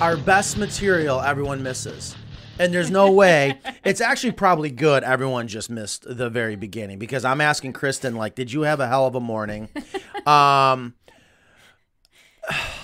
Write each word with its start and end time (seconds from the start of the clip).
Our 0.00 0.16
best 0.16 0.56
material, 0.56 1.20
everyone 1.20 1.62
misses. 1.62 2.16
And 2.58 2.72
there's 2.72 2.90
no 2.90 3.10
way. 3.10 3.58
It's 3.82 4.02
actually 4.02 4.32
probably 4.32 4.70
good 4.70 5.04
everyone 5.04 5.48
just 5.48 5.70
missed 5.70 6.04
the 6.06 6.28
very 6.28 6.54
beginning 6.54 6.98
because 6.98 7.24
I'm 7.24 7.40
asking 7.40 7.72
Kristen, 7.72 8.14
like, 8.14 8.34
did 8.34 8.52
you 8.52 8.62
have 8.62 8.78
a 8.78 8.86
hell 8.86 9.06
of 9.06 9.14
a 9.14 9.20
morning? 9.20 9.68
Um, 10.26 10.94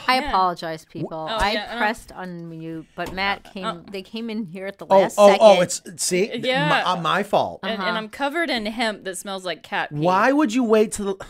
I 0.06 0.16
apologize, 0.16 0.84
people. 0.84 1.26
I 1.28 1.52
yeah, 1.52 1.74
uh, 1.74 1.78
pressed 1.78 2.08
unmute, 2.10 2.86
but 2.94 3.12
Matt 3.12 3.44
came. 3.52 3.84
they 3.90 4.02
came 4.02 4.30
in 4.30 4.44
here 4.46 4.66
at 4.66 4.78
the 4.78 4.86
oh, 4.88 4.98
last 4.98 5.16
oh, 5.18 5.28
second. 5.28 5.42
oh, 5.42 5.60
it's, 5.60 5.82
see? 5.96 6.34
Yeah. 6.36 6.68
My, 6.68 6.82
uh, 6.82 6.96
my 6.96 7.22
fault. 7.22 7.60
And, 7.62 7.82
and 7.82 7.96
I'm 7.96 8.08
covered 8.08 8.50
in 8.50 8.66
hemp 8.66 9.04
that 9.04 9.18
smells 9.18 9.44
like 9.44 9.62
cat 9.62 9.90
pee. 9.90 9.96
Why 9.96 10.32
would 10.32 10.54
you 10.54 10.64
wait 10.64 10.92
till 10.92 11.14
the 11.14 11.26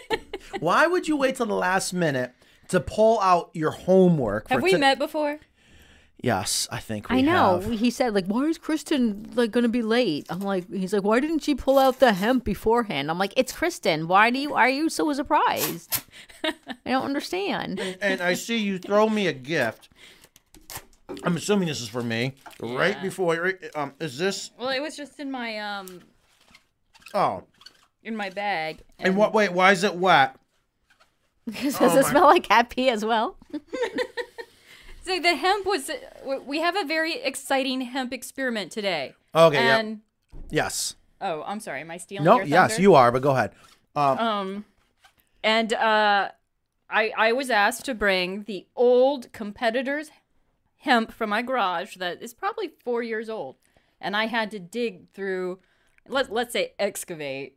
Why 0.60 0.86
would 0.86 1.08
you 1.08 1.16
wait 1.16 1.36
till 1.36 1.46
the 1.46 1.54
last 1.54 1.92
minute 1.92 2.32
to 2.68 2.80
pull 2.80 3.20
out 3.20 3.50
your 3.52 3.70
homework? 3.70 4.48
Have 4.48 4.60
for 4.60 4.62
we 4.62 4.72
to- 4.72 4.78
met 4.78 4.98
before? 4.98 5.40
Yes, 6.22 6.66
I 6.72 6.78
think 6.80 7.10
we 7.10 7.18
I 7.18 7.20
know. 7.20 7.60
have. 7.60 7.70
He 7.78 7.90
said 7.90 8.14
like, 8.14 8.26
"Why 8.26 8.44
is 8.44 8.56
Kristen 8.58 9.30
like 9.34 9.50
going 9.50 9.62
to 9.62 9.68
be 9.68 9.82
late?" 9.82 10.26
I'm 10.30 10.40
like, 10.40 10.68
he's 10.72 10.92
like, 10.92 11.04
"Why 11.04 11.20
didn't 11.20 11.40
she 11.40 11.54
pull 11.54 11.78
out 11.78 12.00
the 12.00 12.14
hemp 12.14 12.42
beforehand?" 12.44 13.10
I'm 13.10 13.18
like, 13.18 13.34
"It's 13.36 13.52
Kristen. 13.52 14.08
Why 14.08 14.30
do 14.30 14.38
you? 14.38 14.50
Why 14.50 14.62
are 14.62 14.68
you 14.70 14.88
so 14.88 15.12
surprised?" 15.12 16.02
I 16.44 16.52
don't 16.90 17.04
understand. 17.04 17.78
and 18.00 18.20
I 18.22 18.34
see 18.34 18.56
you 18.56 18.78
throw 18.78 19.08
me 19.08 19.26
a 19.26 19.32
gift. 19.32 19.88
I'm 21.22 21.36
assuming 21.36 21.68
this 21.68 21.80
is 21.80 21.88
for 21.88 22.02
me. 22.02 22.34
Right 22.60 23.00
before, 23.00 23.52
um, 23.76 23.92
is 24.00 24.18
this? 24.18 24.50
Well, 24.58 24.70
it 24.70 24.80
was 24.80 24.96
just 24.96 25.20
in 25.20 25.30
my 25.30 25.58
um 25.58 26.00
Oh, 27.14 27.44
in 28.02 28.16
my 28.16 28.30
bag. 28.30 28.78
and 28.98 29.16
what? 29.16 29.34
Wait, 29.34 29.52
why 29.52 29.70
is 29.72 29.84
it 29.84 29.94
wet? 29.94 30.34
Does 31.62 31.80
Oh 31.80 31.84
it 31.90 32.02
my- 32.02 32.10
smell 32.10 32.24
like 32.24 32.44
cat 32.44 32.70
pee 32.70 32.88
as 32.88 33.04
well? 33.04 33.36
So 35.06 35.20
the 35.20 35.36
hemp 35.36 35.66
was. 35.66 35.88
We 36.46 36.60
have 36.60 36.76
a 36.76 36.84
very 36.84 37.14
exciting 37.14 37.80
hemp 37.82 38.12
experiment 38.12 38.72
today. 38.72 39.14
Okay, 39.34 39.54
yep. 39.64 39.80
And 39.80 40.00
Yes. 40.50 40.96
oh, 41.20 41.44
I'm 41.46 41.60
sorry. 41.60 41.82
Am 41.82 41.90
I 41.92 41.96
stealing? 41.96 42.24
No. 42.24 42.38
your 42.38 42.46
Yes, 42.46 42.78
you 42.80 42.94
are. 42.94 43.12
But 43.12 43.22
go 43.22 43.30
ahead. 43.30 43.52
Um, 43.94 44.64
and 45.44 45.72
uh, 45.72 46.30
I 46.90 47.12
I 47.16 47.32
was 47.32 47.50
asked 47.50 47.84
to 47.84 47.94
bring 47.94 48.42
the 48.44 48.66
old 48.74 49.32
competitors 49.32 50.10
hemp 50.78 51.12
from 51.12 51.30
my 51.30 51.40
garage 51.40 51.96
that 51.96 52.20
is 52.20 52.34
probably 52.34 52.72
four 52.84 53.02
years 53.02 53.28
old, 53.28 53.56
and 54.00 54.16
I 54.16 54.26
had 54.26 54.50
to 54.50 54.58
dig 54.58 55.08
through, 55.12 55.60
let 56.08 56.32
let's 56.32 56.52
say 56.52 56.72
excavate, 56.80 57.56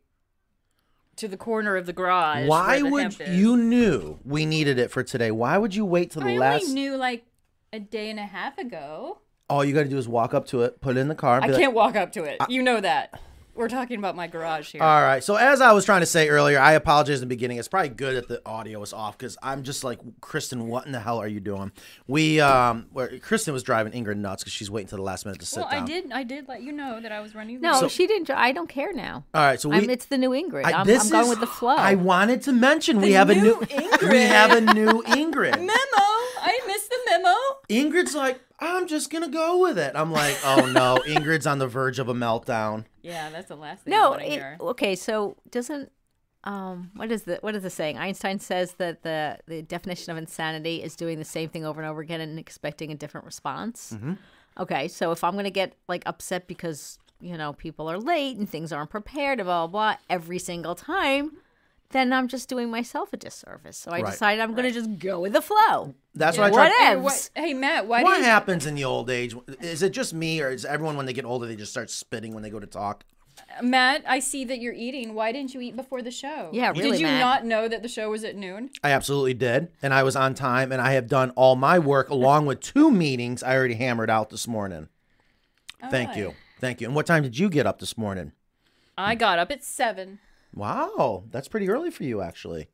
to 1.15 1.27
the 1.27 1.35
corner 1.37 1.75
of 1.75 1.87
the 1.87 1.93
garage. 1.93 2.47
Why 2.47 2.79
the 2.79 2.89
would 2.89 3.19
you 3.27 3.57
knew 3.57 4.19
we 4.23 4.45
needed 4.45 4.77
it 4.77 4.91
for 4.91 5.03
today? 5.03 5.31
Why 5.31 5.57
would 5.57 5.73
you 5.73 5.83
wait 5.83 6.11
till 6.11 6.21
the 6.21 6.29
I 6.29 6.37
last? 6.37 6.61
only 6.63 6.73
knew 6.75 6.95
like 6.95 7.25
a 7.73 7.79
day 7.79 8.09
and 8.09 8.19
a 8.19 8.25
half 8.25 8.57
ago. 8.57 9.19
All 9.49 9.65
you 9.65 9.73
got 9.73 9.83
to 9.83 9.89
do 9.89 9.97
is 9.97 10.07
walk 10.07 10.33
up 10.33 10.45
to 10.47 10.61
it, 10.61 10.79
put 10.79 10.95
it 10.97 10.99
in 10.99 11.07
the 11.07 11.15
car. 11.15 11.39
And 11.41 11.53
I 11.53 11.57
can't 11.57 11.73
walk 11.73 11.95
up 11.95 12.11
to 12.13 12.23
it. 12.23 12.39
you 12.49 12.61
know 12.61 12.79
that. 12.79 13.19
We're 13.59 13.67
talking 13.67 13.99
about 13.99 14.15
my 14.15 14.27
garage 14.27 14.71
here. 14.71 14.81
All 14.81 15.01
right. 15.01 15.21
So 15.21 15.35
as 15.35 15.59
I 15.59 15.73
was 15.73 15.83
trying 15.83 15.99
to 15.99 16.05
say 16.05 16.29
earlier, 16.29 16.59
I 16.59 16.73
apologize 16.73 17.15
in 17.17 17.27
the 17.27 17.35
beginning. 17.35 17.57
It's 17.57 17.67
probably 17.67 17.89
good 17.89 18.15
that 18.15 18.29
the 18.29 18.41
audio 18.45 18.79
was 18.79 18.93
off 18.93 19.17
because 19.17 19.37
I'm 19.43 19.63
just 19.63 19.83
like, 19.83 19.99
Kristen, 20.21 20.69
what 20.69 20.85
in 20.85 20.93
the 20.93 20.99
hell 21.01 21.17
are 21.19 21.27
you 21.27 21.41
doing? 21.41 21.73
We, 22.07 22.39
um, 22.39 22.85
where 22.93 23.19
Kristen 23.19 23.53
was 23.53 23.61
driving 23.61 23.91
Ingrid 23.91 24.15
nuts 24.15 24.43
because 24.43 24.53
she's 24.53 24.71
waiting 24.71 24.87
to 24.89 24.95
the 24.95 25.01
last 25.01 25.25
minute 25.25 25.41
to 25.41 25.45
sit 25.45 25.59
well, 25.59 25.71
down. 25.71 25.83
I 25.83 25.85
did. 25.85 26.11
I 26.13 26.23
did 26.23 26.47
let 26.47 26.61
you 26.61 26.71
know 26.71 27.01
that 27.01 27.11
I 27.11 27.19
was 27.19 27.35
running. 27.35 27.59
No, 27.59 27.81
late. 27.81 27.91
she 27.91 28.07
didn't. 28.07 28.29
I 28.29 28.53
don't 28.53 28.69
care 28.69 28.93
now. 28.93 29.25
All 29.33 29.41
right. 29.43 29.59
So 29.59 29.67
we. 29.67 29.75
I'm, 29.75 29.89
it's 29.89 30.05
the 30.05 30.17
new 30.17 30.29
Ingrid. 30.29 30.63
I- 30.63 30.71
I'm, 30.79 30.87
this 30.87 31.03
I'm 31.05 31.09
going 31.09 31.23
is- 31.23 31.29
with 31.31 31.39
the 31.41 31.47
flow. 31.47 31.75
I 31.75 31.95
wanted 31.95 32.43
to 32.43 32.53
mention 32.53 33.01
we 33.01 33.11
have 33.13 33.29
a 33.29 33.35
new 33.35 33.41
new 33.41 33.55
Ingrid. 33.55 34.09
we 34.09 34.21
have 34.21 34.51
a 34.51 34.61
new 34.73 35.03
Ingrid. 35.03 35.57
memo. 35.59 36.28
I 37.25 37.31
missed 37.31 37.69
the 37.69 37.77
memo. 37.77 37.89
Ingrid's 37.89 38.15
like, 38.15 38.41
I'm 38.59 38.87
just 38.87 39.09
gonna 39.09 39.29
go 39.29 39.59
with 39.59 39.77
it. 39.77 39.93
I'm 39.95 40.11
like, 40.11 40.37
oh 40.43 40.65
no, 40.73 40.97
Ingrid's 41.07 41.47
on 41.47 41.59
the 41.59 41.67
verge 41.67 41.99
of 41.99 42.09
a 42.09 42.13
meltdown. 42.13 42.85
Yeah, 43.01 43.29
that's 43.29 43.47
the 43.47 43.55
last 43.55 43.83
thing 43.83 43.93
I 43.93 43.97
no, 43.97 44.09
want 44.11 44.21
to 44.21 44.27
it, 44.27 44.31
hear. 44.31 44.57
okay. 44.61 44.95
So 44.95 45.37
doesn't 45.49 45.91
um 46.45 46.91
what 46.95 47.11
is 47.11 47.23
the 47.23 47.37
what 47.41 47.55
is 47.55 47.63
the 47.63 47.69
saying? 47.69 47.97
Einstein 47.97 48.39
says 48.39 48.73
that 48.73 49.03
the 49.03 49.37
the 49.47 49.61
definition 49.61 50.11
of 50.11 50.17
insanity 50.17 50.81
is 50.83 50.95
doing 50.95 51.19
the 51.19 51.25
same 51.25 51.49
thing 51.49 51.65
over 51.65 51.81
and 51.81 51.89
over 51.89 52.01
again 52.01 52.21
and 52.21 52.39
expecting 52.39 52.91
a 52.91 52.95
different 52.95 53.25
response. 53.25 53.93
Mm-hmm. 53.95 54.13
Okay, 54.59 54.87
so 54.87 55.11
if 55.11 55.23
I'm 55.23 55.35
gonna 55.35 55.49
get 55.49 55.73
like 55.87 56.03
upset 56.05 56.47
because 56.47 56.97
you 57.21 57.37
know 57.37 57.53
people 57.53 57.89
are 57.89 57.97
late 57.97 58.37
and 58.37 58.49
things 58.49 58.71
aren't 58.73 58.89
prepared, 58.89 59.37
blah 59.39 59.67
blah 59.67 59.67
blah, 59.67 59.95
every 60.09 60.39
single 60.39 60.75
time. 60.75 61.37
Then 61.91 62.13
I'm 62.13 62.27
just 62.27 62.47
doing 62.47 62.69
myself 62.69 63.13
a 63.13 63.17
disservice. 63.17 63.77
So 63.77 63.91
I 63.91 64.01
Right. 64.01 64.11
decided 64.11 64.41
I'm 64.41 64.53
going 64.53 64.67
to 64.67 64.71
just 64.71 64.99
go 64.99 65.19
with 65.21 65.33
the 65.33 65.41
flow. 65.41 65.95
That's 66.13 66.37
what 66.37 66.45
I 66.45 66.49
tried. 66.51 66.69
Whatever. 66.69 66.83
Hey, 66.85 66.95
what, 66.97 67.29
hey, 67.35 67.53
Matt, 67.53 67.87
why 67.87 68.03
What 68.03 68.17
did 68.17 68.25
happens 68.25 68.65
in 68.67 68.75
the 68.75 68.83
old 68.83 69.09
age? 69.09 69.35
Is 69.59 69.81
it 69.81 69.89
just 69.91 70.13
me, 70.13 70.41
or 70.41 70.49
is 70.49 70.65
everyone 70.65 70.97
when 70.97 71.05
they 71.07 71.13
get 71.13 71.25
older 71.25 71.47
they 71.47 71.55
just 71.55 71.71
start 71.71 71.89
spitting 71.89 72.33
when 72.33 72.43
they 72.43 72.49
go 72.51 72.59
to 72.59 72.67
talk? 72.67 73.05
Matt? 73.63 74.03
I 74.05 74.19
see 74.19 74.43
that 74.45 74.59
you're 74.59 74.73
eating. 74.73 75.15
Why 75.15 75.31
didn't 75.31 75.53
you 75.53 75.61
eat 75.61 75.75
before 75.75 76.01
the 76.01 76.11
show? 76.11 76.49
Yeah, 76.53 76.71
really, 76.71 76.91
Did 76.91 76.99
you 76.99 77.07
Matt. 77.07 77.19
not 77.19 77.45
know 77.45 77.67
that 77.67 77.81
the 77.81 77.87
show 77.87 78.09
was 78.11 78.23
at 78.23 78.35
noon? 78.35 78.69
I 78.83 78.91
absolutely 78.91 79.33
did, 79.33 79.69
and 79.81 79.93
I 79.93 80.03
was 80.03 80.15
on 80.15 80.35
time, 80.35 80.71
and 80.71 80.81
I 80.81 80.91
have 80.91 81.07
done 81.07 81.31
all 81.31 81.55
my 81.55 81.79
work 81.79 82.09
along 82.09 82.45
with 82.45 82.59
two 82.59 82.91
meetings 82.91 83.41
I 83.41 83.55
already 83.55 83.75
hammered 83.75 84.09
out 84.09 84.29
this 84.29 84.47
morning. 84.47 84.89
Thank 85.89 86.17
you, 86.17 86.35
thank 86.59 86.81
you. 86.81 86.87
And 86.87 86.95
what 86.95 87.05
time 87.05 87.23
did 87.23 87.39
you 87.39 87.49
get 87.49 87.65
up 87.65 87.79
this 87.79 87.97
morning? 87.97 88.33
I 88.97 89.15
got 89.15 89.39
up 89.39 89.49
at 89.49 89.63
seven. 89.63 90.19
Wow, 90.53 91.23
that's 91.31 91.47
pretty 91.47 91.69
early 91.69 91.91
for 91.91 92.03
you, 92.03 92.21
actually. 92.21 92.67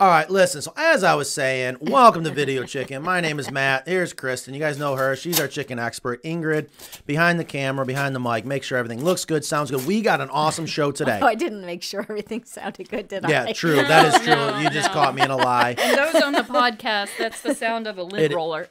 All 0.00 0.08
right, 0.08 0.30
listen. 0.30 0.62
So 0.62 0.72
as 0.76 1.02
I 1.02 1.16
was 1.16 1.28
saying, 1.28 1.78
welcome 1.80 2.22
to 2.22 2.30
Video 2.30 2.62
Chicken. 2.62 3.02
My 3.02 3.20
name 3.20 3.40
is 3.40 3.50
Matt. 3.50 3.88
Here's 3.88 4.12
Kristen. 4.12 4.54
You 4.54 4.60
guys 4.60 4.78
know 4.78 4.94
her. 4.94 5.16
She's 5.16 5.40
our 5.40 5.48
chicken 5.48 5.80
expert. 5.80 6.22
Ingrid, 6.22 6.68
behind 7.04 7.40
the 7.40 7.44
camera, 7.44 7.84
behind 7.84 8.14
the 8.14 8.20
mic. 8.20 8.44
Make 8.44 8.62
sure 8.62 8.78
everything 8.78 9.02
looks 9.02 9.24
good, 9.24 9.44
sounds 9.44 9.72
good. 9.72 9.84
We 9.86 10.00
got 10.00 10.20
an 10.20 10.30
awesome 10.30 10.66
show 10.66 10.86
oh, 10.88 10.92
today. 10.92 11.18
Oh, 11.20 11.26
I 11.26 11.34
didn't 11.34 11.66
make 11.66 11.82
sure 11.82 12.02
everything 12.02 12.44
sounded 12.44 12.88
good, 12.88 13.08
did 13.08 13.24
I? 13.24 13.28
Yeah, 13.28 13.52
true. 13.52 13.74
That 13.76 14.14
is 14.14 14.20
true. 14.24 14.34
You 14.62 14.70
just 14.70 14.92
caught 14.92 15.14
me 15.16 15.22
in 15.22 15.30
a 15.32 15.36
lie. 15.36 15.74
And 15.78 15.98
those 15.98 16.22
on 16.22 16.32
the 16.32 16.42
podcast, 16.42 17.10
that's 17.18 17.40
the 17.40 17.54
sound 17.54 17.88
of 17.88 17.98
a 17.98 18.02
lid 18.04 18.30
It- 18.30 18.34
roller. 18.36 18.68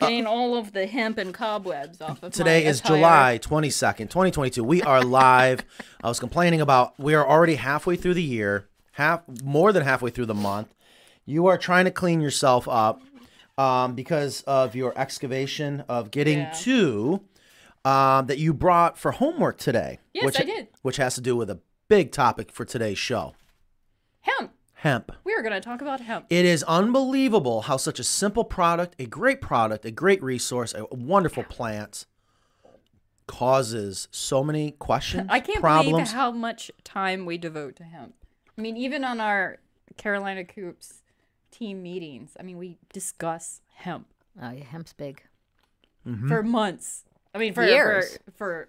Getting 0.00 0.26
all 0.26 0.56
of 0.56 0.72
the 0.72 0.86
hemp 0.86 1.18
and 1.18 1.32
cobwebs 1.34 2.00
off 2.00 2.22
of 2.22 2.32
Today 2.32 2.64
is 2.64 2.80
attire. 2.80 2.96
July 2.96 3.38
22nd, 3.42 3.98
2022. 4.10 4.64
We 4.64 4.82
are 4.82 5.02
live. 5.02 5.64
I 6.02 6.08
was 6.08 6.18
complaining 6.20 6.60
about 6.60 6.98
we 6.98 7.14
are 7.14 7.26
already 7.26 7.56
halfway 7.56 7.96
through 7.96 8.14
the 8.14 8.22
year, 8.22 8.68
half 8.92 9.22
more 9.42 9.72
than 9.72 9.82
halfway 9.82 10.10
through 10.10 10.26
the 10.26 10.34
month. 10.34 10.74
You 11.26 11.46
are 11.46 11.58
trying 11.58 11.84
to 11.84 11.90
clean 11.90 12.20
yourself 12.20 12.66
up 12.68 13.02
um, 13.58 13.94
because 13.94 14.42
of 14.42 14.74
your 14.74 14.92
excavation 14.98 15.84
of 15.88 16.10
getting 16.10 16.38
Yeah. 16.38 16.52
to 16.62 17.20
um, 17.84 18.26
that 18.26 18.38
you 18.38 18.52
brought 18.54 18.98
for 18.98 19.12
homework 19.12 19.58
today. 19.58 19.98
Yes, 20.12 20.24
which, 20.24 20.40
I 20.40 20.44
did. 20.44 20.68
Which 20.82 20.96
has 20.96 21.14
to 21.16 21.20
do 21.20 21.36
with 21.36 21.50
a 21.50 21.60
big 21.88 22.12
topic 22.12 22.50
for 22.52 22.64
today's 22.64 22.98
show 22.98 23.34
Hemp. 24.20 24.52
Hemp. 24.80 25.12
We 25.24 25.34
are 25.34 25.42
going 25.42 25.52
to 25.52 25.60
talk 25.60 25.82
about 25.82 26.00
hemp. 26.00 26.26
It 26.30 26.44
is 26.44 26.62
unbelievable 26.64 27.62
how 27.62 27.76
such 27.76 27.98
a 27.98 28.04
simple 28.04 28.44
product, 28.44 28.96
a 28.98 29.06
great 29.06 29.40
product, 29.40 29.84
a 29.84 29.90
great 29.90 30.22
resource, 30.22 30.74
a 30.74 30.86
wonderful 30.94 31.44
plant 31.44 32.06
causes 33.26 34.08
so 34.10 34.42
many 34.42 34.72
questions. 34.72 35.26
I 35.30 35.40
can't 35.40 35.60
problems. 35.60 35.92
believe 35.92 36.08
how 36.08 36.30
much 36.30 36.70
time 36.82 37.26
we 37.26 37.38
devote 37.38 37.76
to 37.76 37.84
hemp. 37.84 38.14
I 38.56 38.60
mean, 38.60 38.76
even 38.76 39.04
on 39.04 39.20
our 39.20 39.58
Carolina 39.96 40.44
Coops 40.44 41.02
team 41.50 41.82
meetings, 41.82 42.36
I 42.40 42.42
mean, 42.42 42.58
we 42.58 42.78
discuss 42.92 43.60
hemp 43.74 44.06
Oh, 44.40 44.50
yeah, 44.50 44.64
hemp's 44.64 44.92
big. 44.92 45.22
Mm-hmm. 46.06 46.28
for 46.28 46.42
months. 46.42 47.04
I 47.32 47.38
mean, 47.38 47.54
for 47.54 47.64
Years. 47.64 48.18
for 48.36 48.68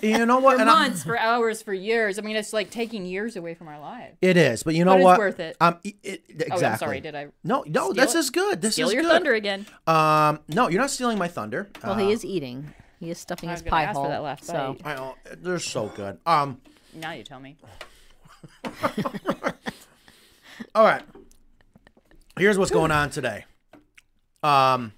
you 0.00 0.24
know 0.24 0.38
what? 0.38 0.52
for, 0.58 0.64
for 0.64 0.70
I- 0.70 0.74
months, 0.88 1.04
for 1.04 1.18
hours, 1.18 1.60
for 1.62 1.74
years. 1.74 2.18
I 2.18 2.22
mean, 2.22 2.36
it's 2.36 2.52
like 2.54 2.70
taking 2.70 3.04
years 3.04 3.36
away 3.36 3.52
from 3.54 3.68
our 3.68 3.78
lives. 3.78 4.16
it 4.22 4.36
is, 4.38 4.62
but 4.62 4.74
you 4.74 4.84
know 4.86 4.92
But 4.92 4.96
it's 5.00 5.04
what? 5.04 5.18
worth 5.18 5.40
it. 5.40 5.56
Um, 5.60 5.78
it, 5.84 5.96
it- 6.02 6.22
exactly. 6.30 6.64
Oh, 6.64 6.68
I'm 6.70 6.78
sorry. 6.78 7.00
Did 7.00 7.14
I 7.14 7.26
No, 7.44 7.62
no, 7.66 7.90
steal 7.90 7.92
this 7.94 8.14
it? 8.14 8.18
is 8.18 8.30
good. 8.30 8.62
This 8.62 8.72
steal 8.74 8.88
is 8.88 8.94
your 8.94 9.02
good. 9.02 9.12
thunder 9.12 9.34
again? 9.34 9.66
Um, 9.86 10.40
no, 10.48 10.68
you're 10.68 10.80
not 10.80 10.90
stealing 10.90 11.18
my 11.18 11.28
thunder. 11.28 11.68
Well, 11.84 11.92
Uh, 11.92 11.98
he 11.98 12.12
is 12.12 12.24
eating. 12.24 12.72
He 12.98 13.10
is 13.10 13.18
stuffing 13.18 13.50
I 13.50 13.52
his 13.52 13.62
was 13.62 13.70
gonna 13.70 13.76
pie 13.82 13.82
ask 13.84 13.94
for 13.94 14.00
hole. 14.00 14.08
that 14.08 14.22
last 14.22 14.44
so 14.44 14.76
bite. 14.82 14.90
I 14.90 14.94
know 14.96 15.14
they're 15.42 15.58
so 15.58 15.88
good. 15.88 16.18
Um, 16.24 16.60
Now 16.94 17.12
you 17.12 17.24
tell 17.24 17.40
me. 17.40 17.56
all 20.74 20.84
right. 20.84 21.02
Here's 22.38 22.56
what's 22.58 22.70
going 22.70 22.90
on 22.90 23.10
today. 23.10 23.44
Um, 24.42 24.92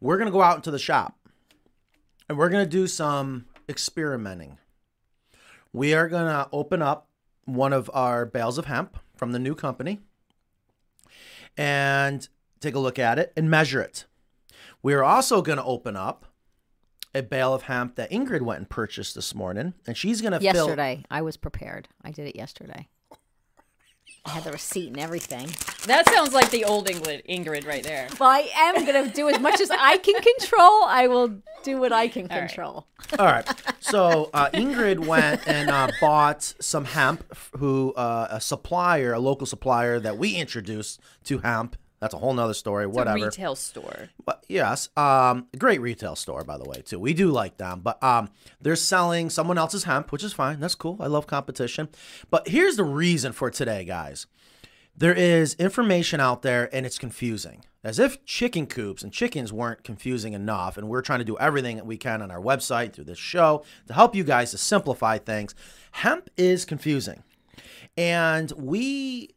we're 0.00 0.18
gonna 0.18 0.30
go 0.32 0.42
out 0.42 0.56
into 0.56 0.70
the 0.70 0.78
shop, 0.78 1.14
and 2.32 2.38
we're 2.38 2.48
gonna 2.48 2.64
do 2.64 2.86
some 2.86 3.44
experimenting. 3.68 4.56
We 5.70 5.92
are 5.92 6.08
gonna 6.08 6.48
open 6.50 6.80
up 6.80 7.06
one 7.44 7.74
of 7.74 7.90
our 7.92 8.24
bales 8.24 8.56
of 8.56 8.64
hemp 8.64 8.96
from 9.14 9.32
the 9.32 9.38
new 9.38 9.54
company, 9.54 10.00
and 11.58 12.26
take 12.58 12.74
a 12.74 12.78
look 12.78 12.98
at 12.98 13.18
it 13.18 13.34
and 13.36 13.50
measure 13.50 13.82
it. 13.82 14.06
We 14.82 14.94
are 14.94 15.04
also 15.04 15.42
going 15.42 15.58
to 15.58 15.64
open 15.64 15.94
up 15.94 16.24
a 17.14 17.22
bale 17.22 17.52
of 17.52 17.64
hemp 17.64 17.96
that 17.96 18.10
Ingrid 18.10 18.40
went 18.40 18.60
and 18.60 18.70
purchased 18.70 19.14
this 19.14 19.34
morning, 19.34 19.74
and 19.86 19.94
she's 19.94 20.22
going 20.22 20.32
to 20.32 20.40
fill. 20.40 20.68
Yesterday, 20.68 21.04
I 21.10 21.20
was 21.20 21.36
prepared. 21.36 21.88
I 22.02 22.12
did 22.12 22.26
it 22.26 22.36
yesterday. 22.36 22.88
I 24.24 24.30
had 24.30 24.44
the 24.44 24.52
receipt 24.52 24.88
and 24.88 25.00
everything. 25.00 25.48
That 25.86 26.08
sounds 26.08 26.32
like 26.32 26.50
the 26.50 26.64
old 26.64 26.86
Ingrid, 26.86 27.26
Ingrid 27.28 27.66
right 27.66 27.82
there. 27.82 28.06
Well, 28.20 28.30
I 28.30 28.48
am 28.54 28.84
going 28.86 29.08
to 29.08 29.12
do 29.12 29.28
as 29.28 29.40
much 29.40 29.60
as 29.60 29.68
I 29.70 29.96
can 29.98 30.14
control. 30.22 30.84
I 30.84 31.08
will 31.08 31.42
do 31.64 31.80
what 31.80 31.92
I 31.92 32.06
can 32.06 32.30
All 32.30 32.38
right. 32.38 32.46
control. 32.46 32.86
All 33.18 33.26
right. 33.26 33.48
So 33.80 34.30
uh, 34.32 34.48
Ingrid 34.50 35.04
went 35.06 35.46
and 35.48 35.70
uh, 35.70 35.88
bought 36.00 36.42
some 36.60 36.84
hemp. 36.84 37.24
Who 37.56 37.92
uh, 37.94 38.28
a 38.30 38.40
supplier, 38.40 39.12
a 39.12 39.18
local 39.18 39.46
supplier 39.46 39.98
that 39.98 40.18
we 40.18 40.36
introduced 40.36 41.00
to 41.24 41.38
hemp. 41.38 41.76
That's 42.02 42.14
a 42.14 42.18
whole 42.18 42.34
nother 42.34 42.52
story. 42.52 42.84
It's 42.84 42.96
a 42.96 42.98
whatever. 42.98 43.26
retail 43.26 43.54
store. 43.54 44.08
But 44.24 44.44
yes, 44.48 44.88
um, 44.96 45.46
great 45.56 45.80
retail 45.80 46.16
store 46.16 46.42
by 46.42 46.58
the 46.58 46.68
way 46.68 46.82
too. 46.84 46.98
We 46.98 47.14
do 47.14 47.30
like 47.30 47.58
them, 47.58 47.78
but 47.80 48.02
um, 48.02 48.28
they're 48.60 48.74
selling 48.74 49.30
someone 49.30 49.56
else's 49.56 49.84
hemp, 49.84 50.10
which 50.10 50.24
is 50.24 50.32
fine. 50.32 50.58
That's 50.58 50.74
cool. 50.74 50.96
I 50.98 51.06
love 51.06 51.28
competition. 51.28 51.88
But 52.28 52.48
here's 52.48 52.74
the 52.74 52.82
reason 52.82 53.30
for 53.30 53.52
today, 53.52 53.84
guys. 53.84 54.26
There 54.96 55.14
is 55.14 55.54
information 55.54 56.18
out 56.18 56.42
there 56.42 56.68
and 56.74 56.84
it's 56.84 56.98
confusing. 56.98 57.64
As 57.84 58.00
if 58.00 58.24
chicken 58.24 58.66
coops 58.66 59.04
and 59.04 59.12
chickens 59.12 59.52
weren't 59.52 59.84
confusing 59.84 60.32
enough, 60.32 60.76
and 60.76 60.88
we're 60.88 61.02
trying 61.02 61.20
to 61.20 61.24
do 61.24 61.38
everything 61.38 61.76
that 61.76 61.86
we 61.86 61.96
can 61.96 62.20
on 62.20 62.32
our 62.32 62.40
website 62.40 62.92
through 62.94 63.04
this 63.04 63.18
show 63.18 63.62
to 63.86 63.94
help 63.94 64.16
you 64.16 64.24
guys 64.24 64.50
to 64.50 64.58
simplify 64.58 65.18
things. 65.18 65.54
Hemp 65.92 66.30
is 66.36 66.64
confusing. 66.64 67.22
And 67.96 68.50
we 68.56 69.36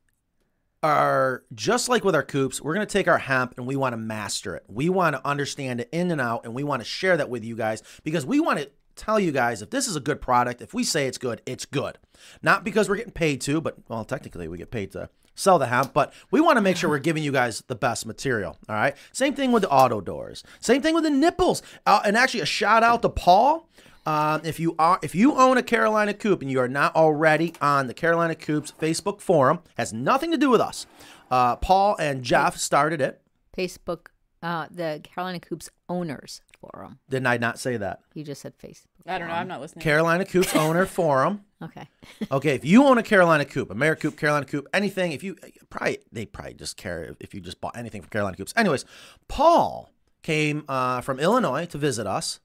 just 1.54 1.90
like 1.90 2.04
with 2.04 2.16
our 2.16 2.24
coops, 2.24 2.62
we're 2.62 2.74
going 2.74 2.86
to 2.86 2.92
take 2.92 3.08
our 3.08 3.18
hemp 3.18 3.56
and 3.58 3.66
we 3.66 3.76
want 3.76 3.94
to 3.94 3.98
master 3.98 4.56
it. 4.56 4.64
We 4.68 4.90
want 4.90 5.16
to 5.16 5.28
understand 5.28 5.82
it 5.82 5.90
in 5.92 6.12
and 6.12 6.22
out 6.22 6.46
and 6.46 6.54
we 6.54 6.64
want 6.64 6.82
to 6.82 6.86
share 6.86 7.18
that 7.18 7.30
with 7.30 7.44
you 7.44 7.56
guys 7.56 7.84
because 8.04 8.26
we 8.26 8.40
want 8.40 8.60
to 8.60 8.70
tell 8.96 9.20
you 9.20 9.32
guys 9.32 9.62
if 9.62 9.70
this 9.70 9.88
is 9.88 9.96
a 9.96 10.00
good 10.00 10.22
product, 10.22 10.62
if 10.62 10.74
we 10.74 10.84
say 10.84 11.08
it's 11.08 11.18
good, 11.18 11.42
it's 11.46 11.66
good. 11.66 11.98
Not 12.42 12.64
because 12.64 12.90
we're 12.90 12.96
getting 12.96 13.12
paid 13.12 13.42
to, 13.42 13.62
but 13.62 13.76
well, 13.88 14.06
technically 14.06 14.48
we 14.48 14.58
get 14.58 14.72
paid 14.72 14.92
to 14.94 15.10
sell 15.36 15.60
the 15.60 15.68
hemp, 15.68 15.94
but 15.94 16.14
we 16.32 16.40
want 16.40 16.58
to 16.58 16.62
make 16.62 16.78
sure 16.78 16.90
we're 16.90 17.00
giving 17.00 17.24
you 17.24 17.32
guys 17.32 17.64
the 17.68 17.76
best 17.76 18.06
material. 18.06 18.58
All 18.68 18.76
right. 18.76 18.96
Same 19.12 19.36
thing 19.36 19.52
with 19.52 19.64
the 19.64 19.70
auto 19.70 20.02
doors. 20.02 20.44
Same 20.60 20.82
thing 20.82 20.96
with 20.96 21.04
the 21.04 21.10
nipples. 21.10 21.62
Uh, 21.86 22.02
and 22.06 22.18
actually, 22.18 22.40
a 22.40 22.46
shout 22.46 22.84
out 22.84 23.02
to 23.02 23.10
Paul. 23.10 23.70
Um, 24.06 24.42
if 24.44 24.60
you 24.60 24.76
are 24.78 25.00
if 25.02 25.16
you 25.16 25.34
own 25.34 25.58
a 25.58 25.64
Carolina 25.64 26.14
Coop 26.14 26.42
and 26.42 26.52
you 26.52 26.60
are 26.60 26.68
not 26.68 26.96
already 26.96 27.54
on 27.60 27.88
the 27.88 27.94
Carolina 27.94 28.36
Coops 28.36 28.72
Facebook 28.80 29.20
forum, 29.20 29.60
has 29.78 29.92
nothing 29.94 30.32
to 30.32 30.38
do 30.38 30.50
with 30.50 30.62
us. 30.62 30.86
Uh, 31.32 31.56
Paul 31.56 31.96
and 32.00 32.24
Jeff 32.24 32.58
started 32.58 33.02
it. 33.02 33.22
Facebook, 33.58 34.08
uh, 34.44 34.68
the 34.70 35.02
Carolina 35.04 35.40
Coops 35.40 35.70
owners 35.90 36.42
forum. 36.60 37.00
Didn't 37.10 37.28
I 37.28 37.38
not 37.38 37.60
say 37.60 37.78
that? 37.78 38.02
You 38.14 38.24
just 38.24 38.42
said 38.42 38.54
Facebook. 38.58 38.86
I 39.08 39.18
don't 39.18 39.28
know. 39.28 39.34
I'm 39.34 39.48
not 39.48 39.62
listening. 39.62 39.82
Carolina 39.84 40.26
Coops 40.26 40.56
owner 40.56 40.86
forum. 40.86 41.42
Okay. 41.62 41.88
Okay, 42.32 42.56
if 42.56 42.66
you 42.66 42.84
own 42.84 42.98
a 42.98 43.04
Carolina 43.04 43.46
Coop, 43.46 43.72
a 43.72 43.76
Mayor 43.76 43.96
Coop, 43.96 44.18
Carolina 44.18 44.46
Coop, 44.46 44.68
anything, 44.74 45.14
if 45.14 45.24
you 45.24 45.36
probably 45.70 46.00
they 46.12 46.26
probably 46.26 46.54
just 46.54 46.78
care 46.78 47.16
if 47.20 47.34
you 47.34 47.42
just 47.42 47.60
bought 47.60 47.76
anything 47.78 48.02
from 48.02 48.10
Carolina 48.10 48.38
Coops. 48.38 48.54
Anyways, 48.56 48.86
Paul 49.28 49.92
came 50.22 50.64
uh, 50.68 51.02
from 51.02 51.20
Illinois 51.20 51.66
to 51.68 51.78
visit 51.78 52.06
us. 52.08 52.40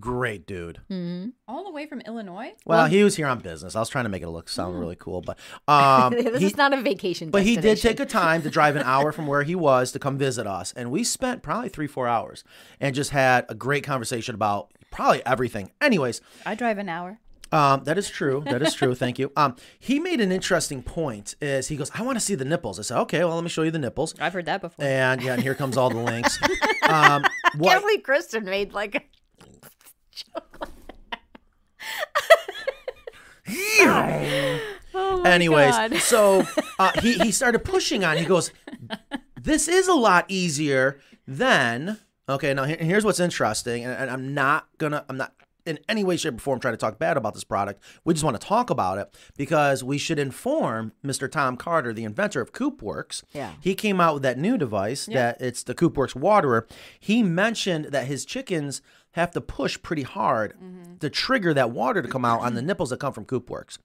Great 0.00 0.46
dude. 0.46 0.80
All 1.46 1.64
the 1.64 1.70
way 1.70 1.86
from 1.86 2.00
Illinois? 2.00 2.52
Well, 2.64 2.86
he 2.86 3.04
was 3.04 3.16
here 3.16 3.26
on 3.26 3.38
business. 3.40 3.76
I 3.76 3.80
was 3.80 3.88
trying 3.88 4.04
to 4.04 4.08
make 4.08 4.22
it 4.22 4.28
look 4.28 4.48
sound 4.48 4.78
really 4.80 4.96
cool, 4.96 5.20
but 5.20 5.38
um, 5.68 6.12
this 6.16 6.40
he- 6.40 6.46
is 6.46 6.56
not 6.56 6.72
a 6.72 6.80
vacation. 6.80 7.30
But 7.30 7.42
he 7.42 7.56
did 7.56 7.80
take 7.80 8.00
a 8.00 8.06
time 8.06 8.42
to 8.42 8.50
drive 8.50 8.76
an 8.76 8.82
hour 8.86 9.12
from 9.12 9.26
where 9.26 9.42
he 9.42 9.54
was 9.54 9.92
to 9.92 9.98
come 9.98 10.16
visit 10.18 10.46
us. 10.46 10.72
And 10.74 10.90
we 10.90 11.04
spent 11.04 11.42
probably 11.42 11.68
three, 11.68 11.86
four 11.86 12.08
hours 12.08 12.44
and 12.80 12.94
just 12.94 13.10
had 13.10 13.44
a 13.48 13.54
great 13.54 13.84
conversation 13.84 14.34
about 14.34 14.72
probably 14.90 15.24
everything. 15.26 15.70
Anyways, 15.80 16.20
I 16.46 16.54
drive 16.54 16.78
an 16.78 16.88
hour. 16.88 17.18
um, 17.52 17.82
that 17.84 17.98
is 17.98 18.08
true. 18.08 18.42
That 18.46 18.62
is 18.62 18.74
true. 18.74 18.94
Thank 19.04 19.18
you. 19.18 19.32
Um, 19.36 19.56
he 19.78 19.98
made 19.98 20.20
an 20.20 20.30
interesting 20.32 20.82
point 20.82 21.34
is 21.40 21.68
he 21.68 21.76
goes, 21.76 21.90
I 21.94 22.02
want 22.02 22.16
to 22.16 22.20
see 22.24 22.34
the 22.36 22.44
nipples. 22.44 22.78
I 22.78 22.82
said, 22.82 22.98
okay, 23.02 23.18
well, 23.24 23.34
let 23.34 23.42
me 23.44 23.50
show 23.50 23.62
you 23.62 23.70
the 23.72 23.78
nipples. 23.78 24.14
I've 24.20 24.32
heard 24.32 24.46
that 24.46 24.60
before. 24.60 24.84
And 24.84 25.20
yeah, 25.22 25.34
and 25.34 25.42
here 25.42 25.54
comes 25.54 25.76
all 25.76 25.90
the 25.90 25.98
links. 25.98 26.38
Um, 26.88 27.22
what, 27.56 27.70
Can't 27.72 27.82
believe 27.82 28.02
Kristen 28.04 28.44
made 28.44 28.72
like 28.72 29.09
a 30.32 30.66
Oh 34.92 35.22
my 35.22 35.30
Anyways, 35.30 35.74
God. 35.76 35.96
so 35.98 36.44
uh, 36.78 36.92
he 37.00 37.14
he 37.14 37.30
started 37.30 37.60
pushing 37.64 38.04
on. 38.04 38.16
He 38.16 38.24
goes, 38.24 38.50
"This 39.40 39.68
is 39.68 39.86
a 39.88 39.94
lot 39.94 40.24
easier 40.28 40.98
than." 41.26 41.98
Okay, 42.28 42.54
now 42.54 42.64
here- 42.64 42.76
here's 42.78 43.04
what's 43.04 43.20
interesting, 43.20 43.84
and, 43.84 43.92
and 43.92 44.10
I'm 44.10 44.34
not 44.34 44.68
gonna, 44.78 45.04
I'm 45.08 45.16
not 45.16 45.32
in 45.66 45.78
any 45.88 46.02
way, 46.02 46.16
shape, 46.16 46.34
or 46.34 46.38
form 46.38 46.58
trying 46.58 46.74
to 46.74 46.78
talk 46.78 46.98
bad 46.98 47.16
about 47.16 47.34
this 47.34 47.44
product. 47.44 47.82
We 48.04 48.14
just 48.14 48.24
want 48.24 48.40
to 48.40 48.44
talk 48.46 48.70
about 48.70 48.98
it 48.98 49.14
because 49.36 49.84
we 49.84 49.98
should 49.98 50.18
inform 50.18 50.92
Mr. 51.04 51.30
Tom 51.30 51.56
Carter, 51.56 51.92
the 51.92 52.04
inventor 52.04 52.40
of 52.40 52.52
CoopWorks. 52.52 53.22
Yeah. 53.32 53.52
He 53.60 53.74
came 53.74 54.00
out 54.00 54.14
with 54.14 54.22
that 54.24 54.38
new 54.38 54.56
device 54.56 55.06
that 55.06 55.40
it's 55.40 55.62
the 55.62 55.74
CoopWorks 55.74 56.14
waterer. 56.16 56.66
He 56.98 57.22
mentioned 57.22 57.86
that 57.86 58.06
his 58.06 58.24
chickens 58.24 58.80
have 59.12 59.30
to 59.32 59.40
push 59.40 59.80
pretty 59.82 60.02
hard 60.02 60.54
to 61.00 61.10
trigger 61.10 61.52
that 61.54 61.70
water 61.70 62.02
to 62.02 62.08
come 62.08 62.24
out 62.24 62.40
on 62.40 62.54
the 62.54 62.62
nipples 62.62 62.90
that 62.90 63.00
come 63.00 63.12
from 63.12 63.24
CoopWorks. 63.24 63.78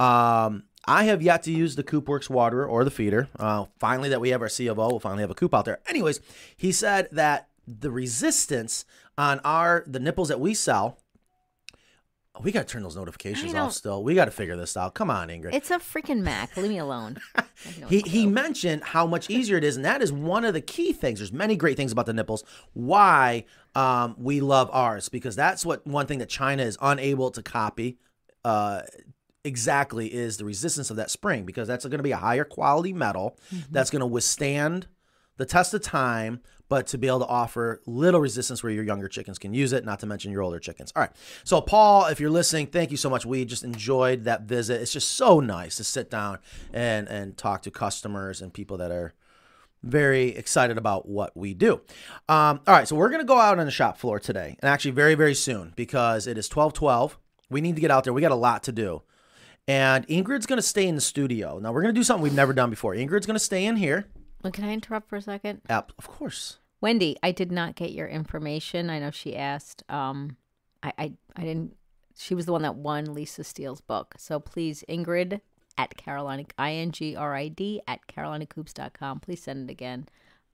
Um, 0.00 0.64
I 0.86 1.04
have 1.04 1.22
yet 1.22 1.42
to 1.44 1.52
use 1.52 1.76
the 1.76 1.84
CoopWorks 1.84 2.28
waterer 2.28 2.66
or 2.66 2.84
the 2.84 2.90
feeder. 2.90 3.28
Uh, 3.38 3.66
finally, 3.78 4.08
that 4.10 4.20
we 4.20 4.30
have 4.30 4.42
our 4.42 4.48
C 4.48 4.66
of 4.66 4.78
O, 4.78 4.88
we'll 4.88 5.00
finally 5.00 5.22
have 5.22 5.30
a 5.30 5.34
coop 5.34 5.54
out 5.54 5.64
there. 5.64 5.80
Anyways, 5.86 6.20
he 6.56 6.72
said 6.72 7.08
that 7.12 7.48
the 7.66 7.90
resistance 7.90 8.84
on 9.16 9.40
our 9.40 9.84
the 9.86 10.00
nipples 10.00 10.28
that 10.28 10.40
we 10.40 10.54
sell. 10.54 10.98
We 12.42 12.50
got 12.50 12.66
to 12.66 12.72
turn 12.72 12.82
those 12.82 12.96
notifications 12.96 13.54
off 13.54 13.72
still. 13.72 14.02
We 14.02 14.14
got 14.14 14.24
to 14.24 14.30
figure 14.30 14.56
this 14.56 14.76
out. 14.76 14.94
Come 14.94 15.10
on, 15.10 15.28
Ingrid. 15.28 15.54
It's 15.54 15.70
a 15.70 15.78
freaking 15.78 16.20
Mac. 16.20 16.56
Leave 16.56 16.70
me 16.70 16.78
alone. 16.78 17.18
He, 17.88 18.00
he 18.00 18.26
mentioned 18.26 18.82
how 18.82 19.06
much 19.06 19.30
easier 19.30 19.56
it 19.56 19.64
is, 19.64 19.76
and 19.76 19.84
that 19.84 20.02
is 20.02 20.12
one 20.12 20.44
of 20.44 20.52
the 20.52 20.60
key 20.60 20.92
things. 20.92 21.20
There's 21.20 21.32
many 21.32 21.56
great 21.56 21.76
things 21.76 21.92
about 21.92 22.06
the 22.06 22.12
nipples. 22.12 22.42
Why 22.72 23.44
um, 23.74 24.16
we 24.18 24.40
love 24.40 24.68
ours 24.72 25.08
because 25.08 25.36
that's 25.36 25.64
what 25.64 25.86
one 25.86 26.06
thing 26.06 26.18
that 26.18 26.28
China 26.28 26.62
is 26.64 26.76
unable 26.80 27.30
to 27.30 27.42
copy. 27.42 27.98
Uh, 28.44 28.82
exactly 29.44 30.12
is 30.12 30.38
the 30.38 30.44
resistance 30.44 30.90
of 30.90 30.96
that 30.96 31.10
spring 31.10 31.44
because 31.44 31.68
that's 31.68 31.84
going 31.84 31.98
to 31.98 32.02
be 32.02 32.12
a 32.12 32.16
higher 32.16 32.44
quality 32.44 32.94
metal 32.94 33.38
that's 33.70 33.90
going 33.90 34.00
to 34.00 34.06
withstand 34.06 34.86
the 35.36 35.46
test 35.46 35.74
of 35.74 35.82
time 35.82 36.40
but 36.68 36.86
to 36.86 36.96
be 36.96 37.06
able 37.06 37.20
to 37.20 37.26
offer 37.26 37.82
little 37.86 38.20
resistance 38.20 38.62
where 38.62 38.72
your 38.72 38.84
younger 38.84 39.08
chickens 39.08 39.38
can 39.38 39.52
use 39.52 39.72
it 39.72 39.84
not 39.84 40.00
to 40.00 40.06
mention 40.06 40.32
your 40.32 40.42
older 40.42 40.58
chickens 40.58 40.92
all 40.94 41.02
right 41.02 41.12
so 41.44 41.60
paul 41.60 42.06
if 42.06 42.20
you're 42.20 42.30
listening 42.30 42.66
thank 42.66 42.90
you 42.90 42.96
so 42.96 43.10
much 43.10 43.26
we 43.26 43.44
just 43.44 43.64
enjoyed 43.64 44.24
that 44.24 44.42
visit 44.42 44.80
it's 44.80 44.92
just 44.92 45.10
so 45.12 45.40
nice 45.40 45.76
to 45.76 45.84
sit 45.84 46.10
down 46.10 46.38
and 46.72 47.08
and 47.08 47.36
talk 47.36 47.62
to 47.62 47.70
customers 47.70 48.40
and 48.40 48.52
people 48.54 48.76
that 48.76 48.90
are 48.90 49.14
very 49.84 50.28
excited 50.30 50.78
about 50.78 51.06
what 51.06 51.36
we 51.36 51.52
do. 51.54 51.74
Um, 52.28 52.60
all 52.66 52.74
right, 52.74 52.88
so 52.88 52.96
we're 52.96 53.10
gonna 53.10 53.24
go 53.24 53.38
out 53.38 53.58
on 53.58 53.66
the 53.66 53.70
shop 53.70 53.98
floor 53.98 54.18
today, 54.18 54.56
and 54.60 54.68
actually 54.68 54.92
very 54.92 55.14
very 55.14 55.34
soon 55.34 55.72
because 55.76 56.26
it 56.26 56.38
is 56.38 56.48
twelve 56.48 56.72
twelve. 56.72 57.18
We 57.50 57.60
need 57.60 57.74
to 57.74 57.80
get 57.80 57.90
out 57.90 58.04
there. 58.04 58.12
We 58.12 58.22
got 58.22 58.32
a 58.32 58.36
lot 58.36 58.62
to 58.64 58.72
do, 58.72 59.02
and 59.68 60.06
Ingrid's 60.08 60.46
gonna 60.46 60.62
stay 60.62 60.88
in 60.88 60.94
the 60.94 61.00
studio. 61.00 61.58
Now 61.58 61.72
we're 61.72 61.82
gonna 61.82 61.92
do 61.92 62.02
something 62.02 62.22
we've 62.22 62.34
never 62.34 62.52
done 62.52 62.70
before. 62.70 62.94
Ingrid's 62.94 63.26
gonna 63.26 63.38
stay 63.38 63.66
in 63.66 63.76
here. 63.76 64.06
Well, 64.44 64.52
can 64.52 64.64
I 64.64 64.72
interrupt 64.74 65.08
for 65.08 65.16
a 65.16 65.22
second? 65.22 65.62
App, 65.70 65.90
of 65.98 66.06
course. 66.06 66.58
Wendy, 66.82 67.16
I 67.22 67.32
did 67.32 67.50
not 67.50 67.74
get 67.76 67.92
your 67.92 68.06
information. 68.06 68.90
I 68.90 68.98
know 68.98 69.10
she 69.10 69.34
asked. 69.34 69.82
Um, 69.90 70.36
I, 70.82 70.92
I, 70.98 71.12
I 71.34 71.40
didn't. 71.42 71.74
She 72.16 72.34
was 72.34 72.44
the 72.46 72.52
one 72.52 72.60
that 72.62 72.76
won 72.76 73.14
Lisa 73.14 73.42
Steele's 73.42 73.80
book. 73.80 74.14
So 74.18 74.38
please, 74.38 74.84
Ingrid 74.88 75.40
at 75.78 75.96
Carolina, 75.96 76.44
I 76.58 76.72
N 76.74 76.92
G 76.92 77.16
R 77.16 77.34
I 77.34 77.48
D 77.48 77.80
at 77.88 78.06
carolinacoops.com. 78.06 79.20
Please 79.20 79.42
send 79.42 79.68
it 79.68 79.72
again. 79.72 80.06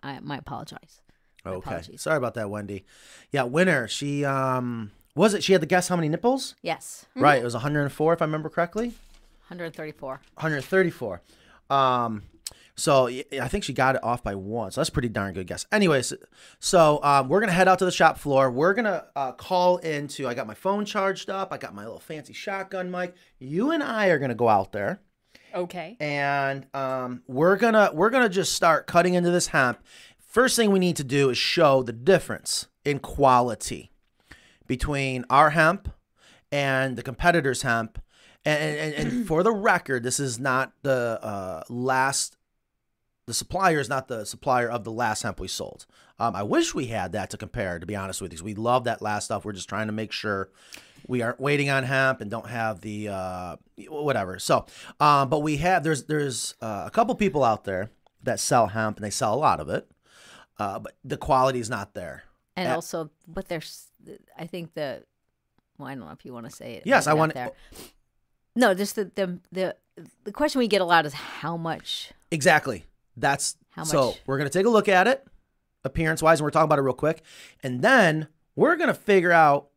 I, 0.03 0.21
my 0.21 0.39
apologize. 0.39 1.03
My 1.45 1.51
Okay, 1.51 1.59
apologies. 1.71 2.01
sorry 2.03 2.17
about 2.17 2.35
that, 2.35 2.49
Wendy. 2.49 2.85
Yeah, 3.33 3.43
winner. 3.43 3.89
She 3.89 4.25
um 4.25 4.93
was 5.17 5.35
it? 5.35 5.43
She 5.43 5.53
had 5.53 5.61
to 5.63 5.67
guess 5.67 5.89
how 5.89 5.97
many 5.97 6.09
nipples? 6.09 6.55
Yes, 6.63 7.07
Right, 7.17 7.41
it 7.41 7.45
was 7.45 7.55
104 7.55 8.13
if 8.13 8.23
I 8.23 8.25
remember 8.25 8.49
correctly. 8.49 8.95
134. 9.49 10.21
134. 10.35 11.23
Um, 11.69 12.23
so 12.81 13.07
I 13.09 13.49
think 13.49 13.65
she 13.65 13.73
got 13.73 13.95
it 13.97 14.03
off 14.03 14.23
by 14.23 14.35
one. 14.35 14.71
So 14.71 14.81
that's 14.81 14.89
a 14.89 14.93
pretty 14.93 15.09
darn 15.09 15.35
good 15.35 15.47
guess. 15.47 15.67
Anyways, 15.71 16.13
so 16.59 17.01
um, 17.03 17.29
we're 17.29 17.41
gonna 17.41 17.53
head 17.53 17.69
out 17.69 17.79
to 17.81 17.85
the 17.85 17.93
shop 17.93 18.19
floor. 18.19 18.51
We're 18.51 18.75
gonna 18.75 19.05
uh, 19.15 19.33
call 19.33 19.77
into. 19.79 20.27
I 20.27 20.35
got 20.35 20.47
my 20.47 20.55
phone 20.55 20.85
charged 20.85 21.31
up. 21.31 21.53
I 21.53 21.59
got 21.59 21.75
my 21.75 21.85
little 21.85 22.01
fancy 22.01 22.33
shotgun 22.33 22.91
mic. 22.91 23.15
You 23.39 23.71
and 23.71 23.83
I 23.83 24.07
are 24.09 24.19
gonna 24.19 24.35
go 24.35 24.49
out 24.49 24.73
there, 24.73 25.01
Okay. 25.55 25.97
and 26.01 26.67
um, 26.75 27.23
we're 27.27 27.57
gonna 27.57 27.91
we're 27.93 28.11
gonna 28.11 28.29
just 28.29 28.55
start 28.55 28.87
cutting 28.87 29.15
into 29.15 29.31
this 29.31 29.49
hemp. 29.49 29.79
First 30.19 30.57
thing 30.57 30.71
we 30.71 30.79
need 30.79 30.97
to 30.97 31.05
do 31.05 31.31
is 31.31 31.39
show 31.39 31.83
the 31.83 31.93
difference 31.93 32.69
in 32.85 32.99
quality 33.01 33.91
between 34.67 35.25
our 35.29 35.51
hemp 35.51 35.89
and 36.53 36.97
the 36.97 37.03
competitor's 37.03 37.63
hemp. 37.63 38.01
And, 38.45 38.79
and, 38.79 38.95
and 38.95 39.27
for 39.29 39.43
the 39.43 39.53
record, 39.53 40.03
this 40.03 40.19
is 40.21 40.39
not 40.39 40.73
the 40.83 41.19
uh, 41.23 41.63
last 41.69 42.37
the 43.27 43.35
supplier 43.35 43.79
is 43.79 43.89
not 43.89 44.09
the 44.09 44.25
supplier 44.25 44.69
of 44.69 44.85
the 44.85 44.93
last 44.93 45.23
hemp 45.23 45.41
we 45.41 45.49
sold. 45.49 45.87
Um, 46.19 46.35
I 46.35 46.43
wish 46.43 46.75
we 46.75 46.87
had 46.87 47.13
that 47.13 47.31
to 47.31 47.37
compare, 47.37 47.79
to 47.79 47.87
be 47.87 47.97
honest 47.97 48.21
with 48.21 48.33
you, 48.33 48.37
because 48.37 48.43
we 48.43 48.55
love 48.55 48.85
that 48.85 49.01
last 49.01 49.27
stuff. 49.27 49.45
We're 49.45 49.53
just 49.53 49.69
trying 49.69 49.87
to 49.87 49.93
make 49.93 50.13
sure 50.13 50.51
we 51.07 51.23
aren't 51.23 51.41
waiting 51.41 51.71
on 51.71 51.85
hemp 51.85 52.21
and 52.21 52.31
don't 52.31 52.49
have 52.49 52.81
the 52.81 53.09
uh, 53.09 53.57
whatever. 53.89 54.39
So, 54.39 54.67
um, 54.99 55.29
but 55.29 55.41
we 55.41 55.59
have 55.59 55.83
there's 55.83 56.05
there's 56.05 56.55
uh, 56.61 56.85
a 56.87 56.91
couple 56.91 57.15
people 57.15 57.45
out 57.45 57.65
there 57.65 57.91
that 58.23 58.41
sell 58.41 58.69
hemp 58.69 58.97
and 58.97 59.05
they 59.05 59.11
sell 59.11 59.35
a 59.35 59.37
lot 59.37 59.61
of 59.61 59.69
it, 59.69 59.91
uh, 60.59 60.79
but 60.79 60.97
the 61.05 61.17
quality 61.17 61.59
is 61.59 61.71
not 61.71 61.95
there. 61.95 62.25
And 62.57 62.69
At, 62.69 62.75
also, 62.75 63.11
but 63.27 63.49
there's, 63.49 63.87
I 64.37 64.47
think 64.47 64.75
the, 64.75 65.05
well, 65.79 65.89
I 65.89 65.95
don't 65.95 66.05
know 66.05 66.13
if 66.13 66.25
you 66.25 66.35
want 66.35 66.47
to 66.47 66.53
say 66.53 66.75
it. 66.75 66.83
Yes, 66.85 67.07
I 67.07 67.15
want 67.15 67.33
there. 67.33 67.53
No, 68.55 68.75
just 68.75 68.97
the 68.97 69.11
the 69.15 69.39
the 69.53 69.77
the 70.25 70.33
question 70.33 70.59
we 70.59 70.69
get 70.69 70.81
a 70.81 70.85
lot 70.85 71.07
is 71.07 71.15
how 71.15 71.57
much 71.57 72.13
exactly 72.31 72.85
that's 73.21 73.57
how 73.71 73.83
much. 73.83 73.91
So 73.91 74.15
we're 74.27 74.39
gonna 74.39 74.51
take 74.51 74.67
a 74.67 74.71
look 74.71 74.89
at 74.89 75.07
it, 75.07 75.27
appearance 75.85 76.23
wise, 76.23 76.41
and 76.41 76.45
we're 76.45 76.51
talking 76.51 76.65
about 76.65 76.79
it 76.79 76.83
real 76.83 76.95
quick, 76.95 77.23
and 77.63 77.83
then 77.83 78.29
we're 78.57 78.77
gonna 78.77 78.95
figure 78.95 79.33
out 79.33 79.69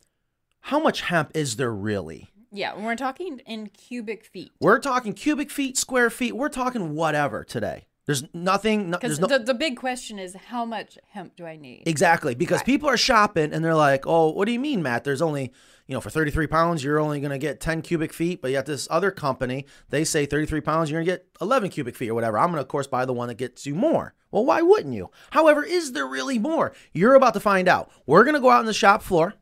how 0.62 0.80
much 0.80 1.02
hemp 1.02 1.32
is 1.36 1.58
there 1.58 1.74
really. 1.74 2.30
Yeah, 2.52 2.78
we're 2.78 2.96
talking 2.96 3.40
in 3.48 3.68
cubic 3.68 4.26
feet. 4.26 4.52
We're 4.60 4.80
talking 4.80 5.14
cubic 5.14 5.50
feet, 5.50 5.76
square 5.76 6.10
feet. 6.12 6.36
We're 6.36 6.50
talking 6.50 6.94
whatever 6.94 7.44
today. 7.44 7.88
There's 8.06 8.24
nothing. 8.34 8.90
No, 8.90 8.98
there's 9.00 9.20
no, 9.20 9.28
the, 9.28 9.40
the 9.40 9.54
big 9.54 9.78
question 9.78 10.20
is 10.20 10.36
how 10.48 10.66
much 10.66 10.98
hemp 11.12 11.38
do 11.38 11.46
I 11.46 11.56
need? 11.56 11.84
Exactly, 11.86 12.36
because 12.36 12.58
right. 12.58 12.66
people 12.66 12.90
are 12.90 12.98
shopping 12.98 13.54
and 13.54 13.64
they're 13.64 13.76
like, 13.76 14.06
"Oh, 14.06 14.30
what 14.32 14.46
do 14.46 14.52
you 14.52 14.60
mean, 14.60 14.84
Matt? 14.84 15.06
There's 15.06 15.22
only 15.22 15.54
you 15.88 15.94
know 15.94 16.02
for 16.02 16.10
33 16.10 16.48
pounds 16.48 16.84
you're 16.84 17.00
only 17.00 17.22
going 17.22 17.32
to 17.32 17.38
get 17.38 17.62
10 17.62 17.82
cubic 17.82 18.12
feet, 18.12 18.42
but 18.42 18.52
yet 18.52 18.66
this 18.66 18.88
other 18.92 19.10
company 19.10 19.66
they 19.90 20.04
say 20.04 20.26
33 20.26 20.60
pounds 20.62 20.92
you're 20.92 20.98
going 21.02 21.06
to 21.06 21.12
get 21.12 21.28
11 21.40 21.70
cubic 21.70 21.96
feet 21.96 22.10
or 22.10 22.14
whatever. 22.14 22.38
I'm 22.38 22.48
going 22.48 22.58
to 22.58 22.62
of 22.62 22.68
course 22.68 22.88
buy 22.88 23.06
the 23.06 23.14
one 23.14 23.30
that 23.30 23.36
gets 23.36 23.66
you 23.66 23.74
more. 23.76 24.14
Well, 24.32 24.46
why 24.46 24.62
wouldn't 24.62 24.96
you? 24.96 25.10
However, 25.32 25.64
is 25.64 25.94
there 25.94 26.08
really 26.08 26.40
more? 26.40 26.74
You're 26.92 27.16
about 27.16 27.36
to 27.36 27.40
find 27.40 27.70
out. 27.70 27.90
We're 28.06 28.24
going 28.24 28.36
to 28.36 28.42
go 28.42 28.50
out 28.50 28.60
on 28.60 28.66
the 28.66 28.74
shop 28.74 29.02
floor. 29.02 29.36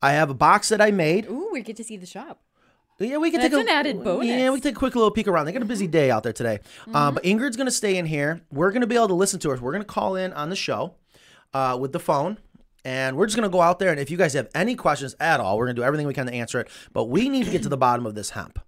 I 0.00 0.12
have 0.12 0.30
a 0.30 0.34
box 0.34 0.68
that 0.70 0.80
I 0.80 0.92
made. 0.92 1.26
Ooh, 1.26 1.50
we 1.52 1.60
get 1.60 1.76
to 1.76 1.84
see 1.84 1.96
the 1.96 2.06
shop. 2.06 2.40
Yeah, 2.98 3.18
we 3.18 3.30
can 3.30 3.40
That's 3.40 3.54
take 3.54 3.62
an 3.62 3.68
added 3.68 4.02
bonus. 4.02 4.26
Yeah, 4.26 4.50
we 4.50 4.58
can 4.58 4.70
take 4.70 4.76
a 4.76 4.78
quick 4.78 4.94
little 4.94 5.10
peek 5.10 5.28
around. 5.28 5.44
They 5.44 5.52
got 5.52 5.62
a 5.62 5.66
busy 5.66 5.86
day 5.86 6.10
out 6.10 6.22
there 6.22 6.32
today. 6.32 6.60
Mm-hmm. 6.82 6.96
Um, 6.96 7.14
but 7.14 7.24
mm-hmm. 7.24 7.38
Ingrid's 7.38 7.56
going 7.56 7.66
to 7.66 7.72
stay 7.72 7.96
in 7.98 8.06
here. 8.06 8.40
We're 8.50 8.70
going 8.70 8.80
to 8.80 8.86
be 8.86 8.94
able 8.94 9.08
to 9.08 9.14
listen 9.14 9.38
to 9.40 9.50
her. 9.50 9.56
We're 9.56 9.72
going 9.72 9.82
to 9.82 9.86
call 9.86 10.16
in 10.16 10.32
on 10.32 10.48
the 10.48 10.56
show 10.56 10.94
uh, 11.52 11.76
with 11.78 11.92
the 11.92 12.00
phone. 12.00 12.38
And 12.86 13.16
we're 13.16 13.26
just 13.26 13.36
going 13.36 13.48
to 13.48 13.52
go 13.52 13.60
out 13.60 13.80
there. 13.80 13.90
And 13.90 13.98
if 13.98 14.10
you 14.10 14.16
guys 14.16 14.32
have 14.34 14.48
any 14.54 14.76
questions 14.76 15.14
at 15.18 15.40
all, 15.40 15.58
we're 15.58 15.66
going 15.66 15.76
to 15.76 15.82
do 15.82 15.84
everything 15.84 16.06
we 16.06 16.14
can 16.14 16.26
to 16.26 16.32
answer 16.32 16.60
it. 16.60 16.68
But 16.92 17.06
we 17.06 17.28
need 17.28 17.44
to 17.44 17.50
get 17.50 17.64
to 17.64 17.68
the 17.68 17.76
bottom 17.76 18.06
of 18.06 18.14
this 18.14 18.30
hemp 18.30 18.60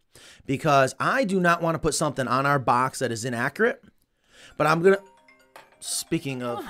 because 0.44 0.94
I 0.98 1.24
do 1.24 1.38
not 1.40 1.62
want 1.62 1.76
to 1.76 1.78
put 1.78 1.94
something 1.94 2.26
on 2.26 2.44
our 2.44 2.58
box 2.58 2.98
that 2.98 3.12
is 3.12 3.24
inaccurate. 3.24 3.82
But 4.56 4.66
I'm 4.66 4.82
going 4.82 4.96
to. 4.96 5.02
Speaking 5.80 6.42
of. 6.42 6.64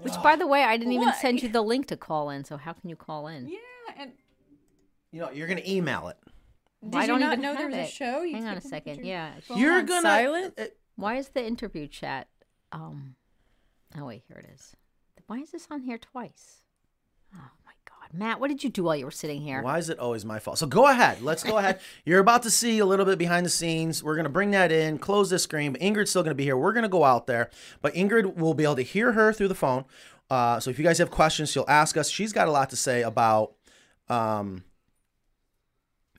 Which, 0.00 0.14
by 0.22 0.36
the 0.36 0.46
way, 0.46 0.62
I 0.62 0.76
didn't 0.76 0.94
what? 0.94 1.02
even 1.02 1.14
send 1.14 1.42
you 1.42 1.48
the 1.48 1.62
link 1.62 1.86
to 1.88 1.96
call 1.96 2.30
in. 2.30 2.44
So 2.44 2.56
how 2.56 2.72
can 2.72 2.88
you 2.88 2.96
call 2.96 3.26
in? 3.26 3.48
Yeah. 3.48 3.58
And. 3.98 4.12
You 5.10 5.20
know, 5.20 5.30
you're 5.32 5.48
going 5.48 5.60
to 5.60 5.70
email 5.70 6.08
it. 6.08 6.16
Did 6.90 6.94
I 7.00 7.06
don't 7.06 7.20
you 7.20 7.26
not 7.26 7.38
know 7.38 7.54
there 7.54 7.66
was 7.68 7.76
it. 7.76 7.88
a 7.88 7.90
show? 7.90 8.22
You 8.22 8.36
Hang 8.36 8.46
on 8.46 8.56
a 8.56 8.60
second. 8.60 9.04
Yeah. 9.04 9.32
You're 9.54 9.82
gonna 9.82 10.02
silent. 10.02 10.54
Uh, 10.58 10.64
Why 10.96 11.16
is 11.16 11.28
the 11.28 11.44
interview 11.44 11.86
chat? 11.88 12.28
Um. 12.72 13.14
Oh 13.98 14.06
wait, 14.06 14.22
here 14.28 14.38
it 14.38 14.50
is. 14.52 14.74
Why 15.26 15.38
is 15.38 15.50
this 15.52 15.66
on 15.70 15.80
here 15.82 15.98
twice? 15.98 16.62
Oh 17.34 17.50
my 17.64 17.72
God, 17.88 18.18
Matt, 18.18 18.40
what 18.40 18.48
did 18.48 18.62
you 18.62 18.70
do 18.70 18.84
while 18.84 18.96
you 18.96 19.04
were 19.04 19.10
sitting 19.10 19.40
here? 19.40 19.62
Why 19.62 19.78
is 19.78 19.88
it 19.88 19.98
always 19.98 20.24
my 20.24 20.38
fault? 20.38 20.58
So 20.58 20.66
go 20.66 20.86
ahead. 20.88 21.22
Let's 21.22 21.42
go 21.42 21.58
ahead. 21.58 21.80
You're 22.04 22.20
about 22.20 22.42
to 22.42 22.50
see 22.50 22.78
a 22.78 22.84
little 22.86 23.06
bit 23.06 23.18
behind 23.18 23.46
the 23.46 23.50
scenes. 23.50 24.02
We're 24.02 24.16
gonna 24.16 24.28
bring 24.28 24.50
that 24.50 24.70
in, 24.70 24.98
close 24.98 25.30
this 25.30 25.44
screen. 25.44 25.72
But 25.72 25.80
Ingrid's 25.80 26.10
still 26.10 26.22
gonna 26.22 26.34
be 26.34 26.44
here. 26.44 26.56
We're 26.56 26.72
gonna 26.72 26.88
go 26.88 27.04
out 27.04 27.26
there, 27.26 27.50
but 27.80 27.94
Ingrid 27.94 28.36
will 28.36 28.54
be 28.54 28.64
able 28.64 28.76
to 28.76 28.82
hear 28.82 29.12
her 29.12 29.32
through 29.32 29.48
the 29.48 29.54
phone. 29.54 29.84
Uh, 30.30 30.58
so 30.60 30.70
if 30.70 30.78
you 30.78 30.84
guys 30.84 30.98
have 30.98 31.10
questions, 31.10 31.50
she'll 31.50 31.66
ask 31.68 31.96
us. 31.96 32.08
She's 32.10 32.32
got 32.32 32.48
a 32.48 32.50
lot 32.50 32.70
to 32.70 32.76
say 32.76 33.02
about. 33.02 33.54
Um, 34.08 34.64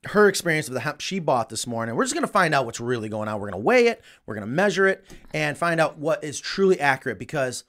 her 0.07 0.27
experience 0.27 0.67
with 0.67 0.75
the 0.75 0.81
hemp 0.81 1.01
she 1.01 1.19
bought 1.19 1.50
this 1.50 1.65
morning. 1.67 1.95
We're 1.95 2.03
just 2.03 2.13
going 2.13 2.25
to 2.25 2.31
find 2.31 2.53
out 2.53 2.65
what's 2.65 2.79
really 2.79 3.09
going 3.09 3.27
on. 3.27 3.39
We're 3.39 3.50
going 3.50 3.62
to 3.62 3.65
weigh 3.65 3.88
it, 3.88 4.01
we're 4.25 4.35
going 4.35 4.47
to 4.47 4.51
measure 4.53 4.88
it, 4.88 5.05
and 5.33 5.57
find 5.57 5.79
out 5.79 5.97
what 5.97 6.24
is 6.24 6.39
truly 6.39 6.79
accurate 6.79 7.19
because 7.19 7.63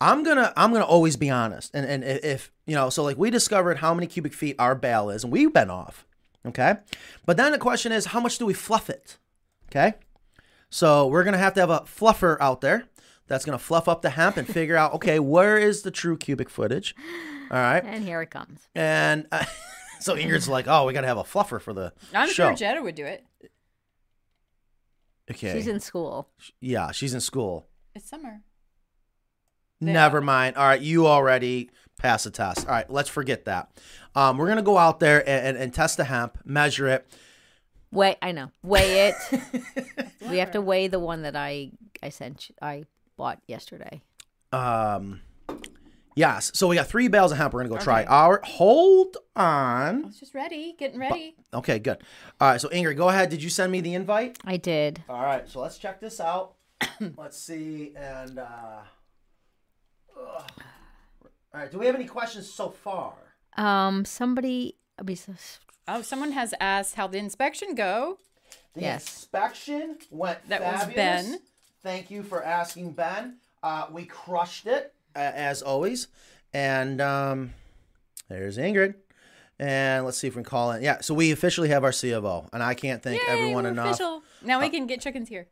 I'm 0.00 0.22
gonna 0.22 0.52
I'm 0.56 0.72
gonna 0.72 0.84
always 0.84 1.16
be 1.16 1.28
honest. 1.28 1.72
And 1.74 1.84
and 1.84 2.02
if 2.02 2.50
you 2.66 2.74
know, 2.74 2.88
so 2.88 3.02
like 3.02 3.18
we 3.18 3.30
discovered 3.30 3.78
how 3.78 3.92
many 3.92 4.06
cubic 4.06 4.32
feet 4.32 4.56
our 4.58 4.74
bale 4.74 5.10
is, 5.10 5.24
and 5.24 5.32
we've 5.32 5.52
been 5.52 5.70
off. 5.70 6.06
Okay. 6.46 6.76
But 7.26 7.36
then 7.36 7.52
the 7.52 7.58
question 7.58 7.92
is 7.92 8.06
how 8.06 8.20
much 8.20 8.38
do 8.38 8.46
we 8.46 8.54
fluff 8.54 8.88
it? 8.88 9.18
Okay. 9.70 9.94
So 10.70 11.06
we're 11.06 11.24
gonna 11.24 11.38
have 11.38 11.52
to 11.54 11.60
have 11.60 11.70
a 11.70 11.80
fluffer 11.80 12.38
out 12.40 12.62
there 12.62 12.84
that's 13.26 13.44
gonna 13.44 13.58
fluff 13.58 13.88
up 13.88 14.00
the 14.00 14.10
hemp 14.10 14.38
and 14.38 14.48
figure 14.52 14.76
out, 14.76 14.94
okay, 14.94 15.18
where 15.18 15.58
is 15.58 15.82
the 15.82 15.90
true 15.90 16.16
cubic 16.16 16.48
footage? 16.48 16.94
All 17.50 17.58
right. 17.58 17.84
And 17.84 18.02
here 18.02 18.22
it 18.22 18.30
comes. 18.30 18.68
And 18.74 19.26
uh, 19.30 19.44
so 20.00 20.16
Ingrid's 20.16 20.48
like, 20.48 20.66
oh, 20.68 20.86
we 20.86 20.92
got 20.92 21.02
to 21.02 21.06
have 21.06 21.18
a 21.18 21.22
fluffer 21.24 21.60
for 21.60 21.72
the 21.72 21.92
I'm 22.14 22.28
show. 22.28 22.48
sure 22.48 22.54
Jetta 22.54 22.82
would 22.82 22.94
do 22.94 23.04
it. 23.04 23.24
Okay. 25.30 25.52
She's 25.52 25.68
in 25.68 25.80
school. 25.80 26.28
Yeah, 26.60 26.90
she's 26.90 27.14
in 27.14 27.20
school. 27.20 27.68
It's 27.94 28.08
summer. 28.08 28.40
Never 29.80 30.20
mind. 30.20 30.56
All 30.56 30.66
right, 30.66 30.80
you 30.80 31.06
already 31.06 31.70
passed 31.98 32.24
the 32.24 32.30
test. 32.30 32.66
All 32.66 32.72
right, 32.72 32.90
let's 32.90 33.08
forget 33.08 33.44
that. 33.46 33.70
Um, 34.14 34.36
we're 34.36 34.48
gonna 34.48 34.62
go 34.62 34.76
out 34.76 35.00
there 35.00 35.20
and, 35.20 35.46
and, 35.48 35.56
and 35.56 35.74
test 35.74 35.96
the 35.96 36.04
hemp, 36.04 36.38
measure 36.44 36.88
it. 36.88 37.06
Weigh, 37.92 38.16
I 38.20 38.32
know, 38.32 38.50
weigh 38.62 39.08
it. 39.08 39.40
we 40.28 40.38
have 40.38 40.50
to 40.52 40.60
weigh 40.60 40.88
the 40.88 41.00
one 41.00 41.22
that 41.22 41.34
I 41.34 41.70
I 42.02 42.10
sent 42.10 42.50
I 42.60 42.84
bought 43.16 43.40
yesterday. 43.46 44.02
Um, 44.52 45.20
Yes. 46.14 46.50
So 46.54 46.68
we 46.68 46.76
got 46.76 46.86
three 46.86 47.08
bales 47.08 47.32
of 47.32 47.38
hemp. 47.38 47.54
We're 47.54 47.60
gonna 47.60 47.70
go 47.70 47.76
okay. 47.76 47.84
try 47.84 48.04
our. 48.04 48.40
Hold 48.44 49.16
on. 49.36 50.06
It's 50.06 50.20
just 50.20 50.34
ready, 50.34 50.74
getting 50.78 50.98
ready. 50.98 51.34
But, 51.50 51.58
okay, 51.58 51.78
good. 51.78 51.98
All 52.40 52.50
right. 52.50 52.60
So 52.60 52.68
Ingrid, 52.68 52.96
go 52.96 53.08
ahead. 53.08 53.30
Did 53.30 53.42
you 53.42 53.50
send 53.50 53.72
me 53.72 53.80
the 53.80 53.94
invite? 53.94 54.38
I 54.44 54.56
did. 54.56 55.02
All 55.08 55.22
right. 55.22 55.48
So 55.48 55.60
let's 55.60 55.78
check 55.78 56.00
this 56.00 56.20
out. 56.20 56.54
let's 57.16 57.38
see. 57.38 57.92
And 57.96 58.38
uh, 58.38 58.82
all 60.16 60.46
right. 61.52 61.70
Do 61.70 61.78
we 61.78 61.86
have 61.86 61.94
any 61.94 62.06
questions 62.06 62.50
so 62.50 62.70
far? 62.70 63.14
Um. 63.56 64.04
Somebody. 64.04 64.76
Oh, 65.88 66.02
someone 66.02 66.32
has 66.32 66.54
asked 66.60 66.94
how 66.96 67.06
the 67.06 67.18
inspection 67.18 67.74
go. 67.74 68.18
The 68.74 68.82
yes. 68.82 69.02
inspection 69.02 69.96
went. 70.10 70.46
That 70.48 70.60
fabulous. 70.60 70.86
was 70.86 70.94
Ben. 70.94 71.40
Thank 71.82 72.10
you 72.10 72.22
for 72.22 72.44
asking, 72.44 72.92
Ben. 72.92 73.36
Uh, 73.62 73.86
we 73.90 74.04
crushed 74.04 74.66
it 74.66 74.94
as 75.14 75.62
always. 75.62 76.08
And 76.52 77.00
um, 77.00 77.54
there's 78.28 78.58
Ingrid. 78.58 78.94
And 79.58 80.06
let's 80.06 80.16
see 80.16 80.26
if 80.26 80.34
we 80.34 80.42
can 80.42 80.48
call 80.48 80.72
in. 80.72 80.82
Yeah, 80.82 81.02
so 81.02 81.12
we 81.12 81.32
officially 81.32 81.68
have 81.68 81.84
our 81.84 81.90
CFO, 81.90 82.48
and 82.50 82.62
I 82.62 82.72
can't 82.72 83.02
thank 83.02 83.20
Yay, 83.20 83.28
everyone 83.28 83.66
enough. 83.66 83.96
Official. 83.96 84.22
Now 84.42 84.58
we 84.58 84.66
uh, 84.66 84.70
can 84.70 84.86
get 84.86 85.02
chickens 85.02 85.28
here. 85.28 85.48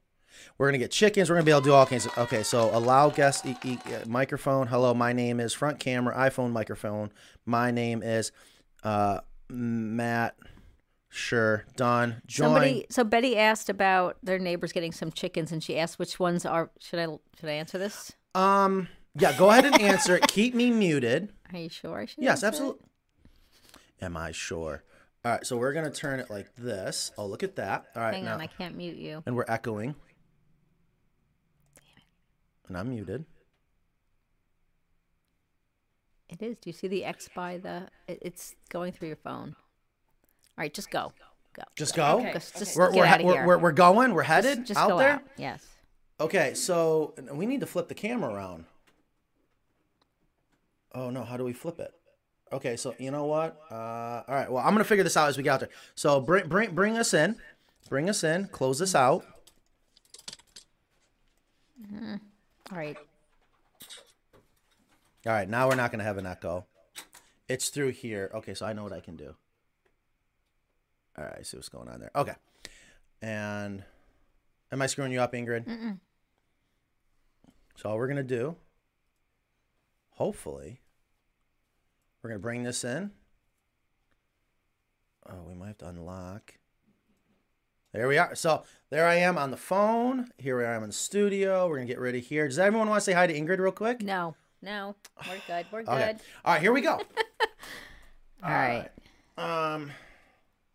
We're 0.57 0.69
gonna 0.69 0.79
get 0.79 0.91
chickens. 0.91 1.29
We're 1.29 1.37
gonna 1.37 1.45
be 1.45 1.50
able 1.50 1.61
to 1.61 1.67
do 1.67 1.75
all 1.75 1.85
kinds. 1.85 2.07
Of, 2.07 2.17
okay, 2.17 2.43
so 2.43 2.75
allow 2.75 3.11
guest 3.11 3.45
e- 3.45 3.57
e- 3.65 3.79
uh, 3.87 4.07
microphone. 4.07 4.67
Hello, 4.67 4.95
my 4.95 5.12
name 5.12 5.41
is 5.41 5.53
front 5.53 5.79
camera 5.79 6.17
iPhone 6.17 6.53
microphone. 6.53 7.12
My 7.45 7.71
name 7.71 8.03
is 8.03 8.33
uh, 8.83 9.21
Matt. 9.50 10.37
Sure, 11.11 11.65
Don, 11.77 12.23
Join. 12.27 12.47
Somebody. 12.47 12.87
So 12.91 13.05
Betty 13.05 13.37
asked 13.37 13.69
about 13.69 14.17
their 14.23 14.38
neighbors 14.38 14.73
getting 14.73 14.93
some 14.93 15.11
chickens, 15.11 15.53
and 15.53 15.62
she 15.62 15.79
asked 15.79 15.99
which 15.99 16.19
ones 16.19 16.47
are. 16.47 16.71
Should 16.81 16.99
I 16.99 17.07
should 17.38 17.49
I 17.49 17.53
answer 17.53 17.77
this? 17.77 18.12
Um. 18.35 18.88
Yeah, 19.15 19.37
go 19.37 19.50
ahead 19.50 19.65
and 19.65 19.81
answer 19.81 20.17
it. 20.17 20.29
Keep 20.29 20.55
me 20.55 20.71
muted. 20.71 21.33
Are 21.53 21.59
you 21.59 21.69
sure? 21.69 22.07
yes, 22.17 22.45
absolutely. 22.45 22.85
Am 24.00 24.17
I 24.17 24.33
sure? 24.33 24.85
All 25.25 25.33
right, 25.33 25.47
so 25.47 25.57
we're 25.57 25.73
gonna 25.73 25.91
turn 25.91 26.21
it 26.21 26.31
like 26.31 26.55
this. 26.57 27.11
Oh, 27.19 27.27
look 27.27 27.43
at 27.43 27.57
that. 27.57 27.87
All 27.97 28.03
right, 28.03 28.15
hang 28.15 28.25
now. 28.25 28.35
on, 28.35 28.41
I 28.41 28.47
can't 28.47 28.77
mute 28.77 28.97
you. 28.97 29.23
And 29.27 29.35
we're 29.35 29.45
echoing. 29.49 29.95
And 32.69 32.77
I'm 32.77 32.91
muted. 32.91 33.25
It 36.29 36.43
is. 36.43 36.57
Do 36.59 36.69
you 36.69 36.73
see 36.73 36.88
the 36.88 37.05
X 37.05 37.29
by 37.35 37.59
the? 37.59 37.88
It, 38.07 38.19
it's 38.23 38.55
going 38.69 38.93
through 38.93 39.09
your 39.09 39.17
phone. 39.17 39.57
All 40.57 40.62
right, 40.62 40.73
just 40.73 40.91
go. 40.91 41.12
Go. 41.55 41.62
Just 41.77 41.97
go. 41.97 42.19
Okay. 42.19 42.33
Just, 42.35 42.59
just 42.59 42.77
we're, 42.77 42.93
get 42.93 42.99
we're, 42.99 43.07
out 43.07 43.21
of 43.21 43.27
here. 43.27 43.47
We're, 43.47 43.59
we're 43.59 43.73
going. 43.73 44.15
We're 44.15 44.23
headed 44.23 44.59
just, 44.59 44.69
just 44.69 44.81
out 44.81 44.99
there. 44.99 45.15
Out. 45.15 45.23
Yes. 45.37 45.67
Okay, 46.21 46.55
so 46.55 47.15
we 47.33 47.47
need 47.47 47.61
to 47.61 47.67
flip 47.67 47.88
the 47.88 47.95
camera 47.95 48.33
around. 48.35 48.65
Oh 50.99 51.11
no, 51.11 51.23
how 51.23 51.37
do 51.37 51.45
we 51.45 51.52
flip 51.52 51.78
it? 51.78 51.95
Okay, 52.52 52.76
so 52.76 52.93
you 52.99 53.12
know 53.12 53.25
what? 53.26 53.57
Uh, 53.71 54.25
all 54.26 54.35
right, 54.35 54.50
well, 54.50 54.64
I'm 54.64 54.73
gonna 54.73 54.83
figure 54.83 55.05
this 55.05 55.17
out 55.17 55.28
as 55.28 55.37
we 55.37 55.45
get 55.45 55.52
out 55.52 55.61
there. 55.61 55.69
So 55.95 56.21
bring 56.21 56.49
bring 56.49 56.75
bring 56.75 56.99
us 56.99 57.14
in, 57.14 57.37
bring 57.88 58.11
us 58.11 58.25
in, 58.25 58.49
close 58.49 58.81
this 58.81 58.97
out. 58.97 59.25
Mm 61.81 61.99
-hmm. 61.99 62.21
All 62.73 62.78
right. 62.78 62.99
All 65.25 65.33
right, 65.33 65.49
now 65.49 65.69
we're 65.69 65.76
not 65.76 65.93
gonna 65.93 66.05
have 66.05 66.19
an 66.19 66.26
echo. 66.26 66.67
It's 67.49 67.71
through 67.71 67.93
here. 67.93 68.31
Okay, 68.35 68.55
so 68.55 68.67
I 68.67 68.73
know 68.73 68.83
what 68.83 68.99
I 68.99 69.00
can 69.00 69.17
do. 69.17 69.37
All 71.17 71.25
right, 71.25 71.40
I 71.40 71.45
see 71.45 71.57
what's 71.57 71.69
going 71.69 71.88
on 71.88 72.00
there. 72.00 72.11
Okay, 72.14 72.37
and 73.23 73.85
am 74.73 74.83
I 74.83 74.88
screwing 74.88 75.12
you 75.12 75.23
up, 75.23 75.33
Ingrid? 75.33 75.67
Mm 75.67 75.78
-mm. 75.78 76.00
So 77.76 77.88
all 77.88 77.99
we're 77.99 78.09
gonna 78.09 78.37
do, 78.40 78.57
hopefully 80.11 80.81
we're 82.23 82.31
gonna 82.31 82.41
bring 82.41 82.63
this 82.63 82.85
in. 82.85 83.11
Oh, 85.29 85.43
we 85.47 85.55
might 85.55 85.69
have 85.69 85.79
to 85.79 85.89
unlock. 85.89 86.55
There 87.93 88.09
we 88.09 88.19
are. 88.19 88.35
So 88.35 88.65
there 88.91 89.07
I 89.07 89.17
am 89.17 89.39
on 89.39 89.51
the 89.51 89.57
phone. 89.57 90.29
Here 90.39 90.65
I 90.65 90.75
am 90.75 90.83
in 90.83 90.91
the 90.91 90.95
studio. 90.95 91.69
We're 91.69 91.77
gonna 91.77 91.87
get 91.87 91.99
ready 92.01 92.21
here. 92.21 92.47
Does 92.49 92.59
everyone 92.59 92.89
want 92.89 93.01
to 93.01 93.05
say 93.05 93.13
hi 93.13 93.27
to 93.27 93.35
Ingrid 93.39 93.59
real 93.59 93.73
quick? 93.73 94.03
No, 94.03 94.35
no, 94.63 94.95
we're 95.29 95.39
good. 95.47 95.67
We're 95.73 95.83
good. 95.85 95.93
Okay. 95.93 96.17
All 96.45 96.53
right, 96.55 96.61
here 96.61 96.73
we 96.73 96.81
go. 96.81 96.97
All 98.43 98.51
right. 98.51 98.89
Um, 99.37 99.91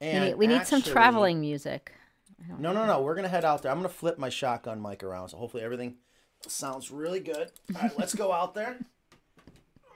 We 0.02 0.08
need, 0.20 0.36
we 0.36 0.48
need 0.48 0.66
some 0.68 0.82
traveling 0.82 1.40
music. 1.40 1.94
No, 2.60 2.74
no, 2.74 2.86
no. 2.86 3.02
We're 3.02 3.16
gonna 3.16 3.30
head 3.30 3.46
out 3.46 3.62
there. 3.62 3.72
I'm 3.72 3.78
gonna 3.78 3.90
flip 3.90 4.18
my 4.18 4.30
shotgun 4.30 4.82
mic 4.82 5.04
around, 5.04 5.30
so 5.30 5.38
hopefully 5.38 5.64
everything 5.64 5.96
sounds 6.48 6.92
really 6.92 7.22
good. 7.22 7.52
All 7.76 7.82
right, 7.82 7.98
let's 7.98 8.14
go 8.14 8.32
out 8.32 8.54
there. 8.54 8.78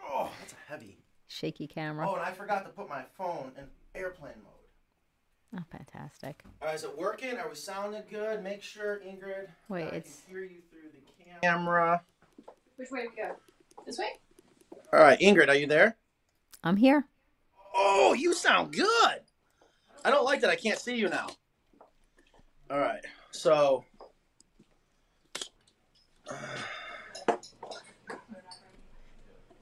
Oh, 0.09 0.31
that's 0.39 0.55
heavy. 0.69 0.96
Shaky 1.27 1.67
camera. 1.67 2.09
Oh, 2.09 2.15
and 2.15 2.23
I 2.23 2.31
forgot 2.31 2.63
to 2.65 2.69
put 2.69 2.87
my 2.89 3.03
phone 3.17 3.51
in 3.57 3.65
airplane 3.99 4.33
mode. 4.43 5.59
Oh, 5.61 5.63
fantastic. 5.71 6.41
All 6.61 6.67
right, 6.67 6.75
is 6.75 6.83
it 6.83 6.97
working? 6.97 7.37
Are 7.37 7.49
we 7.49 7.55
sounding 7.55 8.03
good? 8.09 8.43
Make 8.43 8.61
sure, 8.63 8.99
Ingrid. 8.99 9.47
Wait, 9.69 9.83
that 9.85 9.93
I 9.93 9.97
it's- 9.97 10.21
can 10.25 10.35
hear 10.35 10.43
you 10.43 10.61
through 10.69 10.89
the 10.91 11.39
camera. 11.41 12.01
Which 12.77 12.91
way 12.91 13.03
do 13.03 13.09
we 13.09 13.21
go? 13.21 13.35
This 13.85 13.97
way? 13.97 14.09
All 14.93 14.99
right, 14.99 15.19
Ingrid, 15.19 15.49
are 15.49 15.55
you 15.55 15.67
there? 15.67 15.97
I'm 16.63 16.77
here. 16.77 17.05
Oh, 17.73 18.13
you 18.13 18.33
sound 18.33 18.73
good. 18.73 19.21
I 20.03 20.09
don't 20.11 20.25
like 20.25 20.41
that 20.41 20.49
I 20.49 20.55
can't 20.55 20.79
see 20.79 20.95
you 20.95 21.09
now. 21.09 21.27
All 22.69 22.79
right, 22.79 23.03
so. 23.31 23.83
Uh, 26.29 26.35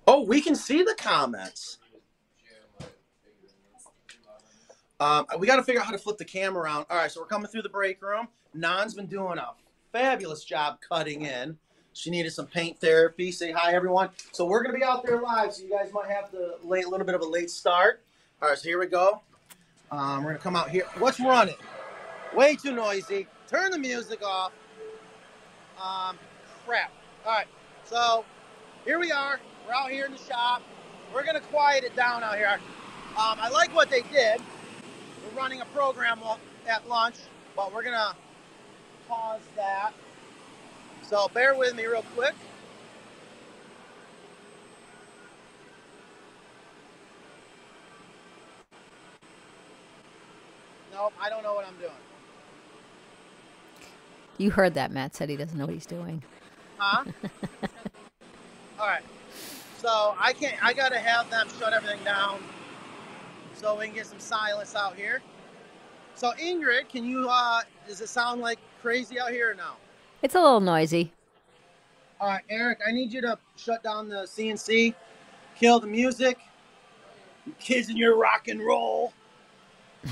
Oh, 0.08 0.22
we 0.22 0.42
can 0.42 0.56
see 0.56 0.84
the 0.84 0.96
comments. 0.98 1.80
Um, 5.00 5.26
we 5.40 5.48
got 5.48 5.58
to 5.58 5.64
figure 5.64 5.82
out 5.82 5.88
how 5.88 5.92
to 5.92 5.98
flip 5.98 6.18
the 6.18 6.26
camera 6.26 6.64
around. 6.64 6.86
All 6.90 6.98
right, 6.98 7.12
so 7.12 7.20
we're 7.22 7.28
coming 7.28 7.48
through 7.48 7.64
the 7.64 7.70
break 7.70 8.02
room. 8.02 8.28
Nan's 8.54 8.94
been 8.94 9.08
doing 9.08 9.38
a 9.38 9.50
fabulous 9.92 10.44
job 10.44 10.80
cutting 10.88 11.24
in. 11.24 11.58
She 11.94 12.10
needed 12.10 12.32
some 12.32 12.48
paint 12.48 12.80
therapy. 12.80 13.32
Say 13.32 13.52
hi, 13.52 13.74
everyone. 13.74 14.10
So 14.32 14.46
we're 14.46 14.64
gonna 14.64 14.78
be 14.78 14.84
out 14.84 15.06
there 15.06 15.22
live, 15.22 15.54
so 15.54 15.64
you 15.64 15.70
guys 15.70 15.92
might 15.94 16.10
have 16.10 16.30
to 16.32 16.56
late, 16.64 16.86
a 16.86 16.90
little 16.90 17.06
bit 17.06 17.16
of 17.16 17.22
a 17.22 17.26
late 17.26 17.50
start. 17.50 18.04
All 18.42 18.50
right, 18.50 18.58
so 18.58 18.68
here 18.68 18.80
we 18.80 18.88
go. 18.88 19.22
Um, 19.92 20.24
we're 20.24 20.32
gonna 20.32 20.44
come 20.44 20.56
out 20.56 20.70
here. 20.70 20.86
What's 20.98 21.20
running? 21.20 21.56
Way 22.34 22.56
too 22.56 22.74
noisy. 22.74 23.28
Turn 23.48 23.72
the 23.72 23.80
music 23.80 24.22
off. 24.24 24.52
Um, 25.82 26.18
crap. 26.66 26.92
All 27.26 27.34
right, 27.34 27.48
so 27.86 28.26
here 28.84 29.00
we 29.00 29.12
are. 29.12 29.40
We're 29.66 29.74
out 29.74 29.90
here 29.90 30.06
in 30.06 30.12
the 30.12 30.18
shop. 30.18 30.62
We're 31.14 31.26
gonna 31.26 31.42
quiet 31.42 31.84
it 31.84 31.96
down 31.96 32.24
out 32.24 32.36
here. 32.36 32.60
Um, 33.18 33.38
I 33.40 33.50
like 33.50 33.74
what 33.74 33.90
they 33.90 34.02
did. 34.02 34.42
We're 35.24 35.40
running 35.40 35.62
a 35.62 35.66
program 35.66 36.20
at 36.68 36.88
lunch, 36.88 37.16
but 37.56 37.74
we're 37.74 37.84
gonna 37.84 38.16
pause 39.08 39.42
that. 39.56 39.92
So 41.02 41.30
bear 41.34 41.56
with 41.56 41.76
me 41.76 41.86
real 41.86 42.04
quick. 42.16 42.36
Nope, 50.94 51.14
I 51.20 51.30
don't 51.30 51.44
know 51.44 51.54
what 51.54 51.66
I'm 51.66 51.78
doing. 51.78 51.92
You 54.38 54.52
heard 54.52 54.76
that. 54.76 54.92
Matt 54.92 55.16
said 55.16 55.30
he 55.30 55.36
doesn't 55.36 55.58
know 55.58 55.66
what 55.66 55.74
he's 55.74 55.86
doing. 55.86 56.24
Huh? 56.78 57.06
All 58.86 58.92
right. 58.92 59.04
So 59.80 60.16
I 60.20 60.32
can't. 60.32 60.64
I 60.64 60.72
gotta 60.72 61.00
have 61.00 61.28
them 61.32 61.48
shut 61.60 61.74
everything 61.74 62.04
down 62.04 62.40
so 63.56 63.76
we 63.80 63.88
can 63.88 63.96
get 63.96 64.06
some 64.06 64.20
silence 64.20 64.76
out 64.76 64.96
here. 64.96 65.24
So 66.14 66.34
Ingrid, 66.40 66.90
can 66.90 67.04
you? 67.04 67.28
uh 67.28 67.62
Does 67.88 68.00
it 68.02 68.10
sound 68.10 68.42
like 68.42 68.60
crazy 68.84 69.20
out 69.20 69.32
here 69.32 69.50
or 69.50 69.54
no? 69.56 69.72
It's 70.22 70.36
a 70.36 70.40
little 70.40 70.60
noisy. 70.60 71.12
All 72.22 72.28
right, 72.30 72.44
Eric, 72.48 72.78
I 72.88 72.92
need 72.92 73.12
you 73.12 73.22
to 73.22 73.40
shut 73.56 73.82
down 73.82 74.08
the 74.08 74.18
CNC, 74.18 74.94
kill 75.56 75.80
the 75.80 75.88
music. 75.88 76.38
You 77.48 77.56
kids 77.60 77.90
in 77.90 77.98
your 77.98 78.16
rock 78.18 78.50
and 78.50 78.64
roll. 78.64 79.14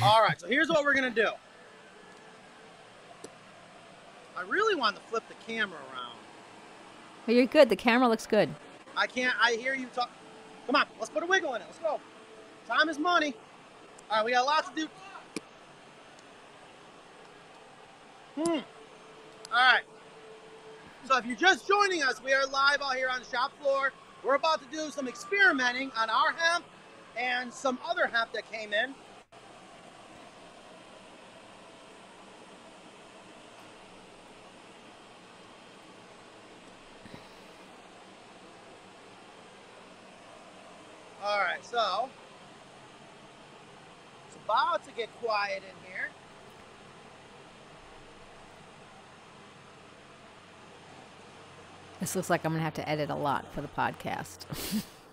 All 0.01 0.23
right, 0.23 0.41
so 0.41 0.47
here's 0.47 0.69
what 0.69 0.83
we're 0.83 0.95
gonna 0.95 1.11
do. 1.11 1.29
I 4.35 4.41
really 4.41 4.73
want 4.73 4.95
to 4.95 5.01
flip 5.03 5.23
the 5.27 5.35
camera 5.45 5.77
around. 5.91 6.17
But 7.25 7.35
you're 7.35 7.45
good. 7.45 7.69
The 7.69 7.75
camera 7.75 8.07
looks 8.07 8.27
good. 8.27 8.49
I 8.95 9.07
can't. 9.07 9.35
I 9.41 9.53
hear 9.53 9.73
you 9.73 9.87
talk. 9.87 10.09
Come 10.65 10.75
on, 10.75 10.85
let's 10.99 11.09
put 11.09 11.23
a 11.23 11.25
wiggle 11.25 11.53
in 11.55 11.61
it. 11.61 11.65
Let's 11.65 11.79
go. 11.79 11.99
Time 12.67 12.89
is 12.89 12.97
money. 12.97 13.33
All 14.09 14.17
right, 14.17 14.25
we 14.25 14.31
got 14.31 14.45
lots 14.45 14.69
to 14.69 14.75
do. 14.75 14.87
Hmm. 18.35 18.59
All 19.51 19.73
right. 19.73 19.83
So 21.05 21.17
if 21.17 21.25
you're 21.25 21.35
just 21.35 21.67
joining 21.67 22.01
us, 22.01 22.21
we 22.23 22.33
are 22.33 22.45
live 22.47 22.81
out 22.81 22.95
here 22.95 23.09
on 23.09 23.19
the 23.19 23.25
shop 23.25 23.51
floor. 23.61 23.91
We're 24.23 24.35
about 24.35 24.61
to 24.61 24.67
do 24.75 24.89
some 24.89 25.07
experimenting 25.07 25.91
on 25.97 26.09
our 26.09 26.31
hemp 26.31 26.65
and 27.17 27.53
some 27.53 27.77
other 27.85 28.07
hemp 28.07 28.31
that 28.33 28.49
came 28.51 28.73
in. 28.73 28.95
All 41.33 41.39
right, 41.39 41.65
so 41.65 42.09
it's 44.27 44.37
about 44.45 44.83
to 44.85 44.91
get 44.91 45.09
quiet 45.19 45.63
in 45.67 45.91
here. 45.91 46.09
This 51.99 52.15
looks 52.15 52.29
like 52.29 52.45
I'm 52.45 52.51
gonna 52.51 52.63
have 52.63 52.75
to 52.75 52.87
edit 52.87 53.09
a 53.09 53.15
lot 53.15 53.51
for 53.51 53.61
the 53.61 53.67
podcast. 53.67 54.45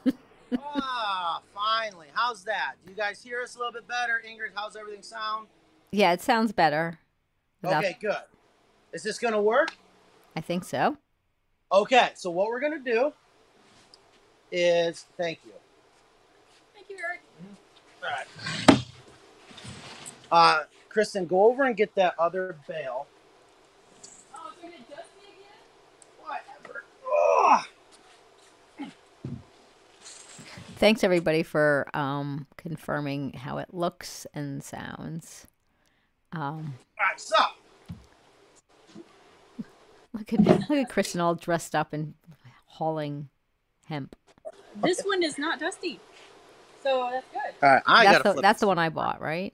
ah, 0.58 1.40
finally. 1.54 2.08
How's 2.12 2.44
that? 2.44 2.74
Do 2.84 2.90
you 2.90 2.96
guys 2.96 3.22
hear 3.22 3.40
us 3.40 3.54
a 3.54 3.58
little 3.58 3.72
bit 3.72 3.88
better? 3.88 4.20
Ingrid, 4.28 4.50
how's 4.54 4.76
everything 4.76 5.02
sound? 5.02 5.46
yeah, 5.90 6.12
it 6.12 6.20
sounds 6.20 6.52
better. 6.52 6.98
without- 7.62 7.82
Okay, 7.82 7.96
good. 7.98 8.16
Is 8.92 9.02
this 9.02 9.18
going 9.18 9.34
to 9.34 9.40
work? 9.40 9.74
I 10.36 10.40
think 10.42 10.64
so. 10.64 10.98
Okay, 11.72 12.10
so 12.14 12.30
what 12.30 12.48
we're 12.48 12.60
going 12.60 12.82
to 12.84 12.92
do 12.92 13.12
is 14.52 15.06
thank 15.16 15.38
you. 15.46 15.52
Thank 16.74 16.88
you, 16.90 16.96
Eric. 17.04 17.20
All 17.40 17.46
right. 18.02 18.26
Uh, 20.30 20.62
Kristen, 20.88 21.26
go 21.26 21.44
over 21.44 21.64
and 21.64 21.76
get 21.76 21.94
that 21.94 22.14
other 22.18 22.56
bale. 22.68 23.06
Oh, 24.34 24.52
so 24.60 24.66
it 24.66 24.88
dust 24.88 25.08
me 25.18 25.28
again? 25.38 26.36
Whatever. 26.66 26.84
Ugh. 27.48 28.90
Thanks 30.76 31.04
everybody 31.04 31.42
for 31.42 31.88
um, 31.94 32.46
confirming 32.56 33.34
how 33.34 33.58
it 33.58 33.74
looks 33.74 34.26
and 34.32 34.62
sounds. 34.62 35.46
Um, 36.32 36.74
All 36.98 37.06
right, 37.06 37.20
so 37.20 37.36
look 40.12 40.32
at 40.32 40.40
look 40.70 40.78
at 40.78 40.88
Kristen 40.88 41.20
all 41.20 41.34
dressed 41.34 41.74
up 41.74 41.92
and 41.92 42.14
hauling 42.66 43.28
hemp. 43.86 44.16
This 44.82 45.02
one 45.02 45.22
is 45.22 45.38
not 45.38 45.58
dusty. 45.60 46.00
So 46.82 47.10
that's 47.12 47.26
good. 47.32 47.54
all 47.62 47.74
right, 47.74 47.82
I 47.86 48.04
that's 48.04 48.22
the 48.22 48.32
flip. 48.32 48.42
that's 48.42 48.60
the 48.60 48.66
one 48.66 48.78
I 48.78 48.88
bought, 48.88 49.20
right? 49.20 49.52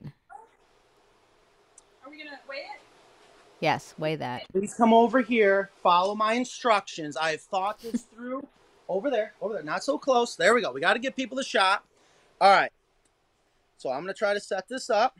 Are 2.05 2.09
we 2.09 2.17
going 2.17 2.29
to 2.29 2.37
weigh 2.49 2.57
it? 2.57 2.81
Yes, 3.59 3.93
weigh 3.97 4.15
that. 4.15 4.43
Please 4.53 4.73
come 4.73 4.93
over 4.93 5.21
here. 5.21 5.69
Follow 5.83 6.15
my 6.15 6.33
instructions. 6.33 7.17
I 7.17 7.31
have 7.31 7.41
thought 7.41 7.81
this 7.81 8.01
through. 8.15 8.47
over 8.87 9.09
there, 9.09 9.33
over 9.41 9.55
there, 9.55 9.63
not 9.63 9.83
so 9.83 9.97
close. 9.97 10.35
There 10.35 10.53
we 10.53 10.61
go. 10.61 10.71
We 10.71 10.79
got 10.79 10.93
to 10.93 10.99
give 10.99 11.15
people 11.15 11.37
a 11.39 11.43
shot. 11.43 11.83
All 12.39 12.49
right. 12.49 12.71
So 13.77 13.91
I'm 13.91 14.01
gonna 14.01 14.13
try 14.13 14.33
to 14.33 14.39
set 14.39 14.67
this 14.67 14.89
up. 14.89 15.17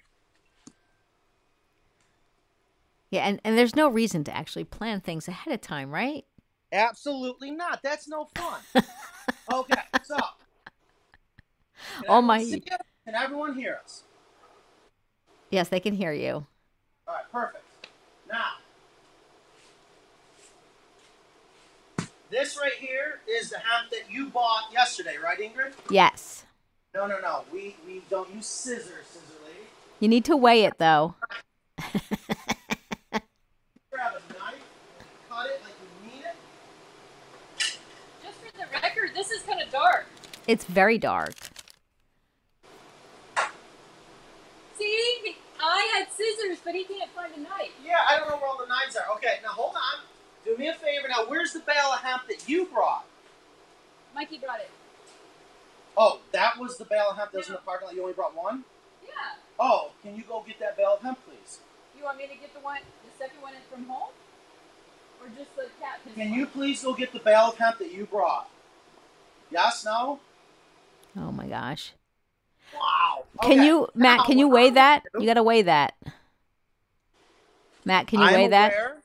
Yeah, 3.12 3.22
and, 3.22 3.40
and 3.44 3.58
there's 3.58 3.76
no 3.76 3.88
reason 3.88 4.24
to 4.26 4.36
actually 4.36 4.64
plan 4.64 5.00
things 5.00 5.28
ahead 5.28 5.54
of 5.54 5.62
time, 5.62 5.92
right? 5.92 6.26
Absolutely 6.74 7.52
not. 7.52 7.82
That's 7.84 8.08
no 8.08 8.28
fun. 8.36 8.60
okay, 9.54 9.82
so. 10.04 10.18
Can 11.96 12.06
Oh, 12.10 12.22
my- 12.22 12.44
see? 12.44 12.60
Can 12.62 13.16
everyone 13.16 13.56
hear 13.58 13.80
us? 13.84 14.04
Yes, 15.50 15.70
they 15.70 15.80
can 15.80 15.94
hear 15.94 16.12
you. 16.12 16.46
All 17.08 17.14
right, 17.14 17.32
perfect. 17.32 17.64
Now, 18.30 18.54
this 22.30 22.58
right 22.62 22.74
here 22.74 23.22
is 23.30 23.50
the 23.50 23.58
hemp 23.60 23.90
that 23.92 24.12
you 24.12 24.28
bought 24.28 24.66
yesterday, 24.74 25.16
right, 25.18 25.40
Ingrid? 25.40 25.74
Yes. 25.90 26.44
No, 26.94 27.08
no, 27.08 27.20
no. 27.22 27.46
We 27.54 27.76
we 27.86 28.02
don't 28.10 28.30
use 28.34 28.46
scissors, 28.46 29.06
scissor 29.08 29.40
lady. 29.46 29.60
You 30.00 30.08
need 30.10 30.26
to 30.26 30.36
weigh 30.36 30.64
it 30.66 30.78
though. 30.80 31.16
Grab 31.78 31.94
a 33.94 34.34
knife, 34.34 34.56
cut 35.30 35.46
it 35.48 35.62
like 35.64 35.74
you 35.82 36.10
mean 36.12 36.24
it. 36.26 36.36
Just 38.24 38.40
for 38.40 38.52
the 38.58 38.66
record, 38.82 39.12
this 39.16 39.32
is 39.32 39.44
kind 39.44 39.62
of 39.62 39.70
dark. 39.72 40.08
It's 40.48 40.66
very 40.66 40.98
dark. 40.98 41.34
See, 44.78 45.20
he- 45.24 45.38
I 45.60 45.92
had 45.98 46.07
scissors, 46.18 46.58
but 46.64 46.74
he 46.74 46.84
can't 46.84 47.10
find 47.12 47.32
a 47.36 47.40
knife. 47.40 47.72
Yeah, 47.86 47.98
I 48.10 48.18
don't 48.18 48.28
know 48.30 48.38
where 48.38 48.50
all 48.50 48.58
the 48.58 48.66
knives 48.68 48.96
are. 48.96 49.06
Okay, 49.18 49.38
now 49.44 49.50
hold 49.50 49.76
on. 49.76 50.04
Do 50.46 50.58
me 50.58 50.68
a 50.68 50.74
favor. 50.74 51.08
Now, 51.08 51.26
where's 51.28 51.54
the 51.54 51.60
bale 51.60 51.92
of 51.94 52.00
hemp 52.00 52.24
that 52.28 52.48
you 52.50 52.66
brought? 52.66 53.06
Mikey 54.16 54.40
brought 54.40 54.60
it. 54.60 54.72
Oh, 55.96 56.20
that 56.32 56.58
was 56.60 56.78
the 56.78 56.86
bale 56.86 57.08
of 57.12 57.18
hemp 57.18 57.32
that 57.32 57.38
was 57.38 57.48
in 57.48 57.54
the 57.54 57.60
parking 57.60 57.88
lot. 57.88 57.96
You 57.96 58.02
only 58.02 58.14
brought 58.14 58.36
one? 58.36 58.64
Yeah. 59.04 59.10
Oh, 59.60 59.92
can 60.04 60.16
you 60.16 60.24
go 60.28 60.44
get 60.46 60.60
that 60.60 60.78
bale 60.78 60.94
of 60.96 61.02
hemp, 61.02 61.20
please? 61.26 61.60
You 61.98 62.04
want 62.04 62.18
me 62.18 62.28
to 62.28 62.36
get 62.36 62.54
the 62.54 62.60
one, 62.60 62.80
the 63.04 63.18
second 63.18 63.42
one 63.42 63.54
in 63.54 63.60
from 63.72 63.86
home, 63.90 64.12
or 65.22 65.28
just 65.30 65.56
the 65.56 65.64
cat? 65.82 66.00
pin 66.04 66.14
Can 66.14 66.30
one? 66.30 66.40
you 66.40 66.46
please 66.46 66.84
go 66.84 66.94
get 66.94 67.12
the 67.14 67.20
bale 67.20 67.50
of 67.50 67.58
hemp 67.58 67.80
that 67.80 67.92
you 67.92 68.06
brought? 68.06 68.50
Yes, 69.52 69.84
no? 69.84 70.20
Oh 71.18 71.32
my 71.32 71.48
gosh. 71.48 71.94
Wow. 72.74 73.26
Can 73.42 73.52
Okay, 73.60 73.66
you, 73.66 73.88
Matt? 73.96 74.18
now 74.20 74.24
Can 74.26 74.38
you 74.38 74.48
weigh 74.48 74.68
I'm 74.68 74.74
that? 74.76 75.04
You 75.20 75.26
got 75.26 75.36
to 75.36 75.44
weigh 75.44 75.62
that. 75.64 75.96
Matt, 77.86 78.08
can 78.08 78.20
you 78.20 78.26
I'm 78.26 78.34
weigh 78.34 78.48
that? 78.48 78.74
aware. 78.74 78.98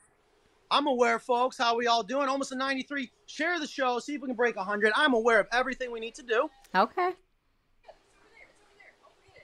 I'm 0.69 0.87
aware, 0.87 1.19
folks. 1.19 1.57
How 1.57 1.75
we 1.77 1.87
all 1.87 2.03
doing? 2.03 2.27
Almost 2.27 2.51
a 2.51 2.55
93. 2.55 3.11
Share 3.27 3.59
the 3.59 3.67
show. 3.67 3.99
See 3.99 4.15
if 4.15 4.21
we 4.21 4.27
can 4.27 4.35
break 4.35 4.55
100. 4.55 4.91
I'm 4.95 5.13
aware 5.13 5.39
of 5.39 5.47
everything 5.51 5.91
we 5.91 5.99
need 5.99 6.15
to 6.15 6.23
do. 6.23 6.49
Okay. 6.75 7.11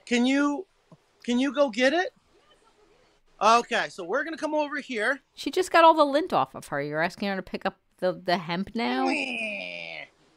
Can 0.06 0.26
you, 0.26 0.66
can 1.24 1.38
you 1.38 1.54
go 1.54 1.70
get 1.70 1.92
it? 1.92 2.12
Okay, 3.40 3.86
so 3.88 4.04
we're 4.04 4.22
gonna 4.22 4.36
come 4.36 4.54
over 4.54 4.80
here. 4.80 5.20
She 5.34 5.50
just 5.50 5.70
got 5.70 5.82
all 5.82 5.94
the 5.94 6.04
lint 6.04 6.32
off 6.34 6.54
of 6.54 6.66
her. 6.68 6.82
You're 6.82 7.00
asking 7.00 7.28
her 7.28 7.36
to 7.36 7.42
pick 7.42 7.64
up 7.64 7.78
the 7.98 8.12
the 8.12 8.36
hemp 8.36 8.70
now. 8.74 9.06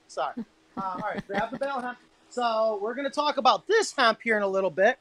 Sorry. 0.08 0.34
Uh, 0.76 0.82
all 0.96 1.02
right, 1.02 1.28
grab 1.28 1.52
the 1.52 1.60
bale 1.60 1.80
hemp. 1.80 2.00
So 2.34 2.80
we're 2.82 2.96
gonna 2.96 3.12
talk 3.12 3.38
about 3.38 3.68
this 3.68 3.94
hemp 3.96 4.20
here 4.24 4.36
in 4.38 4.42
a 4.42 4.48
little 4.48 4.72
bit. 4.72 4.98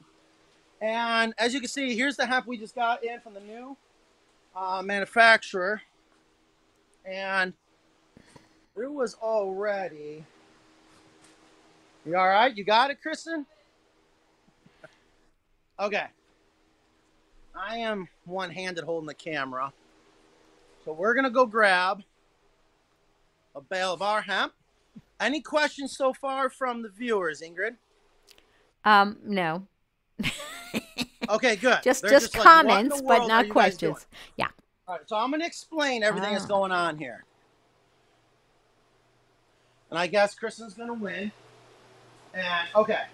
And 0.83 1.33
as 1.39 1.55
you 1.55 1.61
can 1.61 1.69
see, 1.71 1.97
here's 1.97 2.15
the 2.15 2.27
hemp 2.27 2.47
we 2.47 2.59
just 2.59 2.75
got 2.75 3.03
in 3.03 3.21
from 3.21 3.33
the 3.33 3.41
new 3.41 3.75
uh, 4.55 4.83
manufacturer. 4.85 5.81
And 7.07 7.55
it 8.77 8.93
was 8.93 9.15
already. 9.15 10.27
You 12.05 12.19
all 12.19 12.29
right? 12.29 12.55
You 12.55 12.65
got 12.65 12.91
it, 12.91 13.01
Kristen? 13.01 13.47
Okay. 15.81 16.05
I 17.55 17.79
am 17.79 18.09
one-handed 18.27 18.85
holding 18.85 19.07
the 19.07 19.15
camera. 19.15 19.73
So 20.85 20.93
we're 20.93 21.15
gonna 21.15 21.31
go 21.31 21.47
grab 21.47 22.03
a 23.57 23.63
bale 23.63 23.95
of 23.95 24.03
our 24.03 24.21
hemp. 24.21 24.53
Any 25.21 25.41
questions 25.41 25.97
so 25.97 26.13
far 26.13 26.51
from 26.51 26.83
the 26.83 26.89
viewers, 26.89 27.41
Ingrid? 27.43 27.77
Um, 28.85 29.19
no, 29.25 29.67
Okay, 31.29 31.55
good. 31.57 31.79
just 31.85 32.03
They're 32.03 32.11
just, 32.11 32.35
like, 32.37 32.41
in 32.41 32.43
comments, 32.43 33.01
but 33.03 33.27
not 33.29 33.47
you 33.47 33.55
guys 33.55 33.77
doing? 33.77 33.93
questions. 33.95 34.07
Yeah. 34.37 34.49
All 34.89 34.97
right, 34.97 35.09
so 35.09 35.17
I'm 35.17 35.31
gonna 35.31 35.47
explain 35.47 36.03
everything 36.03 36.33
that's 36.33 36.45
Ah. 36.47 36.49
going 36.49 36.73
on 36.73 36.99
here, 36.99 37.25
and 39.91 39.99
I 39.99 40.09
guess 40.09 40.35
Kristen's 40.35 40.75
gonna 40.75 40.95
win. 40.95 41.31
And 42.35 42.69
okay, 42.75 43.05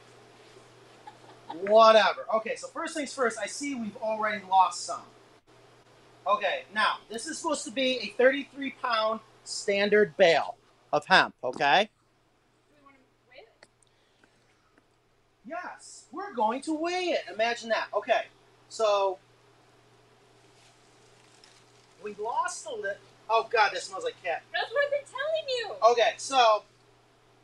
whatever. 1.66 2.24
Okay, 2.36 2.56
so 2.56 2.68
first 2.68 2.94
things 2.96 3.12
first. 3.12 3.38
I 3.38 3.46
see 3.46 3.74
we've 3.74 3.96
already 3.98 4.42
lost 4.46 4.86
some. 4.86 5.02
Okay, 6.26 6.64
now 6.74 6.96
this 7.10 7.26
is 7.26 7.38
supposed 7.38 7.64
to 7.64 7.70
be 7.70 7.98
a 7.98 8.06
33 8.16 8.70
pound 8.82 9.20
standard 9.44 10.16
bale 10.16 10.56
of 10.92 11.06
hemp. 11.06 11.34
Okay. 11.42 11.90
Yes, 15.46 16.04
we're 16.12 16.34
going 16.34 16.60
to 16.62 16.74
weigh 16.74 17.16
it. 17.16 17.24
Imagine 17.32 17.70
that. 17.70 17.86
Okay, 17.94 18.24
so 18.68 19.18
we 22.02 22.14
lost 22.22 22.66
a 22.66 22.74
little. 22.74 22.96
Oh 23.30 23.48
God, 23.50 23.70
this 23.72 23.84
smells 23.84 24.04
like 24.04 24.22
cat. 24.22 24.42
That's 24.52 24.70
what 24.70 24.84
I've 24.84 24.90
been 24.90 25.00
telling 25.10 25.48
you. 25.48 25.90
Okay, 25.92 26.14
so 26.18 26.62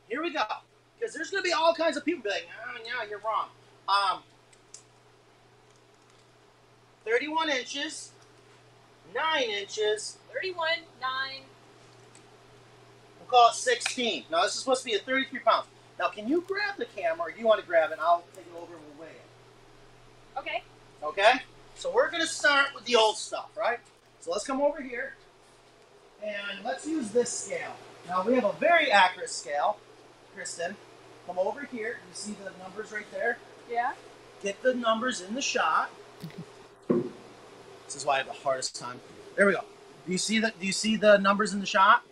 here 0.08 0.22
we 0.22 0.32
go. 0.32 0.42
Because 0.98 1.14
there's 1.14 1.30
going 1.30 1.42
to 1.42 1.48
be 1.48 1.52
all 1.52 1.74
kinds 1.74 1.96
of 1.96 2.04
people 2.04 2.22
be 2.22 2.30
like, 2.30 2.48
oh, 2.66 2.78
yeah, 2.84 3.08
you're 3.08 3.20
wrong. 3.20 3.48
Um, 3.88 4.22
31 7.04 7.50
inches, 7.50 8.10
9 9.14 9.42
inches, 9.42 10.18
31, 10.32 10.68
9. 11.00 11.10
We'll 13.24 13.40
call 13.40 13.50
it 13.50 13.54
16. 13.54 14.24
Now, 14.30 14.42
this 14.42 14.54
is 14.54 14.60
supposed 14.60 14.82
to 14.82 14.86
be 14.86 14.94
a 14.94 14.98
33 14.98 15.40
pounds. 15.40 15.66
Now, 15.98 16.08
can 16.08 16.28
you 16.28 16.44
grab 16.46 16.76
the 16.76 16.86
camera, 16.86 17.28
or 17.28 17.30
do 17.30 17.38
you 17.38 17.46
want 17.46 17.60
to 17.60 17.66
grab 17.66 17.92
it, 17.92 17.98
I'll 18.00 18.24
take 18.34 18.46
it 18.46 18.52
over 18.56 18.74
and 18.74 18.82
we'll 18.98 19.06
weigh 19.06 19.14
it. 19.14 20.38
Okay. 20.38 20.62
Okay? 21.02 21.42
So 21.76 21.92
we're 21.92 22.10
going 22.10 22.22
to 22.22 22.28
start 22.28 22.68
with 22.74 22.84
the 22.84 22.96
old 22.96 23.16
stuff, 23.16 23.50
right? 23.56 23.78
So 24.20 24.30
let's 24.30 24.44
come 24.44 24.60
over 24.60 24.82
here, 24.82 25.14
and 26.22 26.64
let's 26.64 26.86
use 26.86 27.10
this 27.10 27.30
scale. 27.30 27.76
Now, 28.08 28.24
we 28.24 28.34
have 28.34 28.44
a 28.44 28.52
very 28.52 28.90
accurate 28.90 29.30
scale. 29.30 29.78
Kristen, 30.34 30.76
come 31.26 31.38
over 31.38 31.68
here. 31.70 31.98
You 32.08 32.14
see 32.14 32.32
the 32.32 32.50
numbers 32.62 32.92
right 32.92 33.10
there? 33.12 33.38
Yeah. 33.70 33.92
Get 34.42 34.62
the 34.62 34.74
numbers 34.74 35.20
in 35.20 35.34
the 35.34 35.42
shot. 35.42 35.90
This 36.88 37.96
is 37.96 38.04
why 38.04 38.14
I 38.14 38.18
have 38.18 38.26
the 38.26 38.32
hardest 38.32 38.76
time. 38.76 39.00
There 39.36 39.46
we 39.46 39.52
go. 39.52 39.64
Do 40.06 40.12
you 40.12 40.18
see 40.18 40.38
the 40.38 40.52
Do 40.58 40.66
you 40.66 40.72
see 40.72 40.96
the 40.96 41.16
numbers 41.18 41.54
in 41.54 41.60
the 41.60 41.66
shot? 41.66 42.02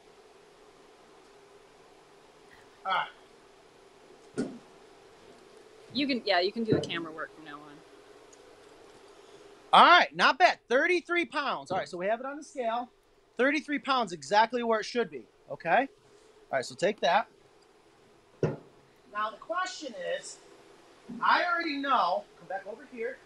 All 2.85 2.93
right. 2.93 4.47
You 5.95 6.07
can, 6.07 6.23
yeah, 6.25 6.41
you 6.41 6.53
can 6.53 6.65
do 6.65 6.73
the 6.73 6.81
camera 6.81 7.13
work 7.13 7.35
from 7.35 7.45
now 7.45 7.57
on. 7.57 7.73
All 9.73 9.85
right, 9.85 10.15
not 10.15 10.39
bad. 10.39 10.59
33 10.69 11.27
pounds. 11.27 11.71
All 11.71 11.79
right, 11.79 11.89
so 11.89 11.99
we 11.99 12.07
have 12.07 12.21
it 12.21 12.27
on 12.27 12.37
the 12.37 12.45
scale. 12.45 12.89
33 13.39 13.79
pounds, 13.79 14.13
exactly 14.13 14.63
where 14.63 14.81
it 14.81 14.87
should 14.87 15.11
be. 15.11 15.25
Okay? 15.51 15.89
All 16.51 16.59
right, 16.59 16.65
so 16.65 16.75
take 16.75 17.01
that. 17.01 17.29
Now, 18.43 19.31
the 19.31 19.37
question 19.39 19.95
is 20.17 20.39
I 21.21 21.45
already 21.45 21.77
know, 21.77 22.25
come 22.39 22.49
back 22.49 22.67
over 22.67 22.87
here. 22.93 23.19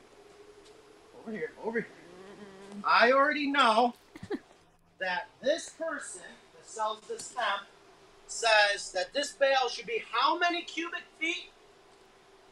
Over 1.20 1.32
here, 1.32 1.52
over 1.64 1.80
here. 1.80 1.88
Mm-hmm. 2.70 2.80
I 2.84 3.12
already 3.12 3.50
know 3.50 3.94
that 5.00 5.28
this 5.42 5.70
person 5.70 6.22
that 6.54 6.68
sells 6.68 7.00
this 7.08 7.34
hemp 7.36 7.66
says 8.36 8.92
that 8.92 9.12
this 9.14 9.32
bale 9.32 9.68
should 9.70 9.86
be 9.86 10.02
how 10.12 10.38
many 10.38 10.62
cubic 10.62 11.02
feet? 11.18 11.50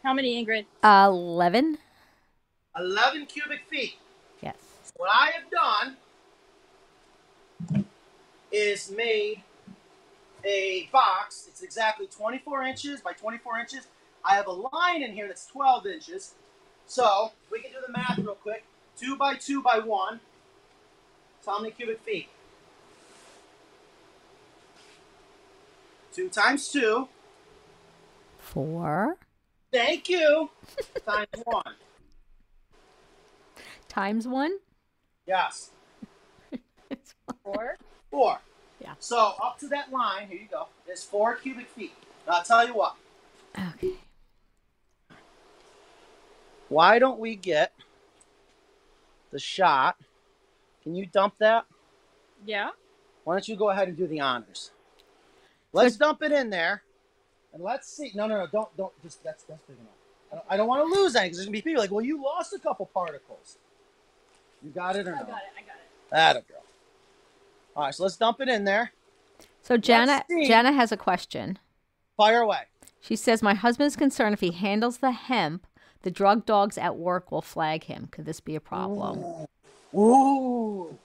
How 0.03 0.15
many, 0.15 0.45
Ingrid? 0.45 0.67
Eleven. 0.83 1.79
11 2.77 3.27
cubic 3.27 3.61
feet. 3.69 3.95
Yes. 4.43 4.57
What 4.97 5.11
I 5.13 5.31
have 5.31 5.51
done 5.51 5.97
is 8.51 8.91
made 8.91 9.43
a 10.45 10.89
box. 10.93 11.47
It's 11.49 11.63
exactly 11.63 12.07
24 12.07 12.65
inches 12.65 13.01
by 13.01 13.13
24 13.13 13.61
inches. 13.61 13.87
I 14.25 14.35
have 14.35 14.47
a 14.47 14.53
line 14.53 15.03
in 15.03 15.13
here 15.13 15.29
that's 15.29 15.47
12 15.47 15.87
inches. 15.87 16.35
So 16.87 17.33
we 17.51 17.61
can 17.61 17.71
do 17.71 17.79
the 17.87 17.93
math 17.93 18.19
real 18.19 18.35
quick. 18.35 18.65
Two 18.97 19.17
by 19.17 19.35
two 19.37 19.63
by 19.63 19.79
one. 19.79 20.21
So 21.43 21.53
how 21.53 21.61
many 21.61 21.73
cubic 21.73 22.01
feet? 22.01 22.29
Two 26.15 26.29
times 26.29 26.69
two. 26.69 27.09
Four 28.39 29.17
Thank 29.73 30.09
you. 30.09 30.51
times 31.07 31.27
one. 31.45 31.75
times 33.89 34.29
one. 34.29 34.59
Yes. 35.27 35.71
It's 36.91 37.15
Four. 37.43 37.77
Four. 38.11 38.39
Yeah. 38.81 38.95
So 39.01 39.35
up 39.43 39.59
to 39.61 39.69
that 39.69 39.91
line, 39.91 40.29
here 40.29 40.39
you 40.41 40.47
go, 40.49 40.69
is 40.91 41.03
four 41.03 41.35
cubic 41.35 41.67
feet. 41.69 41.95
Now 42.27 42.35
I'll 42.35 42.43
tell 42.45 42.65
you 42.67 42.75
what. 42.75 42.95
Okay. 43.75 43.95
Why 46.69 46.99
don't 47.01 47.19
we 47.19 47.35
get 47.35 47.73
the 49.33 49.39
shot? 49.41 49.97
Can 50.85 50.95
you 50.95 51.07
dump 51.07 51.35
that? 51.39 51.65
Yeah. 52.47 52.71
Why 53.25 53.35
don't 53.35 53.49
you 53.49 53.57
go 53.57 53.71
ahead 53.71 53.89
and 53.89 53.97
do 53.97 54.07
the 54.07 54.21
honors? 54.21 54.71
Let's 55.75 55.97
dump 55.97 56.23
it 56.23 56.31
in 56.31 56.51
there, 56.51 56.83
and 57.53 57.63
let's 57.63 57.89
see. 57.89 58.13
No, 58.15 58.29
no, 58.29 58.39
no, 58.39 58.47
don't, 58.47 58.77
don't. 58.77 59.03
Just 59.03 59.25
that's 59.25 59.43
that's 59.43 59.63
big 59.65 59.77
enough. 59.77 59.91
I 60.31 60.37
don't, 60.37 60.47
I 60.51 60.57
don't 60.57 60.69
want 60.69 60.95
to 60.95 61.01
lose 61.01 61.17
any 61.17 61.27
because 61.27 61.39
there's 61.39 61.47
gonna 61.47 61.53
be 61.53 61.63
people 61.63 61.83
like, 61.83 61.91
well, 61.91 62.05
you 62.05 62.23
lost 62.23 62.53
a 62.53 62.61
couple 62.61 62.87
particles. 62.87 63.59
You 64.63 64.71
got 64.71 64.95
it 64.95 65.09
or 65.09 65.11
no? 65.11 65.17
I 65.17 65.19
got 65.19 65.29
it. 65.29 65.35
I 65.59 65.61
got 65.61 65.77
it. 65.77 66.11
That 66.11 66.37
a 66.37 66.41
girl. 66.43 66.63
All 67.77 67.85
right, 67.85 67.95
so 67.95 68.05
let's 68.05 68.17
dump 68.17 68.41
it 68.41 68.49
in 68.49 68.63
there. 68.65 68.93
So 69.63 69.77
Jana, 69.77 70.25
see. 70.31 70.47
Jana 70.47 70.73
has 70.73 70.93
a 70.93 70.97
question. 70.97 71.59
Fire 72.17 72.41
away. 72.43 72.63
She 73.01 73.17
says, 73.17 73.43
"My 73.43 73.55
husband's 73.55 73.97
concerned 73.97 74.35
if 74.35 74.41
he 74.41 74.53
handles 74.53 74.99
the 74.99 75.11
hemp, 75.11 75.67
the 76.03 76.11
drug 76.11 76.47
dogs 76.47 76.79
at 76.79 76.97
work 76.97 77.33
will 77.33 77.43
flag 77.43 77.85
him. 77.85 78.07
Could 78.13 78.27
this 78.27 78.39
be 78.39 78.55
a 78.55 78.61
problem?" 78.61 79.49
Ooh. 79.93 80.97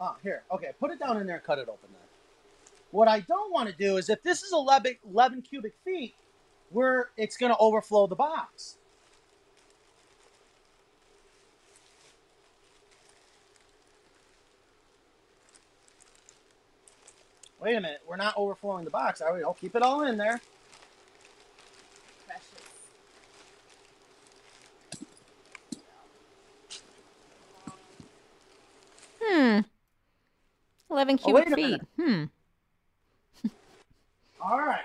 Oh, 0.00 0.14
here. 0.22 0.42
Okay, 0.52 0.70
put 0.78 0.92
it 0.92 1.00
down 1.00 1.16
in 1.16 1.26
there 1.26 1.36
and 1.36 1.44
cut 1.44 1.58
it 1.58 1.68
open 1.68 1.88
then. 1.90 2.00
What 2.96 3.08
I 3.08 3.20
don't 3.20 3.52
want 3.52 3.68
to 3.68 3.74
do 3.74 3.98
is 3.98 4.08
if 4.08 4.22
this 4.22 4.42
is 4.42 4.54
11, 4.54 4.96
11 5.12 5.42
cubic 5.42 5.74
feet, 5.84 6.14
where 6.70 7.10
it's 7.18 7.36
going 7.36 7.52
to 7.52 7.58
overflow 7.58 8.06
the 8.06 8.16
box. 8.16 8.78
Wait 17.60 17.76
a 17.76 17.80
minute, 17.82 18.00
we're 18.08 18.16
not 18.16 18.32
overflowing 18.34 18.86
the 18.86 18.90
box, 18.90 19.20
are 19.20 19.34
we? 19.34 19.42
I'll 19.42 19.52
keep 19.52 19.76
it 19.76 19.82
all 19.82 20.00
in 20.06 20.16
there. 20.16 20.40
Precious. 22.26 22.46
Hmm. 29.22 29.60
11 30.90 31.18
Oh, 31.20 31.24
cubic 31.26 31.52
a 31.52 31.54
feet. 31.54 31.80
Hmm. 32.00 32.24
All 34.48 34.58
right. 34.58 34.84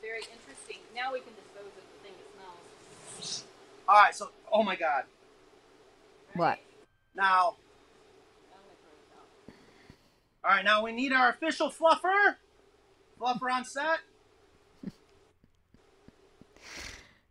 Very 0.00 0.18
interesting. 0.18 0.78
Now 0.94 1.12
we 1.12 1.20
can 1.20 1.32
dispose 1.34 1.66
of 1.66 1.74
the 1.74 2.08
thing 2.08 2.12
that 2.18 3.16
smells. 3.16 3.44
All 3.88 3.94
right, 3.96 4.14
so, 4.14 4.30
oh 4.52 4.62
my 4.64 4.74
God. 4.74 5.04
What? 6.34 6.58
Now, 7.14 7.54
I'm 8.50 8.58
gonna 8.58 8.74
throw 8.82 8.90
this 8.98 9.12
out. 9.16 10.50
all 10.50 10.56
right, 10.56 10.64
now 10.64 10.82
we 10.82 10.90
need 10.92 11.12
our 11.12 11.28
official 11.28 11.70
fluffer. 11.70 12.34
Fluffer 13.20 13.52
on 13.52 13.64
set. 13.64 14.00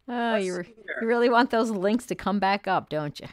Oh, 0.08 0.32
Let's 0.34 0.45
you, 0.45 0.56
re- 0.56 0.73
you 1.01 1.08
really 1.08 1.29
want 1.29 1.49
those 1.49 1.69
links 1.69 2.06
to 2.08 2.15
come 2.15 2.39
back 2.39 2.67
up, 2.67 2.88
don't 2.89 3.19
you? 3.19 3.27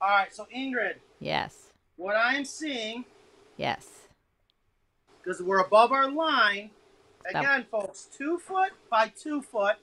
All 0.00 0.08
right, 0.10 0.34
so 0.34 0.46
Ingrid, 0.54 0.96
Yes. 1.20 1.54
what 1.96 2.16
I 2.16 2.34
am 2.34 2.44
seeing, 2.44 3.04
Yes. 3.56 3.86
because 5.22 5.42
we're 5.42 5.60
above 5.60 5.92
our 5.92 6.10
line, 6.10 6.68
Stop. 6.68 6.83
Again, 7.28 7.66
folks, 7.70 8.08
two 8.16 8.38
foot 8.38 8.72
by 8.90 9.08
two 9.08 9.42
foot 9.42 9.76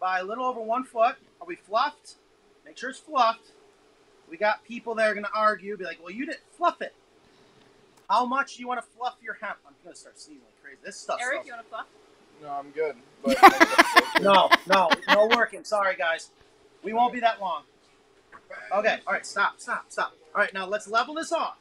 by 0.00 0.20
a 0.20 0.24
little 0.24 0.44
over 0.44 0.60
one 0.60 0.84
foot. 0.84 1.16
Are 1.40 1.46
we 1.46 1.56
fluffed? 1.56 2.16
Make 2.64 2.78
sure 2.78 2.90
it's 2.90 2.98
fluffed. 2.98 3.52
We 4.28 4.36
got 4.36 4.64
people 4.64 4.94
that 4.96 5.06
are 5.08 5.14
going 5.14 5.24
to 5.24 5.32
argue, 5.34 5.76
be 5.76 5.84
like, 5.84 5.98
well, 6.02 6.12
you 6.12 6.26
didn't 6.26 6.40
fluff 6.56 6.82
it. 6.82 6.94
How 8.10 8.24
much 8.24 8.56
do 8.56 8.60
you 8.60 8.68
want 8.68 8.80
to 8.80 8.86
fluff 8.96 9.16
your 9.22 9.34
hemp? 9.34 9.58
I'm 9.66 9.74
going 9.84 9.94
to 9.94 9.98
start 10.00 10.18
sneezing 10.18 10.42
like 10.44 10.62
crazy. 10.62 10.78
This 10.84 10.96
stuff 10.96 11.18
Eric, 11.20 11.44
smells 11.44 11.46
you 11.46 11.52
want 11.52 11.64
to 11.64 11.70
fluff? 11.70 11.86
No, 12.42 12.50
I'm 12.50 12.70
good. 12.70 12.96
But 13.24 14.22
No, 14.22 14.50
no, 14.66 14.90
no 15.08 15.36
working. 15.36 15.64
Sorry, 15.64 15.96
guys. 15.96 16.30
We 16.82 16.92
won't 16.92 17.12
be 17.12 17.20
that 17.20 17.40
long. 17.40 17.62
Okay, 18.72 18.98
all 19.06 19.12
right, 19.12 19.26
stop, 19.26 19.60
stop, 19.60 19.86
stop. 19.88 20.14
All 20.34 20.40
right, 20.40 20.52
now 20.54 20.66
let's 20.66 20.88
level 20.88 21.14
this 21.14 21.32
off. 21.32 21.56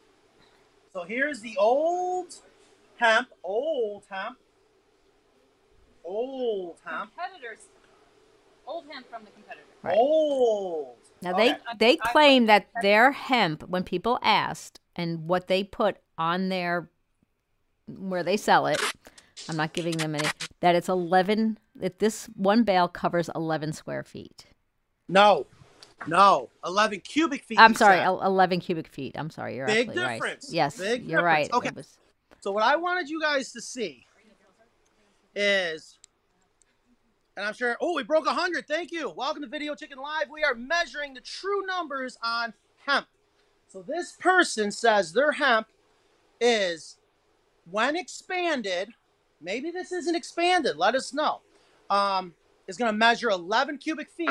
So 0.93 1.03
here's 1.03 1.41
the 1.41 1.57
old 1.57 2.35
hemp, 2.97 3.29
old 3.43 4.03
hemp, 4.09 4.37
old 6.05 6.77
hemp, 6.85 7.11
Competitors. 7.15 7.59
Old 8.67 8.85
hemp 8.91 9.09
from 9.09 9.23
the 9.25 9.31
competitor. 9.31 9.63
Right. 9.83 9.95
old. 9.97 10.97
Now 11.21 11.33
they 11.37 11.51
Okay. 11.53 11.61
they 11.77 11.97
I- 12.01 12.11
claim 12.11 12.45
that 12.47 12.67
their 12.81 13.11
hemp, 13.11 13.63
when 13.69 13.83
people 13.83 14.19
asked 14.21 14.79
and 14.95 15.27
what 15.27 15.47
they 15.47 15.63
put 15.63 15.97
on 16.17 16.49
their 16.49 16.89
where 17.87 18.23
they 18.23 18.37
sell 18.37 18.65
it, 18.65 18.81
I'm 19.47 19.55
not 19.57 19.73
giving 19.73 19.97
them 19.97 20.15
any. 20.15 20.27
That 20.61 20.73
it's 20.75 20.89
11. 20.89 21.59
That 21.75 21.99
this 21.99 22.25
one 22.35 22.63
bale 22.63 22.87
covers 22.87 23.29
11 23.35 23.73
square 23.73 24.03
feet. 24.03 24.45
No, 25.07 25.45
no, 26.07 26.49
11 26.65 27.01
cubic 27.01 27.43
feet. 27.43 27.59
I'm 27.59 27.75
sorry, 27.75 27.97
said. 27.99 28.07
11 28.07 28.59
cubic 28.61 28.87
feet. 28.87 29.15
I'm 29.17 29.29
sorry, 29.29 29.57
you're 29.57 29.65
right. 29.67 29.73
Big 29.75 29.89
absolutely 29.89 30.13
difference. 30.15 30.45
right. 30.47 30.53
Yes, 30.55 30.77
Big 30.79 31.01
you're 31.07 31.19
difference. 31.21 31.49
right. 31.51 31.53
Okay. 31.53 31.69
Was, 31.75 31.97
So 32.39 32.51
what 32.51 32.63
I 32.63 32.75
wanted 32.75 33.07
you 33.09 33.21
guys 33.21 33.51
to 33.51 33.61
see 33.61 34.07
is, 35.35 35.99
and 37.35 37.45
I'm 37.45 37.53
sure. 37.53 37.75
Oh, 37.81 37.95
we 37.95 38.03
broke 38.03 38.27
hundred. 38.27 38.67
Thank 38.67 38.91
you. 38.91 39.09
Welcome 39.09 39.43
to 39.43 39.49
Video 39.49 39.75
Chicken 39.75 39.97
Live. 39.97 40.29
We 40.31 40.43
are 40.43 40.55
measuring 40.55 41.13
the 41.13 41.21
true 41.21 41.65
numbers 41.65 42.17
on 42.23 42.53
hemp. 42.85 43.07
So 43.67 43.81
this 43.81 44.13
person 44.13 44.71
says 44.71 45.11
their 45.11 45.33
hemp 45.33 45.67
is, 46.39 46.97
when 47.69 47.95
expanded, 47.95 48.89
maybe 49.41 49.71
this 49.71 49.91
isn't 49.91 50.15
expanded. 50.15 50.77
Let 50.77 50.95
us 50.95 51.13
know. 51.13 51.41
Um, 51.89 52.33
is 52.67 52.77
going 52.77 52.91
to 52.91 52.97
measure 52.97 53.29
11 53.29 53.77
cubic 53.79 54.09
feet. 54.09 54.29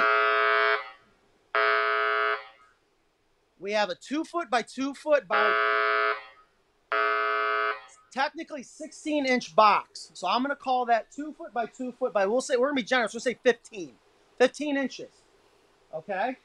We 3.61 3.73
have 3.73 3.91
a 3.91 3.95
two 3.95 4.25
foot 4.25 4.51
by 4.51 4.63
two 4.63 4.95
foot 4.95 5.29
by 5.29 5.53
technically 8.15 8.63
16 8.63 9.27
inch 9.27 9.57
box. 9.57 10.11
So 10.15 10.29
I'm 10.29 10.43
gonna 10.43 10.55
call 10.55 10.87
that 10.87 11.11
two 11.11 11.35
foot 11.37 11.53
by 11.53 11.67
two 11.67 11.93
foot 11.93 12.13
by 12.13 12.27
we'll 12.27 12.41
say 12.41 12.57
we're 12.57 12.69
gonna 12.69 12.77
be 12.77 12.83
generous, 12.85 13.13
we'll 13.13 13.21
say 13.21 13.37
15. 13.43 13.93
15 14.39 14.77
inches. 14.77 15.11
Okay? 15.93 16.37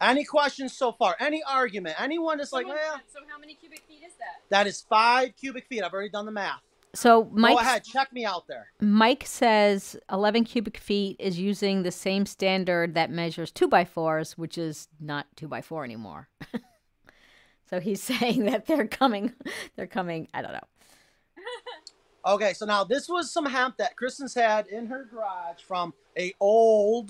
Any 0.00 0.24
questions 0.24 0.72
so 0.76 0.92
far? 0.92 1.16
Any 1.20 1.42
argument? 1.44 2.00
Anyone 2.00 2.38
that's 2.38 2.52
like, 2.52 2.64
Someone 2.64 2.78
well, 2.78 3.00
so 3.12 3.20
how 3.28 3.38
many 3.38 3.54
cubic 3.54 3.82
feet 3.88 4.02
is 4.04 4.12
that? 4.18 4.40
that 4.50 4.66
is 4.66 4.84
five 4.88 5.36
cubic 5.36 5.66
feet. 5.68 5.82
I've 5.82 5.92
already 5.92 6.10
done 6.10 6.26
the 6.26 6.32
math. 6.32 6.60
so 6.94 7.30
Mike 7.32 7.54
Go 7.54 7.60
ahead, 7.60 7.84
check 7.84 8.12
me 8.12 8.24
out 8.24 8.46
there. 8.48 8.66
Mike 8.80 9.24
says 9.24 9.96
11 10.10 10.44
cubic 10.44 10.76
feet 10.76 11.16
is 11.20 11.38
using 11.38 11.84
the 11.84 11.92
same 11.92 12.26
standard 12.26 12.94
that 12.94 13.10
measures 13.10 13.50
two 13.52 13.68
by 13.68 13.84
fours, 13.84 14.36
which 14.36 14.58
is 14.58 14.88
not 15.00 15.26
two 15.36 15.48
by 15.48 15.62
four 15.62 15.84
anymore. 15.84 16.28
so 17.70 17.78
he's 17.80 18.02
saying 18.20 18.44
that 18.46 18.66
they're 18.66 18.86
coming, 18.88 19.32
they're 19.76 19.86
coming. 19.86 20.28
I 20.34 20.42
don't 20.42 20.52
know. 20.52 20.60
Okay, 22.26 22.54
so 22.54 22.64
now 22.64 22.84
this 22.84 23.06
was 23.08 23.30
some 23.30 23.44
hemp 23.44 23.76
that 23.76 23.96
Kristen's 23.96 24.34
had 24.34 24.66
in 24.68 24.86
her 24.86 25.04
garage 25.04 25.60
from 25.66 25.92
a 26.16 26.32
old. 26.40 27.08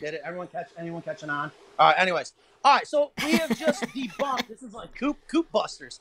Did 0.00 0.14
it? 0.14 0.22
Everyone 0.24 0.48
catch? 0.48 0.68
Anyone 0.78 1.00
catching 1.02 1.30
on? 1.30 1.50
All 1.78 1.88
right. 1.88 1.98
Anyways, 1.98 2.34
all 2.62 2.74
right. 2.76 2.86
So 2.86 3.12
we 3.24 3.32
have 3.32 3.58
just 3.58 3.82
debunked. 3.94 4.48
This 4.48 4.62
is 4.62 4.74
like 4.74 4.94
coop 4.94 5.16
coop 5.28 5.50
busters. 5.50 6.00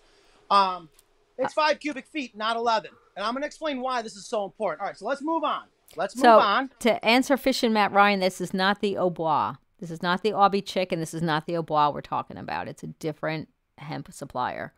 Um, 0.51 0.89
it's 1.37 1.53
five 1.53 1.79
cubic 1.79 2.05
feet, 2.07 2.35
not 2.35 2.57
eleven, 2.57 2.91
and 3.15 3.25
I'm 3.25 3.33
gonna 3.33 3.45
explain 3.45 3.79
why 3.79 4.01
this 4.01 4.17
is 4.17 4.25
so 4.27 4.43
important. 4.43 4.81
All 4.81 4.87
right. 4.87 4.97
So 4.97 5.05
let's 5.05 5.21
move 5.21 5.45
on. 5.45 5.63
Let's 5.95 6.15
move 6.17 6.23
So 6.23 6.39
on. 6.39 6.69
to 6.79 7.03
answer 7.05 7.37
Fish 7.37 7.63
and 7.63 7.73
Matt 7.73 7.93
Ryan, 7.93 8.19
this 8.19 8.41
is 8.41 8.53
not 8.53 8.81
the 8.81 8.95
Aubiose. 8.95 9.57
This 9.79 9.89
is 9.89 10.03
not 10.03 10.21
the 10.21 10.31
Aubichick, 10.31 10.91
and 10.91 11.01
this 11.01 11.13
is 11.13 11.21
not 11.21 11.45
the 11.47 11.53
Aubiose 11.53 11.93
we're 11.93 12.01
talking 12.01 12.37
about. 12.37 12.67
It's 12.67 12.83
a 12.83 12.87
different 12.87 13.47
hemp 13.77 14.11
supplier. 14.11 14.73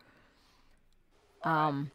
Um, 1.44 1.90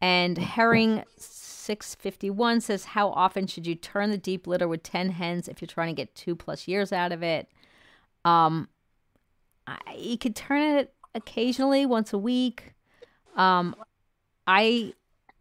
and 0.00 0.38
Herring 0.38 1.04
six 1.16 1.94
fifty 1.94 2.30
one 2.30 2.60
says, 2.60 2.84
"How 2.84 3.10
often 3.10 3.46
should 3.46 3.66
you 3.66 3.74
turn 3.74 4.10
the 4.10 4.18
deep 4.18 4.46
litter 4.46 4.68
with 4.68 4.82
ten 4.82 5.10
hens 5.10 5.48
if 5.48 5.60
you're 5.60 5.66
trying 5.66 5.94
to 5.94 6.00
get 6.00 6.14
two 6.14 6.36
plus 6.36 6.68
years 6.68 6.92
out 6.92 7.12
of 7.12 7.22
it?" 7.22 7.48
Um, 8.24 8.68
I, 9.66 9.78
you 9.96 10.18
could 10.18 10.36
turn 10.36 10.62
it 10.78 10.94
occasionally, 11.14 11.86
once 11.86 12.12
a 12.12 12.18
week. 12.18 12.74
Um, 13.36 13.74
I 14.46 14.94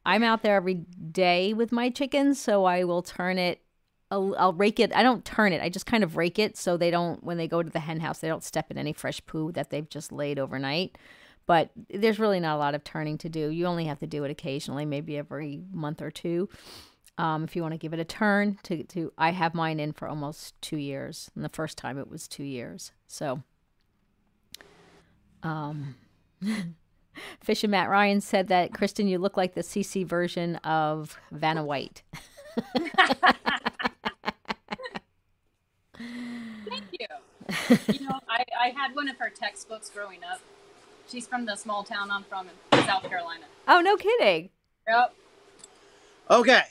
I'm 0.05 0.23
out 0.23 0.43
there 0.43 0.55
every 0.55 0.75
day 1.11 1.53
with 1.53 1.71
my 1.71 1.89
chickens, 1.89 2.39
so 2.39 2.65
I 2.65 2.83
will 2.83 3.01
turn 3.01 3.37
it. 3.37 3.61
I'll, 4.11 4.35
I'll 4.37 4.53
rake 4.53 4.79
it. 4.79 4.95
I 4.95 5.01
don't 5.01 5.25
turn 5.25 5.51
it. 5.51 5.63
I 5.63 5.69
just 5.69 5.87
kind 5.87 6.03
of 6.03 6.15
rake 6.15 6.37
it 6.37 6.57
so 6.57 6.77
they 6.77 6.91
don't, 6.91 7.23
when 7.23 7.37
they 7.37 7.47
go 7.47 7.63
to 7.63 7.69
the 7.71 7.79
hen 7.79 7.99
house, 7.99 8.19
they 8.19 8.27
don't 8.27 8.43
step 8.43 8.69
in 8.69 8.77
any 8.77 8.93
fresh 8.93 9.19
poo 9.25 9.51
that 9.53 9.71
they've 9.71 9.89
just 9.89 10.11
laid 10.11 10.37
overnight. 10.37 10.95
But 11.47 11.69
there's 11.89 12.19
really 12.19 12.39
not 12.39 12.55
a 12.55 12.59
lot 12.59 12.75
of 12.75 12.83
turning 12.83 13.17
to 13.19 13.29
do. 13.29 13.49
You 13.49 13.67
only 13.67 13.85
have 13.85 13.99
to 13.99 14.07
do 14.07 14.23
it 14.23 14.31
occasionally, 14.31 14.85
maybe 14.85 15.17
every 15.17 15.61
month 15.71 16.01
or 16.01 16.09
two. 16.09 16.49
Um, 17.17 17.43
if 17.43 17.55
you 17.55 17.61
want 17.61 17.73
to 17.73 17.77
give 17.77 17.93
it 17.93 17.99
a 17.99 18.05
turn, 18.05 18.57
to, 18.63 18.83
to 18.83 19.13
I 19.17 19.31
have 19.31 19.53
mine 19.53 19.79
in 19.79 19.93
for 19.93 20.07
almost 20.07 20.59
two 20.61 20.77
years, 20.77 21.31
and 21.35 21.45
the 21.45 21.49
first 21.49 21.77
time 21.77 21.97
it 21.97 22.09
was 22.09 22.27
two 22.27 22.43
years. 22.43 22.91
So, 23.07 23.41
um, 25.43 25.95
Fish 27.39 27.63
and 27.63 27.71
Matt 27.71 27.89
Ryan 27.89 28.19
said 28.19 28.49
that 28.49 28.73
Kristen, 28.73 29.07
you 29.07 29.17
look 29.17 29.37
like 29.37 29.53
the 29.53 29.61
CC 29.61 30.05
version 30.05 30.57
of 30.57 31.17
Vanna 31.31 31.63
White. 31.63 32.03
Thank 36.67 36.83
you. 36.91 37.07
you 37.93 38.07
know, 38.07 38.19
I, 38.27 38.43
I 38.59 38.73
had 38.75 38.93
one 38.95 39.07
of 39.07 39.17
her 39.17 39.29
textbooks 39.29 39.89
growing 39.89 40.19
up. 40.29 40.41
She's 41.07 41.27
from 41.27 41.45
the 41.45 41.55
small 41.55 41.83
town 41.83 42.09
I'm 42.11 42.23
from 42.23 42.47
in 42.73 42.85
South 42.85 43.03
Carolina. 43.03 43.45
Oh, 43.67 43.81
no 43.81 43.95
kidding. 43.95 44.49
Yep. 44.87 45.13
Okay. 46.31 46.61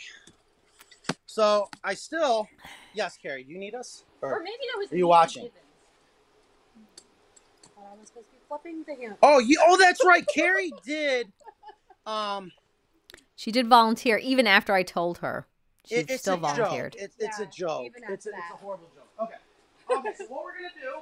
So 1.26 1.68
I 1.82 1.94
still, 1.94 2.48
yes, 2.94 3.16
Carrie, 3.20 3.44
do 3.44 3.52
you 3.52 3.58
need 3.58 3.74
us? 3.74 4.04
Or 4.22 4.40
maybe 4.42 4.56
that 4.72 4.78
was 4.78 4.92
Are 4.92 4.96
you 4.96 5.06
watching? 5.08 5.44
Gibbons. 5.44 5.60
I 7.78 7.96
was 7.98 8.08
supposed 8.08 8.26
to 8.28 8.32
be 8.32 8.38
flipping 8.48 8.84
the. 8.86 9.16
Oh, 9.22 9.38
you, 9.38 9.58
oh, 9.62 9.76
that's 9.78 10.04
right. 10.04 10.24
Carrie 10.34 10.72
did. 10.84 11.32
Um, 12.06 12.52
She 13.34 13.50
did 13.50 13.66
volunteer 13.66 14.18
even 14.18 14.46
after 14.46 14.74
I 14.74 14.82
told 14.82 15.18
her. 15.18 15.46
She 15.86 15.94
it- 15.94 16.10
it's 16.10 16.20
still 16.20 16.34
a 16.34 16.36
volunteered. 16.36 16.92
joke. 16.92 17.02
It's, 17.02 17.16
it's 17.18 17.38
a 17.40 17.46
joke. 17.46 17.92
It's 17.96 18.26
a, 18.26 18.28
it's 18.28 18.50
a 18.52 18.56
horrible 18.56 18.90
joke. 18.94 19.08
Okay. 19.22 19.98
Okay. 19.98 20.14
So 20.18 20.24
what 20.26 20.44
we're 20.44 20.52
gonna 20.52 20.68
do? 20.82 20.98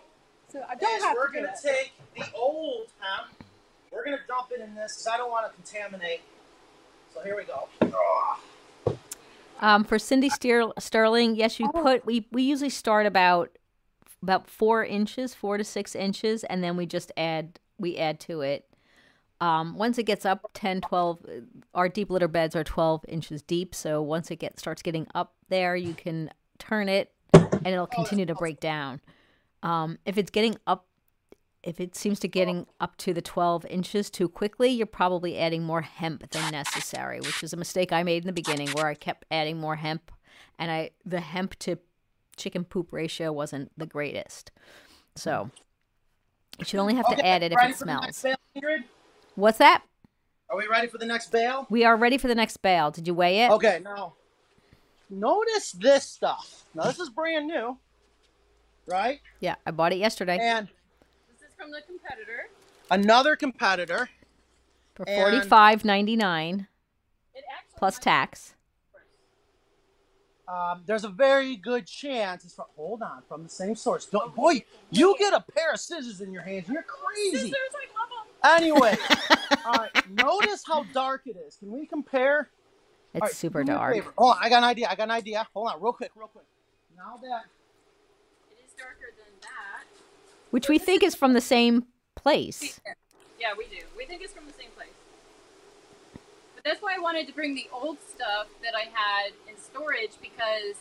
So 0.53 0.62
I 0.69 0.75
don't 0.75 1.01
have 1.03 1.17
we're 1.17 1.29
to 1.29 1.33
do 1.33 1.38
gonna 1.47 1.53
it. 1.53 1.61
take 1.62 1.93
the 2.15 2.37
old 2.37 2.88
hemp. 3.01 3.33
We're 3.91 4.05
gonna 4.05 4.19
dump 4.29 4.49
it 4.53 4.61
in 4.61 4.75
this 4.75 4.93
because 4.93 5.07
I 5.07 5.17
don't 5.17 5.31
want 5.31 5.47
to 5.51 5.55
contaminate 5.55 6.21
So 7.15 7.23
here 7.23 7.37
we 7.37 7.45
go. 7.45 7.69
Um, 9.61 9.85
for 9.85 9.99
Cindy 9.99 10.29
Steer- 10.29 10.73
Sterling, 10.79 11.37
yes, 11.37 11.59
you 11.59 11.71
put 11.71 12.05
we 12.05 12.27
we 12.33 12.43
usually 12.43 12.69
start 12.69 13.07
about 13.07 13.57
about 14.23 14.47
four 14.47 14.85
inches, 14.85 15.35
four 15.35 15.57
to 15.57 15.65
six 15.65 15.95
inches, 15.95 16.45
and 16.45 16.62
then 16.62 16.77
we 16.77 16.85
just 16.85 17.12
add 17.17 17.59
we 17.79 17.97
add 17.97 18.21
to 18.21 18.43
it. 18.43 18.67
Um, 19.41 19.77
once 19.77 19.99
it 19.99 20.05
gets 20.05 20.25
up 20.25 20.49
10, 20.55 20.83
12, 20.83 21.19
uh, 21.25 21.31
our 21.75 21.88
deep 21.88 22.11
litter 22.11 22.29
beds 22.29 22.55
are 22.55 22.62
12 22.62 23.05
inches 23.09 23.43
deep. 23.43 23.75
So 23.75 24.01
once 24.01 24.31
it 24.31 24.37
gets 24.37 24.61
starts 24.61 24.83
getting 24.83 25.09
up 25.17 25.33
there, 25.49 25.75
you 25.75 25.95
can 25.95 26.31
turn 26.59 26.88
it 26.88 27.11
and 27.33 27.67
it'll 27.67 27.88
continue 27.88 28.27
to 28.27 28.37
break 28.37 28.61
down. 28.61 29.01
Um, 29.62 29.98
if 30.05 30.18
it's 30.18 30.31
getting 30.31 30.57
up, 30.66 30.87
if 31.62 31.81
it 31.81 31.94
seems 31.94 32.18
to 32.20 32.29
getting 32.29 32.66
up 32.81 32.96
to 32.98 33.14
the 33.14 33.22
12 33.22 33.66
inches 33.66 34.11
too 34.11 34.29
quickly, 34.29 34.70
you're 34.70 34.87
probably 34.87 35.38
adding 35.38 35.62
more 35.62 35.83
hemp 35.83 36.31
than 36.31 36.51
necessary, 36.53 37.20
which 37.20 37.42
is 37.42 37.53
a 37.53 37.57
mistake 37.57 37.92
I 37.92 38.03
made 38.03 38.22
in 38.22 38.27
the 38.27 38.33
beginning 38.33 38.68
where 38.70 38.87
I 38.87 38.94
kept 38.94 39.25
adding 39.31 39.59
more 39.59 39.77
hemp 39.77 40.11
and 40.59 40.70
I 40.70 40.90
the 41.05 41.20
hemp 41.20 41.59
to 41.61 41.79
chicken 42.37 42.64
poop 42.64 42.92
ratio 42.92 43.33
wasn't 43.33 43.70
the 43.77 43.87
greatest. 43.87 44.51
So 45.14 45.51
you 46.59 46.64
should 46.64 46.81
only 46.81 46.94
have 46.94 47.09
to 47.09 47.27
add 47.27 47.42
it 47.42 47.53
if 47.53 47.59
it 47.59 47.77
for 47.77 47.85
the 47.85 47.92
next 47.92 48.18
smells. 48.18 48.37
What's 49.35 49.59
that? 49.59 49.83
Are 50.51 50.57
we 50.57 50.66
ready 50.66 50.87
for 50.87 50.98
the 50.98 51.07
next 51.07 51.33
bale? 51.33 51.66
We 51.70 51.85
are 51.85 51.96
ready 51.96 52.18
for 52.18 52.29
the 52.29 52.35
next 52.35 52.59
bale. 52.59 52.90
Did 52.90 53.07
you 53.07 53.14
weigh 53.14 53.40
it? 53.44 53.51
Okay, 53.53 53.81
now 53.83 54.14
notice 55.09 55.72
this 55.72 56.05
stuff. 56.05 56.66
Now 56.75 56.85
this 56.85 56.98
is 56.98 57.09
brand 57.09 57.46
new, 57.46 57.79
right? 58.87 59.21
Yeah, 59.40 59.57
I 59.66 59.71
bought 59.71 59.92
it 59.92 59.99
yesterday 59.99 60.38
And 60.40 60.68
This 61.29 61.49
is 61.49 61.55
from 61.57 61.71
the 61.71 61.81
competitor. 61.87 62.49
another 62.90 63.37
competitor. 63.37 64.09
for 64.95 65.05
and- 65.09 65.16
forty 65.21 65.40
five 65.49 65.85
ninety 65.85 66.16
nine 66.16 66.66
It 67.35 67.45
plus 67.77 67.99
tax. 67.99 68.55
Um, 70.49 70.83
there's 70.85 71.05
a 71.05 71.09
very 71.09 71.57
good 71.57 71.87
chance 71.87 72.45
it's 72.45 72.55
from. 72.55 72.66
Hold 72.77 73.01
on, 73.03 73.23
from 73.27 73.45
the 73.45 73.49
same 73.49 73.75
source. 73.75 74.05
Don't, 74.07 74.35
boy, 74.35 74.64
you 74.90 75.14
get 75.18 75.33
a 75.33 75.40
pair 75.40 75.73
of 75.73 75.81
scissors 75.81 76.21
in 76.21 76.31
your 76.31 76.42
hands. 76.42 76.68
You're 76.68 76.83
crazy. 76.83 77.37
Scissors, 77.38 77.55
I 77.73 77.87
love 77.99 78.61
them. 78.61 78.62
Anyway, 78.62 78.99
all 79.64 79.73
right. 79.73 80.11
Notice 80.11 80.62
how 80.66 80.83
dark 80.92 81.23
it 81.27 81.37
is. 81.37 81.57
Can 81.57 81.73
we 81.73 81.87
compare? 81.87 82.51
It's 83.14 83.23
All 83.23 83.29
right, 83.29 83.35
super 83.35 83.62
do 83.62 83.68
me 83.71 83.77
a 83.77 83.79
dark. 83.79 83.95
favor. 83.95 84.12
Hold 84.18 84.33
on, 84.37 84.38
I 84.42 84.49
got 84.51 84.59
an 84.59 84.64
idea. 84.64 84.88
I 84.90 84.95
got 84.95 85.05
an 85.05 85.11
idea. 85.12 85.47
Hold 85.55 85.71
on, 85.71 85.81
real 85.83 85.92
quick, 85.92 86.11
real 86.16 86.27
quick. 86.29 86.45
Now 86.97 87.18
that 87.23 87.45
It 88.51 88.64
is 88.66 88.73
darker 88.77 89.14
than 89.16 89.33
that. 89.40 89.85
Which 90.53 90.69
we 90.69 90.79
think 90.79 91.03
is 91.03 91.15
from 91.15 91.33
the 91.33 91.41
same 91.41 91.87
place. 92.15 92.79
Yeah, 93.41 93.55
we 93.57 93.65
do. 93.65 93.83
We 93.97 94.05
think 94.05 94.21
it's 94.23 94.35
from 94.35 94.47
the 94.47 94.53
same 94.53 94.69
place. 94.77 94.91
But 96.55 96.62
that's 96.62 96.83
why 96.83 96.95
I 96.95 96.99
wanted 96.99 97.27
to 97.27 97.33
bring 97.33 97.55
the 97.55 97.69
old 97.73 97.97
stuff 98.15 98.49
that 98.62 98.75
I 98.77 98.83
had 98.83 99.33
in 99.49 99.59
storage 99.59 100.12
because 100.21 100.77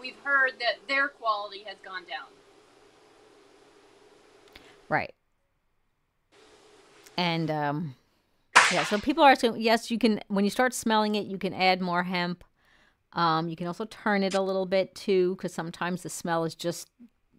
we've 0.00 0.16
heard 0.24 0.54
that 0.58 0.88
their 0.88 1.06
quality 1.06 1.62
has 1.66 1.76
gone 1.84 2.02
down. 2.02 2.26
Right. 4.88 5.14
And 7.16 7.48
um 7.48 7.94
yeah, 8.72 8.82
so 8.82 8.98
people 8.98 9.22
are 9.22 9.36
saying 9.36 9.54
yes, 9.58 9.88
you 9.88 9.98
can 9.98 10.20
when 10.26 10.44
you 10.44 10.50
start 10.50 10.74
smelling 10.74 11.14
it, 11.14 11.26
you 11.26 11.38
can 11.38 11.54
add 11.54 11.80
more 11.80 12.02
hemp. 12.02 12.42
Um, 13.12 13.48
you 13.48 13.54
can 13.54 13.68
also 13.68 13.84
turn 13.84 14.24
it 14.24 14.34
a 14.34 14.42
little 14.42 14.66
bit 14.66 14.96
too, 14.96 15.36
because 15.36 15.54
sometimes 15.54 16.02
the 16.02 16.10
smell 16.10 16.42
is 16.42 16.56
just, 16.56 16.90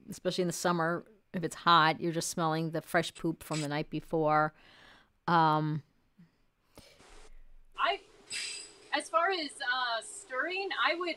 especially 0.09 0.43
in 0.43 0.47
the 0.47 0.53
summer, 0.53 1.03
if 1.37 1.43
it's 1.43 1.55
hot, 1.55 2.01
you're 2.01 2.11
just 2.11 2.29
smelling 2.29 2.71
the 2.71 2.81
fresh 2.81 3.13
poop 3.13 3.43
from 3.43 3.61
the 3.61 3.67
night 3.67 3.89
before. 3.89 4.53
Um, 5.27 5.83
I, 7.77 7.99
as 8.97 9.07
far 9.07 9.29
as 9.29 9.51
uh, 9.51 10.01
stirring, 10.03 10.69
I 10.85 10.95
would. 10.95 11.15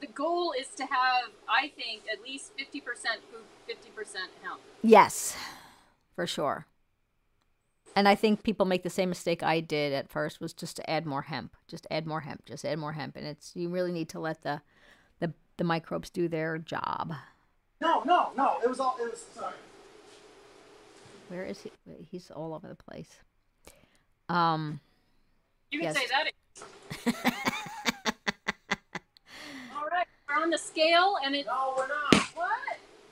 The 0.00 0.06
goal 0.08 0.52
is 0.58 0.68
to 0.76 0.82
have, 0.82 1.30
I 1.48 1.68
think, 1.76 2.02
at 2.12 2.22
least 2.22 2.52
fifty 2.58 2.80
percent 2.80 3.20
poop, 3.30 3.44
fifty 3.66 3.90
percent 3.90 4.30
hemp. 4.42 4.60
yes, 4.82 5.36
for 6.16 6.26
sure. 6.26 6.66
And 7.94 8.08
I 8.08 8.14
think 8.14 8.42
people 8.42 8.64
make 8.64 8.84
the 8.84 8.90
same 8.90 9.10
mistake 9.10 9.42
I 9.42 9.60
did 9.60 9.92
at 9.92 10.08
first 10.08 10.40
was 10.40 10.54
just 10.54 10.76
to 10.76 10.90
add 10.90 11.04
more 11.04 11.22
hemp. 11.22 11.54
Just 11.68 11.86
add 11.90 12.06
more 12.06 12.20
hemp. 12.22 12.46
Just 12.46 12.64
add 12.64 12.78
more 12.78 12.92
hemp, 12.92 13.16
and 13.16 13.26
it's 13.26 13.52
you 13.54 13.68
really 13.68 13.92
need 13.92 14.08
to 14.08 14.18
let 14.18 14.42
the 14.42 14.62
the, 15.20 15.34
the 15.56 15.64
microbes 15.64 16.10
do 16.10 16.26
their 16.26 16.58
job. 16.58 17.14
No, 17.82 18.02
no, 18.04 18.30
no. 18.36 18.58
It 18.64 18.68
was 18.68 18.78
all. 18.80 18.96
It 19.00 19.10
was 19.10 19.24
sorry. 19.34 19.54
Where 21.28 21.44
is 21.44 21.60
he? 21.60 21.70
He's 22.10 22.30
all 22.30 22.54
over 22.54 22.68
the 22.68 22.74
place. 22.76 23.10
Um, 24.28 24.80
You 25.70 25.80
can 25.80 25.88
Yes. 25.92 25.96
say 25.96 26.06
that. 26.06 26.32
All 29.76 29.86
right, 29.90 30.06
we're 30.28 30.42
on 30.42 30.50
the 30.50 30.58
scale, 30.58 31.16
and 31.24 31.34
it. 31.34 31.46
No, 31.46 31.74
we're 31.76 31.88
not. 31.88 32.14
What? 32.34 32.50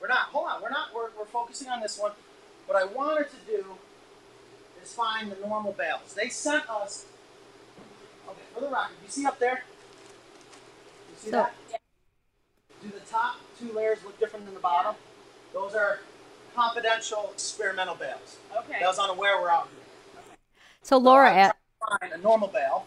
We're 0.01 0.09
not. 0.09 0.29
Hold 0.33 0.47
on. 0.49 0.63
We're 0.63 0.71
not. 0.71 0.89
We're, 0.95 1.11
we're 1.19 1.25
focusing 1.27 1.69
on 1.69 1.81
this 1.81 1.99
one. 1.99 2.13
What 2.67 2.81
I 2.81 2.85
wanted 2.85 3.27
to 3.31 3.37
do 3.47 3.65
is 4.83 4.93
find 4.93 5.31
the 5.33 5.37
normal 5.47 5.73
bales. 5.73 6.15
They 6.15 6.29
sent 6.29 6.69
us. 6.71 7.07
Okay, 8.29 8.39
for 8.55 8.61
the 8.61 8.69
record, 8.69 8.95
you 9.03 9.09
see 9.11 9.27
up 9.27 9.39
there? 9.39 9.65
You 11.11 11.17
see 11.19 11.31
So- 11.31 11.37
that? 11.39 11.55
Do 12.83 12.89
the 12.89 13.01
top 13.11 13.37
two 13.59 13.73
layers 13.73 14.03
look 14.05 14.19
different 14.19 14.47
than 14.47 14.55
the 14.55 14.61
bottom? 14.61 14.95
Those 15.53 15.75
are 15.75 16.01
confidential 16.55 17.31
experimental 17.33 17.95
bales. 17.95 18.39
Okay. 18.57 18.79
That 18.81 18.87
was 18.87 18.99
unaware 18.99 19.41
we're 19.41 19.51
out 19.51 19.69
here. 19.71 20.23
Okay. 20.33 20.41
so 20.83 20.97
Laura, 20.99 21.31
I'm 21.31 21.39
a- 21.39 21.53
to 21.53 21.55
find 22.01 22.13
a 22.13 22.19
normal 22.19 22.49
bale. 22.49 22.87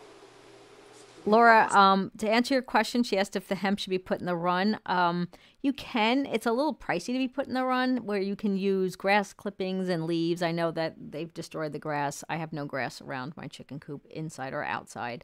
Laura, 1.26 1.70
um, 1.72 2.12
to 2.18 2.30
answer 2.30 2.54
your 2.54 2.62
question, 2.62 3.02
she 3.02 3.18
asked 3.18 3.38
if 3.38 3.48
the 3.48 3.56
hemp 3.56 3.80
should 3.80 3.92
be 3.92 3.98
put 3.98 4.20
in 4.20 4.26
the 4.26 4.36
run. 4.36 4.78
Um, 4.86 5.30
you 5.62 5.72
can. 5.72 6.26
It's 6.26 6.46
a 6.46 6.52
little 6.52 6.76
pricey 6.76 7.08
to 7.08 7.14
be 7.14 7.30
put 7.30 7.48
in 7.48 7.54
the 7.54 7.64
run, 7.64 8.06
where 8.06 8.20
you 8.20 8.36
can 8.36 8.58
use 8.58 8.98
grass 8.98 9.32
clippings 9.32 9.88
and 9.88 10.06
leaves. 10.06 10.42
I 10.42 10.52
know 10.52 10.72
that 10.72 10.96
they've 11.00 11.34
destroyed 11.34 11.72
the 11.72 11.80
grass. 11.80 12.26
I 12.28 12.36
have 12.36 12.52
no 12.52 12.66
grass 12.66 13.02
around 13.02 13.38
my 13.38 13.48
chicken 13.48 13.80
coop, 13.80 14.06
inside 14.10 14.54
or 14.54 14.64
outside. 14.66 15.24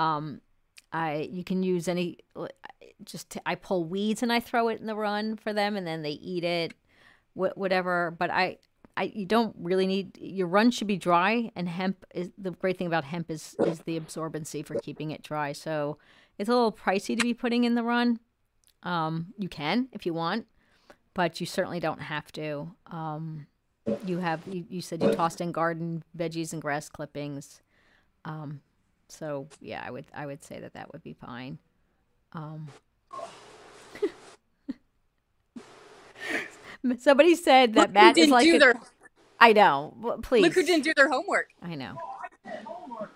Um, 0.00 0.40
I 0.92 1.28
you 1.30 1.44
can 1.44 1.62
use 1.62 1.88
any. 1.88 2.18
Just 3.04 3.36
I 3.44 3.54
pull 3.54 3.84
weeds 3.84 4.22
and 4.22 4.32
I 4.32 4.40
throw 4.40 4.68
it 4.68 4.80
in 4.80 4.86
the 4.86 4.96
run 4.96 5.36
for 5.36 5.52
them, 5.52 5.76
and 5.76 5.86
then 5.86 6.02
they 6.02 6.12
eat 6.12 6.44
it, 6.44 6.74
wh- 7.34 7.56
whatever. 7.56 8.14
But 8.18 8.30
I 8.30 8.58
I 8.96 9.04
you 9.14 9.26
don't 9.26 9.54
really 9.58 9.86
need 9.86 10.16
your 10.18 10.46
run 10.46 10.70
should 10.70 10.86
be 10.86 10.96
dry 10.96 11.50
and 11.54 11.68
hemp 11.68 12.04
is 12.14 12.30
the 12.38 12.52
great 12.52 12.78
thing 12.78 12.86
about 12.86 13.04
hemp 13.04 13.30
is 13.30 13.54
is 13.66 13.80
the 13.80 14.00
absorbency 14.00 14.64
for 14.64 14.74
keeping 14.76 15.10
it 15.10 15.22
dry. 15.22 15.52
So 15.52 15.98
it's 16.38 16.48
a 16.48 16.52
little 16.52 16.72
pricey 16.72 17.16
to 17.16 17.22
be 17.22 17.34
putting 17.34 17.64
in 17.64 17.74
the 17.74 17.82
run. 17.82 18.20
Um, 18.82 19.34
you 19.38 19.48
can 19.48 19.88
if 19.92 20.06
you 20.06 20.14
want, 20.14 20.46
but 21.14 21.40
you 21.40 21.46
certainly 21.46 21.80
don't 21.80 22.00
have 22.00 22.32
to. 22.32 22.70
Um, 22.90 23.46
you 24.04 24.18
have 24.18 24.40
you, 24.50 24.64
you 24.68 24.80
said 24.80 25.02
you 25.02 25.12
tossed 25.12 25.40
in 25.40 25.52
garden 25.52 26.02
veggies 26.16 26.52
and 26.52 26.62
grass 26.62 26.88
clippings. 26.88 27.60
Um, 28.24 28.60
so 29.08 29.48
yeah, 29.60 29.82
I 29.86 29.90
would 29.90 30.04
I 30.14 30.26
would 30.26 30.42
say 30.42 30.60
that 30.60 30.74
that 30.74 30.92
would 30.92 31.02
be 31.02 31.12
fine. 31.14 31.58
Um, 32.32 32.68
somebody 36.98 37.34
said 37.34 37.74
that 37.74 37.88
Look 37.88 37.92
Matt 37.92 38.10
is 38.16 38.22
didn't 38.26 38.32
like 38.32 38.44
do 38.44 38.56
a- 38.56 38.58
their 38.58 38.74
I 39.38 39.52
know. 39.52 40.18
Please. 40.22 40.42
look 40.42 40.54
who 40.54 40.62
didn't 40.62 40.84
do 40.84 40.94
their 40.96 41.10
homework. 41.10 41.50
I 41.62 41.74
know. 41.74 41.96
I 42.44 42.56
homework. 42.64 43.12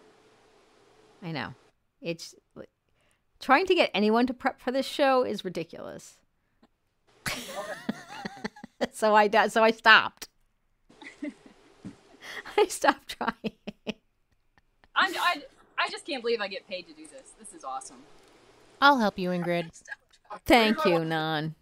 I 1.23 1.33
know. 1.33 1.55
It's 2.03 2.35
trying 3.41 3.67
to 3.67 3.75
get 3.75 3.91
anyone 3.95 4.27
to 4.27 4.35
prep 4.35 4.61
for 4.61 4.71
this 4.71 4.87
show 4.87 5.23
is 5.23 5.45
ridiculous. 5.45 6.19
so 8.93 9.15
I 9.15 9.29
so 9.49 9.63
I 9.63 9.71
stopped. 9.71 10.29
I 12.57 12.67
stopped 12.67 13.17
trying. 13.19 13.55
I'm, 14.95 15.15
I 15.17 15.43
I 15.83 15.89
just 15.91 16.07
can't 16.07 16.23
believe 16.23 16.41
I 16.41 16.49
get 16.49 16.69
paid 16.69 16.87
to 16.89 16.93
do 16.93 17.07
this. 17.07 17.33
This 17.39 17.55
is 17.55 17.65
awesome. 17.65 17.97
I'll 18.83 18.99
help 18.99 19.19
you, 19.19 19.31
Ingrid. 19.31 19.71
Thank 20.45 20.85
you, 20.85 21.05
Nan. 21.05 21.55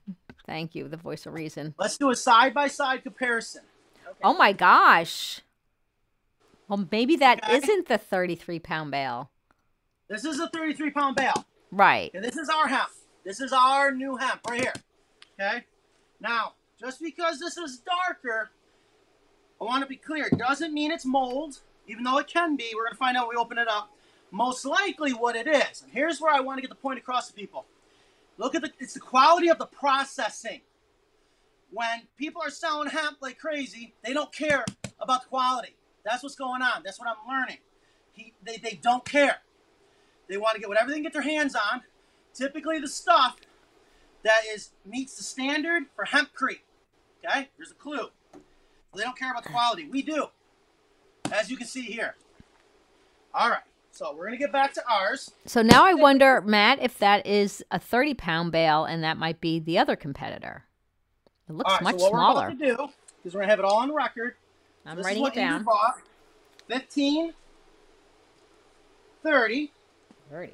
Thank 0.47 0.75
you, 0.75 0.89
the 0.89 0.97
voice 0.97 1.27
of 1.27 1.35
reason. 1.35 1.75
Let's 1.79 1.97
do 1.99 2.11
a 2.11 2.17
side 2.17 2.55
by 2.55 2.69
side 2.69 3.03
comparison. 3.03 3.63
Oh 4.25 4.35
my 4.35 4.53
gosh. 4.53 5.41
Well, 6.67 6.87
maybe 6.91 7.17
that 7.17 7.41
Okay. 7.45 7.61
not 7.67 7.87
the 7.87 7.99
33 7.99 8.59
pound 8.59 8.91
bale. 8.91 9.31
This 10.09 10.25
is 10.25 10.41
a 10.41 10.49
33 10.49 10.91
pound 10.91 11.17
bale. 11.17 11.45
Right. 11.71 12.11
And 12.15 12.25
this 12.25 12.37
is 12.37 12.49
our 12.49 12.67
hemp. 12.67 12.89
This 13.25 13.41
is 13.41 13.53
our 13.53 13.91
new 13.93 14.17
hemp 14.17 14.41
right 14.49 14.61
here. 14.61 14.73
Okay? 15.39 15.65
Now, 16.21 16.55
just 16.81 17.01
because 17.01 17.39
this 17.39 17.57
is 17.57 17.79
darker, 17.81 18.51
I 19.61 19.65
want 19.65 19.83
to 19.83 19.89
be 19.89 19.97
clear. 19.97 20.27
It 20.27 20.39
doesn't 20.39 20.73
mean 20.73 20.91
it's 20.91 21.05
mold, 21.05 21.61
even 21.87 22.05
though 22.05 22.19
it 22.19 22.27
can 22.27 22.57
be. 22.57 22.73
We're 22.75 22.85
going 22.85 22.93
to 22.93 22.99
find 22.99 23.17
out 23.17 23.29
when 23.29 23.37
we 23.37 23.41
open 23.41 23.59
it 23.59 23.69
up. 23.69 23.91
Most 24.31 24.65
likely 24.65 25.13
what 25.13 25.37
it 25.37 25.47
is. 25.47 25.83
And 25.83 25.93
here's 25.93 26.21
where 26.21 26.35
I 26.35 26.41
want 26.41 26.59
to 26.59 26.63
get 26.63 26.71
the 26.71 26.77
point 26.77 26.99
across 26.99 27.29
to 27.29 27.35
people. 27.35 27.67
Look 28.37 28.55
at 28.55 28.63
the 28.63 28.71
it's 28.79 28.95
the 28.95 29.01
quality 29.01 29.49
of 29.49 29.59
the 29.59 29.67
processing. 29.67 30.61
When 31.71 32.03
people 32.17 32.43
are 32.43 32.51
selling 32.51 32.89
hemp 32.91 33.19
like 33.21 33.39
crazy, 33.39 33.95
they 34.03 34.13
don't 34.13 34.33
care 34.33 34.65
about 35.01 35.23
the 35.23 35.29
quality. 35.29 35.77
That's 36.05 36.23
what's 36.23 36.37
going 36.37 36.63
on. 36.63 36.83
That's 36.85 36.99
what 36.99 37.09
I'm 37.09 37.29
learning. 37.29 37.59
he, 38.13 38.33
they, 38.45 38.57
they 38.57 38.79
don't 38.83 39.05
care. 39.05 39.39
They 40.29 40.37
want 40.37 40.55
to 40.55 40.61
get 40.61 40.69
whatever 40.69 40.91
they 40.91 40.97
can 40.97 41.03
get 41.03 41.13
their 41.13 41.23
hands 41.23 41.55
on. 41.55 41.83
Typically, 42.35 42.79
the 42.79 42.89
stuff 42.89 43.37
that 44.23 44.43
is 44.53 44.71
meets 44.87 45.17
the 45.17 45.23
standard 45.23 45.85
for 45.95 46.05
hempcrete. 46.05 46.61
Okay, 47.25 47.49
here's 47.57 47.71
a 47.71 47.75
clue. 47.75 48.09
They 48.95 49.03
don't 49.03 49.19
care 49.19 49.31
about 49.31 49.45
the 49.45 49.51
quality. 49.51 49.89
We 49.89 50.03
do, 50.03 50.29
as 51.33 51.51
you 51.51 51.57
can 51.57 51.67
see 51.67 51.83
here. 51.83 52.17
All 53.35 53.51
right, 53.51 53.63
so 53.99 54.15
we're 54.15 54.27
gonna 54.27 54.37
get 54.37 54.53
back 54.53 54.73
to 54.75 54.83
ours. 54.89 55.33
So 55.45 55.61
now 55.61 55.85
I 55.85 55.93
wonder, 55.95 56.41
Matt, 56.41 56.79
if 56.81 56.99
that 56.99 57.27
is 57.27 57.65
a 57.73 57.81
30 57.81 58.15
pound 58.15 58.53
bale 58.53 58.85
and 58.85 59.03
that 59.03 59.17
might 59.17 59.41
be 59.41 59.59
the 59.59 59.77
other 59.79 59.97
competitor. 59.97 60.63
It 61.49 61.55
looks 61.57 61.69
All 61.69 61.77
right, 61.79 61.83
much 61.83 61.99
so 61.99 62.03
what 62.05 62.11
smaller. 62.11 62.35
we're 62.43 62.47
about 62.53 62.59
to 62.61 62.77
do 62.77 62.89
is 63.25 63.35
we're 63.35 63.41
gonna 63.41 63.51
have 63.51 63.59
it 63.59 63.65
all 63.65 63.79
on 63.79 63.93
record. 63.93 64.35
I'm 64.87 64.97
This 64.97 65.03
is 65.03 65.07
writing 65.07 65.23
what 65.23 65.33
it 65.33 65.41
down. 65.41 65.65
Bought. 65.65 65.97
15, 66.69 67.33
30 69.25 69.73
30. 70.31 70.53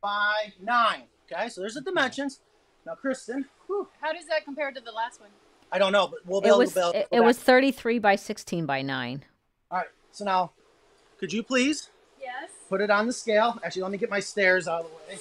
by 0.00 0.52
9. 0.62 1.02
Okay, 1.30 1.48
so 1.50 1.60
there's 1.60 1.74
the 1.74 1.80
dimensions. 1.82 2.40
Now, 2.86 2.94
Kristen, 2.94 3.44
whew, 3.66 3.88
How 4.00 4.12
does 4.14 4.24
that 4.26 4.44
compare 4.46 4.70
to 4.72 4.80
the 4.80 4.92
last 4.92 5.20
one? 5.20 5.30
I 5.70 5.78
don't 5.78 5.92
know, 5.92 6.06
but 6.06 6.20
we'll 6.24 6.40
be 6.40 6.46
It 6.48 6.52
able 6.52 6.58
was 6.60 6.70
to 6.70 6.74
build. 6.76 6.94
it, 6.94 7.10
go 7.10 7.16
it 7.16 7.20
back. 7.20 7.26
was 7.26 7.38
33 7.38 7.98
by 7.98 8.16
16 8.16 8.64
by 8.64 8.80
9. 8.80 9.24
All 9.70 9.78
right, 9.78 9.88
so 10.12 10.24
now, 10.24 10.52
could 11.18 11.32
you 11.34 11.42
please 11.42 11.90
Yes. 12.20 12.50
put 12.68 12.80
it 12.80 12.90
on 12.90 13.06
the 13.06 13.12
scale? 13.12 13.58
Actually, 13.64 13.82
let 13.82 13.92
me 13.92 13.98
get 13.98 14.10
my 14.10 14.20
stairs 14.20 14.68
out 14.68 14.84
of 14.84 14.90
the 14.90 14.96
way. 15.14 15.18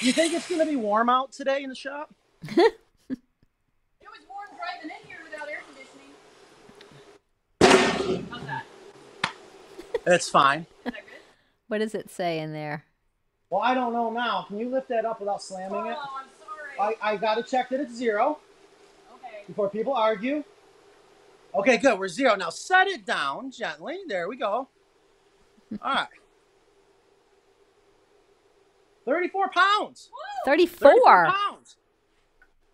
You 0.00 0.12
think 0.12 0.32
it's 0.32 0.48
going 0.48 0.60
to 0.60 0.66
be 0.66 0.76
warm 0.76 1.10
out 1.10 1.30
today 1.32 1.62
in 1.62 1.68
the 1.68 1.74
shop? 1.74 2.14
It 3.10 4.08
was 4.08 4.20
warm 4.28 4.48
driving 4.56 4.90
in 4.90 5.06
here 5.06 5.18
without 5.24 5.48
air 5.48 5.60
conditioning. 7.60 8.26
How's 8.30 8.46
that? 8.46 8.64
It's 10.06 10.28
fine. 10.28 10.60
Is 10.60 10.66
that 10.84 10.94
good? 10.94 11.02
What 11.68 11.78
does 11.78 11.94
it 11.94 12.10
say 12.10 12.38
in 12.38 12.52
there? 12.52 12.84
Well, 13.50 13.60
I 13.60 13.74
don't 13.74 13.92
know 13.92 14.10
now. 14.10 14.44
Can 14.48 14.58
you 14.58 14.70
lift 14.70 14.88
that 14.88 15.04
up 15.04 15.20
without 15.20 15.42
slamming 15.42 15.86
it? 15.86 15.98
Oh, 16.00 16.20
I'm 16.20 16.28
sorry. 16.78 16.96
I, 17.02 17.12
I 17.12 17.16
got 17.16 17.34
to 17.34 17.42
check 17.42 17.68
that 17.70 17.80
it's 17.80 17.94
zero 17.94 18.38
okay. 19.16 19.42
before 19.46 19.68
people 19.68 19.92
argue. 19.92 20.44
Okay, 21.54 21.76
good. 21.78 21.98
We're 21.98 22.08
zero. 22.08 22.36
Now 22.36 22.50
set 22.50 22.86
it 22.86 23.04
down 23.04 23.50
gently. 23.50 23.98
There 24.06 24.28
we 24.28 24.36
go. 24.36 24.68
All 25.82 25.94
right. 25.94 26.06
34 29.06 29.50
pounds. 29.50 30.10
34. 30.44 30.90
34 30.92 31.26
pounds. 31.26 31.76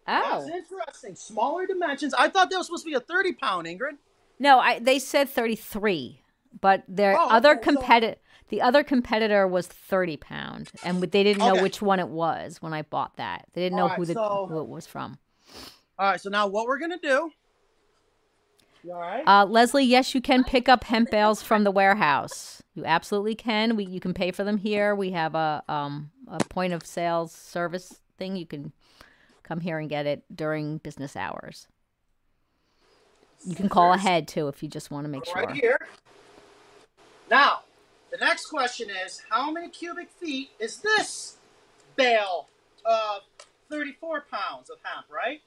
Oh. 0.09 0.45
That's 0.47 0.49
interesting. 0.51 1.15
Smaller 1.15 1.67
dimensions. 1.67 2.15
I 2.15 2.29
thought 2.29 2.51
that 2.51 2.57
was 2.59 2.67
supposed 2.67 2.85
to 2.85 2.91
be 2.91 2.95
a 2.97 3.01
30 3.01 3.33
pound, 3.35 3.67
Ingrid. 3.67 3.97
No, 4.39 4.59
I 4.59 4.79
they 4.79 4.99
said 4.99 5.29
33, 5.31 6.21
but 6.61 6.83
their 6.87 7.17
Oh, 7.19 7.29
other 7.31 7.53
okay, 7.53 7.61
so- 7.65 7.73
competitor 7.73 8.21
the 8.49 8.63
other 8.63 8.85
competitor 8.85 9.49
was 9.49 9.67
30 9.67 10.19
pound 10.19 10.71
and 10.85 11.01
they 11.03 11.25
didn't 11.25 11.39
know 11.39 11.55
Okay. 11.55 11.63
which 11.63 11.83
one 11.83 11.99
it 11.99 12.07
was 12.09 12.63
when 12.63 12.73
I 12.73 12.83
bought 12.83 13.17
that. 13.17 13.47
They 13.55 13.63
didn't 13.63 13.77
know 13.77 13.85
Alright, 13.85 13.99
who 13.99 14.05
the 14.05 14.13
so- 14.15 14.47
who 14.49 14.61
it 14.61 14.69
was 14.69 14.87
from. 14.87 15.19
All 15.99 16.11
right, 16.11 16.21
so 16.21 16.31
now 16.31 16.47
what 16.47 16.67
we're 16.69 16.79
going 16.79 16.93
to 16.93 16.99
do. 16.99 17.31
You 18.87 18.93
all 18.93 19.01
right? 19.01 19.27
Uh, 19.27 19.45
Leslie, 19.45 19.85
yes, 19.85 20.15
you 20.15 20.21
can 20.21 20.45
pick 20.45 20.69
up 20.69 20.85
hemp 20.85 21.11
bales 21.11 21.43
from 21.43 21.65
the 21.65 21.73
warehouse. 21.73 22.63
You 22.75 22.85
absolutely 22.85 23.35
can. 23.35 23.75
We 23.75 23.85
you 23.85 23.99
can 23.99 24.15
pay 24.15 24.31
for 24.31 24.45
them 24.45 24.59
here. 24.59 24.95
We 24.95 25.11
have 25.11 25.35
a 25.35 25.65
um 25.69 26.13
a 26.29 26.39
point 26.45 26.73
of 26.73 26.87
sales 26.87 27.33
service 27.33 27.99
thing. 28.17 28.37
You 28.37 28.47
can 28.47 28.73
come 29.43 29.59
here 29.59 29.81
and 29.81 29.91
get 29.91 30.07
it 30.07 30.23
during 30.33 30.79
business 30.79 31.17
hours. 31.17 31.67
You 33.45 33.57
can 33.57 33.69
call 33.69 33.93
ahead 33.93 34.29
too 34.29 34.47
if 34.47 34.63
you 34.63 34.69
just 34.69 34.93
want 34.93 35.05
to 35.05 35.09
make 35.09 35.25
sure. 35.25 35.35
right 35.35 35.51
here. 35.51 35.81
Now, 37.29 37.63
the 38.13 38.19
next 38.19 38.47
question 38.47 38.89
is 39.05 39.21
how 39.29 39.51
many 39.51 39.69
cubic 39.69 40.11
feet 40.11 40.51
is 40.61 40.77
this 40.77 41.39
bale 41.97 42.47
of 42.85 43.23
34 43.69 44.27
pounds 44.31 44.71
of 44.71 44.77
hemp, 44.85 45.07
right? 45.11 45.41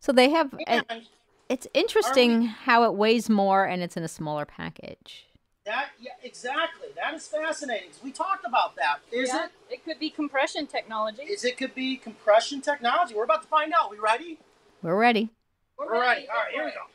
So 0.00 0.10
they 0.10 0.30
have. 0.30 0.54
and 0.66 0.86
And 0.88 1.06
It's 1.52 1.68
interesting 1.74 2.44
how 2.44 2.84
it 2.84 2.94
weighs 2.94 3.28
more 3.28 3.66
and 3.66 3.82
it's 3.82 3.94
in 3.94 4.02
a 4.02 4.08
smaller 4.08 4.46
package. 4.46 5.26
that, 5.66 5.90
yeah, 6.00 6.12
exactly. 6.22 6.88
That 6.96 7.12
is 7.12 7.28
fascinating. 7.28 7.90
We 8.02 8.10
talked 8.10 8.46
about 8.46 8.74
that. 8.76 9.00
Is 9.12 9.28
yeah, 9.28 9.44
it? 9.44 9.50
it 9.68 9.84
could 9.84 9.98
be 9.98 10.08
compression 10.08 10.66
technology. 10.66 11.24
Is 11.24 11.44
it 11.44 11.58
could 11.58 11.74
be 11.74 11.98
compression 11.98 12.62
technology? 12.62 13.14
We're 13.14 13.24
about 13.24 13.42
to 13.42 13.48
find 13.48 13.70
out. 13.78 13.90
We 13.90 13.98
ready? 13.98 14.38
We're 14.80 14.96
ready. 14.96 15.28
We're 15.76 15.92
ready. 15.92 16.26
All 16.26 16.36
right, 16.36 16.54
here 16.54 16.64
we 16.64 16.70
go. 16.70 16.86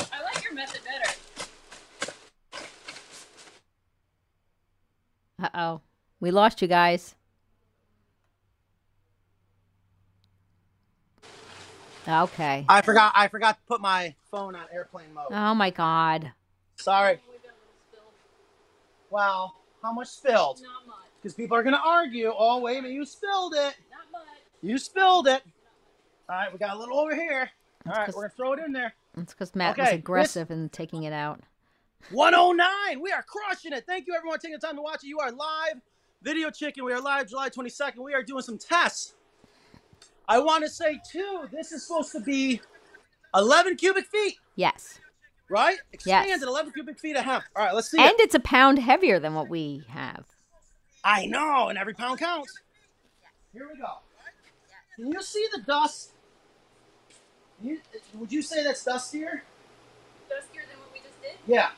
I 0.12 0.24
like 0.24 0.42
your 0.42 0.54
method 0.54 0.80
better. 0.84 1.14
Uh 5.40 5.50
oh. 5.54 5.80
We 6.18 6.32
lost 6.32 6.60
you 6.62 6.66
guys. 6.66 7.14
Okay. 12.08 12.64
I 12.68 12.82
forgot. 12.82 13.12
I 13.14 13.28
forgot 13.28 13.56
to 13.56 13.62
put 13.66 13.80
my 13.80 14.14
phone 14.30 14.54
on 14.54 14.64
airplane 14.72 15.12
mode. 15.14 15.26
Oh 15.30 15.54
my 15.54 15.70
god. 15.70 16.32
Sorry. 16.76 17.18
Wow. 19.10 19.52
how 19.82 19.92
much 19.92 20.08
spilled? 20.08 20.60
Not 20.62 20.86
much. 20.86 20.96
Because 21.22 21.34
people 21.34 21.56
are 21.56 21.62
going 21.62 21.74
to 21.74 21.80
argue. 21.80 22.32
Oh, 22.36 22.60
wait 22.60 22.78
a 22.78 22.82
minute, 22.82 22.94
you 22.94 23.04
spilled 23.04 23.54
it. 23.54 23.74
Not 23.90 24.10
much. 24.12 24.22
You 24.62 24.78
spilled 24.78 25.26
it. 25.28 25.42
All 26.28 26.36
right, 26.36 26.52
we 26.52 26.58
got 26.58 26.76
a 26.76 26.78
little 26.78 26.98
over 26.98 27.14
here. 27.14 27.50
All 27.86 27.92
right, 27.92 28.08
we're 28.08 28.14
going 28.14 28.30
to 28.30 28.36
throw 28.36 28.52
it 28.54 28.58
in 28.60 28.72
there. 28.72 28.94
It's 29.16 29.32
because 29.32 29.54
Matt 29.54 29.78
was 29.78 29.86
Okay, 29.88 29.96
aggressive 29.96 30.50
in 30.50 30.68
taking 30.68 31.04
it 31.04 31.12
out. 31.12 31.40
109. 32.10 33.00
We 33.00 33.12
are 33.12 33.22
crushing 33.22 33.72
it. 33.72 33.84
Thank 33.86 34.06
you, 34.06 34.14
everyone, 34.14 34.38
taking 34.38 34.58
the 34.60 34.66
time 34.66 34.76
to 34.76 34.82
watch 34.82 35.02
it. 35.04 35.06
You 35.06 35.20
are 35.20 35.30
live. 35.30 35.80
Video 36.22 36.50
Chicken. 36.50 36.84
We 36.84 36.92
are 36.92 37.00
live 37.00 37.28
July 37.28 37.48
22nd. 37.48 37.98
We 37.98 38.14
are 38.14 38.22
doing 38.22 38.42
some 38.42 38.58
tests. 38.58 39.14
I 40.28 40.38
want 40.38 40.64
to 40.64 40.70
say, 40.70 41.00
too, 41.10 41.48
this 41.52 41.72
is 41.72 41.86
supposed 41.86 42.12
to 42.12 42.20
be 42.20 42.60
11 43.34 43.76
cubic 43.76 44.06
feet, 44.06 44.36
Yes. 44.56 44.98
right? 45.48 45.78
Expanded 45.92 46.28
Yes. 46.28 46.42
11 46.42 46.72
cubic 46.72 46.98
feet 46.98 47.16
of 47.16 47.24
hemp. 47.24 47.44
All 47.54 47.64
right, 47.64 47.74
let's 47.74 47.90
see 47.90 47.98
And 47.98 48.10
it. 48.18 48.20
it's 48.20 48.34
a 48.34 48.40
pound 48.40 48.78
heavier 48.78 49.18
than 49.20 49.34
what 49.34 49.48
we 49.48 49.84
have. 49.88 50.24
I 51.04 51.26
know, 51.26 51.68
and 51.68 51.78
every 51.78 51.94
pound 51.94 52.18
counts. 52.18 52.58
Here 53.52 53.68
we 53.72 53.78
go. 53.78 53.98
Can 54.96 55.12
you 55.12 55.22
see 55.22 55.46
the 55.54 55.60
dust? 55.62 56.10
You, 57.62 57.80
would 58.14 58.32
you 58.32 58.42
say 58.42 58.64
that's 58.64 58.84
dustier? 58.84 59.42
Dustier 60.28 60.62
than 60.68 60.78
what 60.80 60.92
we 60.92 60.98
just 61.00 61.22
did? 61.22 61.32
Yeah. 61.46 61.70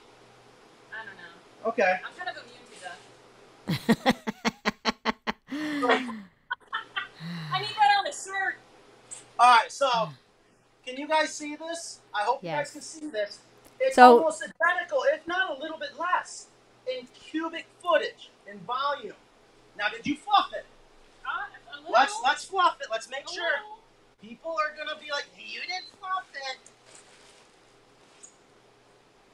I 0.92 1.04
don't 1.04 1.16
know. 1.16 1.68
Okay. 1.68 2.00
I'm 2.04 2.14
kind 2.16 2.30
of 2.30 2.42
immune 2.42 2.64
to 2.72 4.04
dust. 4.04 4.16
I 7.50 7.60
need 7.60 7.68
that 7.76 7.98
on 7.98 8.06
a 8.06 8.12
shirt. 8.12 8.56
All 9.38 9.56
right. 9.56 9.70
So, 9.70 10.10
can 10.84 10.96
you 10.96 11.06
guys 11.08 11.32
see 11.34 11.56
this? 11.56 12.00
I 12.14 12.22
hope 12.22 12.42
you 12.42 12.50
guys 12.50 12.70
can 12.70 12.80
see 12.82 13.08
this. 13.10 13.38
It's 13.80 13.94
So- 13.96 14.18
almost 14.18 14.42
identical, 14.42 15.04
if 15.12 15.26
not 15.26 15.56
a 15.56 15.60
little 15.60 15.78
bit 15.78 15.98
less, 15.98 16.46
in 16.86 17.06
cubic 17.08 17.66
footage, 17.82 18.30
in 18.46 18.58
volume. 18.60 19.14
Now, 19.76 19.88
did 19.88 20.06
you 20.06 20.16
fluff 20.16 20.52
it? 20.54 20.66
Uh, 21.24 21.44
Let's 21.90 22.18
let's 22.24 22.44
fluff 22.44 22.78
it. 22.80 22.88
Let's 22.90 23.08
make 23.08 23.28
sure. 23.28 23.44
little. 23.44 23.78
People 24.20 24.50
are 24.58 24.74
gonna 24.76 24.98
be 25.00 25.10
like, 25.12 25.26
"You 25.38 25.60
didn't 25.60 25.86
fluff 26.00 26.26
it." 26.34 26.58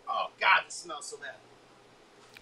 Oh 0.08 0.26
God, 0.38 0.64
it 0.66 0.72
smells 0.72 1.06
so 1.06 1.16
bad. 1.16 1.34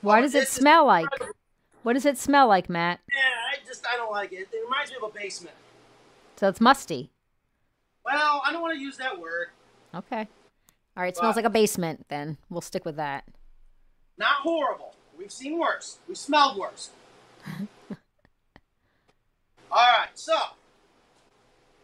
Why 0.01 0.19
Oh, 0.19 0.23
does 0.23 0.35
it 0.35 0.49
smell 0.49 0.85
like? 0.87 1.05
incredible. 1.05 1.37
What 1.85 1.93
does 1.95 2.05
it 2.07 2.19
smell 2.19 2.49
like, 2.49 2.69
Matt? 2.69 3.01
Yeah, 3.13 3.19
I 3.53 3.65
just 3.67 3.87
I 3.87 3.97
don't 3.97 4.11
like 4.11 4.33
it. 4.33 4.49
It 4.53 4.65
reminds 4.65 4.91
me 4.91 4.97
of 4.97 5.05
a 5.05 5.09
basement. 5.09 5.55
So 6.37 6.49
it's 6.49 6.61
musty. 6.61 7.11
Well, 8.05 8.43
I 8.45 8.53
don't 8.53 8.63
want 8.63 8.75
to 8.75 8.81
use 8.81 8.97
that 8.99 9.19
word. 9.19 9.49
Okay. 9.95 10.27
All 10.97 11.03
right, 11.03 11.09
it 11.09 11.17
smells 11.17 11.37
like 11.37 11.45
a 11.45 11.51
basement 11.51 12.07
then. 12.09 12.37
We'll 12.51 12.61
stick 12.61 12.85
with 12.85 12.97
that. 12.97 13.25
Not 14.19 14.37
horrible. 14.43 14.95
We've 15.19 15.33
seen 15.33 15.59
worse. 15.59 15.99
We 16.09 16.15
smelled 16.15 16.59
worse. 16.59 16.91
All 19.71 19.87
right, 19.99 20.09
so 20.15 20.35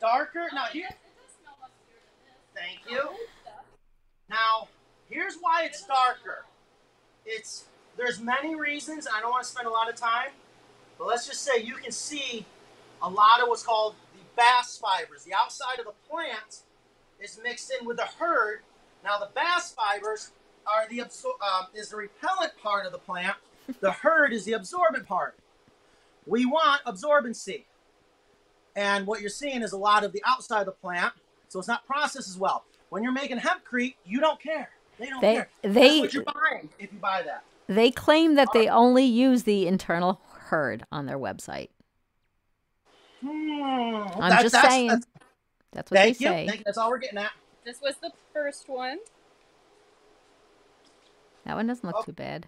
darker. 0.01 0.47
Now 0.53 0.64
here, 0.66 0.87
It 0.87 0.97
does 1.16 1.35
smell 1.41 1.55
mustier 1.62 2.01
than 2.05 2.21
this. 2.27 2.37
thank 2.55 2.81
you. 2.91 3.09
Now 4.29 4.69
here's 5.09 5.37
why 5.41 5.64
it's 5.64 5.85
darker. 5.87 6.45
It's 7.25 7.64
there's 7.97 8.21
many 8.21 8.55
reasons, 8.55 9.07
and 9.07 9.14
I 9.16 9.21
don't 9.21 9.31
want 9.31 9.43
to 9.45 9.49
spend 9.51 9.66
a 9.66 9.71
lot 9.71 9.89
of 9.89 9.97
time. 9.97 10.31
But 10.99 11.07
let's 11.07 11.27
just 11.27 11.43
say 11.43 11.62
you 11.62 11.75
can 11.77 11.93
see 11.93 12.45
a 13.03 13.09
lot 13.09 13.41
of 13.41 13.49
what's 13.49 13.62
called 13.62 13.95
the 14.08 14.08
bast 14.39 14.80
fibers. 14.80 15.24
The 15.24 15.34
outside 15.34 15.78
of 15.80 15.84
the 15.84 15.93
plant 16.09 16.62
is 17.20 17.39
mixed 17.43 17.70
in 17.78 17.86
with 17.86 17.99
the 17.99 18.07
hurd. 18.18 18.61
Now 19.05 19.18
the 19.18 19.28
bast 19.34 19.76
fibers 19.76 20.30
are 20.66 20.89
the 20.89 21.01
um, 21.03 21.66
is 21.74 21.91
the 21.91 21.97
repellent 21.97 22.53
part 22.62 22.86
of 22.86 22.93
the 22.93 22.99
plant. 22.99 23.36
The 23.80 23.93
hurd 23.93 24.32
is 24.32 24.45
the 24.47 24.53
absorbent 24.55 25.07
part. 25.07 25.36
We 26.26 26.47
want 26.47 26.82
absorbency. 26.86 27.64
And 28.76 29.07
what 29.07 29.20
you're 29.20 29.28
seeing 29.30 29.62
is 29.62 29.72
a 29.72 29.76
lot 29.76 30.05
of 30.05 30.12
the 30.12 30.22
outside 30.24 30.61
of 30.61 30.66
the 30.66 30.72
plant, 30.72 31.12
so 31.49 31.59
it's 31.59 31.68
not 31.68 31.84
processed 31.86 32.28
as 32.28 32.39
well. 32.39 32.64
when 32.91 33.03
you're 33.03 33.12
making 33.12 33.36
hempcrete, 33.36 33.97
you 34.07 34.18
don't 34.18 34.41
care. 34.41 34.70
They 34.99 35.11
don't 35.11 35.20
They- 35.20 35.34
care. 35.34 35.51
they- 35.61 35.68
That's 35.72 36.01
what 36.01 36.14
you're 36.14 36.22
buying 36.22 36.70
if 36.78 36.91
you 36.91 36.99
buy 36.99 37.20
that. 37.22 37.45
They 37.66 37.91
claim 37.91 38.34
that 38.36 38.49
they 38.55 38.66
only 38.66 39.05
use 39.05 39.43
the 39.43 39.66
internal 39.66 40.22
hurd 40.47 40.86
on 40.91 41.05
their 41.05 41.18
website. 41.18 41.68
Hmm, 43.21 43.27
I'm 44.21 44.31
that- 44.31 44.43
just 44.43 44.53
that's- 44.53 44.73
saying. 44.73 44.87
that's- 44.89 45.07
That's 45.73 45.91
what 45.91 45.99
thank 45.99 46.19
they 46.19 46.25
you. 46.25 46.31
say. 46.31 46.47
Thank 46.47 46.59
you. 46.61 46.64
That's 46.64 46.79
all 46.79 46.89
we're 46.91 46.99
getting 46.99 47.19
at. 47.19 47.33
This 47.64 47.81
was 47.83 47.97
the 47.97 48.11
first 48.33 48.69
one. 48.69 48.99
That 51.45 51.57
one 51.57 51.66
doesn't 51.66 51.85
Oh. 51.89 51.97
look 51.97 52.07
too 52.07 52.12
bad. 52.12 52.47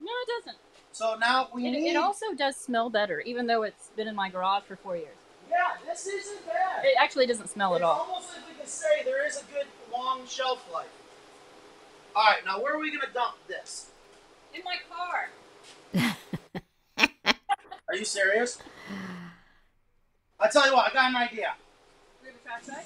No, 0.00 0.10
it 0.12 0.28
doesn't. 0.44 0.58
So 0.92 1.14
now 1.16 1.48
we 1.52 1.66
It, 1.66 1.70
need. 1.70 1.90
it 1.90 1.96
also 1.96 2.34
does 2.34 2.56
smell 2.56 2.90
better, 2.90 3.20
even 3.20 3.46
though 3.46 3.62
it's 3.62 3.88
been 3.96 4.08
in 4.08 4.14
my 4.14 4.28
garage 4.28 4.64
for 4.64 4.76
four 4.76 4.96
years. 4.96 5.16
yeah, 5.48 5.76
this 5.84 6.06
isn't 6.06 6.46
bad. 6.46 6.84
It 6.84 6.94
actually 6.98 7.26
doesn't 7.26 7.48
smell 7.48 7.74
it's 7.74 7.82
at 7.82 7.86
all. 7.86 8.00
almost 8.00 8.28
like 8.36 8.46
we 8.48 8.54
can 8.54 8.66
say 8.66 9.02
there 9.04 9.26
is 9.26 9.40
a 9.40 9.44
good 9.52 9.66
long 9.90 10.26
shelf 10.26 10.70
life. 10.72 10.86
All 12.14 12.24
right, 12.24 12.44
now 12.44 12.60
where 12.62 12.74
are 12.74 12.78
we 12.78 12.90
gonna 12.90 13.12
dump 13.12 13.36
this? 13.48 13.90
In 14.54 14.62
my 14.64 14.76
car. 14.88 15.30
Are 17.88 17.94
you 17.96 18.04
serious? 18.04 18.58
I 20.40 20.48
tell 20.48 20.66
you 20.66 20.74
what, 20.74 20.90
I 20.90 20.94
got 20.94 21.10
an 21.10 21.16
idea. 21.16 21.54
We 22.22 22.28
have 22.28 22.36
a 22.36 22.38
trash 22.48 22.66
bag. 22.66 22.84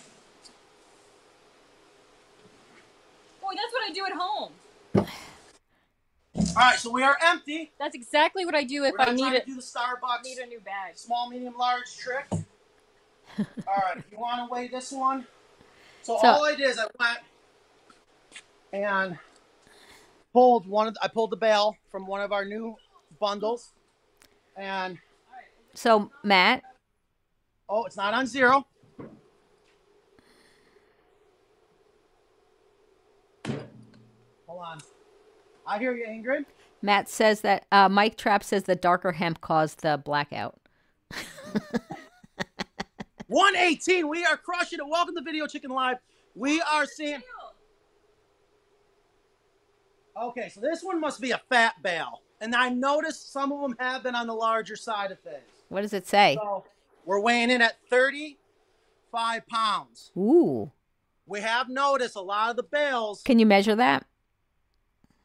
Boy, 3.41 3.51
that's 3.55 3.73
what 3.73 3.89
I 3.89 3.93
do 3.93 4.07
at 4.07 4.13
home. 4.13 4.53
All 4.97 6.55
right, 6.57 6.79
so 6.79 6.91
we 6.91 7.03
are 7.03 7.17
empty. 7.23 7.71
That's 7.79 7.95
exactly 7.95 8.45
what 8.45 8.55
I 8.55 8.65
do 8.65 8.85
if 8.85 8.93
We're 8.99 9.05
I 9.07 9.13
need 9.13 9.33
it. 9.35 9.41
to 9.45 9.51
do 9.53 9.57
the 9.57 9.63
Starbucks 9.63 10.25
Need 10.25 10.39
a 10.39 10.47
new 10.47 10.61
bag. 10.61 10.97
small, 10.97 11.29
medium, 11.31 11.57
large 11.57 11.97
trick. 11.97 12.27
All 12.31 13.47
right, 13.69 13.97
if 13.97 14.05
you 14.11 14.19
want 14.19 14.49
to 14.49 14.53
weigh 14.53 14.69
this 14.69 14.91
one. 14.93 15.27
So, 16.03 16.19
So- 16.21 16.29
all 16.29 16.45
I 16.45 16.55
did 16.57 16.69
is 16.71 16.79
I 16.79 16.87
went 16.99 17.19
and 18.73 19.19
pulled 20.33 20.67
one 20.67 20.89
of 20.89 20.95
the, 20.95 21.05
I 21.05 21.09
pulled 21.09 21.31
the 21.31 21.37
bale 21.37 21.77
from 21.93 22.07
one 22.07 22.21
of 22.21 22.33
our 22.33 22.45
new 22.45 22.77
bundles, 23.21 23.73
and 24.57 24.99
So, 25.75 26.11
Matt, 26.25 26.63
oh, 27.69 27.85
it's 27.85 27.97
not 27.97 28.15
on 28.15 28.27
zero. 28.27 28.67
Hold 34.47 34.63
on. 34.67 34.79
I 35.67 35.79
hear 35.79 35.95
you, 35.95 36.07
Ingrid. 36.07 36.45
Matt 36.83 37.09
says 37.09 37.41
that 37.41 37.67
uh, 37.73 37.89
Mike 37.89 38.17
Trapp 38.17 38.45
says 38.45 38.65
the 38.65 38.77
darker 38.77 39.13
hemp 39.13 39.41
caused 39.41 39.81
the 39.81 39.97
blackout. 39.97 40.61
118. 43.29 44.07
We 44.09 44.25
are 44.25 44.37
crushing 44.37 44.81
it. 44.81 44.87
Welcome 44.87 45.15
to 45.17 45.23
Video 45.23 45.47
Chicken 45.47 45.71
Live. 45.71 45.97
We 46.35 46.61
are 46.61 46.85
seeing. 46.85 47.23
Okay, 50.21 50.51
so 50.55 50.61
this 50.61 50.83
one 50.83 51.01
must 51.01 51.21
be 51.21 51.31
a 51.31 51.41
fat 51.49 51.75
bale. 51.83 52.21
And 52.41 52.55
I 52.55 52.69
noticed 52.69 53.33
some 53.33 53.51
of 53.51 53.63
them 53.63 53.75
have 53.79 54.03
been 54.03 54.15
on 54.15 54.27
the 54.27 54.35
larger 54.35 54.77
side 54.77 55.11
of 55.11 55.19
things. 55.21 55.43
What 55.71 55.81
does 55.81 55.95
it 55.95 56.07
say? 56.07 56.37
So 56.41 56.65
we're 57.05 57.21
weighing 57.21 57.51
in 57.51 57.63
at 57.63 57.77
35 57.91 59.47
pounds. 59.47 60.11
Ooh. 60.17 60.71
We 61.27 61.41
have 61.41 61.69
noticed 61.69 62.17
a 62.17 62.21
lot 62.21 62.51
of 62.51 62.57
the 62.57 62.63
bales. 62.63 63.23
Can 63.23 63.39
you 63.39 63.47
measure 63.47 63.75
that? 63.75 64.05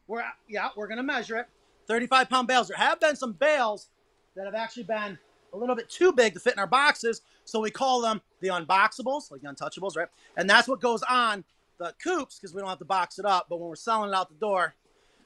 We're 0.07 0.23
yeah, 0.47 0.69
we're 0.75 0.87
gonna 0.87 1.03
measure 1.03 1.37
it. 1.37 1.47
35 1.87 2.29
pound 2.29 2.47
bales. 2.47 2.67
There 2.67 2.77
have 2.77 2.99
been 2.99 3.15
some 3.15 3.33
bales 3.33 3.89
that 4.35 4.45
have 4.45 4.55
actually 4.55 4.83
been 4.83 5.17
a 5.53 5.57
little 5.57 5.75
bit 5.75 5.89
too 5.89 6.11
big 6.13 6.33
to 6.35 6.39
fit 6.39 6.53
in 6.53 6.59
our 6.59 6.67
boxes, 6.67 7.21
so 7.43 7.59
we 7.59 7.71
call 7.71 8.01
them 8.01 8.21
the 8.39 8.47
unboxables, 8.47 9.31
like 9.31 9.41
the 9.41 9.47
untouchables, 9.47 9.97
right? 9.97 10.07
And 10.37 10.49
that's 10.49 10.67
what 10.67 10.79
goes 10.79 11.03
on 11.09 11.43
the 11.79 11.93
coops 12.03 12.39
because 12.39 12.53
we 12.53 12.61
don't 12.61 12.69
have 12.69 12.79
to 12.79 12.85
box 12.85 13.19
it 13.19 13.25
up. 13.25 13.47
But 13.49 13.59
when 13.59 13.69
we're 13.69 13.75
selling 13.75 14.09
it 14.09 14.15
out 14.15 14.29
the 14.29 14.35
door, 14.35 14.75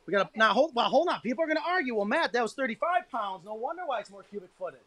we 0.05 0.11
gotta 0.11 0.29
now 0.35 0.53
hold. 0.53 0.73
Well, 0.73 0.89
hold 0.89 1.07
on. 1.09 1.21
People 1.21 1.43
are 1.43 1.47
gonna 1.47 1.61
argue. 1.65 1.95
Well, 1.95 2.05
Matt, 2.05 2.33
that 2.33 2.41
was 2.41 2.53
35 2.53 3.09
pounds. 3.11 3.45
No 3.45 3.53
wonder 3.53 3.83
why 3.85 3.99
it's 3.99 4.09
more 4.09 4.23
cubic 4.23 4.49
footage. 4.57 4.79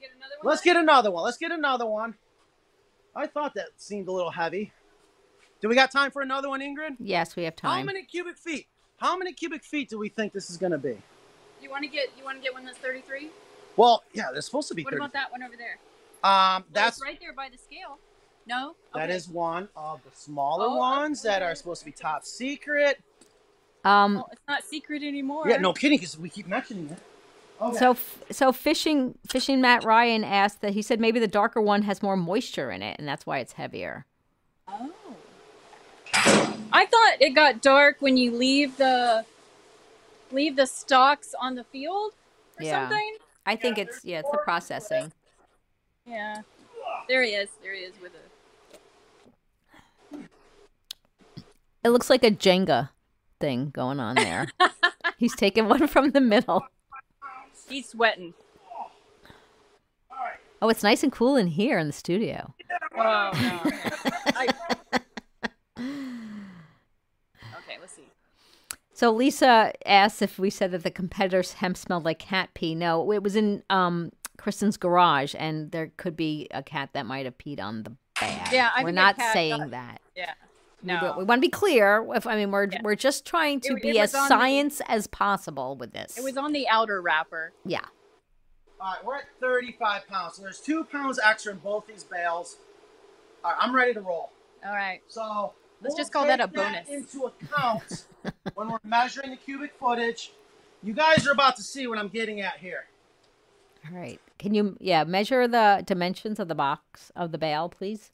Should 0.00 0.08
we 0.08 0.08
get 0.08 0.16
another 0.16 0.34
one? 0.40 0.50
Let's 0.50 0.62
get 0.62 0.76
another 0.76 1.10
one. 1.10 1.24
Let's 1.24 1.36
get 1.38 1.52
another 1.52 1.86
one. 1.86 2.14
I 3.14 3.26
thought 3.26 3.54
that 3.54 3.66
seemed 3.76 4.08
a 4.08 4.12
little 4.12 4.30
heavy. 4.30 4.72
Do 5.60 5.68
we 5.68 5.74
got 5.74 5.90
time 5.90 6.10
for 6.10 6.22
another 6.22 6.48
one, 6.48 6.60
Ingrid? 6.60 6.96
Yes, 6.98 7.36
we 7.36 7.44
have 7.44 7.56
time. 7.56 7.80
How 7.80 7.84
many 7.84 8.04
cubic 8.04 8.38
feet? 8.38 8.66
How 8.98 9.16
many 9.16 9.32
cubic 9.32 9.62
feet 9.64 9.88
do 9.90 9.98
we 9.98 10.08
think 10.08 10.32
this 10.32 10.48
is 10.50 10.56
gonna 10.56 10.78
be? 10.78 10.96
You 11.60 11.70
want 11.70 11.82
to 11.84 11.88
get? 11.88 12.08
You 12.16 12.24
want 12.24 12.38
to 12.38 12.42
get 12.42 12.52
one 12.54 12.64
that's 12.64 12.78
33? 12.78 13.28
Well, 13.76 14.02
yeah, 14.14 14.28
there's 14.32 14.46
supposed 14.46 14.68
to 14.68 14.74
be 14.74 14.82
What 14.84 14.92
30. 14.92 15.00
about 15.04 15.12
that 15.12 15.30
one 15.30 15.42
over 15.42 15.54
there? 15.56 15.78
Um, 16.22 16.62
Well, 16.62 16.64
that's 16.72 17.02
right 17.02 17.18
there 17.20 17.32
by 17.34 17.48
the 17.50 17.58
scale. 17.58 17.98
No. 18.46 18.74
that 18.94 19.04
Okay. 19.10 19.14
is 19.16 19.28
one 19.28 19.68
of 19.76 20.02
the 20.02 20.10
smaller 20.16 20.66
Oh, 20.66 20.76
ones 20.76 21.22
that 21.22 21.42
are 21.42 21.54
supposed 21.54 21.80
to 21.80 21.86
be 21.86 21.92
top 21.92 22.24
secret. 22.24 23.02
Um, 23.84 24.14
Well, 24.14 24.28
it's 24.32 24.40
not 24.48 24.64
secret 24.64 25.02
anymore. 25.02 25.44
Yeah, 25.48 25.58
no 25.58 25.72
kidding, 25.72 25.98
because 25.98 26.18
we 26.18 26.30
keep 26.30 26.46
mentioning 26.46 26.88
it. 26.90 26.98
Okay. 27.60 27.76
so 27.78 27.96
so 28.30 28.52
fishing 28.52 29.14
fishing 29.26 29.60
Matt 29.60 29.84
Ryan 29.84 30.24
asked 30.24 30.62
that 30.62 30.72
he 30.72 30.80
said 30.82 30.98
maybe 30.98 31.20
the 31.20 31.28
darker 31.28 31.60
one 31.60 31.82
has 31.82 32.02
more 32.02 32.16
moisture 32.16 32.70
in 32.70 32.82
it 32.82 32.96
and 32.98 33.06
that's 33.06 33.26
why 33.26 33.38
it's 33.38 33.52
heavier. 33.52 34.06
Oh. 34.66 34.90
I 36.72 36.86
thought 36.86 37.16
it 37.20 37.30
got 37.34 37.60
dark 37.60 37.96
when 38.00 38.16
you 38.16 38.30
leave 38.30 38.76
the 38.76 39.24
leave 40.32 40.56
the 40.56 40.66
stalks 40.66 41.34
on 41.40 41.54
the 41.54 41.64
field 41.64 42.12
or 42.58 42.64
Yeah. 42.64 42.82
something. 42.88 43.16
I 43.46 43.56
think 43.56 43.78
it's 43.78 44.04
yeah, 44.04 44.20
it's 44.20 44.30
the 44.30 44.38
processing. 44.38 45.12
Yeah. 46.06 46.42
There 47.08 47.22
he 47.22 47.30
is. 47.32 47.48
There 47.62 47.74
he 47.74 47.80
is 47.80 47.92
with 48.00 48.12
a. 48.14 48.20
It 51.82 51.88
looks 51.90 52.10
like 52.10 52.22
a 52.24 52.30
Jenga 52.30 52.90
thing 53.40 53.70
going 53.70 54.00
on 54.00 54.14
there. 54.16 54.48
He's 55.18 55.34
taking 55.34 55.68
one 55.68 55.86
from 55.86 56.10
the 56.10 56.20
middle. 56.20 56.66
He's 57.70 57.88
sweating. 57.88 58.34
Oh, 60.62 60.68
it's 60.68 60.82
nice 60.82 61.02
and 61.02 61.10
cool 61.10 61.36
in 61.36 61.46
here 61.46 61.78
in 61.78 61.86
the 61.86 61.92
studio. 61.92 62.52
Oh 62.94 63.30
no. 63.32 63.70
okay, 65.78 65.88
let's 67.80 67.94
see. 67.94 68.04
So 68.92 69.10
Lisa 69.10 69.72
asked 69.86 70.20
if 70.20 70.38
we 70.38 70.50
said 70.50 70.70
that 70.72 70.82
the 70.82 70.90
competitor's 70.90 71.54
hemp 71.54 71.76
smelled 71.78 72.04
like 72.04 72.18
cat 72.18 72.50
pee. 72.54 72.74
No, 72.74 73.10
it 73.12 73.22
was 73.22 73.36
in 73.36 73.62
um, 73.70 74.12
Kristen's 74.36 74.76
garage, 74.76 75.34
and 75.38 75.70
there 75.70 75.90
could 75.96 76.16
be 76.16 76.46
a 76.50 76.62
cat 76.62 76.90
that 76.92 77.06
might 77.06 77.24
have 77.24 77.38
peed 77.38 77.58
on 77.60 77.84
the 77.84 77.96
bag. 78.20 78.52
Yeah, 78.52 78.68
I 78.74 78.84
we're 78.84 78.90
not 78.90 79.16
saying 79.32 79.58
got- 79.58 79.70
that. 79.70 80.00
Yeah. 80.14 80.34
We, 80.82 80.86
No. 80.88 81.14
we 81.18 81.24
want 81.24 81.38
to 81.38 81.46
be 81.46 81.50
clear. 81.50 82.04
If 82.14 82.26
I 82.26 82.36
mean, 82.36 82.50
we're 82.50 82.68
Yeah. 82.70 82.80
we're 82.82 82.94
just 82.94 83.24
trying 83.26 83.60
to 83.62 83.74
It- 83.74 83.82
be 83.82 83.88
it 83.90 83.96
as 84.00 84.12
was 84.12 84.14
on 84.16 84.22
the- 84.22 84.28
science 84.28 84.80
as 84.88 85.06
possible 85.06 85.76
with 85.76 85.92
this. 85.92 86.16
It 86.18 86.24
was 86.24 86.36
on 86.36 86.52
the 86.52 86.68
outer 86.68 87.00
wrapper. 87.02 87.52
yeah. 87.64 87.84
All 88.80 88.92
right, 88.94 89.04
we're 89.04 89.16
at 89.16 89.24
35 89.40 90.06
pounds. 90.08 90.36
So 90.36 90.42
there's 90.42 90.58
two 90.60 90.84
pounds 90.84 91.20
extra 91.22 91.52
in 91.52 91.58
both 91.58 91.86
these 91.86 92.02
bales. 92.02 92.56
All 93.44 93.50
right, 93.50 93.58
I'm 93.60 93.74
ready 93.76 93.92
to 93.92 94.00
roll. 94.00 94.30
All 94.64 94.72
right. 94.74 95.00
So 95.08 95.52
Let's 95.82 95.92
we'll 95.92 95.96
just 95.98 96.12
call 96.12 96.24
that 96.26 96.40
a 96.40 96.46
take 96.46 96.54
bonus. 96.56 96.88
into 96.88 97.26
account 97.26 98.06
when 98.54 98.70
we're 98.70 98.78
measuring 98.82 99.30
the 99.30 99.36
cubic 99.36 99.72
footage. 99.78 100.32
You 100.82 100.94
guys 100.94 101.26
are 101.26 101.32
about 101.32 101.56
to 101.56 101.62
see 101.62 101.86
what 101.86 101.98
I'm 101.98 102.08
getting 102.08 102.40
at 102.40 102.56
here. 102.56 102.86
All 103.90 103.98
right. 103.98 104.18
Can 104.38 104.54
you 104.54 104.78
yeah 104.80 105.04
measure 105.04 105.46
the 105.46 105.82
dimensions 105.86 106.38
of 106.40 106.48
the 106.48 106.54
box 106.54 107.12
of 107.14 107.32
the 107.32 107.38
bale, 107.38 107.68
please? 107.68 108.10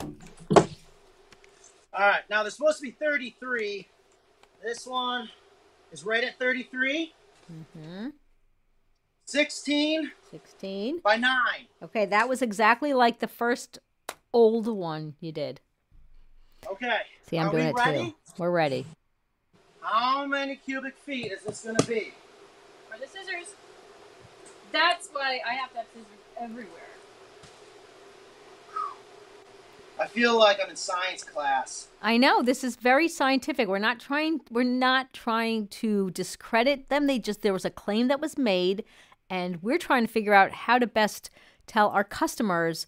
All 0.00 0.06
right, 2.06 2.22
now 2.30 2.42
there's 2.42 2.54
supposed 2.56 2.78
to 2.78 2.82
be 2.82 2.92
33. 2.92 3.86
This 4.62 4.86
one 4.86 5.28
is 5.92 6.04
right 6.04 6.24
at 6.24 6.38
33. 6.38 7.12
Mm-hmm. 7.52 8.08
16 9.26 10.10
Sixteen. 10.30 10.98
by 11.04 11.16
9. 11.16 11.30
Okay, 11.84 12.04
that 12.06 12.28
was 12.28 12.42
exactly 12.42 12.92
like 12.92 13.20
the 13.20 13.28
first 13.28 13.78
old 14.32 14.66
one 14.66 15.14
you 15.20 15.30
did. 15.32 15.60
Okay. 16.70 17.00
See, 17.28 17.38
I'm 17.38 17.48
Are 17.48 17.52
doing 17.52 17.64
we 17.64 17.70
it 17.70 17.74
ready? 17.74 18.04
too. 18.10 18.14
We're 18.38 18.50
ready. 18.50 18.86
How 19.80 20.26
many 20.26 20.56
cubic 20.56 20.96
feet 20.96 21.32
is 21.32 21.42
this 21.42 21.62
going 21.64 21.76
to 21.76 21.86
be? 21.86 22.12
For 22.90 22.98
the 22.98 23.06
scissors. 23.06 23.54
That's 24.72 25.08
why 25.12 25.40
I 25.48 25.54
have 25.54 25.70
to 25.72 25.76
have 25.78 25.86
scissors 25.92 26.06
everywhere. 26.40 26.89
I 30.00 30.06
feel 30.06 30.38
like 30.38 30.58
I'm 30.62 30.70
in 30.70 30.76
science 30.76 31.22
class. 31.22 31.88
I 32.00 32.16
know 32.16 32.42
this 32.42 32.64
is 32.64 32.76
very 32.76 33.06
scientific. 33.06 33.68
We're 33.68 33.78
not 33.78 34.00
trying 34.00 34.40
we're 34.50 34.62
not 34.62 35.12
trying 35.12 35.68
to 35.68 36.10
discredit 36.12 36.88
them. 36.88 37.06
They 37.06 37.18
just 37.18 37.42
there 37.42 37.52
was 37.52 37.66
a 37.66 37.70
claim 37.70 38.08
that 38.08 38.20
was 38.20 38.38
made 38.38 38.84
and 39.28 39.62
we're 39.62 39.78
trying 39.78 40.06
to 40.06 40.12
figure 40.12 40.32
out 40.32 40.52
how 40.52 40.78
to 40.78 40.86
best 40.86 41.28
tell 41.66 41.90
our 41.90 42.04
customers 42.04 42.86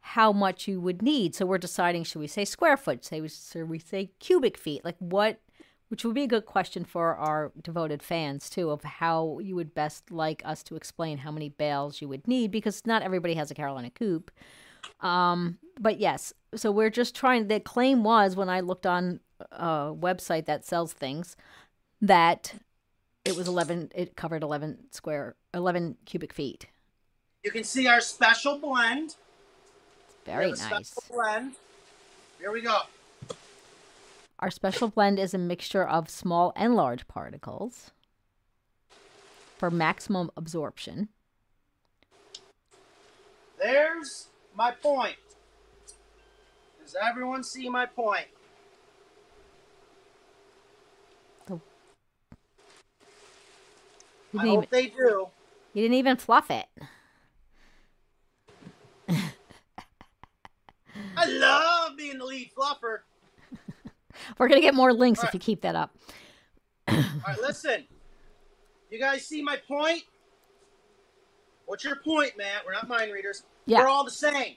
how 0.00 0.32
much 0.32 0.68
you 0.68 0.82
would 0.82 1.00
need. 1.00 1.34
So 1.34 1.46
we're 1.46 1.56
deciding 1.56 2.04
should 2.04 2.20
we 2.20 2.26
say 2.26 2.44
square 2.44 2.76
foot, 2.76 3.06
say 3.06 3.22
we 3.22 3.28
should 3.28 3.70
we 3.70 3.78
say 3.78 4.10
cubic 4.20 4.58
feet? 4.58 4.84
Like 4.84 4.96
what 4.98 5.40
which 5.88 6.04
would 6.04 6.14
be 6.14 6.24
a 6.24 6.28
good 6.28 6.44
question 6.44 6.84
for 6.84 7.14
our 7.14 7.52
devoted 7.62 8.02
fans 8.02 8.50
too 8.50 8.70
of 8.70 8.84
how 8.84 9.38
you 9.38 9.54
would 9.54 9.74
best 9.74 10.10
like 10.10 10.42
us 10.44 10.62
to 10.64 10.76
explain 10.76 11.18
how 11.18 11.30
many 11.30 11.48
bales 11.48 12.02
you 12.02 12.08
would 12.08 12.28
need 12.28 12.50
because 12.50 12.84
not 12.84 13.02
everybody 13.02 13.34
has 13.34 13.50
a 13.50 13.54
Carolina 13.54 13.88
coop. 13.88 14.30
Um, 15.00 15.58
but 15.78 15.98
yes, 15.98 16.32
so 16.54 16.70
we're 16.70 16.90
just 16.90 17.14
trying. 17.14 17.48
The 17.48 17.60
claim 17.60 18.04
was 18.04 18.36
when 18.36 18.48
I 18.48 18.60
looked 18.60 18.86
on 18.86 19.20
a 19.52 19.92
website 19.92 20.46
that 20.46 20.64
sells 20.64 20.92
things 20.92 21.36
that 22.00 22.54
it 23.24 23.36
was 23.36 23.48
eleven. 23.48 23.90
It 23.94 24.16
covered 24.16 24.42
eleven 24.42 24.84
square, 24.90 25.34
eleven 25.52 25.96
cubic 26.06 26.32
feet. 26.32 26.66
You 27.42 27.50
can 27.50 27.64
see 27.64 27.86
our 27.86 28.00
special 28.00 28.58
blend. 28.58 29.16
Very 30.24 30.50
nice. 30.50 30.60
Special 30.60 31.02
blend. 31.10 31.52
Here 32.38 32.50
we 32.50 32.62
go. 32.62 32.80
Our 34.38 34.50
special 34.50 34.88
blend 34.88 35.18
is 35.18 35.34
a 35.34 35.38
mixture 35.38 35.86
of 35.86 36.10
small 36.10 36.52
and 36.56 36.74
large 36.74 37.06
particles 37.06 37.90
for 39.56 39.70
maximum 39.70 40.30
absorption. 40.36 41.08
There's 43.58 44.26
my 44.54 44.70
point. 44.70 45.16
Does 46.82 46.96
everyone 47.00 47.42
see 47.42 47.68
my 47.68 47.86
point? 47.86 48.26
You 54.34 54.40
I 54.40 54.46
hope 54.46 54.64
even, 54.64 54.68
they 54.70 54.86
do. 54.88 55.28
you 55.74 55.82
didn't 55.82 55.94
even 55.94 56.16
fluff 56.16 56.50
it. 56.50 56.66
I 61.16 61.26
love 61.26 61.96
being 61.96 62.18
the 62.18 62.24
lead 62.24 62.50
fluffer. 62.58 62.98
We're 64.38 64.48
gonna 64.48 64.60
get 64.60 64.74
more 64.74 64.92
links 64.92 65.22
if 65.22 65.32
you 65.34 65.38
keep 65.38 65.60
that 65.60 65.76
up. 65.76 65.94
All 66.88 66.96
right, 66.96 67.40
listen. 67.40 67.84
You 68.90 68.98
guys 68.98 69.24
see 69.24 69.40
my 69.40 69.56
point? 69.56 70.02
What's 71.66 71.84
your 71.84 71.96
point, 71.96 72.36
Matt? 72.36 72.62
We're 72.66 72.72
not 72.72 72.88
mind 72.88 73.12
readers. 73.12 73.44
Yeah. 73.66 73.80
We're 73.80 73.88
all 73.88 74.04
the 74.04 74.10
same. 74.10 74.56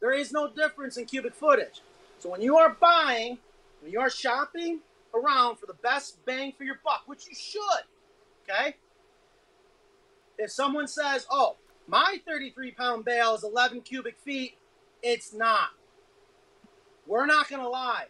There 0.00 0.12
is 0.12 0.32
no 0.32 0.50
difference 0.50 0.96
in 0.96 1.04
cubic 1.06 1.34
footage. 1.34 1.80
So 2.18 2.28
when 2.28 2.40
you 2.40 2.56
are 2.56 2.76
buying, 2.80 3.38
when 3.80 3.92
you 3.92 4.00
are 4.00 4.10
shopping 4.10 4.80
around 5.14 5.56
for 5.56 5.66
the 5.66 5.74
best 5.74 6.24
bang 6.26 6.52
for 6.56 6.64
your 6.64 6.80
buck, 6.84 7.02
which 7.06 7.26
you 7.28 7.34
should, 7.34 7.84
okay? 8.48 8.76
If 10.38 10.50
someone 10.50 10.86
says, 10.86 11.26
oh, 11.30 11.56
my 11.86 12.20
33 12.26 12.72
pound 12.72 13.04
bale 13.04 13.34
is 13.34 13.44
11 13.44 13.82
cubic 13.82 14.18
feet, 14.18 14.56
it's 15.02 15.32
not. 15.32 15.70
We're 17.06 17.26
not 17.26 17.48
going 17.48 17.62
to 17.62 17.68
lie. 17.68 18.06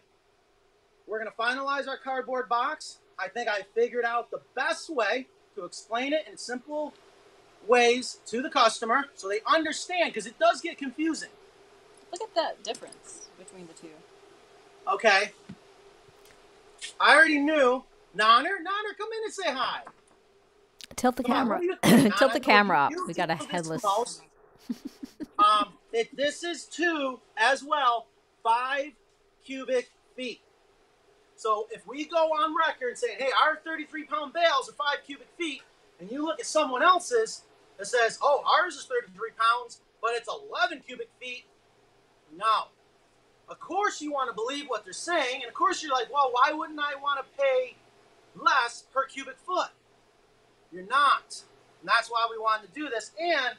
We're 1.05 1.19
going 1.19 1.31
to 1.31 1.37
finalize 1.37 1.87
our 1.87 1.97
cardboard 1.97 2.49
box. 2.49 2.97
I 3.19 3.27
think 3.27 3.47
I 3.47 3.61
figured 3.75 4.03
out 4.03 4.31
the 4.31 4.41
best 4.55 4.89
way 4.89 5.27
to 5.55 5.63
explain 5.63 6.13
it 6.13 6.25
in 6.29 6.37
simple 6.37 6.93
ways 7.67 8.19
to 8.27 8.41
the 8.41 8.49
customer 8.49 9.05
so 9.15 9.27
they 9.27 9.39
understand 9.45 10.11
because 10.13 10.25
it 10.27 10.37
does 10.39 10.61
get 10.61 10.77
confusing. 10.77 11.29
Look 12.11 12.21
at 12.21 12.33
that 12.35 12.63
difference 12.63 13.27
between 13.37 13.67
the 13.67 13.73
two. 13.73 13.89
Okay. 14.91 15.31
I 16.99 17.15
already 17.15 17.39
knew. 17.39 17.83
Nonner, 18.15 18.45
Nonner, 18.45 18.97
come 18.97 19.09
in 19.11 19.23
and 19.25 19.33
say 19.33 19.51
hi. 19.51 19.81
Tilt 20.95 21.15
the 21.17 21.23
Come 21.23 21.35
camera. 21.35 21.57
what 21.57 21.61
do 21.61 21.67
you 21.67 21.75
think, 22.01 22.15
Tilt 22.15 22.33
the 22.33 22.39
camera 22.39 22.77
up. 22.85 22.91
You 22.91 23.05
We 23.07 23.13
got 23.13 23.29
a 23.29 23.35
do 23.35 23.39
this 23.43 23.51
headless. 23.51 23.83
most. 23.83 24.21
um, 25.39 25.73
it, 25.93 26.15
this 26.15 26.43
is 26.43 26.65
two 26.65 27.19
as 27.35 27.63
well, 27.63 28.07
five 28.43 28.91
cubic 29.45 29.91
feet. 30.15 30.41
So 31.35 31.67
if 31.71 31.85
we 31.85 32.05
go 32.05 32.17
on 32.17 32.55
record 32.55 32.89
and 32.89 32.97
say, 32.97 33.13
hey, 33.15 33.29
our 33.43 33.57
33 33.63 34.05
pound 34.05 34.33
bales 34.33 34.69
are 34.69 34.73
five 34.73 35.05
cubic 35.05 35.27
feet, 35.37 35.61
and 35.99 36.09
you 36.09 36.25
look 36.25 36.39
at 36.39 36.45
someone 36.47 36.81
else's 36.81 37.43
that 37.77 37.87
says, 37.87 38.17
oh, 38.21 38.43
ours 38.45 38.75
is 38.75 38.85
33 38.85 39.31
pounds, 39.37 39.81
but 40.01 40.11
it's 40.13 40.27
11 40.27 40.83
cubic 40.85 41.09
feet, 41.19 41.45
no. 42.35 42.67
Of 43.49 43.59
course 43.59 44.01
you 44.01 44.11
want 44.11 44.29
to 44.29 44.35
believe 44.35 44.65
what 44.67 44.83
they're 44.83 44.93
saying, 44.93 45.41
and 45.41 45.47
of 45.47 45.53
course 45.53 45.81
you're 45.81 45.91
like, 45.91 46.11
well, 46.11 46.29
why 46.31 46.51
wouldn't 46.51 46.79
I 46.79 46.95
want 47.01 47.19
to 47.19 47.41
pay 47.41 47.77
less 48.35 48.83
per 48.93 49.05
cubic 49.05 49.37
foot? 49.37 49.69
You're 50.71 50.85
not. 50.87 51.43
And 51.81 51.87
that's 51.87 52.09
why 52.09 52.27
we 52.29 52.37
wanted 52.37 52.67
to 52.67 52.73
do 52.73 52.89
this. 52.89 53.11
And 53.19 53.55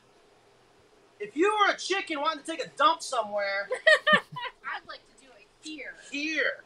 if 1.20 1.36
you 1.36 1.54
were 1.58 1.72
a 1.72 1.76
chicken 1.76 2.20
wanting 2.20 2.44
to 2.44 2.50
take 2.50 2.64
a 2.64 2.68
dump 2.76 3.02
somewhere, 3.02 3.68
I'd 4.14 4.86
like 4.86 5.00
to 5.08 5.24
do 5.24 5.30
it 5.38 5.46
here. 5.62 5.94
here. 6.10 6.64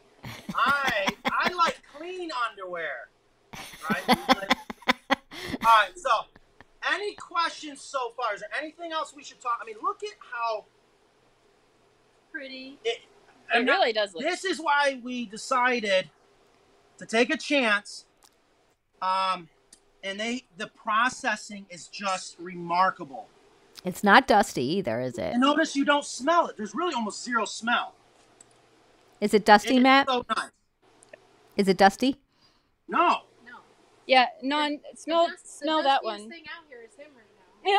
I 0.55 1.09
I 1.25 1.53
like 1.53 1.81
clean 1.97 2.31
underwear. 2.51 3.09
Right? 3.89 4.03
All 5.09 5.17
right, 5.65 5.91
so 5.97 6.11
any 6.91 7.15
questions 7.15 7.81
so 7.81 7.99
far? 8.17 8.35
Is 8.35 8.41
there 8.41 8.51
anything 8.61 8.93
else 8.93 9.13
we 9.15 9.23
should 9.25 9.41
talk? 9.41 9.59
I 9.61 9.65
mean, 9.65 9.77
look 9.83 10.03
at 10.03 10.15
how 10.33 10.65
Pretty. 12.31 12.79
it, 12.85 13.01
It 13.55 13.59
really 13.67 13.93
does 13.93 14.15
look. 14.15 14.23
this 14.23 14.45
is 14.45 14.59
why 14.59 15.01
we 15.03 15.27
decided 15.27 16.09
to 16.99 17.07
take 17.07 17.31
a 17.31 17.37
chance. 17.37 18.07
Um, 19.03 19.49
and 20.05 20.19
they 20.19 20.45
the 20.57 20.69
processing 20.69 21.67
is 21.71 21.89
just 21.89 22.37
remarkable. 22.39 23.29
It's 23.85 24.05
not 24.05 24.27
dusty 24.29 24.63
either, 24.77 25.01
is 25.01 25.19
it? 25.19 25.33
And 25.33 25.41
notice 25.41 25.75
you 25.77 25.85
don't 25.85 26.05
smell 26.05 26.47
it. 26.47 26.57
There's 26.57 26.75
really 26.75 26.95
almost 26.95 27.23
zero 27.25 27.45
smell. 27.45 27.95
Is 29.21 29.35
it 29.35 29.45
dusty, 29.45 29.77
It's 29.77 29.83
Matt? 29.83 30.09
so 30.09 30.25
nice. 30.37 30.51
Is 31.57 31.69
it 31.69 31.77
dusty? 31.77 32.17
No. 32.89 33.23
No. 33.45 33.59
Yeah, 34.07 34.27
non 34.43 34.79
smell 34.95 35.27
The 35.27 35.33
dust- 35.33 35.43
the 35.43 35.49
smell 35.65 35.83
that 35.83 36.03
one. 36.05 36.29
thing 36.31 36.45
out 36.57 36.65
here 36.69 36.81
is 36.89 36.95
him 36.97 37.09
right 37.15 37.25
now. 37.37 37.52
Yeah. 37.65 37.79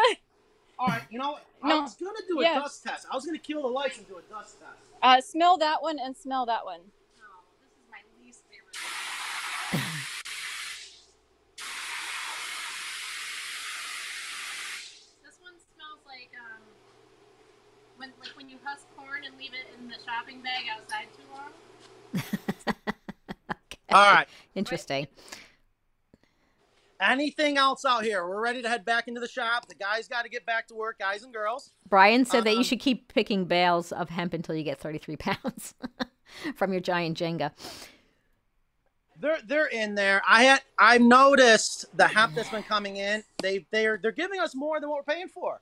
All 0.79 0.87
right, 0.87 1.03
you 1.09 1.19
know 1.19 1.31
what? 1.33 1.45
I 1.61 1.79
was 1.79 1.95
gonna 1.95 2.19
do 2.27 2.39
a 2.39 2.43
Yeah. 2.43 2.59
dust 2.59 2.83
test. 2.83 3.05
I 3.11 3.15
was 3.15 3.25
gonna 3.25 3.37
kill 3.37 3.61
the 3.61 3.67
lights 3.67 3.97
and 3.97 4.07
do 4.07 4.17
a 4.17 4.21
dust 4.23 4.59
test. 4.59 4.79
Uh, 5.01 5.21
smell 5.21 5.57
that 5.57 5.81
one 5.81 5.99
and 5.99 6.15
smell 6.15 6.45
that 6.45 6.65
one. 6.65 6.79
No, 6.79 7.25
this 7.61 7.71
is 7.71 7.85
my 7.91 7.99
least 8.23 8.43
favorite. 8.49 8.75
this 15.23 15.37
one 15.41 15.53
smells 15.75 15.99
like 16.05 16.31
um 16.39 16.61
when 17.97 18.11
like 18.19 18.35
when 18.35 18.49
you 18.49 18.57
husk 18.63 18.87
corn 18.95 19.23
and 19.25 19.37
leave 19.37 19.53
it 19.53 19.67
in 19.79 19.87
the 19.87 19.95
shopping 20.05 20.41
bag 20.41 20.65
outside 20.71 21.07
too 21.15 21.23
long. 21.31 21.51
All 23.91 24.11
right. 24.13 24.27
Interesting. 24.55 25.07
Anything 27.01 27.57
else 27.57 27.83
out 27.85 28.03
here? 28.03 28.25
We're 28.27 28.41
ready 28.41 28.61
to 28.61 28.69
head 28.69 28.85
back 28.85 29.07
into 29.07 29.19
the 29.19 29.27
shop. 29.27 29.67
The 29.67 29.75
guys 29.75 30.07
got 30.07 30.23
to 30.23 30.29
get 30.29 30.45
back 30.45 30.67
to 30.67 30.75
work, 30.75 30.99
guys 30.99 31.23
and 31.23 31.33
girls. 31.33 31.71
Brian 31.89 32.23
said 32.25 32.43
that 32.45 32.51
you 32.51 32.57
Um, 32.59 32.63
should 32.63 32.79
keep 32.79 33.13
picking 33.13 33.45
bales 33.45 33.91
of 33.91 34.09
hemp 34.09 34.33
until 34.33 34.55
you 34.55 34.63
get 34.63 34.79
33 34.79 35.17
pounds 35.17 35.73
from 36.55 36.71
your 36.71 36.81
giant 36.81 37.17
Jenga. 37.17 37.51
They're 39.19 39.39
they're 39.45 39.67
in 39.67 39.95
there. 39.95 40.21
I 40.27 40.43
had 40.43 40.61
I've 40.79 41.01
noticed 41.01 41.85
the 41.95 42.07
hemp 42.07 42.35
that's 42.35 42.49
been 42.49 42.63
coming 42.63 42.97
in. 42.97 43.23
They 43.41 43.65
they're 43.71 43.99
they're 44.01 44.11
giving 44.11 44.39
us 44.39 44.55
more 44.55 44.79
than 44.79 44.89
what 44.89 44.97
we're 45.05 45.13
paying 45.13 45.27
for. 45.29 45.61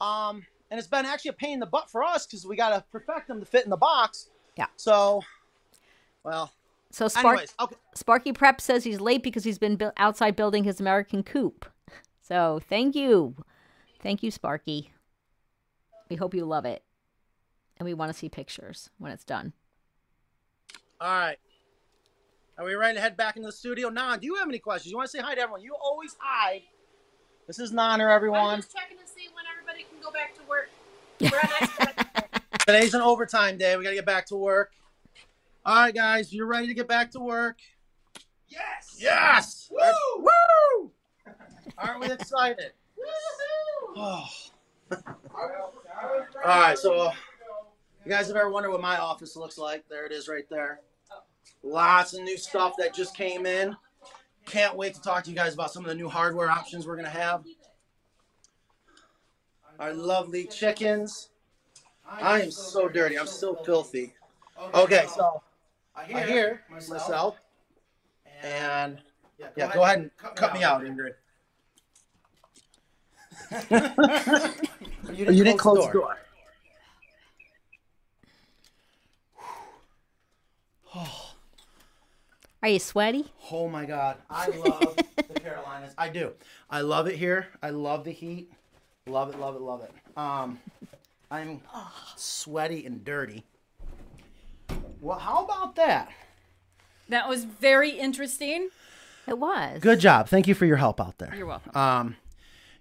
Um, 0.00 0.44
and 0.70 0.78
it's 0.78 0.88
been 0.88 1.06
actually 1.06 1.30
a 1.30 1.34
pain 1.34 1.54
in 1.54 1.60
the 1.60 1.66
butt 1.66 1.88
for 1.90 2.02
us 2.02 2.26
because 2.26 2.44
we 2.46 2.56
got 2.56 2.70
to 2.70 2.84
perfect 2.90 3.28
them 3.28 3.38
to 3.40 3.46
fit 3.46 3.64
in 3.64 3.70
the 3.70 3.76
box. 3.76 4.28
Yeah. 4.56 4.66
So, 4.76 5.22
well, 6.24 6.52
So 6.94 7.08
Spark, 7.08 7.26
anyways, 7.26 7.54
okay. 7.58 7.76
Sparky 7.96 8.32
Prep 8.32 8.60
says 8.60 8.84
he's 8.84 9.00
late 9.00 9.24
because 9.24 9.42
he's 9.42 9.58
been 9.58 9.74
bu- 9.74 9.90
outside 9.96 10.36
building 10.36 10.62
his 10.62 10.78
American 10.78 11.24
coop. 11.24 11.66
So 12.20 12.60
thank 12.68 12.94
you. 12.94 13.34
Thank 14.00 14.22
you, 14.22 14.30
Sparky. 14.30 14.92
We 16.08 16.14
hope 16.14 16.34
you 16.34 16.44
love 16.44 16.64
it. 16.64 16.84
And 17.78 17.84
we 17.84 17.94
want 17.94 18.12
to 18.12 18.16
see 18.18 18.28
pictures 18.28 18.90
when 18.98 19.10
it's 19.10 19.24
done. 19.24 19.54
All 21.00 21.08
right. 21.08 21.36
Are 22.56 22.64
we 22.64 22.76
ready 22.76 22.94
to 22.94 23.00
head 23.00 23.16
back 23.16 23.34
into 23.36 23.48
the 23.48 23.52
studio? 23.52 23.88
Nan, 23.88 24.20
do 24.20 24.26
you 24.26 24.36
have 24.36 24.48
any 24.48 24.60
questions? 24.60 24.92
You 24.92 24.96
want 24.96 25.10
to 25.10 25.16
say 25.16 25.20
hi 25.20 25.34
to 25.34 25.40
everyone? 25.40 25.62
You 25.62 25.74
always 25.82 26.16
hide. 26.20 26.62
This 27.48 27.58
is 27.58 27.72
Nonner, 27.72 28.04
I'm 28.06 28.14
everyone. 28.14 28.60
just 28.60 28.72
checking 28.72 28.98
to 28.98 29.06
see 29.08 29.28
when 29.34 29.44
everybody 29.52 29.84
can 29.90 30.00
go 30.00 30.12
back 30.12 30.36
to 30.36 30.42
work. 30.48 30.70
We're 31.20 32.28
on. 32.30 32.60
Today's 32.60 32.94
an 32.94 33.00
overtime 33.00 33.58
day. 33.58 33.76
We 33.76 33.82
got 33.82 33.90
to 33.90 33.96
get 33.96 34.06
back 34.06 34.26
to 34.26 34.36
work. 34.36 34.70
All 35.66 35.74
right, 35.76 35.94
guys, 35.94 36.30
you're 36.30 36.46
ready 36.46 36.66
to 36.66 36.74
get 36.74 36.86
back 36.86 37.10
to 37.12 37.20
work? 37.20 37.56
Yes. 38.48 38.98
Yes. 38.98 39.70
Woo! 39.70 39.80
Woo! 40.78 40.90
Aren't 41.78 42.00
we 42.00 42.12
excited? 42.12 42.72
Oh. 43.96 44.28
All 44.92 45.00
right, 46.44 46.76
so 46.76 47.10
you 48.04 48.10
guys 48.10 48.28
have 48.28 48.36
ever 48.36 48.50
wondered 48.50 48.72
what 48.72 48.82
my 48.82 48.98
office 48.98 49.36
looks 49.36 49.56
like? 49.56 49.88
There 49.88 50.04
it 50.04 50.12
is 50.12 50.28
right 50.28 50.44
there. 50.50 50.80
Lots 51.62 52.12
of 52.12 52.22
new 52.24 52.36
stuff 52.36 52.74
that 52.76 52.92
just 52.92 53.16
came 53.16 53.46
in. 53.46 53.74
Can't 54.44 54.76
wait 54.76 54.92
to 54.94 55.00
talk 55.00 55.24
to 55.24 55.30
you 55.30 55.36
guys 55.36 55.54
about 55.54 55.72
some 55.72 55.82
of 55.82 55.88
the 55.88 55.94
new 55.94 56.10
hardware 56.10 56.50
options 56.50 56.86
we're 56.86 56.96
going 56.96 57.06
to 57.06 57.10
have. 57.10 57.42
Our 59.78 59.94
lovely 59.94 60.44
chickens. 60.44 61.30
I 62.06 62.42
am 62.42 62.50
so 62.50 62.86
dirty. 62.86 63.18
I'm 63.18 63.26
so 63.26 63.54
filthy. 63.64 64.12
Okay, 64.74 65.06
so 65.14 65.42
I 65.96 66.04
hear, 66.04 66.16
I 66.16 66.22
hear 66.22 66.62
myself, 66.70 67.00
myself. 67.00 67.36
and, 68.42 69.00
yeah, 69.38 69.46
go, 69.46 69.52
yeah, 69.56 69.64
ahead, 69.64 69.74
go 69.74 69.82
ahead 69.84 69.98
and 70.00 70.10
cut, 70.16 70.36
cut 70.36 70.54
me, 70.54 70.62
out, 70.62 70.82
Ingrid. 70.82 71.14
you, 75.10 75.16
didn't 75.16 75.34
you 75.34 75.44
didn't 75.44 75.58
close, 75.58 75.78
close 75.78 75.86
the 75.86 75.92
door. 75.92 76.16
The 80.94 81.00
door. 81.00 81.06
Are 82.62 82.68
you 82.68 82.78
sweaty? 82.78 83.26
Oh 83.52 83.68
my 83.68 83.84
God. 83.84 84.16
I 84.30 84.48
love 84.48 84.96
the 85.28 85.38
Carolinas. 85.38 85.92
I 85.98 86.08
do. 86.08 86.32
I 86.70 86.80
love 86.80 87.06
it 87.06 87.16
here. 87.16 87.48
I 87.62 87.68
love 87.68 88.04
the 88.04 88.10
heat. 88.10 88.50
Love 89.06 89.28
it, 89.34 89.38
love 89.38 89.54
it, 89.54 89.60
love 89.60 89.82
it. 89.82 89.92
Um, 90.16 90.58
I'm 91.30 91.60
sweaty 92.16 92.86
and 92.86 93.04
dirty. 93.04 93.44
Well, 95.00 95.18
how 95.18 95.44
about 95.44 95.76
that? 95.76 96.10
That 97.08 97.28
was 97.28 97.44
very 97.44 97.90
interesting. 97.90 98.70
It 99.26 99.38
was. 99.38 99.80
Good 99.80 100.00
job. 100.00 100.28
Thank 100.28 100.48
you 100.48 100.54
for 100.54 100.66
your 100.66 100.76
help 100.76 101.00
out 101.00 101.18
there. 101.18 101.34
You're 101.36 101.46
welcome. 101.46 101.76
Um, 101.76 102.16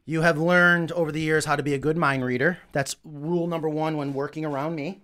you 0.05 0.22
have 0.22 0.38
learned 0.38 0.91
over 0.91 1.11
the 1.11 1.22
years 1.22 1.45
how 1.45 1.55
to 1.55 1.64
be 1.64 1.74
a 1.74 1.80
good 1.80 1.97
mind 1.97 2.26
reader. 2.26 2.57
That's 2.72 2.95
rule 3.03 3.47
number 3.47 3.70
one 3.70 3.97
when 3.97 4.14
working 4.14 4.45
around 4.45 4.76
me. 4.76 5.01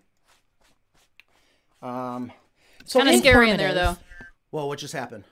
Um, 1.81 2.31
so 2.85 2.99
kind 2.99 3.09
of 3.09 3.15
in- 3.15 3.21
scary 3.21 3.49
in 3.49 3.57
there, 3.57 3.73
though. 3.73 3.97
Whoa, 4.51 4.65
what 4.65 4.79
just 4.79 4.93
happened? 4.93 5.23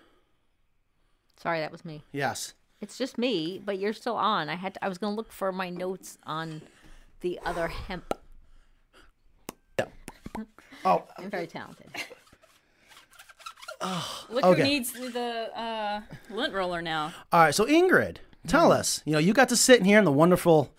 Sorry, 1.38 1.60
that 1.60 1.72
was 1.72 1.84
me. 1.84 2.04
Yes. 2.12 2.54
It's 2.80 2.98
just 2.98 3.18
me, 3.18 3.62
but 3.64 3.80
you're 3.80 3.94
still 3.94 4.16
on. 4.16 4.50
I 4.50 4.56
had 4.56 4.76
to, 4.76 4.86
I 4.86 4.88
was 4.90 4.98
going 4.98 5.14
to 5.14 5.18
look 5.18 5.32
for 5.32 5.52
my 5.52 5.70
notes 5.70 6.18
on 6.24 6.62
the 7.22 7.40
other 7.44 7.68
hemp. 7.68 8.14
Oh, 10.86 11.04
I'm 11.18 11.30
very 11.30 11.48
talented. 11.48 11.88
Look 14.30 14.44
Okay. 14.44 14.62
who 14.62 14.68
needs 14.68 14.92
the 14.92 15.50
uh, 15.60 16.02
lint 16.32 16.54
roller 16.54 16.82
now. 16.82 17.14
all 17.32 17.42
right. 17.42 17.54
So 17.56 17.66
Ingrid, 17.66 18.18
tell 18.48 18.72
us. 18.72 19.02
You 19.06 19.14
know, 19.14 19.20
you 19.20 19.34
got 19.34 19.50
to 19.50 19.56
sit 19.58 19.80
in 19.80 19.86
here 19.86 20.00
in 20.00 20.06
the 20.06 20.12
wonderful 20.12 20.74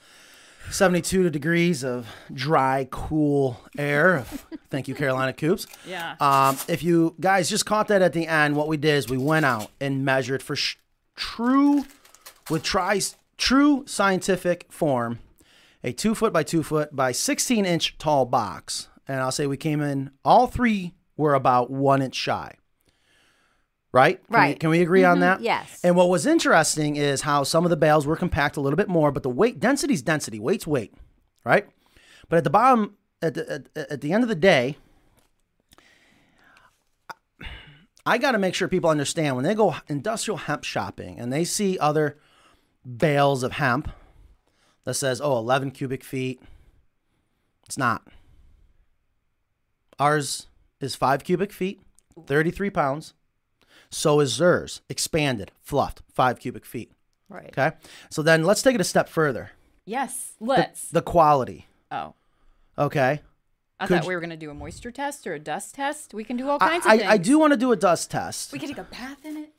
72 0.70 1.30
degrees 1.30 1.84
of 1.84 2.06
dry, 2.32 2.88
cool 2.90 3.60
air. 3.78 4.24
Thank 4.70 4.88
you, 4.88 4.94
Carolina 4.94 5.32
Coops. 5.32 5.66
Yeah. 5.86 6.16
Um, 6.20 6.58
if 6.68 6.82
you 6.82 7.14
guys 7.20 7.48
just 7.48 7.64
caught 7.66 7.88
that 7.88 8.02
at 8.02 8.12
the 8.12 8.26
end, 8.26 8.56
what 8.56 8.66
we 8.68 8.76
did 8.76 8.94
is 8.96 9.08
we 9.08 9.16
went 9.16 9.46
out 9.46 9.70
and 9.80 10.04
measured 10.04 10.42
for 10.42 10.56
sh- 10.56 10.76
true, 11.14 11.84
with 12.50 12.62
tri- 12.64 13.00
true 13.38 13.84
scientific 13.86 14.66
form, 14.70 15.20
a 15.84 15.92
two 15.92 16.14
foot 16.16 16.32
by 16.32 16.42
two 16.42 16.64
foot 16.64 16.94
by 16.94 17.12
16 17.12 17.64
inch 17.64 17.96
tall 17.96 18.26
box. 18.26 18.88
And 19.08 19.20
I'll 19.20 19.32
say 19.32 19.46
we 19.46 19.56
came 19.56 19.80
in, 19.80 20.10
all 20.24 20.46
three 20.46 20.94
were 21.16 21.34
about 21.34 21.70
one 21.70 22.02
inch 22.02 22.14
shy. 22.14 22.54
Right? 23.90 24.20
Can 24.26 24.34
We, 24.34 24.36
Right. 24.36 24.60
can 24.60 24.70
we 24.70 24.82
agree 24.82 25.02
on 25.02 25.14
mm-hmm. 25.16 25.20
that? 25.22 25.40
yes. 25.40 25.80
And 25.82 25.96
what 25.96 26.10
was 26.10 26.26
interesting 26.26 26.96
is 26.96 27.22
how 27.22 27.42
some 27.42 27.64
of 27.64 27.70
the 27.70 27.76
bales 27.76 28.06
were 28.06 28.16
compact 28.16 28.56
a 28.56 28.60
little 28.60 28.76
bit 28.76 28.88
more, 28.88 29.10
but 29.10 29.22
the 29.22 29.30
weight, 29.30 29.58
density's 29.58 30.02
density, 30.02 30.38
weight's 30.38 30.66
weight, 30.66 30.92
right? 31.44 31.66
But 32.28 32.36
at 32.36 32.44
the 32.44 32.50
bottom, 32.50 32.96
at 33.22 33.34
the, 33.34 33.64
at, 33.74 33.90
at 33.90 34.00
the 34.02 34.12
end 34.12 34.22
of 34.22 34.28
the 34.28 34.34
day, 34.34 34.76
I 38.04 38.18
got 38.18 38.32
to 38.32 38.38
make 38.38 38.54
sure 38.54 38.68
people 38.68 38.90
understand 38.90 39.36
when 39.36 39.44
they 39.44 39.54
go 39.54 39.76
industrial 39.88 40.38
hemp 40.38 40.64
shopping 40.64 41.18
and 41.18 41.32
they 41.32 41.44
see 41.44 41.78
other 41.78 42.18
bales 42.96 43.42
of 43.42 43.52
hemp 43.52 43.90
that 44.84 44.94
says, 44.94 45.20
oh, 45.20 45.38
11 45.38 45.72
cubic 45.72 46.02
feet. 46.02 46.40
It's 47.66 47.76
not. 47.76 48.06
Ours 49.98 50.46
is 50.80 50.94
five 50.94 51.24
cubic 51.24 51.52
feet, 51.52 51.80
33 52.26 52.70
pounds. 52.70 53.14
So 53.90 54.20
is 54.20 54.38
Zers, 54.38 54.80
expanded, 54.88 55.50
fluffed, 55.62 56.02
five 56.12 56.38
cubic 56.38 56.64
feet. 56.64 56.92
Right. 57.28 57.48
Okay. 57.48 57.72
So 58.10 58.22
then 58.22 58.44
let's 58.44 58.62
take 58.62 58.74
it 58.74 58.80
a 58.80 58.84
step 58.84 59.08
further. 59.08 59.50
yes. 59.84 60.32
Let's. 60.40 60.88
the 60.90 61.02
quality. 61.02 61.66
oh. 61.90 62.14
Okay. 62.78 63.22
I 63.80 63.86
Could 63.86 64.00
thought 64.00 64.08
we 64.08 64.14
were 64.14 64.20
going 64.20 64.30
to 64.30 64.36
do 64.36 64.50
a 64.50 64.54
moisture 64.54 64.90
test 64.90 65.26
or 65.26 65.34
a 65.34 65.38
dust 65.38 65.74
test. 65.74 66.12
We 66.12 66.24
can 66.24 66.36
do 66.36 66.48
all 66.48 66.58
I, 66.60 66.68
kinds 66.68 66.86
of 66.86 66.92
I, 66.92 66.98
things. 66.98 67.10
I 67.10 67.16
do 67.16 67.38
want 67.38 67.52
to 67.52 67.56
do 67.56 67.70
a 67.72 67.76
dust 67.76 68.10
test. 68.10 68.52
We 68.52 68.58
can 68.58 68.68
take 68.68 68.78
a 68.78 68.84
bath 68.84 69.24
in 69.24 69.36
it. 69.36 69.52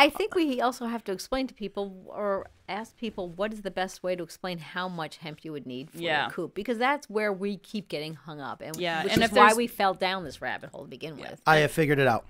I 0.00 0.08
think 0.08 0.34
we 0.34 0.60
also 0.62 0.86
have 0.86 1.04
to 1.04 1.12
explain 1.12 1.46
to 1.48 1.54
people 1.54 2.04
or 2.06 2.48
ask 2.68 2.96
people 2.96 3.28
what 3.28 3.52
is 3.52 3.60
the 3.62 3.70
best 3.70 4.02
way 4.02 4.16
to 4.16 4.22
explain 4.22 4.58
how 4.58 4.88
much 4.88 5.18
hemp 5.18 5.44
you 5.44 5.52
would 5.52 5.66
need 5.66 5.90
for 5.90 5.98
Yeah. 5.98 6.22
your 6.22 6.30
coop 6.30 6.54
because 6.54 6.78
that's 6.78 7.10
where 7.10 7.32
we 7.32 7.58
keep 7.58 7.88
getting 7.88 8.14
hung 8.14 8.40
up 8.40 8.62
and 8.62 8.76
Yeah, 8.76 9.04
which 9.04 9.12
and 9.12 9.22
is 9.22 9.30
why 9.30 9.52
we 9.52 9.66
fell 9.66 9.92
down 9.92 10.24
this 10.24 10.40
rabbit 10.40 10.70
hole 10.70 10.84
to 10.84 10.88
begin 10.88 11.18
with. 11.18 11.40
I 11.46 11.58
have 11.58 11.70
figured 11.70 11.98
it 11.98 12.06
out. 12.06 12.24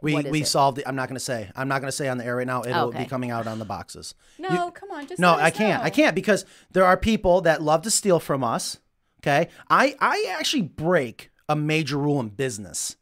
We 0.00 0.20
we 0.22 0.40
it? 0.40 0.46
solved 0.46 0.78
it. 0.78 0.84
I'm 0.88 0.96
not 0.96 1.08
going 1.08 1.16
to 1.16 1.20
say. 1.20 1.50
I'm 1.54 1.68
not 1.68 1.80
going 1.82 1.88
to 1.88 1.96
say 1.96 2.08
on 2.08 2.16
the 2.18 2.24
air 2.24 2.36
right 2.36 2.46
now. 2.46 2.62
It'll 2.64 2.90
be 2.92 3.04
coming 3.04 3.30
out 3.30 3.46
on 3.46 3.58
the 3.58 3.64
boxes. 3.66 4.14
No, 4.38 4.70
come 4.70 4.90
on. 4.90 5.06
Just 5.06 5.20
No, 5.20 5.32
let 5.32 5.40
us 5.40 5.44
I 5.44 5.50
can't. 5.50 5.82
know. 5.82 5.86
I 5.86 5.90
can't 5.90 6.14
because 6.14 6.44
there 6.72 6.84
are 6.86 6.96
people 6.96 7.42
that 7.42 7.60
love 7.62 7.82
to 7.82 7.90
steal 7.90 8.18
from 8.20 8.42
us. 8.42 8.78
Okay, 9.20 9.48
I 9.70 9.94
I 10.00 10.24
actually 10.38 10.62
break 10.62 11.30
a 11.48 11.54
major 11.54 11.98
rule 11.98 12.18
in 12.20 12.30
business, 12.30 12.96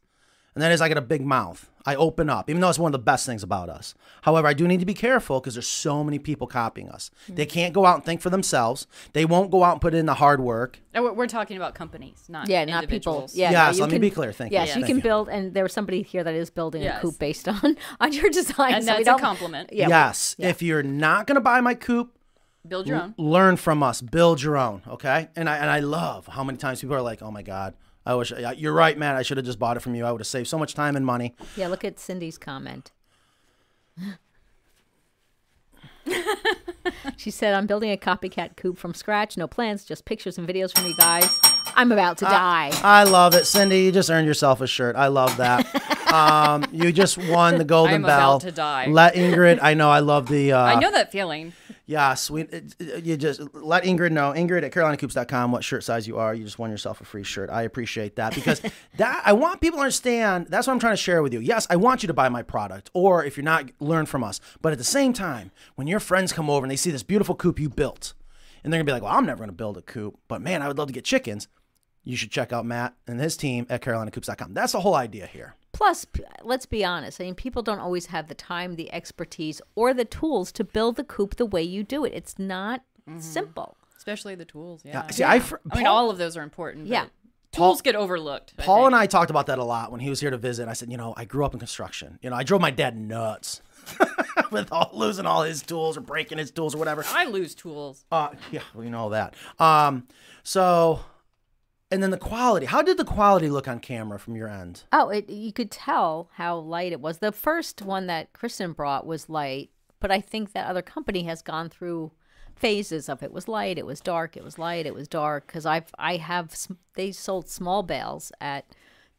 and 0.53 0.61
that 0.61 0.71
is 0.73 0.81
I 0.81 0.89
get 0.89 0.97
a 0.97 1.01
big 1.01 1.25
mouth. 1.25 1.70
I 1.85 1.95
open 1.95 2.29
up, 2.29 2.49
even 2.49 2.61
though 2.61 2.69
it's 2.69 2.77
one 2.77 2.89
of 2.89 2.99
the 2.99 3.03
best 3.03 3.25
things 3.25 3.41
about 3.43 3.69
us. 3.69 3.95
However, 4.21 4.47
I 4.47 4.53
do 4.53 4.67
need 4.67 4.79
to 4.81 4.85
be 4.85 4.93
careful 4.93 5.39
because 5.39 5.55
there's 5.55 5.67
so 5.67 6.03
many 6.03 6.19
people 6.19 6.45
copying 6.45 6.89
us. 6.89 7.09
Hmm. 7.27 7.35
They 7.35 7.45
can't 7.45 7.73
go 7.73 7.85
out 7.85 7.95
and 7.95 8.05
think 8.05 8.21
for 8.21 8.29
themselves. 8.29 8.85
They 9.13 9.25
won't 9.25 9.49
go 9.51 9.63
out 9.63 9.71
and 9.73 9.81
put 9.81 9.93
in 9.93 10.05
the 10.05 10.13
hard 10.15 10.41
work. 10.41 10.79
No, 10.93 11.01
we're- 11.03 11.15
we're 11.15 11.27
talking 11.27 11.57
about 11.57 11.73
companies, 11.73 12.25
not 12.29 12.47
Yeah, 12.49 12.65
not 12.65 12.87
people. 12.87 13.27
Yeah, 13.33 13.51
Yes, 13.51 13.73
no, 13.73 13.77
you 13.77 13.81
let 13.81 13.87
me 13.89 13.95
can- 13.95 14.01
be 14.01 14.09
clear. 14.11 14.31
Thank 14.31 14.51
you. 14.51 14.59
Yes, 14.59 14.75
you 14.75 14.83
can 14.85 14.97
you. 14.97 15.01
build, 15.01 15.29
and 15.29 15.53
there 15.53 15.63
was 15.63 15.73
somebody 15.73 16.03
here 16.03 16.23
that 16.23 16.35
is 16.35 16.49
building 16.49 16.83
Yes. 16.83 16.99
a 16.99 17.01
coop 17.01 17.17
based 17.17 17.47
on 17.47 17.75
on 17.99 18.13
your 18.13 18.29
design. 18.29 18.75
And 18.75 18.83
so 18.83 18.93
that's 18.93 19.07
a 19.07 19.15
compliment. 19.17 19.69
Yeah, 19.73 19.87
we- 19.87 19.91
yes, 19.91 20.35
if 20.37 20.61
you're 20.61 20.83
not 20.83 21.25
going 21.27 21.35
to 21.35 21.41
buy 21.41 21.61
my 21.61 21.73
coop, 21.73 22.11
Build 22.67 22.85
your 22.85 22.97
own. 23.01 23.15
learn 23.17 23.57
from 23.57 23.81
us 23.81 24.01
build 24.01 24.39
your 24.43 24.55
own 24.55 24.83
okay 24.87 25.29
and 25.35 25.49
i 25.49 25.57
and 25.57 25.67
i 25.67 25.79
love 25.79 26.27
how 26.27 26.43
many 26.43 26.59
times 26.59 26.79
people 26.79 26.95
are 26.95 27.01
like 27.01 27.23
oh 27.23 27.31
my 27.31 27.41
god 27.41 27.73
i 28.05 28.15
wish 28.15 28.31
yeah, 28.37 28.51
you're 28.51 28.73
right 28.73 28.97
man 28.97 29.15
i 29.15 29.21
should 29.21 29.37
have 29.37 29.45
just 29.45 29.59
bought 29.59 29.77
it 29.77 29.79
from 29.81 29.95
you 29.95 30.05
i 30.05 30.11
would 30.11 30.21
have 30.21 30.27
saved 30.27 30.47
so 30.47 30.57
much 30.57 30.73
time 30.73 30.95
and 30.95 31.05
money 31.05 31.35
yeah. 31.55 31.67
Look 31.67 31.83
at 31.83 31.99
Cindy's 31.99 32.37
comment. 32.37 32.91
she 37.17 37.29
said, 37.29 37.53
"I'm 37.53 37.67
building 37.67 37.91
a 37.91 37.97
copycat 37.97 38.57
coop 38.57 38.77
from 38.77 38.93
scratch. 38.93 39.37
No 39.37 39.47
plans, 39.47 39.85
just 39.85 40.05
pictures 40.05 40.37
and 40.37 40.47
videos 40.47 40.75
from 40.75 40.87
you 40.87 40.95
guys. 40.97 41.39
I'm 41.75 41.91
about 41.91 42.17
to 42.19 42.25
die." 42.25 42.71
i 42.83 43.03
love 43.03 43.33
it 43.33 43.45
cindy 43.45 43.83
you 43.83 43.91
just 43.93 44.09
earned 44.09 44.27
yourself 44.27 44.59
a 44.59 44.67
shirt 44.67 44.95
i 44.97 45.07
love 45.07 45.37
that 45.37 45.63
um 46.13 46.65
you 46.71 46.91
just 46.91 47.17
won 47.17 47.57
the 47.57 47.63
golden 47.63 47.95
I'm 47.95 48.01
bell 48.01 48.31
about 48.35 48.41
to 48.41 48.51
die. 48.51 48.87
let 48.87 49.15
ingrid 49.15 49.59
i 49.61 49.73
know 49.73 49.89
i 49.89 49.99
love 49.99 50.27
the 50.27 50.51
uh 50.51 50.61
I 50.61 50.75
know 50.79 50.91
that 50.91 51.11
feeling. 51.13 51.53
Yes 51.91 52.29
we 52.29 52.47
you 53.03 53.17
just 53.17 53.41
let 53.53 53.83
ingrid 53.83 54.11
know. 54.11 54.31
Ingrid 54.31 54.63
at 54.63 54.71
carolinacoops.com 54.71 55.51
what 55.51 55.63
shirt 55.63 55.83
size 55.83 56.07
you 56.07 56.17
are. 56.17 56.33
You 56.33 56.43
just 56.43 56.57
won 56.57 56.71
yourself 56.71 57.01
a 57.01 57.05
free 57.05 57.23
shirt. 57.23 57.49
I 57.49 57.63
appreciate 57.63 58.15
that 58.15 58.33
because 58.33 58.61
that 58.97 59.21
i 59.25 59.33
want 59.33 59.61
people 59.61 59.77
to 59.77 59.83
understand 59.83 60.47
that's 60.47 60.67
what 60.67 60.73
i'm 60.73 60.79
trying 60.79 60.93
to 60.93 60.97
share 60.97 61.21
with 61.21 61.33
you. 61.33 61.39
Yes 61.39 61.67
i 61.69 61.75
want 61.75 62.03
you 62.03 62.07
to 62.07 62.13
buy 62.13 62.29
my 62.29 62.43
product 62.43 62.89
or 62.93 63.23
if 63.23 63.37
you're 63.37 63.43
not 63.43 63.69
learn 63.79 64.05
from 64.05 64.23
us. 64.23 64.39
But 64.61 64.71
at 64.71 64.77
the 64.77 64.83
same 64.83 65.13
time 65.13 65.51
when 65.75 65.87
your 65.87 65.99
friends 65.99 66.33
come 66.33 66.49
over 66.49 66.63
and 66.63 66.71
they 66.71 66.75
see 66.75 66.91
this 66.91 67.03
beautiful 67.03 67.35
coop 67.35 67.59
you 67.59 67.69
built 67.69 68.13
and 68.63 68.71
they're 68.71 68.79
gonna 68.79 68.85
be 68.85 68.91
like 68.93 69.03
well 69.03 69.17
i'm 69.17 69.25
never 69.25 69.39
gonna 69.39 69.51
build 69.51 69.77
a 69.77 69.81
coop 69.81 70.17
but 70.27 70.41
man 70.41 70.61
i 70.61 70.67
would 70.67 70.77
love 70.77 70.87
to 70.87 70.93
get 70.93 71.03
chickens 71.03 71.47
you 72.03 72.15
should 72.15 72.31
check 72.31 72.51
out 72.53 72.65
matt 72.65 72.93
and 73.07 73.19
his 73.19 73.37
team 73.37 73.65
at 73.69 73.81
carolinacoops.com 73.81 74.53
that's 74.53 74.71
the 74.71 74.81
whole 74.81 74.95
idea 74.95 75.25
here 75.27 75.55
Plus, 75.73 76.05
let's 76.43 76.65
be 76.65 76.83
honest. 76.83 77.21
I 77.21 77.25
mean, 77.25 77.35
people 77.35 77.61
don't 77.61 77.79
always 77.79 78.07
have 78.07 78.27
the 78.27 78.35
time, 78.35 78.75
the 78.75 78.91
expertise, 78.93 79.61
or 79.75 79.93
the 79.93 80.05
tools 80.05 80.51
to 80.53 80.63
build 80.63 80.95
the 80.97 81.03
coop 81.03 81.35
the 81.37 81.45
way 81.45 81.63
you 81.63 81.83
do 81.83 82.03
it. 82.05 82.13
It's 82.13 82.37
not 82.37 82.83
simple. 83.19 83.77
Especially 83.97 84.35
the 84.35 84.45
tools. 84.45 84.81
Yeah. 84.83 85.07
see 85.09 85.23
i, 85.23 85.39
fr- 85.39 85.57
I 85.71 85.75
mean, 85.75 85.85
Paul- 85.85 85.95
all 85.95 86.09
of 86.09 86.17
those 86.17 86.35
are 86.35 86.41
important. 86.43 86.87
Yeah. 86.87 87.05
but 87.51 87.57
Tools 87.57 87.81
get 87.81 87.95
overlooked. 87.95 88.55
Paul 88.57 88.77
think. 88.77 88.87
and 88.87 88.95
I 88.95 89.05
talked 89.05 89.29
about 89.29 89.47
that 89.47 89.59
a 89.59 89.63
lot 89.63 89.91
when 89.91 89.99
he 89.99 90.09
was 90.09 90.19
here 90.21 90.29
to 90.31 90.37
visit. 90.37 90.67
I 90.67 90.73
said, 90.73 90.89
you 90.91 90.97
know, 90.97 91.13
I 91.17 91.25
grew 91.25 91.45
up 91.45 91.53
in 91.53 91.59
construction. 91.59 92.17
You 92.21 92.29
know, 92.29 92.35
I 92.35 92.43
drove 92.43 92.61
my 92.61 92.71
dad 92.71 92.97
nuts 92.97 93.61
with 94.51 94.71
all 94.71 94.89
losing 94.93 95.25
all 95.25 95.43
his 95.43 95.61
tools 95.61 95.97
or 95.97 96.01
breaking 96.01 96.37
his 96.37 96.51
tools 96.51 96.73
or 96.73 96.77
whatever. 96.77 97.03
I 97.07 97.25
lose 97.25 97.53
tools. 97.55 98.05
Uh, 98.11 98.29
yeah, 98.51 98.61
we 98.73 98.89
know 98.89 99.09
that. 99.09 99.35
Um, 99.59 100.07
so, 100.43 101.01
and 101.91 102.01
then 102.01 102.11
the 102.11 102.17
quality. 102.17 102.65
How 102.65 102.81
did 102.81 102.97
the 102.97 103.05
quality 103.05 103.49
look 103.49 103.67
on 103.67 103.79
camera 103.79 104.17
from 104.17 104.35
your 104.35 104.47
end? 104.47 104.83
Oh, 104.93 105.09
it, 105.09 105.29
you 105.29 105.51
could 105.51 105.69
tell 105.69 106.29
how 106.33 106.57
light 106.57 106.93
it 106.93 107.01
was. 107.01 107.17
The 107.17 107.31
first 107.31 107.81
one 107.81 108.07
that 108.07 108.31
Kristen 108.33 108.71
brought 108.71 109.05
was 109.05 109.29
light, 109.29 109.69
but 109.99 110.09
I 110.09 110.21
think 110.21 110.53
that 110.53 110.67
other 110.67 110.81
company 110.81 111.23
has 111.23 111.41
gone 111.41 111.69
through 111.69 112.11
phases 112.55 113.09
of 113.09 113.23
it 113.23 113.33
was 113.33 113.47
light, 113.47 113.77
it 113.77 113.85
was 113.85 113.99
dark, 113.99 114.37
it 114.37 114.43
was 114.43 114.57
light, 114.57 114.85
it 114.85 114.93
was 114.93 115.07
dark. 115.07 115.47
Because 115.47 115.65
I've 115.65 115.91
I 115.99 116.17
have 116.17 116.55
they 116.93 117.11
sold 117.11 117.49
small 117.49 117.83
bales 117.83 118.31
at 118.39 118.65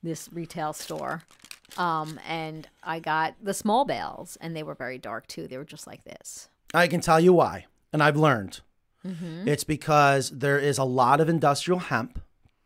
this 0.02 0.28
retail 0.32 0.72
store, 0.72 1.22
um, 1.76 2.18
and 2.26 2.68
I 2.82 3.00
got 3.00 3.34
the 3.42 3.54
small 3.54 3.84
bales, 3.84 4.36
and 4.40 4.56
they 4.56 4.62
were 4.62 4.74
very 4.74 4.98
dark 4.98 5.26
too. 5.26 5.46
They 5.46 5.58
were 5.58 5.64
just 5.64 5.86
like 5.86 6.04
this. 6.04 6.48
I 6.72 6.88
can 6.88 7.00
tell 7.00 7.20
you 7.20 7.34
why, 7.34 7.66
and 7.92 8.02
I've 8.02 8.16
learned. 8.16 8.60
It's 9.04 9.64
because 9.64 10.30
there 10.30 10.60
is 10.60 10.78
a 10.78 10.84
lot 10.84 11.20
of 11.20 11.28
industrial 11.28 11.80
hemp 11.80 12.22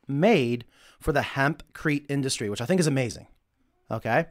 made 0.09 0.65
for 1.01 1.13
the 1.13 1.21
hempcrete 1.21 2.07
industry, 2.09 2.51
which 2.51 2.61
I 2.61 2.67
think 2.67 2.81
is 2.81 2.87
amazing. 2.87 3.27
Okay. 3.91 4.27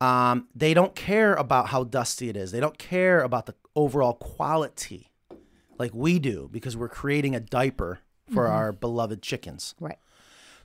Um, 0.00 0.48
they 0.54 0.74
don't 0.74 0.94
care 0.94 1.34
about 1.34 1.68
how 1.68 1.84
dusty 1.84 2.28
it 2.28 2.36
is. 2.36 2.50
They 2.50 2.60
don't 2.60 2.78
care 2.78 3.22
about 3.22 3.46
the 3.46 3.54
overall 3.76 4.14
quality 4.14 5.12
like 5.78 5.94
we 5.94 6.18
do 6.18 6.48
because 6.50 6.76
we're 6.76 6.88
creating 6.88 7.34
a 7.34 7.40
diaper 7.40 8.00
for 8.32 8.48
our 8.48 8.72
beloved 8.72 9.22
chickens. 9.22 9.74
Right. 9.78 9.98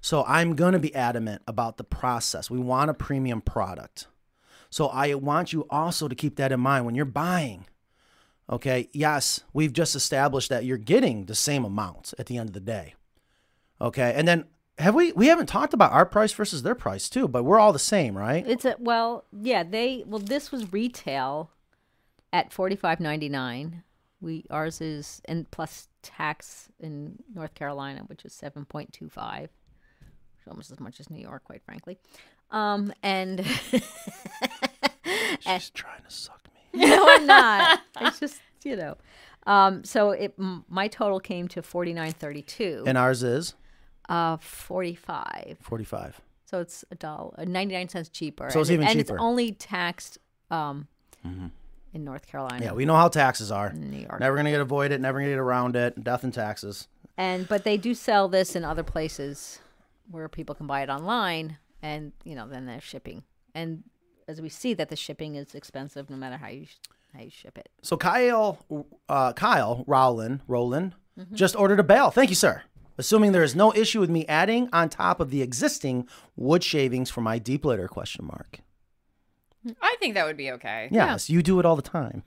So 0.01 0.23
I'm 0.27 0.55
going 0.55 0.73
to 0.73 0.79
be 0.79 0.93
adamant 0.95 1.41
about 1.47 1.77
the 1.77 1.83
process. 1.83 2.49
We 2.49 2.59
want 2.59 2.89
a 2.89 2.93
premium 2.93 3.41
product. 3.41 4.07
So 4.69 4.87
I 4.87 5.13
want 5.15 5.53
you 5.53 5.65
also 5.69 6.07
to 6.07 6.15
keep 6.15 6.35
that 6.37 6.51
in 6.51 6.59
mind 6.59 6.85
when 6.85 6.95
you're 6.95 7.05
buying. 7.05 7.65
Okay. 8.49 8.89
Yes, 8.93 9.43
we've 9.53 9.73
just 9.73 9.95
established 9.95 10.49
that 10.49 10.65
you're 10.65 10.77
getting 10.77 11.25
the 11.25 11.35
same 11.35 11.65
amount 11.65 12.13
at 12.17 12.27
the 12.27 12.37
end 12.37 12.49
of 12.49 12.53
the 12.53 12.59
day. 12.59 12.95
Okay. 13.79 14.13
And 14.15 14.27
then 14.27 14.45
have 14.79 14.93
we, 14.95 15.11
we 15.13 15.27
haven't 15.27 15.47
talked 15.47 15.73
about 15.73 15.91
our 15.91 16.05
price 16.05 16.31
versus 16.33 16.63
their 16.63 16.75
price 16.75 17.09
too, 17.09 17.27
but 17.27 17.43
we're 17.43 17.59
all 17.59 17.73
the 17.73 17.79
same, 17.79 18.17
right? 18.17 18.45
It's 18.47 18.65
a 18.65 18.75
well, 18.79 19.25
yeah. 19.31 19.63
They 19.63 20.03
well, 20.05 20.19
this 20.19 20.51
was 20.51 20.71
retail 20.71 21.51
at 22.31 22.53
forty 22.53 22.75
five 22.75 22.99
ninety 22.99 23.29
nine. 23.29 23.83
We 24.21 24.45
ours 24.49 24.81
is 24.81 25.21
and 25.25 25.49
plus 25.51 25.87
tax 26.01 26.69
in 26.79 27.17
North 27.33 27.53
Carolina, 27.55 28.03
which 28.07 28.23
is 28.25 28.33
seven 28.33 28.65
point 28.65 28.93
two 28.93 29.09
five, 29.09 29.49
almost 30.47 30.71
as 30.71 30.79
much 30.79 30.99
as 30.99 31.09
New 31.09 31.21
York, 31.21 31.43
quite 31.43 31.63
frankly. 31.63 31.97
Um, 32.51 32.93
and 33.03 33.45
She's 35.39 35.69
trying 35.71 36.03
to 36.03 36.09
suck 36.09 36.41
me. 36.73 36.79
no, 36.87 37.05
I'm 37.07 37.25
not. 37.25 37.79
It's 38.01 38.19
just 38.19 38.41
you 38.63 38.75
know. 38.75 38.97
Um, 39.45 39.83
so 39.83 40.11
it 40.11 40.33
m- 40.37 40.65
my 40.69 40.87
total 40.87 41.19
came 41.19 41.47
to 41.49 41.61
forty 41.61 41.93
nine 41.93 42.11
thirty 42.11 42.41
two. 42.41 42.83
And 42.85 42.97
ours 42.97 43.23
is 43.23 43.55
Uh, 44.09 44.37
forty 44.37 44.95
five. 44.95 45.57
45. 45.61 46.21
So 46.45 46.59
it's 46.61 46.85
a 46.91 46.95
dollar, 46.95 47.45
ninety 47.45 47.75
nine 47.75 47.89
cents 47.89 48.07
cheaper. 48.09 48.49
So 48.49 48.61
it's 48.61 48.69
and, 48.69 48.75
even 48.75 48.87
and 48.87 48.99
cheaper. 48.99 49.15
it's 49.15 49.21
only 49.21 49.51
taxed 49.51 50.17
um, 50.49 50.87
in 51.25 52.03
North 52.05 52.25
Carolina. 52.27 52.63
Yeah, 52.63 52.71
we 52.73 52.85
know 52.85 52.95
how 52.95 53.09
taxes 53.09 53.51
are. 53.51 53.73
New 53.73 53.99
York. 53.99 54.19
Never 54.19 54.35
gonna 54.37 54.51
get 54.51 54.61
avoided, 54.61 55.01
never 55.01 55.19
gonna 55.19 55.31
get 55.31 55.39
around 55.39 55.75
it. 55.75 56.01
Death 56.03 56.23
and 56.23 56.33
taxes. 56.33 56.87
And 57.17 57.47
but 57.49 57.63
they 57.65 57.75
do 57.77 57.93
sell 57.93 58.27
this 58.29 58.55
in 58.55 58.63
other 58.63 58.83
places 58.83 59.59
where 60.09 60.29
people 60.29 60.55
can 60.55 60.67
buy 60.67 60.83
it 60.83 60.89
online, 60.89 61.57
and 61.81 62.13
you 62.23 62.33
know 62.35 62.47
then 62.47 62.65
there's 62.65 62.83
shipping. 62.83 63.23
And 63.53 63.83
as 64.29 64.39
we 64.41 64.47
see 64.49 64.73
that 64.75 64.87
the 64.89 64.95
shipping 64.95 65.35
is 65.35 65.53
expensive, 65.53 66.09
no 66.09 66.15
matter 66.15 66.37
how 66.37 66.47
you 66.47 66.67
how 67.13 67.23
you 67.23 67.29
ship 67.29 67.57
it. 67.57 67.67
So 67.81 67.97
Kyle, 67.97 68.57
uh, 69.09 69.33
Kyle 69.33 69.83
Rowland, 69.87 70.41
Roland, 70.47 70.95
Mm-hmm. 71.19 71.33
just 71.33 71.55
ordered 71.55 71.79
a 71.79 71.83
bale. 71.83 72.11
Thank 72.11 72.29
you, 72.29 72.35
sir. 72.35 72.61
Assuming 72.97 73.31
there 73.31 73.43
is 73.43 73.55
no 73.55 73.73
issue 73.75 73.99
with 73.99 74.09
me 74.09 74.25
adding 74.27 74.69
on 74.73 74.89
top 74.89 75.19
of 75.19 75.29
the 75.29 75.41
existing 75.41 76.07
wood 76.35 76.63
shavings 76.63 77.09
for 77.09 77.21
my 77.21 77.37
deep 77.37 77.63
litter? 77.63 77.87
Question 77.87 78.25
mark. 78.25 78.59
I 79.81 79.95
think 79.99 80.13
that 80.15 80.25
would 80.25 80.37
be 80.37 80.51
okay. 80.51 80.87
Yes, 80.91 81.29
you 81.29 81.43
do 81.43 81.59
it 81.59 81.65
all 81.65 81.75
the 81.75 81.81
time, 81.81 82.23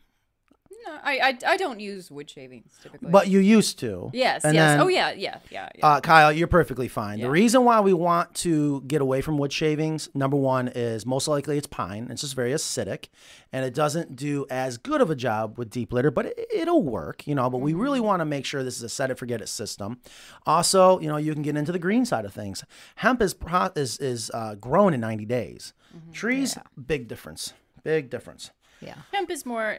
No, 0.87 0.93
I, 1.03 1.18
I 1.18 1.39
I 1.53 1.57
don't 1.57 1.78
use 1.81 2.11
wood 2.11 2.28
shavings 2.31 2.72
typically. 2.83 3.11
but 3.11 3.28
you 3.28 3.39
used 3.41 3.78
to. 3.81 4.11
yes, 4.14 4.45
And 4.45 4.55
yes. 4.55 4.70
then- 4.72 4.81
oh 4.81 4.89
yeah, 4.89 5.11
yeah, 5.12 5.39
yeah. 5.51 5.68
yeah. 5.76 5.87
Uh, 5.87 6.01
Kyle, 6.01 6.33
you're 6.33 6.47
perfectly 6.49 6.89
fine. 6.89 7.18
Yeah. 7.18 7.26
The 7.26 7.31
reason 7.31 7.64
why 7.64 7.81
we 7.81 7.93
want 7.93 8.35
to 8.37 8.81
get 8.83 9.01
away 9.03 9.20
from 9.20 9.37
wood 9.39 9.53
shavings, 9.53 10.09
number 10.14 10.37
one, 10.37 10.68
is 10.68 11.05
most 11.05 11.28
likely 11.28 11.59
it's 11.59 11.66
pine. 11.66 12.09
It's 12.11 12.22
just 12.22 12.35
very 12.35 12.53
acidic, 12.53 13.09
and 13.53 13.64
it 13.64 13.74
doesn't 13.74 14.16
do 14.16 14.47
as 14.51 14.78
good 14.78 15.01
of 15.01 15.11
a 15.11 15.14
job 15.16 15.59
with 15.59 15.68
deep 15.70 15.93
litter, 15.93 16.11
but 16.11 16.26
it, 16.26 16.47
it'll 16.53 16.83
work, 16.83 17.26
you 17.26 17.35
know. 17.35 17.51
But 17.51 17.59
we 17.59 17.72
Mm-hmm. 17.72 17.81
really 17.81 18.01
want 18.01 18.20
to 18.20 18.24
make 18.24 18.45
sure 18.47 18.62
this 18.62 18.76
is 18.76 18.83
a 18.83 18.89
set 18.89 19.11
it 19.11 19.18
forget 19.18 19.41
it 19.43 19.49
system. 19.49 19.99
Also, 20.47 20.99
you 21.01 21.09
know, 21.09 21.16
you 21.16 21.33
can 21.35 21.43
get 21.43 21.57
into 21.57 21.72
the 21.72 21.78
green 21.78 22.05
side 22.05 22.24
of 22.24 22.33
things. 22.33 22.64
Hemp 22.97 23.20
is 23.22 23.35
is 23.76 23.99
is 23.99 24.31
uh, 24.33 24.55
grown 24.55 24.95
in 24.95 25.01
90 25.01 25.24
days. 25.26 25.72
Mm-hmm. 25.97 26.12
Trees, 26.12 26.57
big 26.87 27.09
difference, 27.09 27.53
big 27.83 28.09
difference. 28.11 28.51
Yeah. 28.81 28.95
Hemp 29.12 29.31
is 29.31 29.45
more 29.45 29.78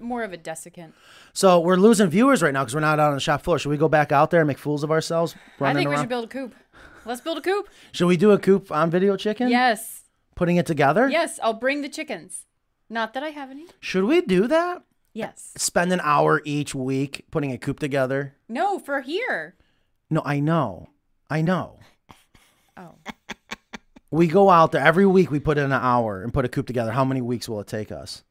more 0.00 0.22
of 0.22 0.32
a 0.32 0.38
desiccant. 0.38 0.92
So 1.32 1.58
we're 1.60 1.76
losing 1.76 2.08
viewers 2.08 2.42
right 2.42 2.52
now 2.54 2.62
because 2.62 2.74
we're 2.74 2.80
not 2.80 2.98
out 3.00 3.08
on 3.08 3.14
the 3.14 3.20
shop 3.20 3.42
floor. 3.42 3.58
Should 3.58 3.70
we 3.70 3.76
go 3.76 3.88
back 3.88 4.12
out 4.12 4.30
there 4.30 4.40
and 4.40 4.48
make 4.48 4.58
fools 4.58 4.82
of 4.84 4.90
ourselves? 4.90 5.34
I 5.34 5.64
running 5.64 5.76
think 5.80 5.88
we 5.88 5.94
around? 5.94 6.02
should 6.04 6.08
build 6.08 6.24
a 6.24 6.28
coop. 6.28 6.54
Let's 7.04 7.20
build 7.20 7.38
a 7.38 7.40
coop. 7.40 7.68
Should 7.92 8.06
we 8.06 8.16
do 8.16 8.30
a 8.32 8.38
coop 8.38 8.70
on 8.72 8.90
Video 8.90 9.16
Chicken? 9.16 9.48
Yes, 9.48 10.02
Putting 10.34 10.56
it 10.56 10.66
together? 10.66 11.08
yes. 11.08 11.38
I'll 11.42 11.54
bring 11.54 11.82
the 11.82 11.88
chickens. 11.88 12.46
Not 12.90 13.14
that 13.14 13.22
I 13.22 13.30
have 13.30 13.50
any. 13.50 13.66
Should 13.80 14.04
we 14.04 14.20
do 14.20 14.46
that? 14.48 14.82
Yes. 15.12 15.52
Spend 15.56 15.92
an 15.92 16.00
hour 16.02 16.42
each 16.44 16.74
week 16.74 17.24
putting 17.30 17.50
a 17.50 17.58
coop 17.58 17.78
together? 17.80 18.34
No, 18.48 18.78
for 18.78 19.00
here. 19.00 19.54
No, 20.10 20.22
I 20.24 20.40
know. 20.40 20.90
I 21.30 21.42
know. 21.42 21.78
Oh. 22.78 22.94
We 24.10 24.26
go 24.28 24.50
out 24.50 24.72
there 24.72 24.84
every 24.84 25.06
week, 25.06 25.30
we 25.30 25.40
put 25.40 25.56
in 25.56 25.64
an 25.64 25.72
hour 25.72 26.22
and 26.22 26.32
put 26.32 26.44
a 26.44 26.48
coop 26.48 26.66
together. 26.66 26.92
How 26.92 27.04
many 27.06 27.22
weeks 27.22 27.48
will 27.48 27.58
it 27.60 27.66
take 27.66 27.90
us? 27.90 28.22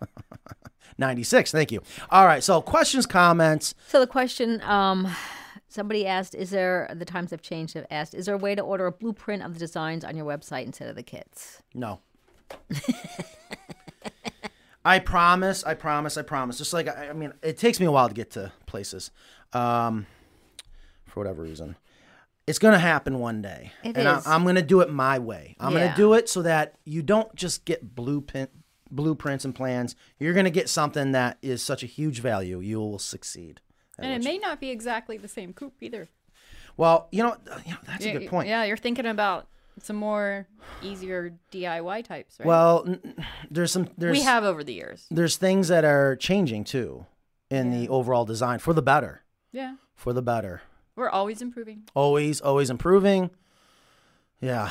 96. 0.98 1.52
Thank 1.52 1.72
you. 1.72 1.82
All 2.10 2.26
right. 2.26 2.42
So, 2.42 2.60
questions, 2.62 3.06
comments. 3.06 3.74
So 3.88 4.00
the 4.00 4.06
question, 4.06 4.60
um, 4.62 5.08
somebody 5.68 6.06
asked, 6.06 6.34
is 6.34 6.50
there 6.50 6.90
the 6.94 7.04
times 7.04 7.30
have 7.32 7.42
changed? 7.42 7.74
Have 7.74 7.86
asked, 7.90 8.14
is 8.14 8.26
there 8.26 8.34
a 8.34 8.38
way 8.38 8.54
to 8.54 8.62
order 8.62 8.86
a 8.86 8.92
blueprint 8.92 9.42
of 9.42 9.52
the 9.54 9.58
designs 9.58 10.04
on 10.04 10.16
your 10.16 10.26
website 10.26 10.64
instead 10.64 10.88
of 10.88 10.96
the 10.96 11.02
kits? 11.02 11.62
No. 11.74 12.00
I 14.84 15.00
promise, 15.00 15.64
I 15.64 15.74
promise, 15.74 16.16
I 16.16 16.22
promise. 16.22 16.58
Just 16.58 16.72
like 16.72 16.86
I, 16.88 17.08
I 17.08 17.12
mean, 17.12 17.32
it 17.42 17.58
takes 17.58 17.80
me 17.80 17.86
a 17.86 17.90
while 17.92 18.06
to 18.08 18.14
get 18.14 18.30
to 18.32 18.52
places, 18.66 19.10
um, 19.52 20.06
for 21.06 21.18
whatever 21.20 21.42
reason. 21.42 21.76
It's 22.46 22.60
gonna 22.60 22.78
happen 22.78 23.18
one 23.18 23.42
day, 23.42 23.72
It 23.82 23.96
and 23.96 24.06
I, 24.06 24.18
is. 24.18 24.26
I'm 24.28 24.44
gonna 24.44 24.62
do 24.62 24.80
it 24.82 24.90
my 24.90 25.18
way. 25.18 25.56
I'm 25.58 25.72
Yeah. 25.74 25.86
gonna 25.86 25.96
do 25.96 26.14
it 26.14 26.28
so 26.28 26.42
that 26.42 26.76
you 26.84 27.02
don't 27.02 27.34
just 27.34 27.64
get 27.64 27.96
blueprint, 27.96 28.50
blueprints 28.90 29.44
and 29.44 29.54
plans. 29.54 29.96
You're 30.18 30.34
gonna 30.34 30.50
get 30.50 30.68
something 30.68 31.12
that 31.12 31.38
is 31.42 31.62
such 31.62 31.82
a 31.82 31.86
huge 31.86 32.20
value. 32.20 32.60
You 32.60 32.78
will 32.78 32.98
succeed. 32.98 33.60
And 33.98 34.12
it 34.12 34.24
may 34.24 34.38
not 34.38 34.60
be 34.60 34.70
exactly 34.70 35.16
the 35.16 35.28
same 35.28 35.52
coop 35.52 35.74
either. 35.80 36.08
Well, 36.76 37.08
you 37.10 37.22
know, 37.22 37.36
uh, 37.50 37.58
you 37.64 37.72
know 37.72 37.78
that's 37.86 38.04
a 38.04 38.12
good 38.12 38.28
point. 38.28 38.48
Yeah, 38.48 38.64
you're 38.64 38.76
thinking 38.76 39.06
about 39.06 39.46
some 39.82 39.96
more 39.96 40.46
easier 40.82 41.32
DIY 41.52 42.04
types, 42.04 42.38
right? 42.38 42.46
Well, 42.46 42.86
there's 43.50 43.72
some 43.72 43.88
there's 43.96 44.12
we 44.12 44.22
have 44.22 44.44
over 44.44 44.62
the 44.62 44.74
years. 44.74 45.06
there's 45.10 45.36
things 45.36 45.68
that 45.68 45.84
are 45.84 46.16
changing 46.16 46.64
too 46.64 47.06
in 47.50 47.70
the 47.70 47.88
overall 47.88 48.24
design 48.24 48.58
for 48.58 48.72
the 48.74 48.82
better. 48.82 49.22
Yeah, 49.52 49.76
For 49.94 50.12
the 50.12 50.20
better. 50.22 50.60
we're 50.96 51.08
always 51.08 51.40
improving. 51.40 51.84
Always, 51.94 52.40
always 52.42 52.68
improving. 52.68 53.30
Yeah. 54.40 54.70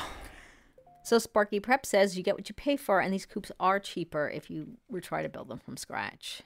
So 1.05 1.19
Sparky 1.19 1.59
Prep 1.59 1.85
says 1.85 2.17
you 2.17 2.23
get 2.23 2.33
what 2.33 2.49
you 2.49 2.55
pay 2.55 2.75
for, 2.75 2.99
and 2.99 3.13
these 3.13 3.27
coops 3.27 3.51
are 3.59 3.79
cheaper 3.79 4.27
if 4.27 4.49
you 4.49 4.77
were 4.89 4.99
try 4.99 5.21
to 5.21 5.29
build 5.29 5.49
them 5.49 5.59
from 5.59 5.77
scratch. 5.77 6.41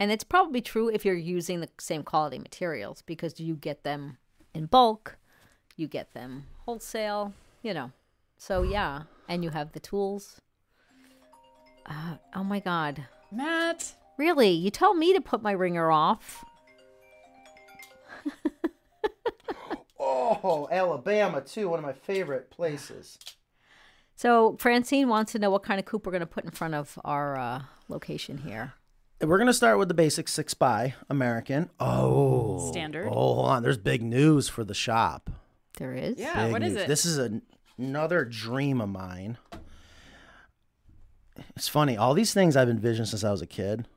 And 0.00 0.10
it's 0.10 0.24
probably 0.24 0.62
true 0.62 0.88
if 0.88 1.04
you're 1.04 1.14
using 1.14 1.60
the 1.60 1.68
same 1.78 2.02
quality 2.02 2.38
materials 2.38 3.02
because 3.02 3.38
you 3.38 3.56
get 3.56 3.84
them 3.84 4.16
in 4.54 4.64
bulk, 4.64 5.18
you 5.76 5.86
get 5.86 6.14
them 6.14 6.46
wholesale, 6.64 7.34
you 7.62 7.74
know. 7.74 7.92
So 8.38 8.62
yeah, 8.62 9.02
and 9.28 9.44
you 9.44 9.50
have 9.50 9.72
the 9.72 9.80
tools. 9.80 10.40
Uh, 11.84 12.16
oh 12.34 12.42
my 12.42 12.60
God, 12.60 13.04
Matt, 13.30 13.96
really? 14.16 14.48
You 14.48 14.70
tell 14.70 14.94
me 14.94 15.12
to 15.12 15.20
put 15.20 15.42
my 15.42 15.52
ringer 15.52 15.90
off? 15.90 16.42
Oh, 20.06 20.68
Alabama 20.70 21.40
too, 21.40 21.68
one 21.68 21.78
of 21.78 21.84
my 21.84 21.92
favorite 21.92 22.50
places. 22.50 23.18
So 24.16 24.56
Francine 24.60 25.08
wants 25.08 25.32
to 25.32 25.38
know 25.38 25.50
what 25.50 25.62
kind 25.62 25.78
of 25.80 25.86
coop 25.86 26.06
we're 26.06 26.12
going 26.12 26.20
to 26.20 26.26
put 26.26 26.44
in 26.44 26.50
front 26.50 26.74
of 26.74 26.98
our 27.04 27.36
uh, 27.36 27.62
location 27.88 28.38
here. 28.38 28.74
We're 29.20 29.38
gonna 29.38 29.54
start 29.54 29.78
with 29.78 29.88
the 29.88 29.94
basic 29.94 30.28
six 30.28 30.52
by 30.52 30.94
American. 31.08 31.70
Oh, 31.80 32.68
Standard. 32.70 33.06
Oh, 33.08 33.34
hold 33.34 33.46
on. 33.46 33.62
There's 33.62 33.78
big 33.78 34.02
news 34.02 34.48
for 34.50 34.64
the 34.64 34.74
shop. 34.74 35.30
There 35.78 35.94
is. 35.94 36.18
yeah, 36.18 36.44
Big 36.44 36.52
what 36.52 36.62
is 36.62 36.74
news. 36.74 36.82
it? 36.82 36.88
This 36.88 37.06
is 37.06 37.18
a, 37.18 37.40
another 37.78 38.24
dream 38.26 38.80
of 38.82 38.90
mine. 38.90 39.38
It's 41.56 41.68
funny. 41.68 41.96
All 41.96 42.12
these 42.12 42.34
things 42.34 42.54
I've 42.56 42.68
envisioned 42.68 43.08
since 43.08 43.24
I 43.24 43.30
was 43.30 43.40
a 43.40 43.46
kid. 43.46 43.88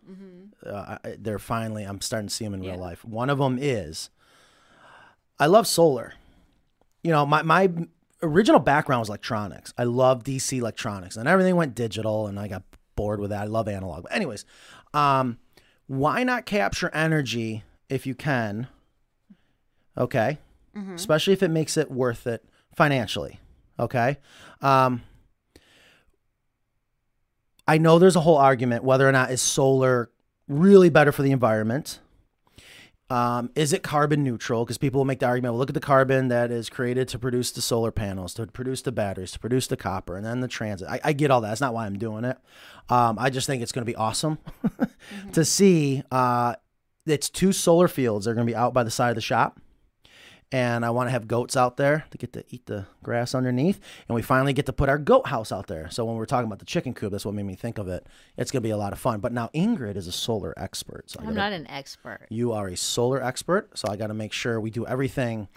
Uh, 0.66 0.98
I, 1.04 1.16
they're 1.20 1.40
finally. 1.40 1.84
I'm 1.84 2.00
starting 2.00 2.30
to 2.30 2.34
see 2.34 2.46
them 2.46 2.54
in 2.54 2.62
real 2.62 2.74
Mm-hmm. 2.74 2.82
Life. 2.82 3.04
One 3.04 3.30
of 3.30 3.38
them 3.40 3.58
is. 3.60 4.10
I 5.40 5.48
love 5.48 5.68
solar. 5.68 6.14
You 7.04 7.12
know, 7.12 7.26
my 7.26 7.42
my 7.42 7.70
original 8.22 8.60
background 8.60 9.00
was 9.02 9.10
electronics. 9.10 9.74
I 9.78 9.84
love 9.84 10.24
DC 10.24 10.58
electronics, 10.58 11.18
and 11.18 11.28
everything 11.28 11.56
went 11.56 11.76
digital, 11.76 12.28
and 12.28 12.40
I 12.40 12.48
got 12.48 12.64
bored 12.96 13.20
with 13.20 13.30
that. 13.30 13.42
I 13.42 13.46
love 13.46 13.68
analog. 13.68 14.04
But 14.04 14.14
anyways, 14.16 14.46
um, 14.94 15.38
why 15.88 16.24
not 16.24 16.46
capture 16.46 16.90
energy 16.94 17.64
if 17.90 18.06
you 18.08 18.16
can? 18.16 18.68
Okay, 19.98 20.38
especially 20.96 21.34
if 21.34 21.42
it 21.42 21.50
makes 21.50 21.78
it 21.78 21.90
worth 21.92 22.28
it 22.28 22.44
financially. 22.76 23.40
Okay. 23.80 24.18
Um, 24.62 25.02
I 27.68 27.78
know 27.78 28.00
there's 28.00 28.16
a 28.16 28.22
whole 28.22 28.38
argument 28.38 28.84
whether 28.84 29.08
or 29.08 29.12
not 29.12 29.32
is 29.32 29.42
solar 29.42 30.10
really 30.48 30.90
better 30.90 31.12
for 31.12 31.22
the 31.22 31.32
environment. 31.32 32.00
Um, 33.10 33.52
is 33.56 33.72
it 33.72 33.84
carbon 33.84 34.24
neutral? 34.24 34.66
Because 34.66 34.78
people 34.78 35.00
will 35.00 35.06
make 35.06 35.20
the 35.20 35.28
argument, 35.28 35.54
well, 35.54 35.60
look 35.60 35.70
at 35.70 35.74
the 35.74 35.80
carbon 35.80 36.28
that 36.28 36.52
is 36.52 36.70
created 36.70 37.08
to 37.10 37.20
produce 37.20 37.52
the 37.52 37.62
solar 37.62 37.92
panels, 37.92 38.34
to 38.34 38.48
produce 38.48 38.82
the 38.82 38.92
batteries, 38.92 39.32
to 39.32 39.40
produce 39.40 39.68
the 39.68 39.78
copper, 39.78 40.18
and 40.18 40.26
then 40.26 40.42
the 40.42 40.48
transit. 40.48 40.90
I, 40.90 41.00
I 41.04 41.14
get 41.14 41.32
all 41.32 41.42
that. 41.42 41.50
That's 41.50 41.62
not 41.62 41.74
why 41.74 41.86
I'm 41.86 41.98
doing 41.98 42.26
it. 42.26 42.38
Um, 42.90 43.18
I 43.20 43.30
just 43.30 43.48
think 43.48 43.64
it's 43.64 43.72
going 43.72 43.86
to 43.86 43.92
be 43.92 43.96
awesome 43.96 44.40
to 45.34 45.46
see. 45.46 46.04
Uh, 46.12 46.56
it's 47.06 47.30
two 47.30 47.54
solar 47.54 47.88
fields. 47.88 48.26
They're 48.26 48.34
going 48.34 48.46
to 48.46 48.52
be 48.52 48.56
out 48.56 48.74
by 48.74 48.84
the 48.84 48.92
side 48.92 49.10
of 49.10 49.16
the 49.16 49.22
shop, 49.22 49.60
and 50.52 50.86
I 50.86 50.90
want 50.92 51.08
to 51.08 51.12
have 51.12 51.28
goats 51.28 51.58
out 51.58 51.76
there 51.78 52.06
to 52.12 52.18
get 52.18 52.32
to 52.34 52.44
eat 52.50 52.66
the 52.68 52.86
grass 53.04 53.36
underneath. 53.36 53.80
And 54.08 54.16
we 54.16 54.22
finally 54.22 54.54
get 54.54 54.66
to 54.68 54.74
put 54.74 54.88
our 54.90 54.98
goat 54.98 55.28
house 55.28 55.52
out 55.52 55.68
there. 55.68 55.90
So 55.90 56.06
when 56.06 56.16
we're 56.16 56.26
talking 56.26 56.48
about 56.48 56.60
the 56.60 56.66
chicken 56.66 56.94
coop, 56.94 57.12
that's 57.12 57.26
what 57.26 57.34
made 57.36 57.46
me 57.46 57.56
think 57.56 57.78
of 57.78 57.88
it. 57.88 58.08
It's 58.38 58.50
gonna 58.52 58.62
be 58.62 58.70
a 58.70 58.78
lot 58.78 58.94
of 58.94 59.00
fun. 59.00 59.20
But 59.20 59.34
now 59.34 59.50
Ingrid 59.54 59.96
is 59.98 60.08
a 60.08 60.12
solar 60.12 60.54
expert, 60.58 61.10
so 61.10 61.20
I 61.20 61.24
I'm 61.24 61.34
gotta- 61.34 61.38
not 61.50 61.54
an 61.54 61.68
expert. 61.70 62.28
you 62.30 62.54
are 62.54 62.68
a 62.68 62.78
solar 62.78 63.22
expert, 63.22 63.78
so 63.78 63.90
I 63.90 63.98
got 63.98 64.08
to 64.08 64.14
make 64.14 64.32
sure 64.34 64.60
we 64.62 64.70
do 64.72 64.86
everything. 64.88 65.48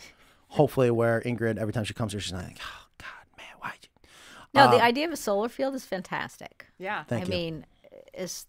Hopefully, 0.49 0.91
where 0.91 1.20
Ingrid 1.20 1.59
every 1.59 1.72
time 1.72 1.84
she 1.84 1.95
comes 1.95 2.12
here, 2.12 2.20
she's 2.20 2.32
not 2.32 2.43
like, 2.43 2.59
"Oh 2.61 2.86
God, 2.99 3.36
man, 3.38 3.47
why'd 3.61 3.78
you?" 3.82 3.88
No, 4.53 4.64
Um, 4.64 4.70
the 4.72 4.82
idea 4.82 5.07
of 5.07 5.12
a 5.12 5.16
solar 5.16 5.49
field 5.49 5.76
is 5.76 5.84
fantastic. 5.84 6.66
Yeah. 6.78 7.05
Thank 7.05 7.22
I 7.22 7.26
you. 7.26 7.30
mean, 7.30 7.66
it's. 8.12 8.47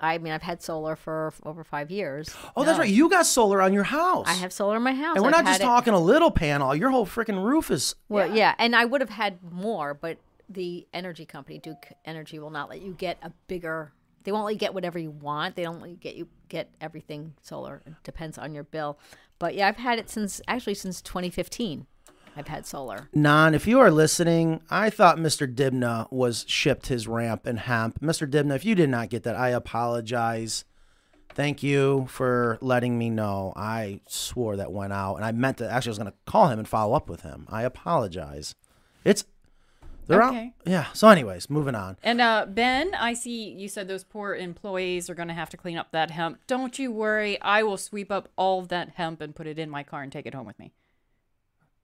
I 0.00 0.18
mean, 0.18 0.32
I've 0.32 0.42
had 0.42 0.62
solar 0.62 0.96
for 0.96 1.32
over 1.44 1.64
five 1.64 1.90
years. 1.90 2.34
oh, 2.56 2.64
that's 2.64 2.78
right. 2.78 2.88
You 2.88 3.08
got 3.08 3.26
solar 3.26 3.60
on 3.60 3.72
your 3.72 3.84
house. 3.84 4.26
I 4.28 4.34
have 4.34 4.52
solar 4.52 4.76
in 4.76 4.82
my 4.82 4.94
house. 4.94 5.16
and 5.16 5.24
we're 5.24 5.30
I've 5.30 5.44
not 5.44 5.46
just 5.46 5.60
it- 5.60 5.64
talking 5.64 5.92
a 5.94 5.98
little 5.98 6.30
panel. 6.30 6.74
Your 6.74 6.90
whole 6.90 7.06
freaking 7.06 7.42
roof 7.44 7.70
is. 7.70 7.94
Well, 8.08 8.34
yeah. 8.34 8.54
and 8.58 8.76
I 8.76 8.84
would 8.84 9.00
have 9.00 9.10
had 9.10 9.38
more, 9.42 9.94
but 9.94 10.18
the 10.48 10.86
energy 10.94 11.26
company, 11.26 11.58
Duke 11.58 11.88
Energy, 12.04 12.38
will 12.38 12.50
not 12.50 12.70
let 12.70 12.80
you 12.80 12.94
get 12.94 13.18
a 13.22 13.30
bigger. 13.48 13.92
They 14.24 14.32
won't 14.32 14.44
let 14.44 14.54
you 14.54 14.58
get 14.58 14.74
whatever 14.74 14.98
you 14.98 15.10
want. 15.10 15.56
They 15.56 15.62
don't 15.62 15.80
let 15.80 15.90
you 15.90 15.96
get 15.96 16.16
you 16.16 16.28
get 16.48 16.70
everything 16.80 17.34
solar. 17.42 17.82
It 17.86 17.94
depends 18.04 18.38
on 18.38 18.54
your 18.54 18.64
bill. 18.64 18.98
But 19.38 19.54
yeah, 19.54 19.68
I've 19.68 19.76
had 19.76 19.98
it 19.98 20.10
since 20.10 20.40
actually 20.48 20.74
since 20.74 21.00
2015. 21.02 21.86
I've 22.38 22.46
had 22.46 22.66
solar. 22.66 23.08
Nan, 23.12 23.52
if 23.52 23.66
you 23.66 23.80
are 23.80 23.90
listening, 23.90 24.60
I 24.70 24.90
thought 24.90 25.18
Mr. 25.18 25.52
Dibna 25.52 26.06
was 26.12 26.44
shipped 26.46 26.86
his 26.86 27.08
ramp 27.08 27.46
and 27.46 27.58
hemp. 27.58 28.00
Mr. 28.00 28.30
Dibna, 28.30 28.54
if 28.54 28.64
you 28.64 28.76
did 28.76 28.88
not 28.90 29.08
get 29.10 29.24
that, 29.24 29.34
I 29.34 29.48
apologize. 29.48 30.64
Thank 31.30 31.64
you 31.64 32.06
for 32.08 32.56
letting 32.60 32.96
me 32.96 33.10
know. 33.10 33.52
I 33.56 34.00
swore 34.06 34.56
that 34.56 34.70
went 34.72 34.92
out, 34.92 35.16
and 35.16 35.24
I 35.24 35.32
meant 35.32 35.58
to. 35.58 35.68
Actually, 35.68 35.90
I 35.90 35.92
was 35.92 35.98
going 35.98 36.12
to 36.12 36.16
call 36.26 36.48
him 36.48 36.60
and 36.60 36.68
follow 36.68 36.94
up 36.94 37.08
with 37.08 37.22
him. 37.22 37.44
I 37.50 37.62
apologize. 37.64 38.54
It's 39.04 39.24
they're 40.06 40.22
Okay. 40.22 40.46
out. 40.46 40.52
Yeah. 40.64 40.86
So, 40.94 41.08
anyways, 41.08 41.50
moving 41.50 41.74
on. 41.74 41.96
And 42.04 42.20
uh, 42.20 42.46
Ben, 42.48 42.94
I 42.94 43.14
see 43.14 43.50
you 43.50 43.68
said 43.68 43.88
those 43.88 44.04
poor 44.04 44.34
employees 44.36 45.10
are 45.10 45.14
going 45.14 45.28
to 45.28 45.34
have 45.34 45.50
to 45.50 45.56
clean 45.56 45.76
up 45.76 45.90
that 45.92 46.12
hemp. 46.12 46.38
Don't 46.46 46.78
you 46.78 46.90
worry. 46.92 47.40
I 47.42 47.62
will 47.64 47.76
sweep 47.76 48.10
up 48.12 48.28
all 48.36 48.62
that 48.62 48.90
hemp 48.94 49.20
and 49.20 49.34
put 49.34 49.46
it 49.48 49.58
in 49.58 49.68
my 49.68 49.82
car 49.82 50.02
and 50.02 50.10
take 50.12 50.24
it 50.26 50.34
home 50.34 50.46
with 50.46 50.58
me. 50.58 50.72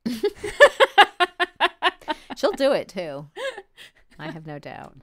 She'll 2.36 2.52
do 2.52 2.72
it 2.72 2.88
too. 2.88 3.28
I 4.18 4.30
have 4.30 4.46
no 4.46 4.58
doubt. 4.58 4.96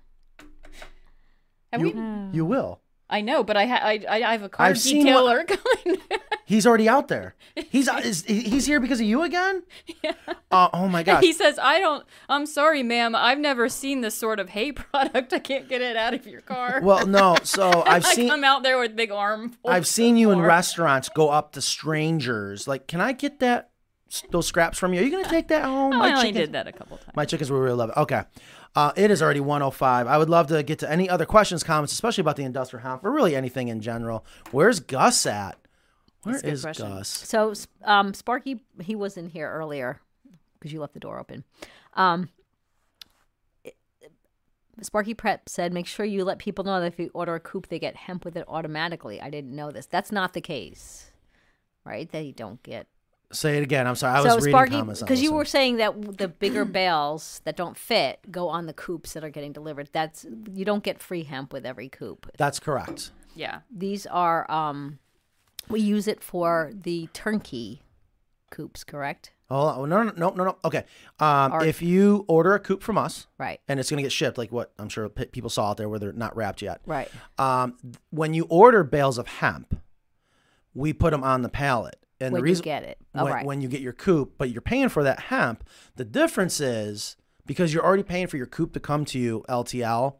Have 1.72 1.82
You, 1.82 1.92
we? 2.32 2.38
you 2.38 2.46
will. 2.46 2.82
I 3.10 3.20
know, 3.22 3.44
but 3.44 3.58
I, 3.58 3.66
ha- 3.66 3.80
I, 3.82 4.00
I 4.10 4.24
I 4.24 4.32
have 4.32 4.44
a 4.44 4.50
car 4.50 4.66
I've 4.68 4.80
seen 4.80 5.06
what- 5.06 5.46
detailer 5.48 5.60
coming. 5.86 5.98
He's 6.46 6.68
already 6.68 6.90
out 6.90 7.08
there. 7.08 7.36
He's 7.56 7.88
is, 7.88 8.26
he's 8.26 8.66
here 8.66 8.82
because 8.82 9.00
of 9.00 9.06
you 9.06 9.22
again. 9.24 9.64
Yeah. 10.04 10.12
Uh, 10.52 10.68
oh 10.74 10.90
my 10.90 11.02
gosh. 11.02 11.24
he 11.24 11.32
says, 11.32 11.58
"I 11.58 11.80
don't. 11.80 12.06
I'm 12.28 12.46
sorry, 12.46 12.84
ma'am. 12.84 13.16
I've 13.16 13.40
never 13.40 13.70
seen 13.70 14.02
this 14.02 14.16
sort 14.16 14.38
of 14.38 14.50
hay 14.50 14.72
product. 14.74 15.32
I 15.32 15.40
can't 15.40 15.70
get 15.70 15.82
it 15.82 15.96
out 15.96 16.14
of 16.14 16.28
your 16.28 16.42
car." 16.42 16.82
Well, 16.84 17.08
no. 17.08 17.38
So 17.44 17.84
I've 17.86 18.06
I 18.06 18.14
seen 18.16 18.28
come 18.28 18.44
out 18.44 18.64
there 18.64 18.78
with 18.78 18.98
big 18.98 19.12
arm. 19.12 19.56
I've 19.66 19.88
seen 19.88 20.18
you 20.18 20.32
in 20.32 20.42
restaurants 20.42 21.08
go 21.08 21.30
up 21.30 21.54
to 21.54 21.62
strangers. 21.62 22.68
Like, 22.68 22.86
can 22.88 23.00
I 23.00 23.14
get 23.14 23.40
that 23.40 23.71
those 24.30 24.48
scraps 24.48 24.78
from 24.78 24.94
you? 24.94 25.02
Are 25.02 25.04
you 25.04 25.12
gonna 25.12 25.30
take 25.30 25.48
that 25.50 25.64
home? 25.66 25.94
I 25.94 26.10
only 26.14 26.22
chickens- 26.30 26.38
did 26.38 26.52
that 26.54 26.68
a 26.68 26.72
couple 26.72 26.98
times. 26.98 27.16
My 27.16 27.26
chickens 27.26 27.52
will 27.52 27.60
really 27.60 27.76
love 27.76 27.90
it. 27.90 27.98
Okay. 27.98 28.24
Uh, 28.76 28.94
it 28.96 29.12
is 29.12 29.22
already 29.22 29.42
105. 29.42 30.08
I 30.08 30.18
would 30.18 30.30
love 30.30 30.48
to 30.48 30.64
get 30.64 30.80
to 30.80 30.90
any 30.90 31.10
other 31.10 31.26
questions, 31.26 31.64
comments, 31.64 31.92
especially 31.92 32.22
about 32.22 32.38
the 32.38 32.44
industrial 32.44 32.84
hemp, 32.84 33.04
or 33.04 33.12
really 33.12 33.36
anything 33.36 33.68
in 33.68 33.82
general. 33.82 34.26
Where's 34.52 34.80
Gus 34.80 35.26
at? 35.26 35.58
Where 36.24 36.34
That's 36.34 36.44
a 36.44 36.48
good 36.48 36.54
is 36.54 36.62
question. 36.62 36.88
Gus? 36.88 37.08
So, 37.10 37.54
um, 37.84 38.14
Sparky, 38.14 38.64
he 38.82 38.96
was 38.96 39.18
in 39.18 39.28
here 39.28 39.52
earlier 39.52 40.00
because 40.60 40.72
you 40.72 40.80
left 40.80 40.94
the 40.94 41.00
door 41.00 41.20
open. 41.20 41.44
Um, 41.96 42.30
Sparky 44.82 45.14
Prep 45.14 45.50
said, 45.50 45.74
make 45.74 45.86
sure 45.86 46.06
you 46.06 46.24
let 46.24 46.40
people 46.40 46.64
know 46.64 46.80
that 46.80 46.94
if 46.94 47.00
you 47.00 47.12
order 47.14 47.36
a 47.36 47.40
coop, 47.40 47.68
they 47.68 47.78
get 47.80 47.96
hemp 47.96 48.24
with 48.26 48.36
it 48.36 48.46
automatically. 48.48 49.22
I 49.22 49.30
didn't 49.30 49.56
know 49.56 49.70
this. 49.72 49.86
That's 49.86 50.12
not 50.12 50.34
the 50.34 50.42
case, 50.42 51.12
right? 51.84 52.10
They 52.10 52.32
don't 52.32 52.62
get. 52.64 52.88
Say 53.34 53.58
it 53.58 53.64
again. 53.64 53.88
I'm 53.88 53.96
sorry. 53.96 54.20
I 54.20 54.24
so, 54.24 54.36
was 54.36 54.46
reading 54.46 54.52
Sparky, 54.58 54.72
comments. 54.72 55.02
on 55.02 55.06
because 55.08 55.22
you 55.22 55.34
were 55.34 55.46
saying 55.46 55.78
that 55.78 56.18
the 56.18 56.28
bigger 56.28 56.66
bales 56.66 57.42
that 57.46 57.56
don't 57.56 57.78
fit 57.78 58.20
go 58.32 58.50
on 58.50 58.66
the 58.66 58.74
coops 58.74 59.14
that 59.14 59.24
are 59.24 59.30
getting 59.30 59.54
delivered. 59.54 59.90
That's 59.92 60.26
you 60.54 60.66
don't 60.66 60.84
get 60.84 61.02
free 61.02 61.24
hemp 61.24 61.54
with 61.54 61.66
every 61.66 61.90
coop. 61.90 62.30
That's 62.38 62.60
correct. 62.60 63.12
Yeah. 63.36 63.62
These 63.74 64.06
are 64.08 64.50
um, 64.52 65.00
we 65.70 65.80
use 65.82 66.08
it 66.08 66.22
for 66.24 66.72
the 66.74 67.08
turnkey 67.14 67.82
coops, 68.50 68.84
correct? 68.84 69.32
Oh 69.50 69.86
no 69.86 70.04
no 70.04 70.12
no 70.16 70.30
no 70.30 70.44
no. 70.46 70.58
Okay. 70.66 70.84
Um, 71.20 71.54
Or- 71.54 71.64
if 71.66 71.82
you 71.82 72.26
order 72.28 72.54
a 72.54 72.60
coop 72.60 72.82
from 72.84 72.98
us, 72.98 73.28
Right. 73.38 73.60
and 73.68 73.80
it's 73.80 73.90
gonna 73.90 74.02
get 74.02 74.12
shipped, 74.12 74.38
like 74.38 74.52
what 74.52 74.72
I'm 74.80 74.88
sure 74.90 75.08
p- 75.10 75.26
people 75.26 75.50
saw 75.50 75.72
out 75.72 75.78
there 75.78 75.90
where 75.90 76.00
they're 76.00 76.14
not 76.14 76.36
wrapped 76.36 76.62
yet. 76.62 76.82
Right. 76.86 77.10
Um, 77.38 77.78
th- 77.82 77.96
when 78.12 78.34
you 78.34 78.46
order 78.50 78.84
bales 78.84 79.18
of 79.18 79.28
hemp, 79.28 79.78
we 80.74 80.94
put 80.94 81.12
them 81.12 81.24
on 81.24 81.42
the 81.42 81.50
pallet. 81.50 81.98
And 82.22 82.32
When 82.32 82.42
the 82.42 82.48
you 82.48 82.52
reason 82.52 82.64
get 82.64 82.84
it. 82.84 82.98
Oh, 83.16 83.24
when, 83.24 83.34
right. 83.34 83.46
when 83.46 83.62
you 83.62 83.68
get 83.68 83.82
your 83.82 83.94
coop, 83.94 84.34
but 84.38 84.50
you're 84.50 84.62
paying 84.62 84.90
for 84.90 85.04
that 85.04 85.20
hemp. 85.20 85.64
The 85.96 86.06
difference 86.06 86.60
is 86.60 87.18
because 87.46 87.74
you're 87.74 87.84
already 87.84 88.04
paying 88.04 88.28
for 88.28 88.38
your 88.38 88.46
coop 88.46 88.74
to 88.74 88.80
come 88.80 89.06
to 89.06 89.20
you 89.20 89.44
LTL, 89.50 90.16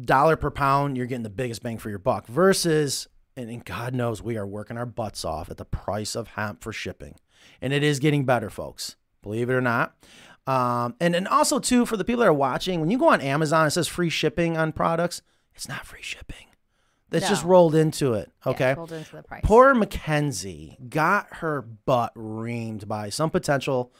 dollar 0.00 0.36
per 0.36 0.50
pound, 0.50 0.96
you're 0.96 1.06
getting 1.06 1.22
the 1.22 1.30
biggest 1.30 1.62
bang 1.62 1.78
for 1.78 1.90
your 1.90 1.98
buck. 1.98 2.26
Versus, 2.26 3.08
and, 3.36 3.50
and 3.50 3.64
God 3.64 3.94
knows 3.94 4.22
we 4.22 4.36
are 4.36 4.46
working 4.46 4.76
our 4.76 4.86
butts 4.86 5.24
off 5.24 5.50
at 5.50 5.56
the 5.56 5.64
price 5.64 6.14
of 6.14 6.28
hemp 6.28 6.62
for 6.62 6.72
shipping, 6.72 7.16
and 7.60 7.72
it 7.72 7.82
is 7.82 7.98
getting 7.98 8.24
better, 8.24 8.50
folks. 8.50 8.96
Believe 9.22 9.50
it 9.50 9.54
or 9.54 9.60
not. 9.60 9.96
Um, 10.46 10.94
and 10.98 11.14
and 11.14 11.28
also 11.28 11.58
too 11.58 11.84
for 11.84 11.98
the 11.98 12.04
people 12.04 12.20
that 12.20 12.28
are 12.28 12.32
watching, 12.32 12.80
when 12.80 12.90
you 12.90 12.98
go 12.98 13.08
on 13.08 13.20
Amazon, 13.20 13.66
it 13.66 13.72
says 13.72 13.86
free 13.86 14.08
shipping 14.08 14.56
on 14.56 14.72
products. 14.72 15.20
It's 15.54 15.68
not 15.68 15.84
free 15.84 16.02
shipping. 16.02 16.46
It's 17.10 17.28
just 17.28 17.44
rolled 17.44 17.74
into 17.74 18.14
it. 18.14 18.30
Yeah, 18.44 18.52
Okay. 18.52 18.74
rolled 18.74 18.92
into 18.92 19.16
the 19.16 19.22
price. 19.22 19.40
Poor 19.44 19.74
Mackenzie 19.74 20.76
got 20.88 21.26
her 21.36 21.62
butt 21.62 22.12
reamed 22.14 22.86
by 22.88 23.08
some 23.08 23.30
potential 23.30 23.92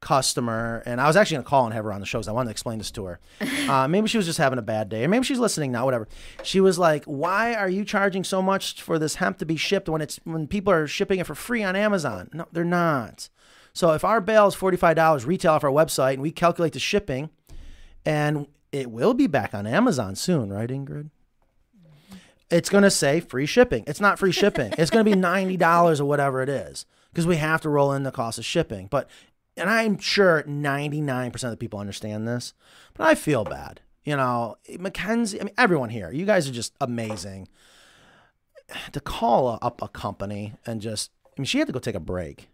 customer, 0.00 0.82
and 0.84 1.00
I 1.00 1.06
was 1.06 1.16
actually 1.16 1.36
gonna 1.36 1.48
call 1.48 1.64
and 1.64 1.74
have 1.74 1.84
her 1.84 1.92
on 1.92 2.00
the 2.00 2.06
show 2.06 2.18
because 2.18 2.28
I 2.28 2.32
wanted 2.32 2.46
to 2.48 2.50
explain 2.52 2.78
this 2.78 2.90
to 2.92 3.04
her. 3.06 3.20
Uh, 3.68 3.86
maybe 3.88 4.08
she 4.08 4.16
was 4.16 4.26
just 4.26 4.38
having 4.38 4.58
a 4.58 4.62
bad 4.62 4.88
day, 4.88 5.04
or 5.04 5.08
maybe 5.08 5.24
she's 5.24 5.38
listening 5.38 5.70
now. 5.72 5.84
Whatever. 5.84 6.08
She 6.42 6.60
was 6.60 6.78
like, 6.78 7.04
"Why 7.04 7.54
are 7.54 7.68
you 7.68 7.84
charging 7.84 8.24
so 8.24 8.42
much 8.42 8.82
for 8.82 8.98
this 8.98 9.14
hemp 9.14 9.38
to 9.38 9.46
be 9.46 9.56
shipped 9.56 9.88
when 9.88 10.02
it's 10.02 10.18
when 10.24 10.46
people 10.48 10.72
are 10.72 10.86
shipping 10.88 11.20
it 11.20 11.26
for 11.26 11.34
free 11.36 11.62
on 11.62 11.76
Amazon?" 11.76 12.28
No, 12.32 12.46
they're 12.52 12.64
not. 12.64 13.28
So 13.72 13.92
if 13.92 14.04
our 14.04 14.20
bale 14.20 14.48
is 14.48 14.54
forty 14.54 14.76
five 14.76 14.96
dollars 14.96 15.24
retail 15.24 15.52
off 15.52 15.64
our 15.64 15.70
website, 15.70 16.14
and 16.14 16.22
we 16.22 16.32
calculate 16.32 16.72
the 16.72 16.80
shipping, 16.80 17.30
and 18.04 18.48
it 18.72 18.90
will 18.90 19.14
be 19.14 19.26
back 19.28 19.54
on 19.54 19.66
Amazon 19.66 20.16
soon, 20.16 20.52
right, 20.52 20.68
Ingrid? 20.68 21.10
It's 22.52 22.68
going 22.68 22.84
to 22.84 22.90
say 22.90 23.20
free 23.20 23.46
shipping. 23.46 23.84
It's 23.86 24.00
not 24.00 24.18
free 24.18 24.32
shipping. 24.32 24.72
it's 24.78 24.90
going 24.90 25.04
to 25.04 25.10
be 25.10 25.16
$90 25.16 26.00
or 26.00 26.04
whatever 26.04 26.42
it 26.42 26.48
is 26.48 26.86
because 27.10 27.26
we 27.26 27.36
have 27.36 27.60
to 27.62 27.68
roll 27.68 27.92
in 27.92 28.02
the 28.02 28.10
cost 28.10 28.38
of 28.38 28.44
shipping. 28.44 28.86
But, 28.88 29.08
and 29.56 29.70
I'm 29.70 29.98
sure 29.98 30.42
99% 30.42 31.34
of 31.44 31.50
the 31.50 31.56
people 31.56 31.80
understand 31.80 32.28
this, 32.28 32.54
but 32.94 33.06
I 33.06 33.14
feel 33.14 33.44
bad. 33.44 33.80
You 34.04 34.16
know, 34.16 34.56
Mackenzie, 34.78 35.40
I 35.40 35.44
mean, 35.44 35.54
everyone 35.56 35.90
here, 35.90 36.10
you 36.12 36.26
guys 36.26 36.48
are 36.48 36.52
just 36.52 36.74
amazing. 36.80 37.48
To 38.92 39.00
call 39.00 39.58
up 39.60 39.82
a 39.82 39.88
company 39.88 40.54
and 40.66 40.80
just, 40.80 41.10
I 41.26 41.40
mean, 41.40 41.44
she 41.44 41.58
had 41.58 41.66
to 41.66 41.72
go 41.72 41.78
take 41.78 41.94
a 41.94 42.00
break 42.00 42.48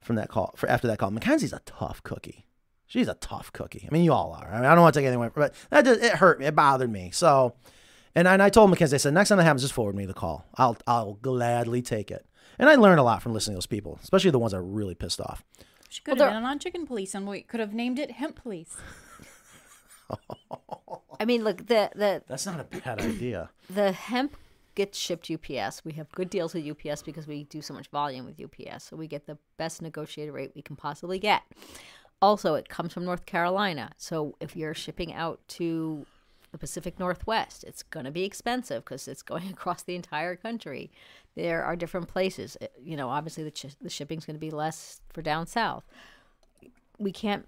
from 0.00 0.16
that 0.16 0.28
call, 0.28 0.54
for 0.56 0.68
after 0.68 0.86
that 0.88 0.98
call. 0.98 1.10
Mackenzie's 1.10 1.52
a 1.52 1.60
tough 1.64 2.02
cookie. 2.02 2.44
She's 2.86 3.08
a 3.08 3.14
tough 3.14 3.52
cookie. 3.52 3.88
I 3.90 3.92
mean, 3.92 4.04
you 4.04 4.12
all 4.12 4.32
are. 4.32 4.48
I, 4.48 4.56
mean, 4.56 4.66
I 4.66 4.74
don't 4.74 4.82
want 4.82 4.94
to 4.94 5.00
take 5.00 5.06
anything 5.06 5.20
away, 5.20 5.30
but 5.34 5.54
that 5.70 5.84
just, 5.84 6.02
it 6.02 6.12
hurt 6.12 6.38
me. 6.38 6.46
It 6.46 6.54
bothered 6.54 6.90
me. 6.90 7.10
So, 7.12 7.54
and, 8.14 8.28
and 8.28 8.42
I 8.42 8.48
told 8.48 8.70
Mackenzie, 8.70 8.94
I 8.94 8.98
said, 8.98 9.14
next 9.14 9.28
time 9.28 9.38
that 9.38 9.44
happens, 9.44 9.62
just 9.62 9.74
forward 9.74 9.94
me 9.94 10.06
the 10.06 10.14
call. 10.14 10.46
I'll 10.56 10.76
I'll 10.86 11.14
gladly 11.14 11.82
take 11.82 12.10
it. 12.10 12.26
And 12.58 12.68
I 12.68 12.76
learned 12.76 13.00
a 13.00 13.02
lot 13.02 13.22
from 13.22 13.32
listening 13.32 13.54
to 13.54 13.56
those 13.58 13.66
people, 13.66 13.98
especially 14.02 14.30
the 14.30 14.38
ones 14.38 14.52
that 14.52 14.58
are 14.58 14.62
really 14.62 14.94
pissed 14.94 15.20
off. 15.20 15.42
She 15.88 16.02
could 16.02 16.18
Well, 16.18 16.28
have 16.30 16.36
been 16.36 16.44
on 16.44 16.58
Chicken 16.58 16.86
Police, 16.86 17.14
and 17.14 17.26
we 17.26 17.42
could 17.42 17.60
have 17.60 17.72
named 17.74 17.98
it 17.98 18.12
Hemp 18.12 18.36
Police. 18.42 18.76
I 21.20 21.24
mean, 21.24 21.44
look, 21.44 21.66
the 21.66 21.90
the 21.94 22.22
That's 22.26 22.46
not 22.46 22.60
a 22.60 22.64
bad 22.64 23.00
idea. 23.00 23.50
the 23.70 23.92
hemp 23.92 24.36
gets 24.74 24.98
shipped 24.98 25.30
UPS. 25.30 25.84
We 25.84 25.92
have 25.92 26.10
good 26.12 26.28
deals 26.30 26.52
with 26.54 26.66
UPS 26.68 27.02
because 27.02 27.26
we 27.26 27.44
do 27.44 27.62
so 27.62 27.74
much 27.74 27.88
volume 27.88 28.26
with 28.26 28.40
UPS, 28.42 28.84
so 28.84 28.96
we 28.96 29.06
get 29.06 29.26
the 29.26 29.38
best 29.56 29.80
negotiated 29.82 30.34
rate 30.34 30.52
we 30.54 30.62
can 30.62 30.76
possibly 30.76 31.18
get. 31.18 31.42
Also, 32.20 32.54
it 32.54 32.68
comes 32.68 32.92
from 32.92 33.04
North 33.04 33.26
Carolina, 33.26 33.92
so 33.96 34.34
if 34.40 34.56
you're 34.56 34.74
shipping 34.74 35.12
out 35.12 35.40
to 35.48 36.06
the 36.54 36.58
Pacific 36.58 37.00
Northwest, 37.00 37.64
it's 37.64 37.82
going 37.82 38.04
to 38.04 38.12
be 38.12 38.22
expensive 38.22 38.84
because 38.84 39.08
it's 39.08 39.22
going 39.22 39.48
across 39.50 39.82
the 39.82 39.96
entire 39.96 40.36
country. 40.36 40.92
There 41.34 41.64
are 41.64 41.74
different 41.74 42.06
places. 42.06 42.56
Uh, 42.62 42.66
You 42.80 42.96
know, 42.96 43.08
obviously 43.08 43.42
the 43.42 43.50
ch- 43.50 43.76
the 43.80 44.04
going 44.06 44.20
to 44.20 44.34
be 44.38 44.52
less 44.52 45.00
for 45.12 45.20
down 45.20 45.48
south. 45.48 45.84
We 46.96 47.10
can't 47.10 47.46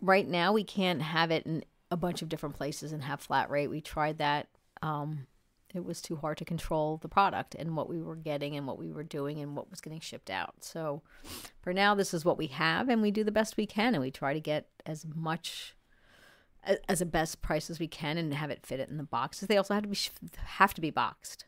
right 0.00 0.26
now 0.26 0.52
we 0.52 0.64
can't 0.64 1.02
have 1.02 1.30
it 1.30 1.46
in 1.46 1.64
a 1.92 1.96
bunch 1.96 2.20
of 2.20 2.28
different 2.28 2.56
places 2.56 2.90
and 2.90 3.04
have 3.04 3.20
flat 3.20 3.48
rate. 3.48 3.68
We 3.68 3.80
tried 3.80 4.18
that. 4.18 4.48
Um, 4.82 5.28
it 5.72 5.84
was 5.84 6.00
too 6.02 6.16
hard 6.16 6.38
to 6.38 6.44
control 6.44 6.96
the 6.96 7.08
product 7.08 7.54
and 7.54 7.76
what 7.76 7.88
we 7.88 8.02
were 8.02 8.16
getting 8.16 8.56
and 8.56 8.66
what 8.66 8.78
we 8.78 8.90
were 8.90 9.04
doing 9.04 9.38
and 9.38 9.54
what 9.56 9.70
was 9.70 9.80
getting 9.80 10.00
shipped 10.00 10.30
out. 10.30 10.54
So 10.60 11.02
for 11.62 11.72
now, 11.72 11.94
this 11.94 12.12
is 12.12 12.24
what 12.24 12.38
we 12.38 12.48
have, 12.48 12.88
and 12.88 13.02
we 13.02 13.10
do 13.12 13.22
the 13.22 13.30
best 13.30 13.56
we 13.56 13.66
can, 13.66 13.94
and 13.94 14.02
we 14.02 14.10
try 14.10 14.32
to 14.32 14.40
get 14.40 14.68
as 14.84 15.06
much 15.14 15.75
as 16.88 17.00
a 17.00 17.06
best 17.06 17.42
price 17.42 17.70
as 17.70 17.78
we 17.78 17.86
can 17.88 18.18
and 18.18 18.32
have 18.34 18.50
it 18.50 18.64
fit 18.66 18.80
it 18.80 18.88
in 18.88 18.96
the 18.96 19.02
boxes. 19.04 19.48
They 19.48 19.56
also 19.56 19.74
have 19.74 19.82
to 19.84 19.88
be 19.88 19.98
have 20.44 20.74
to 20.74 20.80
be 20.80 20.90
boxed. 20.90 21.44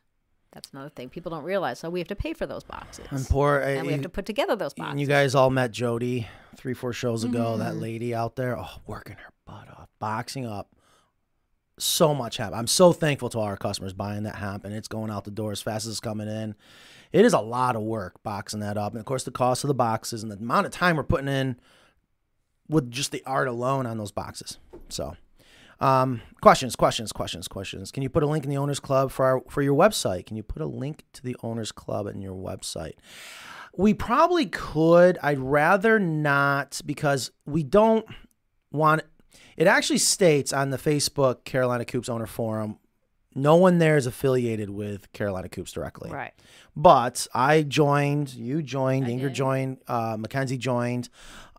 That's 0.53 0.71
another 0.73 0.89
thing 0.89 1.11
people 1.11 1.31
don't 1.31 1.45
realize. 1.45 1.79
So 1.79 1.91
we 1.91 2.01
have 2.01 2.09
to 2.09 2.17
pay 2.17 2.33
for 2.33 2.47
those 2.47 2.65
boxes, 2.65 3.07
And 3.11 3.27
poor, 3.29 3.59
and 3.59 3.87
we 3.87 3.93
have 3.93 4.01
uh, 4.01 4.05
to 4.05 4.09
put 4.09 4.25
together 4.25 4.57
those 4.57 4.73
boxes. 4.73 4.93
and 4.93 5.01
you 5.01 5.07
guys 5.07 5.35
all 5.35 5.51
met 5.51 5.73
Jody 5.73 6.27
three, 6.57 6.73
four 6.75 6.93
shows 6.95 7.23
ago. 7.25 7.59
That 7.59 7.73
Mm-hmm. 7.73 7.81
lady 7.83 8.15
out 8.15 8.37
there, 8.37 8.59
oh, 8.59 8.81
working 8.87 9.17
her 9.17 9.33
butt 9.47 9.69
off, 9.69 9.89
boxing 9.99 10.47
up. 10.47 10.75
So 11.81 12.13
much 12.13 12.39
hemp. 12.39 12.57
I'm 12.57 12.67
so 12.67 12.93
thankful 12.93 13.29
to 13.29 13.39
all 13.39 13.45
our 13.45 13.57
customers 13.57 13.93
buying 13.93 14.25
that 14.25 14.35
hemp, 14.37 14.65
and 14.65 14.75
it's 14.75 14.89
going 14.89 15.11
out 15.13 15.25
the 15.25 15.31
door 15.31 15.53
as 15.53 15.63
fast 15.63 15.87
as 15.87 15.93
it's 15.93 16.01
coming 16.01 16.27
in. 16.27 16.57
It 17.13 17.25
is 17.25 17.33
a 17.33 17.39
lot 17.41 17.77
of 17.77 17.83
work 17.83 18.21
boxing 18.25 18.61
that 18.61 18.77
up, 18.77 18.93
and 18.93 18.99
of 19.01 19.07
course 19.07 19.23
the 19.23 19.31
cost 19.31 19.63
of 19.63 19.69
the 19.69 19.75
boxes 19.75 20.23
and 20.25 20.33
the 20.33 20.37
amount 20.37 20.67
of 20.67 20.73
time 20.73 20.97
we're 20.97 21.05
putting 21.05 21.29
in 21.29 21.61
with 22.69 22.91
just 22.91 23.13
the 23.13 23.23
art 23.27 23.49
alone 23.49 23.87
on 23.87 23.99
those 23.99 24.13
boxes. 24.13 24.59
So, 24.89 25.17
um, 25.81 26.21
questions, 26.41 26.77
questions, 26.77 27.13
questions, 27.13 27.49
questions. 27.49 27.93
Can 27.93 28.03
you 28.03 28.09
put 28.09 28.23
a 28.23 28.27
link 28.27 28.45
in 28.45 28.51
the 28.51 28.57
owners 28.57 28.81
club 28.81 29.11
for 29.11 29.25
our 29.27 29.43
for 29.49 29.63
your 29.63 29.75
website? 29.77 30.27
Can 30.27 30.37
you 30.37 30.43
put 30.43 30.61
a 30.63 30.67
link 30.67 31.05
to 31.15 31.23
the 31.23 31.37
owners 31.43 31.73
club 31.73 32.07
in 32.07 32.21
your 32.21 32.35
website? 32.35 32.95
We 33.77 33.95
probably 33.95 34.47
could. 34.47 35.19
I'd 35.23 35.39
rather 35.39 35.99
not 35.99 36.81
because 36.85 37.31
we 37.47 37.63
don't 37.63 38.05
want. 38.73 39.03
It 39.57 39.67
actually 39.67 39.99
states 39.99 40.53
on 40.53 40.71
the 40.71 40.79
Facebook 40.79 41.45
Carolina 41.45 41.85
Coops 41.85 42.09
owner 42.09 42.27
forum, 42.27 42.79
no 43.35 43.57
one 43.57 43.79
there 43.79 43.97
is 43.97 44.07
affiliated 44.07 44.71
with 44.71 45.13
Carolina 45.13 45.49
Coops 45.49 45.73
directly. 45.73 46.11
right. 46.11 46.33
But 46.75 47.27
I 47.35 47.63
joined, 47.63 48.35
you 48.35 48.63
joined, 48.63 49.07
I 49.07 49.11
Ingrid 49.11 49.21
did. 49.21 49.35
joined, 49.35 49.79
uh, 49.89 50.17
Mackenzie 50.19 50.59
joined. 50.59 51.09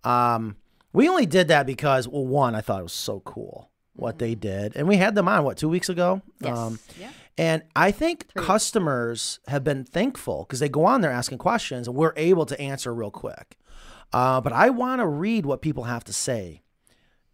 Um, 0.03 0.55
we 0.93 1.07
only 1.09 1.25
did 1.25 1.47
that 1.49 1.65
because, 1.65 2.07
well, 2.07 2.25
one, 2.25 2.55
I 2.55 2.61
thought 2.61 2.79
it 2.79 2.83
was 2.83 2.93
so 2.93 3.19
cool 3.21 3.69
what 3.93 4.17
they 4.19 4.33
did, 4.35 4.75
and 4.75 4.87
we 4.87 4.95
had 4.97 5.13
them 5.15 5.27
on 5.27 5.43
what 5.43 5.57
two 5.57 5.69
weeks 5.69 5.89
ago. 5.89 6.21
Yes. 6.39 6.57
Um, 6.57 6.79
Yeah. 6.99 7.11
and 7.37 7.63
I 7.75 7.91
think 7.91 8.27
Three. 8.29 8.45
customers 8.45 9.39
have 9.47 9.63
been 9.63 9.83
thankful 9.83 10.45
because 10.47 10.59
they 10.61 10.69
go 10.69 10.85
on 10.85 11.01
there 11.01 11.11
asking 11.11 11.37
questions, 11.39 11.87
and 11.87 11.95
we're 11.97 12.13
able 12.15 12.45
to 12.45 12.59
answer 12.59 12.93
real 12.93 13.11
quick. 13.11 13.57
Uh, 14.13 14.39
but 14.41 14.53
I 14.53 14.69
want 14.69 15.01
to 15.01 15.07
read 15.07 15.45
what 15.45 15.61
people 15.61 15.83
have 15.83 16.03
to 16.05 16.13
say 16.13 16.63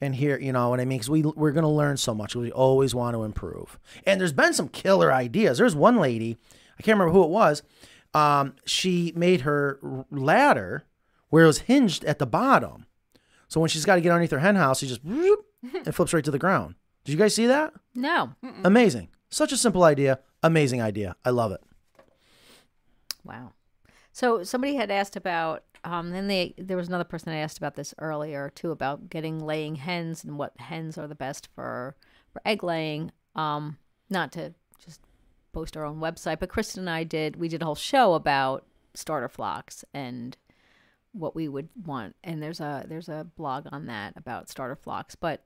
and 0.01 0.15
hear, 0.15 0.37
you 0.39 0.51
know 0.51 0.69
what 0.69 0.79
I 0.81 0.85
mean? 0.85 0.97
Because 0.97 1.09
we 1.09 1.21
we're 1.21 1.51
gonna 1.51 1.71
learn 1.71 1.95
so 1.97 2.13
much. 2.13 2.35
We 2.35 2.51
always 2.51 2.93
want 2.93 3.15
to 3.15 3.23
improve. 3.23 3.79
And 4.05 4.19
there's 4.19 4.33
been 4.33 4.53
some 4.53 4.67
killer 4.67 5.13
ideas. 5.13 5.57
There's 5.59 5.75
one 5.75 5.97
lady, 5.97 6.35
I 6.77 6.83
can't 6.83 6.97
remember 6.99 7.13
who 7.13 7.23
it 7.23 7.29
was. 7.29 7.63
Um, 8.13 8.55
she 8.65 9.13
made 9.15 9.41
her 9.41 9.79
ladder 10.11 10.83
where 11.29 11.43
it 11.43 11.47
was 11.47 11.59
hinged 11.59 12.03
at 12.05 12.19
the 12.19 12.25
bottom. 12.27 12.85
So 13.47 13.59
when 13.59 13.69
she's 13.69 13.85
got 13.85 13.95
to 13.95 14.01
get 14.01 14.11
underneath 14.11 14.31
her 14.31 14.39
hen 14.39 14.55
house, 14.55 14.79
she 14.79 14.87
just 14.87 15.03
whoop, 15.03 15.45
it 15.73 15.91
flips 15.93 16.13
right 16.13 16.23
to 16.23 16.31
the 16.31 16.39
ground. 16.39 16.75
Did 17.03 17.11
you 17.11 17.17
guys 17.17 17.35
see 17.35 17.45
that? 17.45 17.73
No. 17.93 18.33
Amazing. 18.63 19.09
Such 19.29 19.51
a 19.51 19.57
simple 19.57 19.83
idea. 19.83 20.19
Amazing 20.41 20.81
idea. 20.81 21.15
I 21.23 21.29
love 21.29 21.51
it. 21.51 21.61
Wow. 23.23 23.53
So 24.11 24.43
somebody 24.43 24.75
had 24.75 24.91
asked 24.91 25.15
about 25.15 25.63
um 25.83 26.11
then 26.11 26.27
they 26.27 26.53
there 26.57 26.77
was 26.77 26.87
another 26.87 27.03
person 27.03 27.31
that 27.31 27.37
asked 27.37 27.57
about 27.57 27.75
this 27.75 27.93
earlier 27.99 28.51
too 28.55 28.71
about 28.71 29.09
getting 29.09 29.39
laying 29.39 29.75
hens 29.75 30.23
and 30.23 30.37
what 30.37 30.59
hens 30.59 30.97
are 30.97 31.07
the 31.07 31.15
best 31.15 31.47
for 31.53 31.95
for 32.31 32.41
egg 32.45 32.63
laying. 32.63 33.11
Um 33.35 33.77
not 34.09 34.31
to 34.33 34.53
just 34.83 35.01
post 35.51 35.75
our 35.77 35.85
own 35.85 35.99
website, 35.99 36.39
but 36.39 36.49
Kristen 36.49 36.81
and 36.81 36.89
I 36.89 37.03
did 37.03 37.35
we 37.35 37.47
did 37.47 37.61
a 37.61 37.65
whole 37.65 37.75
show 37.75 38.13
about 38.13 38.65
starter 38.93 39.29
flocks 39.29 39.83
and 39.93 40.37
what 41.15 41.35
we 41.35 41.47
would 41.47 41.69
want 41.85 42.15
and 42.23 42.41
there's 42.43 42.59
a 42.59 42.85
there's 42.87 43.07
a 43.09 43.25
blog 43.37 43.65
on 43.71 43.85
that 43.87 44.13
about 44.17 44.49
starter 44.49 44.75
flocks 44.75 45.15
but 45.15 45.43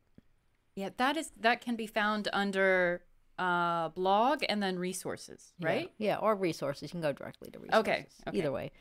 Yeah, 0.76 0.90
that 0.98 1.16
is 1.18 1.32
that 1.42 1.62
can 1.62 1.76
be 1.76 1.88
found 1.88 2.28
under 2.34 3.02
uh 3.38 3.90
blog 3.90 4.44
and 4.50 4.62
then 4.62 4.78
resources, 4.80 5.54
right? 5.62 5.92
yeah, 5.98 6.18
or 6.18 6.36
resources 6.36 6.84
you 6.84 6.90
can 6.90 7.02
go 7.02 7.14
directly 7.14 7.50
to 7.52 7.60
resources 7.60 7.80
Okay, 7.88 8.06
okay. 8.28 8.38
either 8.38 8.52
way 8.52 8.72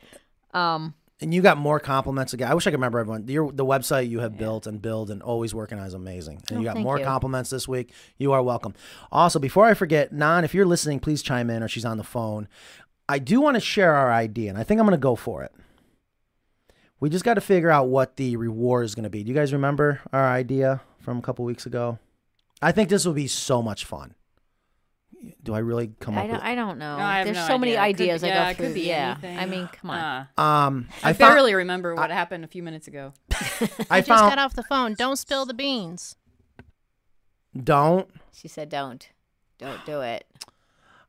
um 0.55 0.95
And 1.21 1.35
you 1.35 1.43
got 1.43 1.59
more 1.59 1.81
compliments 1.81 2.33
again. 2.33 2.49
I 2.51 2.55
wish 2.55 2.67
I 2.67 2.71
could 2.71 2.79
remember 2.79 3.01
everyone. 3.01 3.27
Your, 3.29 3.51
the 3.53 3.65
website 3.67 4.09
you 4.09 4.21
have 4.21 4.39
built 4.39 4.67
and 4.69 4.81
build 4.81 5.11
and 5.11 5.21
always 5.23 5.53
working 5.55 5.79
on 5.81 5.87
is 5.87 5.95
amazing. 5.95 6.43
And 6.49 6.59
Oh, 6.59 6.61
you 6.61 6.67
got 6.67 6.77
more 6.79 6.99
you. 6.99 7.05
compliments 7.05 7.51
this 7.51 7.67
week. 7.69 7.93
You 8.19 8.33
are 8.33 8.43
welcome. 8.43 8.73
Also, 9.11 9.39
before 9.41 9.67
I 9.67 9.75
forget, 9.75 10.13
Nan, 10.13 10.45
if 10.45 10.55
you're 10.55 10.65
listening, 10.75 11.01
please 11.01 11.21
chime 11.23 11.51
in 11.51 11.63
or 11.63 11.69
she's 11.69 11.85
on 11.85 11.97
the 11.99 12.05
phone. 12.05 12.47
I 13.09 13.19
do 13.19 13.41
want 13.41 13.55
to 13.57 13.61
share 13.61 13.95
our 13.95 14.13
idea, 14.13 14.49
and 14.51 14.59
I 14.59 14.63
think 14.65 14.79
I'm 14.81 14.87
going 14.87 14.99
to 15.01 15.09
go 15.11 15.17
for 15.17 15.43
it. 15.43 15.53
We 17.01 17.11
just 17.11 17.25
got 17.25 17.35
to 17.35 17.41
figure 17.41 17.71
out 17.71 17.89
what 17.89 18.17
the 18.17 18.37
reward 18.37 18.85
is 18.85 18.95
going 18.95 19.05
to 19.05 19.11
be. 19.11 19.23
Do 19.23 19.29
you 19.29 19.35
guys 19.35 19.53
remember 19.53 20.01
our 20.13 20.29
idea 20.29 20.81
from 21.01 21.19
a 21.19 21.23
couple 21.23 21.45
weeks 21.45 21.65
ago? 21.67 21.99
I 22.61 22.73
think 22.73 22.89
this 22.89 23.05
will 23.05 23.13
be 23.15 23.29
so 23.29 23.63
much 23.63 23.85
fun. 23.85 24.15
Do 25.43 25.55
I 25.55 25.59
really 25.59 25.93
come 26.01 26.17
I 26.17 26.23
up 26.23 26.27
don't, 26.27 26.35
with 26.37 26.43
I 26.45 26.55
don't 26.55 26.79
know. 26.79 26.97
No, 26.97 27.03
I 27.05 27.25
There's 27.25 27.37
no 27.37 27.47
so 27.49 27.59
many 27.59 27.77
idea. 27.77 28.15
It 28.15 28.17
ideas 28.17 28.21
could- 28.23 28.31
I 28.31 28.35
yeah, 28.35 28.45
go 28.45 28.51
it 28.51 28.57
through. 28.57 28.67
could 28.67 28.75
be 28.75 28.81
yeah, 28.87 29.11
anything. 29.13 29.39
I 29.39 29.47
mean, 29.47 29.69
come 29.73 29.91
on. 29.91 29.99
Uh, 30.37 30.41
Um, 30.41 30.89
I, 31.03 31.11
I, 31.11 31.13
found, 31.13 31.35
barely 31.35 31.55
remember 31.55 31.95
what 31.95 32.11
happened 32.11 32.45
a 32.45 32.49
few 32.49 32.63
minutes 32.63 32.87
ago. 32.89 33.13
I 33.33 33.37
I 33.91 34.01
just 34.01 34.09
found. 34.09 34.31
got 34.31 34.39
off 34.39 34.55
the 34.55 34.63
phone. 34.65 34.95
Don't 34.95 35.17
spill 35.17 35.45
the 35.45 35.55
beans. 35.55 36.17
Don't. 37.61 38.09
She 38.33 38.47
said, 38.47 38.69
"Don't, 38.69 39.09
don't 39.59 39.85
do 39.85 40.01
it." 40.03 40.25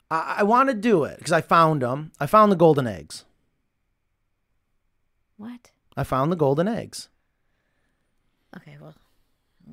I, 0.09 0.37
I 0.39 0.43
want 0.43 0.69
to 0.69 0.75
do 0.75 1.03
it 1.03 1.17
because 1.19 1.31
I 1.31 1.41
found 1.41 1.83
them. 1.83 2.11
I 2.19 2.25
found 2.25 2.51
the 2.51 2.55
golden 2.55 2.87
eggs. 2.87 3.25
What? 5.37 5.71
I 6.00 6.04
found 6.04 6.32
the 6.32 6.38
golden 6.38 6.68
eggs. 6.68 7.10
Okay, 8.56 8.78
well, 8.80 8.95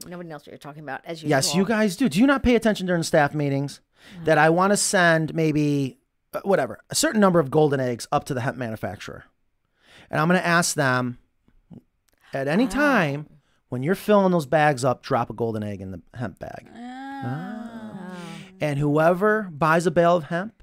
nobody 0.06 0.28
knows 0.28 0.40
what 0.40 0.48
you're 0.48 0.58
talking 0.58 0.82
about. 0.82 1.02
As 1.04 1.22
usual. 1.22 1.30
Yes, 1.30 1.54
you 1.54 1.64
guys 1.64 1.96
do. 1.96 2.08
Do 2.08 2.18
you 2.18 2.26
not 2.26 2.42
pay 2.42 2.56
attention 2.56 2.86
during 2.86 3.04
staff 3.04 3.32
meetings 3.32 3.80
that 4.24 4.36
I 4.36 4.50
want 4.50 4.72
to 4.72 4.76
send 4.76 5.34
maybe 5.34 5.98
uh, 6.34 6.40
whatever 6.42 6.80
a 6.90 6.94
certain 6.94 7.20
number 7.20 7.38
of 7.38 7.50
golden 7.50 7.78
eggs 7.78 8.08
up 8.10 8.24
to 8.24 8.34
the 8.34 8.40
hemp 8.40 8.56
manufacturer, 8.56 9.24
and 10.10 10.20
I'm 10.20 10.26
going 10.26 10.40
to 10.40 10.46
ask 10.46 10.74
them 10.74 11.18
at 12.34 12.48
any 12.48 12.64
ah. 12.64 12.70
time 12.70 13.28
when 13.68 13.84
you're 13.84 13.94
filling 13.94 14.32
those 14.32 14.46
bags 14.46 14.84
up, 14.84 15.02
drop 15.02 15.30
a 15.30 15.32
golden 15.32 15.62
egg 15.62 15.80
in 15.80 15.92
the 15.92 16.02
hemp 16.14 16.40
bag, 16.40 16.66
ah. 16.74 17.22
Ah. 17.24 18.16
and 18.60 18.80
whoever 18.80 19.48
buys 19.52 19.86
a 19.86 19.92
bale 19.92 20.16
of 20.16 20.24
hemp, 20.24 20.62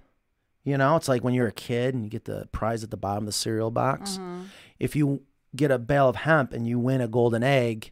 you 0.64 0.78
know, 0.78 0.98
it's 0.98 1.08
like 1.08 1.24
when 1.24 1.34
you're 1.34 1.48
a 1.48 1.54
kid 1.54 1.96
and 1.96 2.04
you 2.04 2.10
get 2.10 2.26
the 2.26 2.48
prize 2.52 2.84
at 2.84 2.92
the 2.92 2.98
bottom 2.98 3.24
of 3.24 3.28
the 3.28 3.32
cereal 3.32 3.72
box. 3.72 4.18
Uh-huh. 4.18 4.44
If 4.80 4.96
you 4.96 5.24
get 5.56 5.72
a 5.72 5.78
bale 5.80 6.10
of 6.10 6.16
hemp 6.18 6.54
and 6.54 6.68
you 6.68 6.80
win 6.80 7.02
a 7.02 7.08
golden 7.08 7.44
egg, 7.44 7.92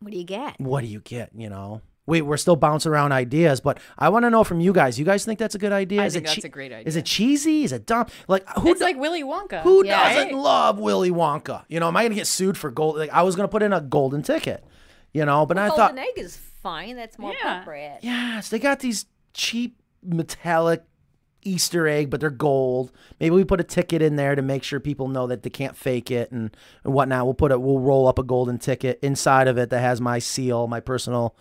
What 0.00 0.12
do 0.12 0.18
you 0.18 0.24
get? 0.24 0.58
what 0.60 0.80
do 0.82 0.86
you 0.86 1.00
get? 1.00 1.30
You 1.34 1.48
know, 1.48 1.80
we 2.06 2.20
we're 2.22 2.36
still 2.36 2.56
bouncing 2.56 2.90
around 2.92 3.12
ideas, 3.12 3.60
but 3.60 3.78
I 3.98 4.08
want 4.08 4.24
to 4.24 4.30
know 4.30 4.44
from 4.44 4.60
you 4.60 4.72
guys. 4.72 4.98
You 4.98 5.04
guys 5.04 5.24
think 5.24 5.38
that's 5.38 5.54
a 5.54 5.58
good 5.58 5.72
idea? 5.72 6.02
I 6.02 6.06
is 6.06 6.14
think 6.14 6.24
it 6.24 6.28
that's 6.28 6.40
chea- 6.42 6.48
a 6.48 6.50
great 6.50 6.72
idea. 6.72 6.86
Is 6.88 6.96
it 6.96 7.04
cheesy? 7.06 7.64
Is 7.64 7.72
it 7.72 7.86
dumb? 7.86 8.06
Like 8.28 8.48
who? 8.58 8.70
it's 8.70 8.80
do- 8.80 8.84
like 8.84 8.96
Willy 8.98 9.22
Wonka. 9.22 9.60
who 9.62 9.84
Yeah. 9.86 10.08
doesn't 10.08 10.28
Right? 10.34 10.36
love 10.42 10.78
Willy 10.78 11.10
Wonka? 11.10 11.64
You 11.68 11.80
know, 11.80 11.88
am 11.88 11.96
I 11.96 12.02
gonna 12.04 12.14
get 12.16 12.26
sued 12.26 12.56
for 12.58 12.70
gold? 12.70 12.96
Like 12.96 13.10
I 13.10 13.22
was 13.22 13.36
gonna 13.36 13.48
put 13.48 13.62
in 13.62 13.72
a 13.72 13.80
golden 13.80 14.22
ticket. 14.22 14.64
You 15.14 15.24
know, 15.26 15.44
but 15.46 15.58
I 15.58 15.68
thought 15.68 15.76
Golden 15.76 15.96
thought, 15.96 16.06
egg 16.16 16.24
is 16.24 16.36
fine. 16.62 16.96
That's 16.96 17.18
more 17.18 17.32
Yeah. 17.32 17.60
appropriate. 17.60 17.98
yes, 18.02 18.48
they 18.48 18.58
got 18.58 18.80
these 18.80 19.06
cheap 19.34 19.76
metallic 20.02 20.82
Easter 21.42 21.86
egg, 21.86 22.10
but 22.10 22.20
they're 22.20 22.30
gold. 22.30 22.92
Maybe 23.20 23.34
we 23.34 23.44
put 23.44 23.60
a 23.60 23.64
ticket 23.64 24.02
in 24.02 24.16
there 24.16 24.34
to 24.34 24.42
make 24.42 24.62
sure 24.62 24.80
people 24.80 25.08
know 25.08 25.26
that 25.26 25.42
they 25.42 25.50
can't 25.50 25.76
fake 25.76 26.10
it 26.10 26.30
and, 26.32 26.56
and 26.84 26.92
whatnot. 26.94 27.24
We'll 27.24 27.34
put 27.34 27.52
a 27.52 27.58
we'll 27.58 27.78
roll 27.80 28.06
up 28.08 28.18
a 28.18 28.22
golden 28.22 28.58
ticket 28.58 28.98
inside 29.02 29.48
of 29.48 29.58
it 29.58 29.70
that 29.70 29.80
has 29.80 30.00
my 30.00 30.18
seal, 30.18 30.66
my 30.66 30.80
personal 30.80 31.34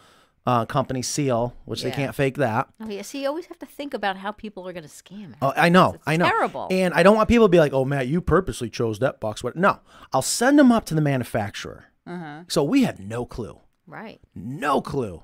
uh, 0.45 0.65
company 0.65 1.01
seal, 1.03 1.55
which 1.65 1.83
they 1.83 1.91
can't 1.91 2.15
fake 2.15 2.37
that. 2.37 2.67
Oh 2.79 2.89
yeah. 2.89 3.03
See, 3.03 3.21
you 3.21 3.27
always 3.27 3.45
have 3.45 3.59
to 3.59 3.65
think 3.67 3.93
about 3.93 4.17
how 4.17 4.31
people 4.31 4.67
are 4.67 4.73
going 4.73 4.83
to 4.83 4.89
scam 4.89 5.31
it. 5.33 5.37
Oh, 5.41 5.53
I 5.55 5.69
know, 5.69 5.93
It's 5.93 6.03
I 6.07 6.17
know. 6.17 6.25
terrible. 6.25 6.67
And 6.71 6.93
I 6.95 7.03
don't 7.03 7.15
want 7.15 7.29
people 7.29 7.45
to 7.45 7.49
be 7.51 7.59
like, 7.59 7.73
"Oh, 7.73 7.85
Matt, 7.85 8.07
you 8.07 8.21
purposely 8.21 8.69
chose 8.69 8.97
that 8.99 9.19
box." 9.19 9.43
What? 9.43 9.55
No, 9.55 9.79
I'll 10.13 10.23
send 10.23 10.57
them 10.57 10.71
up 10.71 10.85
to 10.85 10.95
the 10.95 11.01
manufacturer. 11.01 11.85
Uh-huh. 12.07 12.41
So 12.47 12.63
we 12.63 12.83
have 12.83 12.99
no 12.99 13.25
clue, 13.25 13.59
Right. 13.85 14.19
no 14.33 14.81
clue. 14.81 15.21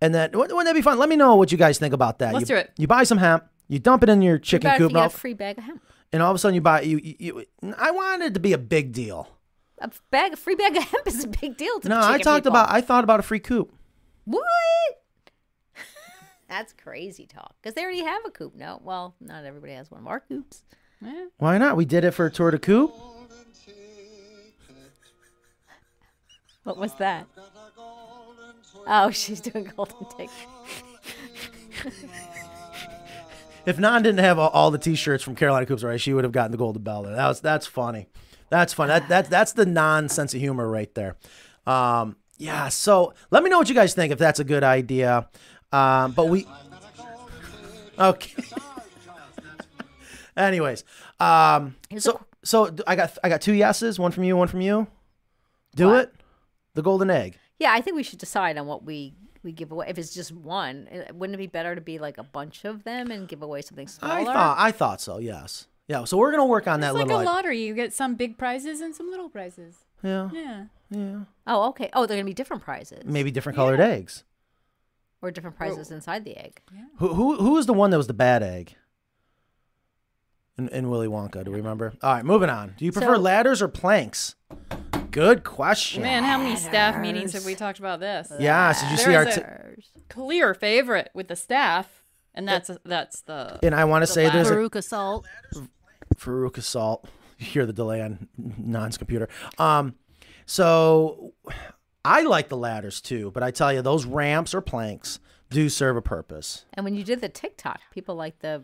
And 0.00 0.14
then 0.14 0.30
wouldn't 0.32 0.52
wouldn't 0.52 0.66
that 0.66 0.74
be 0.78 0.82
fun? 0.82 0.98
Let 0.98 1.08
me 1.08 1.16
know 1.16 1.34
what 1.34 1.50
you 1.50 1.58
guys 1.58 1.78
think 1.78 1.92
about 1.92 2.18
that. 2.20 2.32
Let's 2.32 2.48
you, 2.48 2.54
do 2.54 2.60
it. 2.60 2.70
You 2.76 2.86
buy 2.86 3.02
some 3.04 3.18
hemp, 3.18 3.44
you 3.68 3.78
dump 3.78 4.02
it 4.02 4.08
in 4.08 4.22
your 4.22 4.38
chicken 4.38 4.70
coop, 4.72 4.80
you 4.80 4.88
get 4.88 4.94
and 4.96 4.96
all, 4.98 5.08
free 5.08 5.34
bag 5.34 5.58
of 5.58 5.64
hemp. 5.64 5.82
and 6.12 6.22
all 6.22 6.30
of 6.30 6.36
a 6.36 6.38
sudden 6.38 6.54
you 6.54 6.60
buy 6.60 6.82
you, 6.82 6.98
you, 7.02 7.14
you. 7.18 7.44
I 7.78 7.90
wanted 7.90 8.26
it 8.26 8.34
to 8.34 8.40
be 8.40 8.52
a 8.52 8.58
big 8.58 8.92
deal. 8.92 9.28
A 9.78 9.90
bag, 10.10 10.32
a 10.32 10.36
free 10.36 10.54
bag 10.54 10.76
of 10.76 10.84
hemp 10.84 11.06
is 11.06 11.24
a 11.24 11.28
big 11.28 11.56
deal 11.56 11.80
to 11.80 11.88
No, 11.88 12.00
the 12.00 12.06
I 12.06 12.18
talked 12.18 12.44
people. 12.44 12.52
about. 12.58 12.70
I 12.70 12.80
thought 12.80 13.04
about 13.04 13.20
a 13.20 13.24
free 13.24 13.40
coop. 13.40 13.72
What? 14.24 14.44
That's 16.48 16.72
crazy 16.72 17.26
talk. 17.26 17.54
Because 17.60 17.74
they 17.74 17.82
already 17.82 18.02
have 18.04 18.22
a 18.24 18.30
coop. 18.30 18.54
No, 18.54 18.80
well, 18.84 19.14
not 19.20 19.44
everybody 19.44 19.72
has 19.74 19.90
one 19.90 20.00
of 20.00 20.06
our 20.06 20.20
coops. 20.20 20.62
Yeah. 21.00 21.26
Why 21.38 21.58
not? 21.58 21.76
We 21.76 21.84
did 21.84 22.04
it 22.04 22.12
for 22.12 22.26
a 22.26 22.30
tour 22.30 22.50
de 22.50 22.58
coop. 22.58 22.94
What 26.62 26.78
was 26.78 26.94
that? 26.94 27.26
Oh, 28.86 29.10
she's 29.10 29.40
doing 29.40 29.70
golden 29.76 30.06
ticket. 30.16 30.30
if 33.66 33.78
Nan 33.78 34.02
didn't 34.02 34.20
have 34.20 34.38
all, 34.38 34.50
all 34.50 34.70
the 34.70 34.78
T-shirts 34.78 35.22
from 35.24 35.34
Carolina 35.34 35.66
Coops, 35.66 35.82
right, 35.82 36.00
she 36.00 36.12
would 36.12 36.24
have 36.24 36.32
gotten 36.32 36.50
the 36.52 36.58
golden 36.58 36.82
bell. 36.82 37.02
That 37.02 37.26
was 37.28 37.40
that's 37.40 37.66
funny. 37.66 38.08
That's 38.50 38.72
funny. 38.72 38.88
That, 38.88 39.08
that 39.08 39.30
that's 39.30 39.52
the 39.52 39.66
Nan 39.66 40.08
sense 40.08 40.34
of 40.34 40.40
humor 40.40 40.68
right 40.68 40.92
there. 40.94 41.16
Um, 41.66 42.16
yeah. 42.38 42.68
So 42.68 43.14
let 43.30 43.42
me 43.42 43.50
know 43.50 43.58
what 43.58 43.68
you 43.68 43.74
guys 43.74 43.94
think 43.94 44.12
if 44.12 44.18
that's 44.18 44.38
a 44.40 44.44
good 44.44 44.62
idea. 44.64 45.28
Um, 45.72 46.12
but 46.12 46.28
we. 46.28 46.46
Okay. 47.98 48.42
Anyways, 50.36 50.82
um, 51.20 51.76
so 51.98 52.20
so 52.42 52.74
I 52.88 52.96
got 52.96 53.16
I 53.22 53.28
got 53.28 53.40
two 53.40 53.52
yeses, 53.52 53.98
one 54.00 54.10
from 54.10 54.24
you, 54.24 54.36
one 54.36 54.48
from 54.48 54.60
you. 54.60 54.88
Do 55.76 55.86
What? 55.88 56.04
it. 56.04 56.14
The 56.74 56.82
golden 56.82 57.08
egg. 57.08 57.38
Yeah, 57.60 57.72
I 57.72 57.80
think 57.80 57.94
we 57.94 58.02
should 58.02 58.18
decide 58.18 58.58
on 58.58 58.66
what 58.66 58.84
we 58.84 59.14
we 59.44 59.52
give 59.52 59.70
away. 59.70 59.86
If 59.88 59.98
it's 59.98 60.12
just 60.14 60.32
one, 60.32 60.88
uh, 60.92 61.12
wouldn't 61.14 61.34
it 61.34 61.38
be 61.38 61.46
better 61.46 61.74
to 61.74 61.80
be 61.80 61.98
like 61.98 62.18
a 62.18 62.22
bunch 62.24 62.64
of 62.64 62.82
them 62.84 63.10
and 63.10 63.28
give 63.28 63.42
away 63.42 63.62
something 63.62 63.86
smaller? 63.88 64.14
I 64.20 64.24
thought 64.24 64.56
I 64.58 64.70
thought 64.72 65.00
so. 65.00 65.18
Yes. 65.18 65.66
Yeah. 65.86 66.04
So 66.04 66.16
we're 66.16 66.30
gonna 66.30 66.46
work 66.46 66.66
on 66.66 66.80
It's 66.80 66.86
that 66.88 66.94
like 66.94 67.06
little. 67.06 67.20
a 67.20 67.24
like- 67.24 67.26
lottery. 67.34 67.60
You 67.62 67.74
get 67.74 67.92
some 67.92 68.14
big 68.16 68.38
prizes 68.38 68.80
and 68.80 68.94
some 68.94 69.10
little 69.10 69.28
prizes. 69.28 69.84
yeah. 70.02 70.30
Yeah. 70.32 70.64
Yeah. 70.90 71.20
Oh, 71.46 71.68
okay. 71.70 71.90
Oh, 71.92 72.06
they're 72.06 72.16
gonna 72.16 72.24
be 72.26 72.34
different 72.34 72.62
prizes 72.62 73.04
Maybe 73.04 73.30
different 73.30 73.56
colored 73.56 73.80
eggs. 73.80 74.24
or 75.22 75.30
different 75.30 75.56
prizes 75.56 75.90
inside 75.90 76.24
the 76.24 76.36
egg. 76.36 76.60
Who 76.98 77.14
who 77.14 77.36
who 77.36 77.52
was 77.52 77.66
the 77.66 77.72
one 77.74 77.90
that 77.90 77.96
was 77.98 78.06
the 78.06 78.14
bad 78.14 78.42
egg? 78.42 78.74
In, 80.56 80.68
in 80.68 80.88
Willy 80.88 81.08
Wonka, 81.08 81.44
do 81.44 81.50
we 81.50 81.56
remember? 81.56 81.94
All 82.00 82.14
right, 82.14 82.24
moving 82.24 82.48
on. 82.48 82.74
Do 82.78 82.84
you 82.84 82.92
prefer 82.92 83.16
So- 83.16 83.20
ladders 83.20 83.60
or 83.60 83.66
planks? 83.68 84.36
Good 85.14 85.44
question. 85.44 86.02
Man, 86.02 86.24
how 86.24 86.38
many 86.38 86.56
staff 86.56 87.00
meetings 87.00 87.32
have 87.34 87.44
we 87.44 87.54
talked 87.54 87.78
about 87.78 88.00
this? 88.00 88.32
Yes, 88.40 88.82
did 88.82 88.90
you 88.90 88.96
see 88.96 89.10
There 89.12 89.20
our? 89.20 89.28
is 89.28 89.34
T- 89.36 89.40
a- 89.42 90.00
Clear 90.08 90.54
favorite 90.54 91.10
with 91.14 91.28
the 91.28 91.36
staff, 91.36 92.02
and 92.34 92.48
that's 92.48 92.68
that's 92.84 93.20
the 93.22 93.58
and 93.62 93.74
I 93.76 93.84
want 93.84 94.02
to 94.02 94.06
say 94.08 94.28
there's 94.28 94.50
a 94.50 94.54
Farouk 94.56 94.74
assault. 94.74 95.24
Farouk 96.16 96.58
assault. 96.58 97.06
You 97.38 97.46
hear 97.46 97.66
the 97.66 97.72
delay 97.72 98.00
on 98.02 98.28
Nan's 98.36 98.96
computer. 98.98 99.28
Um, 99.58 99.94
so 100.46 101.32
I 102.04 102.22
like 102.22 102.48
the 102.48 102.56
ladders 102.56 103.00
too, 103.00 103.30
but 103.32 103.42
I 103.42 103.50
tell 103.50 103.72
you, 103.72 103.82
those 103.82 104.04
ramps 104.06 104.54
or 104.54 104.60
planks 104.60 105.18
do 105.50 105.68
serve 105.68 105.96
a 105.96 106.02
purpose. 106.02 106.64
And 106.74 106.84
when 106.84 106.94
you 106.94 107.04
did 107.04 107.20
the 107.20 107.28
TikTok, 107.28 107.80
people 107.92 108.14
like 108.14 108.38
the 108.40 108.62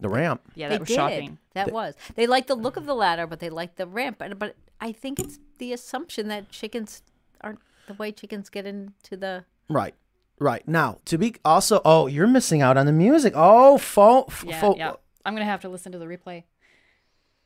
The 0.00 0.08
ramp. 0.08 0.40
yeah 0.54 0.68
they 0.68 0.74
that 0.74 0.80
was 0.80 0.88
did. 0.88 0.94
shocking. 0.94 1.38
That 1.54 1.72
was 1.72 1.94
they 2.14 2.26
liked 2.26 2.48
the 2.48 2.54
look 2.54 2.76
of 2.76 2.86
the 2.86 2.94
ladder, 2.94 3.26
but 3.26 3.40
they 3.40 3.50
liked 3.50 3.76
the 3.76 3.86
ramp. 3.86 4.16
But 4.18 4.38
but 4.38 4.56
I 4.80 4.92
think 4.92 5.18
it's 5.20 5.38
the 5.60 5.72
assumption 5.72 6.26
that 6.28 6.50
chickens 6.50 7.02
aren't 7.40 7.60
the 7.86 7.94
way 7.94 8.10
chickens 8.10 8.48
get 8.50 8.66
into 8.66 9.16
the. 9.16 9.44
Right. 9.68 9.94
Right. 10.40 10.66
Now, 10.66 10.98
to 11.04 11.16
be 11.18 11.36
also, 11.44 11.80
oh, 11.84 12.06
you're 12.08 12.26
missing 12.26 12.60
out 12.62 12.76
on 12.76 12.86
the 12.86 12.92
music. 12.92 13.34
Oh, 13.36 13.78
fo- 13.78 14.24
f- 14.24 14.44
Yeah, 14.46 14.60
fo- 14.60 14.74
yeah. 14.76 14.92
I'm 15.24 15.34
gonna 15.34 15.44
have 15.44 15.60
to 15.60 15.68
listen 15.68 15.92
to 15.92 15.98
the 15.98 16.06
replay. 16.06 16.44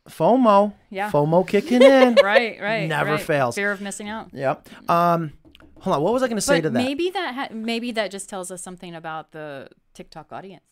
FOMO. 0.09 0.75
Yeah. 0.91 1.11
FOMO 1.11 1.47
kicking 1.47 1.83
in. 1.97 2.15
Right, 2.23 2.61
right. 2.61 2.89
Never 2.89 3.13
right. 3.13 3.21
fails. 3.21 3.55
Fear 3.55 3.73
of 3.73 3.81
missing 3.81 4.09
out. 4.09 4.29
yep. 4.33 4.69
Um, 4.89 5.33
hold 5.81 5.97
on. 5.97 6.03
What 6.03 6.13
was 6.13 6.23
I 6.23 6.27
going 6.29 6.37
to 6.37 6.41
say 6.43 6.59
But 6.59 6.69
to 6.69 6.71
that? 6.71 6.85
maybe 6.85 7.11
that 7.11 7.35
ha- 7.35 7.49
maybe 7.53 7.91
that 7.93 8.11
just 8.11 8.29
tells 8.29 8.51
us 8.51 8.63
something 8.63 8.95
about 8.95 9.33
the 9.33 9.69
TikTok 9.95 10.33
audience. 10.33 10.63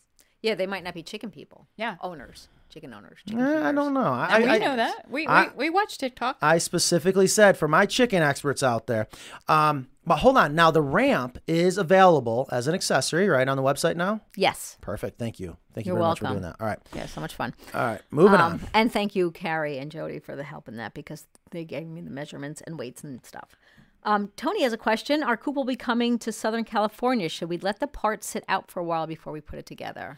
Yeah, 0.41 0.55
they 0.55 0.67
might 0.67 0.83
not 0.83 0.93
be 0.93 1.03
chicken 1.03 1.31
people. 1.31 1.67
Yeah. 1.77 1.95
owners, 2.01 2.47
chicken 2.73 2.93
owners. 2.93 3.19
Chicken 3.27 3.41
Eh, 3.43 3.69
I 3.69 3.71
don't 3.71 3.93
know. 3.93 4.01
I, 4.01 4.39
we 4.39 4.49
I- 4.49 4.57
know 4.57 4.75
that. 4.75 5.09
We, 5.09 5.27
I- 5.27 5.49
we 5.49 5.49
we 5.65 5.69
watch 5.69 5.97
TikTok. 5.97 6.37
I 6.41 6.57
specifically 6.57 7.27
said 7.27 7.57
for 7.57 7.67
my 7.67 7.85
chicken 7.85 8.23
experts 8.23 8.63
out 8.63 8.87
there. 8.87 9.07
Um, 9.47 9.87
but 10.05 10.17
hold 10.17 10.37
on. 10.37 10.53
Now 10.55 10.71
the 10.71 10.81
ramp 10.81 11.37
is 11.47 11.77
available 11.77 12.49
as 12.51 12.67
an 12.67 12.73
accessory, 12.75 13.29
right, 13.29 13.47
on 13.47 13.55
the 13.55 13.63
website 13.63 13.95
now. 13.95 14.21
Yes. 14.35 14.77
Perfect. 14.81 15.17
Thank 15.19 15.39
you. 15.39 15.55
Thank 15.73 15.85
you 15.85 15.91
You're 15.93 15.99
very 15.99 16.09
much 16.09 16.19
for 16.19 16.27
doing 16.27 16.41
that. 16.41 16.55
All 16.59 16.67
right. 16.67 16.79
Yeah, 16.95 17.05
so 17.05 17.21
much 17.21 17.35
fun. 17.35 17.53
All 17.73 17.85
right. 17.85 18.01
Moving 18.11 18.39
Um, 18.39 18.53
on. 18.53 18.61
And 18.73 18.91
thank 18.91 19.15
you, 19.15 19.31
Carrie 19.31 19.77
and 19.77 19.89
Jody, 19.91 20.19
for 20.19 20.35
the 20.35 20.43
help 20.43 20.67
in 20.67 20.75
that 20.77 20.93
because 20.93 21.25
they 21.51 21.63
gave 21.63 21.87
me 21.87 22.01
the 22.01 22.09
measurements 22.09 22.61
and 22.65 22.77
weights 22.77 23.03
and 23.03 23.25
stuff. 23.25 23.55
Um, 24.03 24.31
Tony 24.35 24.63
has 24.63 24.73
a 24.73 24.77
question. 24.77 25.23
Our 25.23 25.37
coop 25.37 25.55
will 25.55 25.63
be 25.63 25.77
coming 25.77 26.19
to 26.19 26.31
Southern 26.33 26.65
California. 26.65 27.29
Should 27.29 27.47
we 27.49 27.57
let 27.57 27.79
the 27.79 27.87
parts 27.87 28.27
sit 28.27 28.43
out 28.49 28.69
for 28.69 28.81
a 28.81 28.83
while 28.83 29.07
before 29.07 29.31
we 29.31 29.39
put 29.39 29.57
it 29.57 29.65
together? 29.65 30.17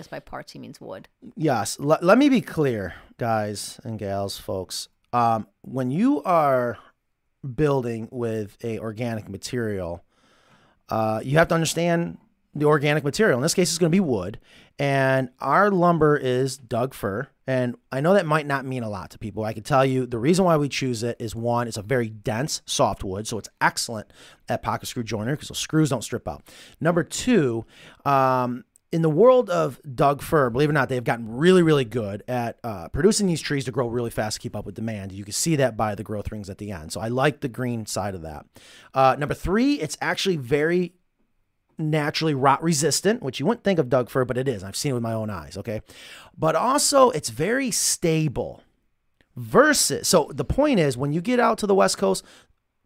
Guess 0.00 0.08
by 0.08 0.20
parts 0.20 0.52
he 0.52 0.58
means 0.58 0.80
wood. 0.80 1.08
Yes. 1.36 1.76
L- 1.78 1.98
let 2.00 2.16
me 2.16 2.30
be 2.30 2.40
clear, 2.40 2.94
guys 3.18 3.78
and 3.84 3.98
gals, 3.98 4.38
folks. 4.38 4.88
Um, 5.12 5.46
when 5.60 5.90
you 5.90 6.22
are 6.22 6.78
building 7.54 8.08
with 8.10 8.56
a 8.64 8.78
organic 8.78 9.28
material, 9.28 10.02
uh, 10.88 11.20
you 11.22 11.36
have 11.36 11.48
to 11.48 11.54
understand 11.54 12.16
the 12.54 12.64
organic 12.64 13.04
material. 13.04 13.36
In 13.36 13.42
this 13.42 13.52
case, 13.52 13.68
it's 13.68 13.76
going 13.76 13.92
to 13.92 13.94
be 13.94 14.00
wood, 14.00 14.40
and 14.78 15.28
our 15.38 15.70
lumber 15.70 16.16
is 16.16 16.56
Doug 16.56 16.94
fir. 16.94 17.28
And 17.46 17.76
I 17.92 18.00
know 18.00 18.14
that 18.14 18.26
might 18.26 18.46
not 18.46 18.64
mean 18.64 18.84
a 18.84 18.88
lot 18.88 19.10
to 19.10 19.18
people. 19.18 19.44
I 19.44 19.52
can 19.52 19.64
tell 19.64 19.84
you 19.84 20.06
the 20.06 20.18
reason 20.18 20.44
why 20.46 20.56
we 20.56 20.68
choose 20.68 21.02
it 21.02 21.16
is 21.20 21.34
one, 21.34 21.68
it's 21.68 21.76
a 21.76 21.82
very 21.82 22.08
dense 22.08 22.62
softwood, 22.64 23.26
so 23.26 23.36
it's 23.36 23.48
excellent 23.60 24.10
at 24.48 24.62
pocket 24.62 24.86
screw 24.86 25.02
joiner 25.02 25.32
because 25.32 25.48
those 25.48 25.58
screws 25.58 25.90
don't 25.90 26.04
strip 26.04 26.26
out. 26.26 26.42
Number 26.80 27.02
two, 27.04 27.66
um, 28.06 28.64
in 28.92 29.02
the 29.02 29.10
world 29.10 29.48
of 29.50 29.80
Doug 29.94 30.20
fir, 30.20 30.50
believe 30.50 30.68
it 30.68 30.72
or 30.72 30.74
not, 30.74 30.88
they've 30.88 31.04
gotten 31.04 31.36
really, 31.36 31.62
really 31.62 31.84
good 31.84 32.24
at 32.26 32.58
uh, 32.64 32.88
producing 32.88 33.26
these 33.26 33.40
trees 33.40 33.64
to 33.66 33.70
grow 33.70 33.86
really 33.86 34.10
fast 34.10 34.36
to 34.36 34.40
keep 34.40 34.56
up 34.56 34.66
with 34.66 34.74
demand. 34.74 35.12
You 35.12 35.24
can 35.24 35.32
see 35.32 35.56
that 35.56 35.76
by 35.76 35.94
the 35.94 36.02
growth 36.02 36.32
rings 36.32 36.50
at 36.50 36.58
the 36.58 36.72
end. 36.72 36.92
So 36.92 37.00
I 37.00 37.08
like 37.08 37.40
the 37.40 37.48
green 37.48 37.86
side 37.86 38.14
of 38.14 38.22
that. 38.22 38.46
Uh, 38.92 39.16
number 39.18 39.34
three, 39.34 39.74
it's 39.74 39.96
actually 40.00 40.36
very 40.36 40.94
naturally 41.78 42.34
rot 42.34 42.62
resistant, 42.62 43.22
which 43.22 43.38
you 43.38 43.46
wouldn't 43.46 43.64
think 43.64 43.78
of 43.78 43.88
Doug 43.88 44.10
fir, 44.10 44.24
but 44.24 44.36
it 44.36 44.48
is. 44.48 44.64
I've 44.64 44.76
seen 44.76 44.90
it 44.90 44.94
with 44.94 45.02
my 45.02 45.12
own 45.12 45.30
eyes. 45.30 45.56
Okay, 45.56 45.82
but 46.36 46.56
also 46.56 47.10
it's 47.10 47.30
very 47.30 47.70
stable. 47.70 48.62
Versus, 49.36 50.08
so 50.08 50.30
the 50.34 50.44
point 50.44 50.80
is, 50.80 50.96
when 50.98 51.12
you 51.12 51.20
get 51.20 51.38
out 51.38 51.56
to 51.58 51.66
the 51.66 51.74
West 51.74 51.96
Coast, 51.96 52.24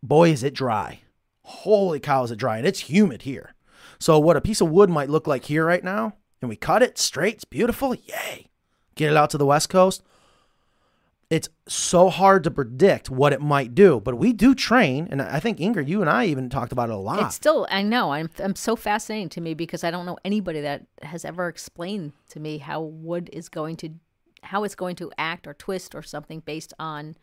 boy, 0.03 0.31
is 0.31 0.45
it 0.45 0.55
dry. 0.55 1.01
Holy 1.43 1.99
cow, 1.99 2.23
is 2.23 2.31
it 2.31 2.37
dry, 2.37 2.59
and 2.59 2.67
it's 2.67 2.81
humid 2.81 3.23
here. 3.23 3.54
So 4.05 4.19
what 4.19 4.37
a 4.37 4.43
piece 4.43 4.61
of 4.61 4.69
wood 4.69 4.91
might 4.91 5.09
look 5.09 5.27
like 5.27 5.47
here 5.47 5.65
right 5.65 5.83
now, 5.83 6.13
and 6.43 6.51
we 6.51 6.57
cut 6.57 6.83
it 6.83 6.99
straight, 6.99 7.37
it's 7.37 7.47
beautiful. 7.47 7.95
Yay! 7.95 8.51
Get 8.97 9.11
it 9.11 9.17
out 9.17 9.31
to 9.31 9.39
the 9.39 9.47
West 9.47 9.71
Coast. 9.71 10.03
It's 11.31 11.49
so 11.67 12.11
hard 12.11 12.45
to 12.45 12.51
predict 12.51 13.09
what 13.09 13.33
it 13.33 13.41
might 13.41 13.75
do, 13.75 14.03
but 14.05 14.19
we 14.19 14.35
do 14.35 14.55
train, 14.55 15.09
and 15.11 15.23
I 15.23 15.41
think 15.41 15.57
Ingrid, 15.57 15.89
you 15.89 16.03
and 16.03 16.11
I 16.11 16.27
even 16.27 16.51
talked 16.51 16.71
about 16.71 16.91
it 16.91 16.95
a 16.95 16.99
lot. 16.99 17.25
It's 17.25 17.35
still, 17.35 17.67
I 17.71 17.81
know, 17.81 18.13
I'm, 18.13 18.29
I'm 18.41 18.57
so 18.57 18.77
fascinating 18.77 19.31
to 19.31 19.41
me 19.41 19.55
because 19.55 19.83
I 19.83 19.91
don't 19.91 20.05
know 20.05 20.19
anybody 20.23 20.61
that 20.61 20.85
has 21.01 21.25
ever 21.25 21.49
explained 21.49 22.13
to 22.29 22.41
me 22.41 22.59
how 22.59 22.83
wood 22.83 23.31
is 23.33 23.49
going 23.49 23.77
to, 23.77 23.89
how 24.43 24.65
it's 24.65 24.75
going 24.75 24.97
to 24.97 25.11
act 25.17 25.47
or 25.47 25.55
twist 25.55 25.95
or 25.95 26.03
something 26.03 26.41
based 26.41 26.75
on 26.79 27.17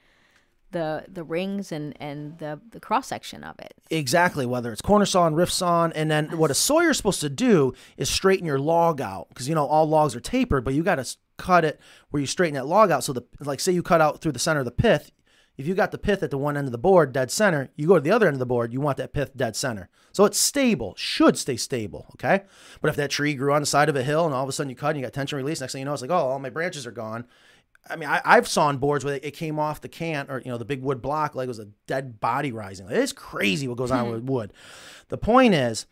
the 0.72 1.06
the 1.08 1.24
rings 1.24 1.72
and 1.72 1.96
and 2.00 2.38
the 2.40 2.60
the 2.72 2.80
cross 2.80 3.08
section 3.08 3.44
of 3.44 3.60
it. 3.60 3.74
Exactly, 3.90 4.46
whether 4.46 4.72
it's 4.72 4.82
quarter 4.82 5.06
sawn 5.06 5.28
and 5.28 5.38
rift 5.38 5.54
sawn, 5.54 5.92
and 5.94 6.10
then 6.10 6.38
what 6.38 6.52
a 6.52 6.56
sawyer's 6.56 6.98
supposed 6.98 7.22
to 7.22 7.30
do 7.30 7.74
is 7.98 8.10
straighten 8.10 8.46
your 8.46 8.60
log 8.60 9.02
out 9.02 9.30
because 9.30 9.48
you 9.48 9.56
know 9.56 9.66
all 9.66 9.88
logs 9.88 10.16
are 10.16 10.22
tapered, 10.22 10.64
but 10.64 10.74
you 10.74 10.84
got 10.84 10.96
to 10.96 11.18
cut 11.38 11.66
it 11.66 11.80
where 12.10 12.22
you 12.22 12.28
straighten 12.28 12.56
that 12.56 12.68
log 12.68 12.92
out. 12.92 13.04
So 13.04 13.14
the 13.14 13.24
like, 13.40 13.60
say 13.60 13.72
you 13.72 13.84
cut 13.84 14.02
out 14.02 14.22
through 14.22 14.34
the 14.34 14.40
center 14.40 14.60
of 14.60 14.66
the 14.66 14.72
pith, 14.72 15.12
if 15.58 15.68
you 15.68 15.74
got 15.74 15.92
the 15.92 15.98
pith 15.98 16.24
at 16.24 16.32
the 16.32 16.38
one 16.38 16.58
end 16.58 16.68
of 16.68 16.72
the 16.72 16.78
board 16.78 17.12
dead 17.12 17.32
center, 17.32 17.70
you 17.76 17.88
go 17.88 17.96
to 17.96 18.02
the 18.02 18.12
other 18.12 18.28
end 18.28 18.36
of 18.36 18.40
the 18.40 18.46
board, 18.46 18.74
you 18.74 18.82
want 18.82 18.98
that 18.98 19.14
pith 19.14 19.36
dead 19.36 19.56
center. 19.56 19.90
So 20.12 20.26
it's 20.26 20.38
stable, 20.38 20.94
should 20.98 21.38
stay 21.38 21.56
stable, 21.56 22.08
okay? 22.14 22.44
But 22.82 22.90
if 22.90 22.96
that 22.96 23.12
tree 23.12 23.34
grew 23.34 23.54
on 23.54 23.62
the 23.62 23.66
side 23.66 23.90
of 23.90 23.96
a 23.96 24.04
hill 24.04 24.26
and 24.26 24.34
all 24.34 24.44
of 24.44 24.50
a 24.50 24.52
sudden 24.52 24.70
you 24.70 24.76
cut 24.76 24.90
and 24.90 25.00
you 25.00 25.06
got 25.06 25.14
tension 25.14 25.38
release, 25.38 25.62
next 25.62 25.74
thing 25.74 25.80
you 25.80 25.86
know, 25.86 25.94
it's 25.94 26.02
like, 26.02 26.12
oh, 26.12 26.16
all 26.16 26.40
my 26.40 26.50
branches 26.50 26.86
are 26.86 26.92
gone. 26.92 27.26
I 27.90 27.96
mean, 27.96 28.10
I, 28.10 28.22
I've 28.24 28.48
sawn 28.48 28.78
boards 28.78 29.04
where 29.04 29.20
it 29.22 29.32
came 29.32 29.60
off 29.60 29.82
the 29.82 29.90
can 29.90 30.30
or 30.30 30.40
you 30.40 30.52
know 30.52 30.58
the 30.58 30.66
big 30.66 30.82
wood 30.82 31.02
block 31.02 31.36
like 31.36 31.46
it 31.46 31.48
was 31.48 31.60
a 31.60 31.70
dead 31.88 32.20
body 32.20 32.52
rising. 32.52 32.88
It's 32.90 33.12
crazy 33.12 33.68
what 33.68 33.78
goes 33.78 33.92
on 33.92 34.12
with 34.12 34.24
wood. 34.24 34.54
The 35.10 35.18
point 35.18 35.54
is, 35.54 35.86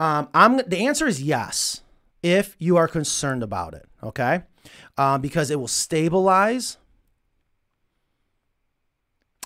um, 0.00 0.28
I'm 0.34 0.56
the 0.56 0.86
answer 0.86 1.06
is 1.06 1.22
yes 1.22 1.82
if 2.22 2.56
you 2.58 2.76
are 2.76 2.88
concerned 2.88 3.42
about 3.42 3.74
it. 3.74 3.86
Okay, 4.02 4.42
um, 4.98 5.20
because 5.20 5.50
it 5.50 5.60
will 5.60 5.68
stabilize. 5.68 6.78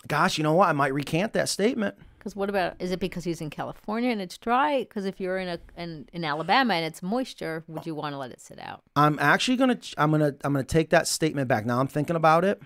Gosh, 0.09 0.39
you 0.39 0.45
know 0.45 0.55
what? 0.55 0.69
I 0.69 0.73
might 0.73 0.95
recant 0.95 1.35
that 1.35 1.49
statement. 1.49 1.95
Because 2.21 2.37
what 2.37 2.51
about 2.51 2.75
is 2.79 2.93
it 2.93 3.01
because 3.01 3.25
he's 3.25 3.41
in 3.41 3.49
California 3.49 4.11
and 4.11 4.21
it's 4.21 4.37
dry? 4.37 4.81
Because 4.81 5.07
if 5.07 5.19
you're 5.19 5.39
in 5.39 5.49
a 5.49 5.59
in, 5.75 6.07
in 6.13 6.23
Alabama 6.23 6.75
and 6.75 6.85
it's 6.85 7.03
moisture, 7.03 7.65
would 7.67 7.87
you 7.87 7.95
want 7.95 8.13
to 8.13 8.19
let 8.19 8.31
it 8.31 8.43
sit 8.43 8.59
out? 8.61 8.83
I'm 8.95 9.19
actually 9.19 9.57
gonna 9.57 9.79
I'm 9.97 10.11
gonna 10.11 10.35
I'm 10.45 10.53
gonna 10.53 10.63
take 10.63 10.91
that 10.91 11.09
statement 11.09 11.49
back. 11.49 11.65
Now 11.65 11.81
I'm 11.81 11.89
thinking 11.89 12.17
about 12.17 12.45
it. 12.45 12.61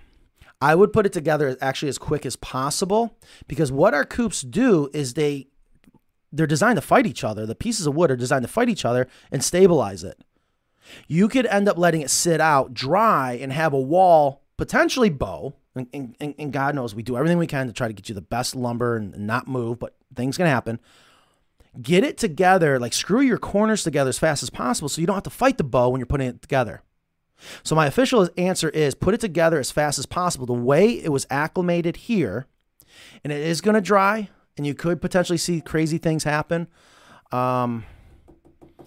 I 0.60 0.74
would 0.74 0.92
put 0.92 1.06
it 1.06 1.12
together 1.12 1.56
actually 1.60 1.88
as 1.88 1.98
quick 1.98 2.26
as 2.26 2.34
possible 2.34 3.16
because 3.46 3.70
what 3.70 3.94
our 3.94 4.04
coops 4.04 4.42
do 4.42 4.90
is 4.92 5.14
they 5.14 5.46
they're 6.32 6.48
designed 6.48 6.76
to 6.76 6.82
fight 6.82 7.06
each 7.06 7.22
other. 7.22 7.46
The 7.46 7.54
pieces 7.54 7.86
of 7.86 7.94
wood 7.94 8.10
are 8.10 8.16
designed 8.16 8.42
to 8.42 8.52
fight 8.52 8.68
each 8.68 8.84
other 8.84 9.06
and 9.30 9.44
stabilize 9.44 10.02
it. 10.02 10.20
You 11.06 11.28
could 11.28 11.46
end 11.46 11.68
up 11.68 11.78
letting 11.78 12.00
it 12.00 12.10
sit 12.10 12.40
out 12.40 12.74
dry 12.74 13.38
and 13.40 13.52
have 13.52 13.72
a 13.72 13.80
wall 13.80 14.42
potentially 14.56 15.10
bow. 15.10 15.54
And, 15.76 16.14
and, 16.20 16.34
and- 16.38 16.52
God 16.52 16.74
knows 16.74 16.94
we 16.94 17.02
do 17.02 17.16
everything 17.16 17.38
we 17.38 17.46
can 17.46 17.66
to 17.66 17.72
try 17.72 17.88
to 17.88 17.94
get 17.94 18.08
you 18.08 18.14
the 18.14 18.20
best 18.20 18.54
lumber 18.54 18.96
and 18.96 19.26
not 19.26 19.48
move, 19.48 19.78
but 19.78 19.96
things 20.14 20.36
can 20.36 20.46
happen. 20.46 20.78
get 21.82 22.04
it 22.04 22.16
together, 22.18 22.78
like 22.78 22.92
screw 22.92 23.20
your 23.20 23.38
corners 23.38 23.82
together 23.82 24.08
as 24.08 24.18
fast 24.18 24.42
as 24.42 24.50
possible 24.50 24.88
so 24.88 25.00
you 25.00 25.06
don't 25.06 25.16
have 25.16 25.24
to 25.24 25.30
fight 25.30 25.58
the 25.58 25.64
bow 25.64 25.88
when 25.88 25.98
you're 25.98 26.06
putting 26.06 26.28
it 26.28 26.42
together. 26.42 26.82
So 27.62 27.74
my 27.74 27.86
official 27.86 28.28
answer 28.38 28.68
is 28.70 28.94
put 28.94 29.14
it 29.14 29.20
together 29.20 29.58
as 29.58 29.70
fast 29.70 29.98
as 29.98 30.06
possible. 30.06 30.46
The 30.46 30.52
way 30.52 30.90
it 30.90 31.10
was 31.10 31.26
acclimated 31.30 31.96
here, 31.96 32.46
and 33.22 33.32
it 33.32 33.40
is 33.40 33.60
going 33.60 33.74
to 33.74 33.80
dry, 33.80 34.28
and 34.56 34.66
you 34.66 34.74
could 34.74 35.00
potentially 35.00 35.36
see 35.36 35.60
crazy 35.60 35.98
things 35.98 36.24
happen. 36.24 36.68
Um, 37.32 37.84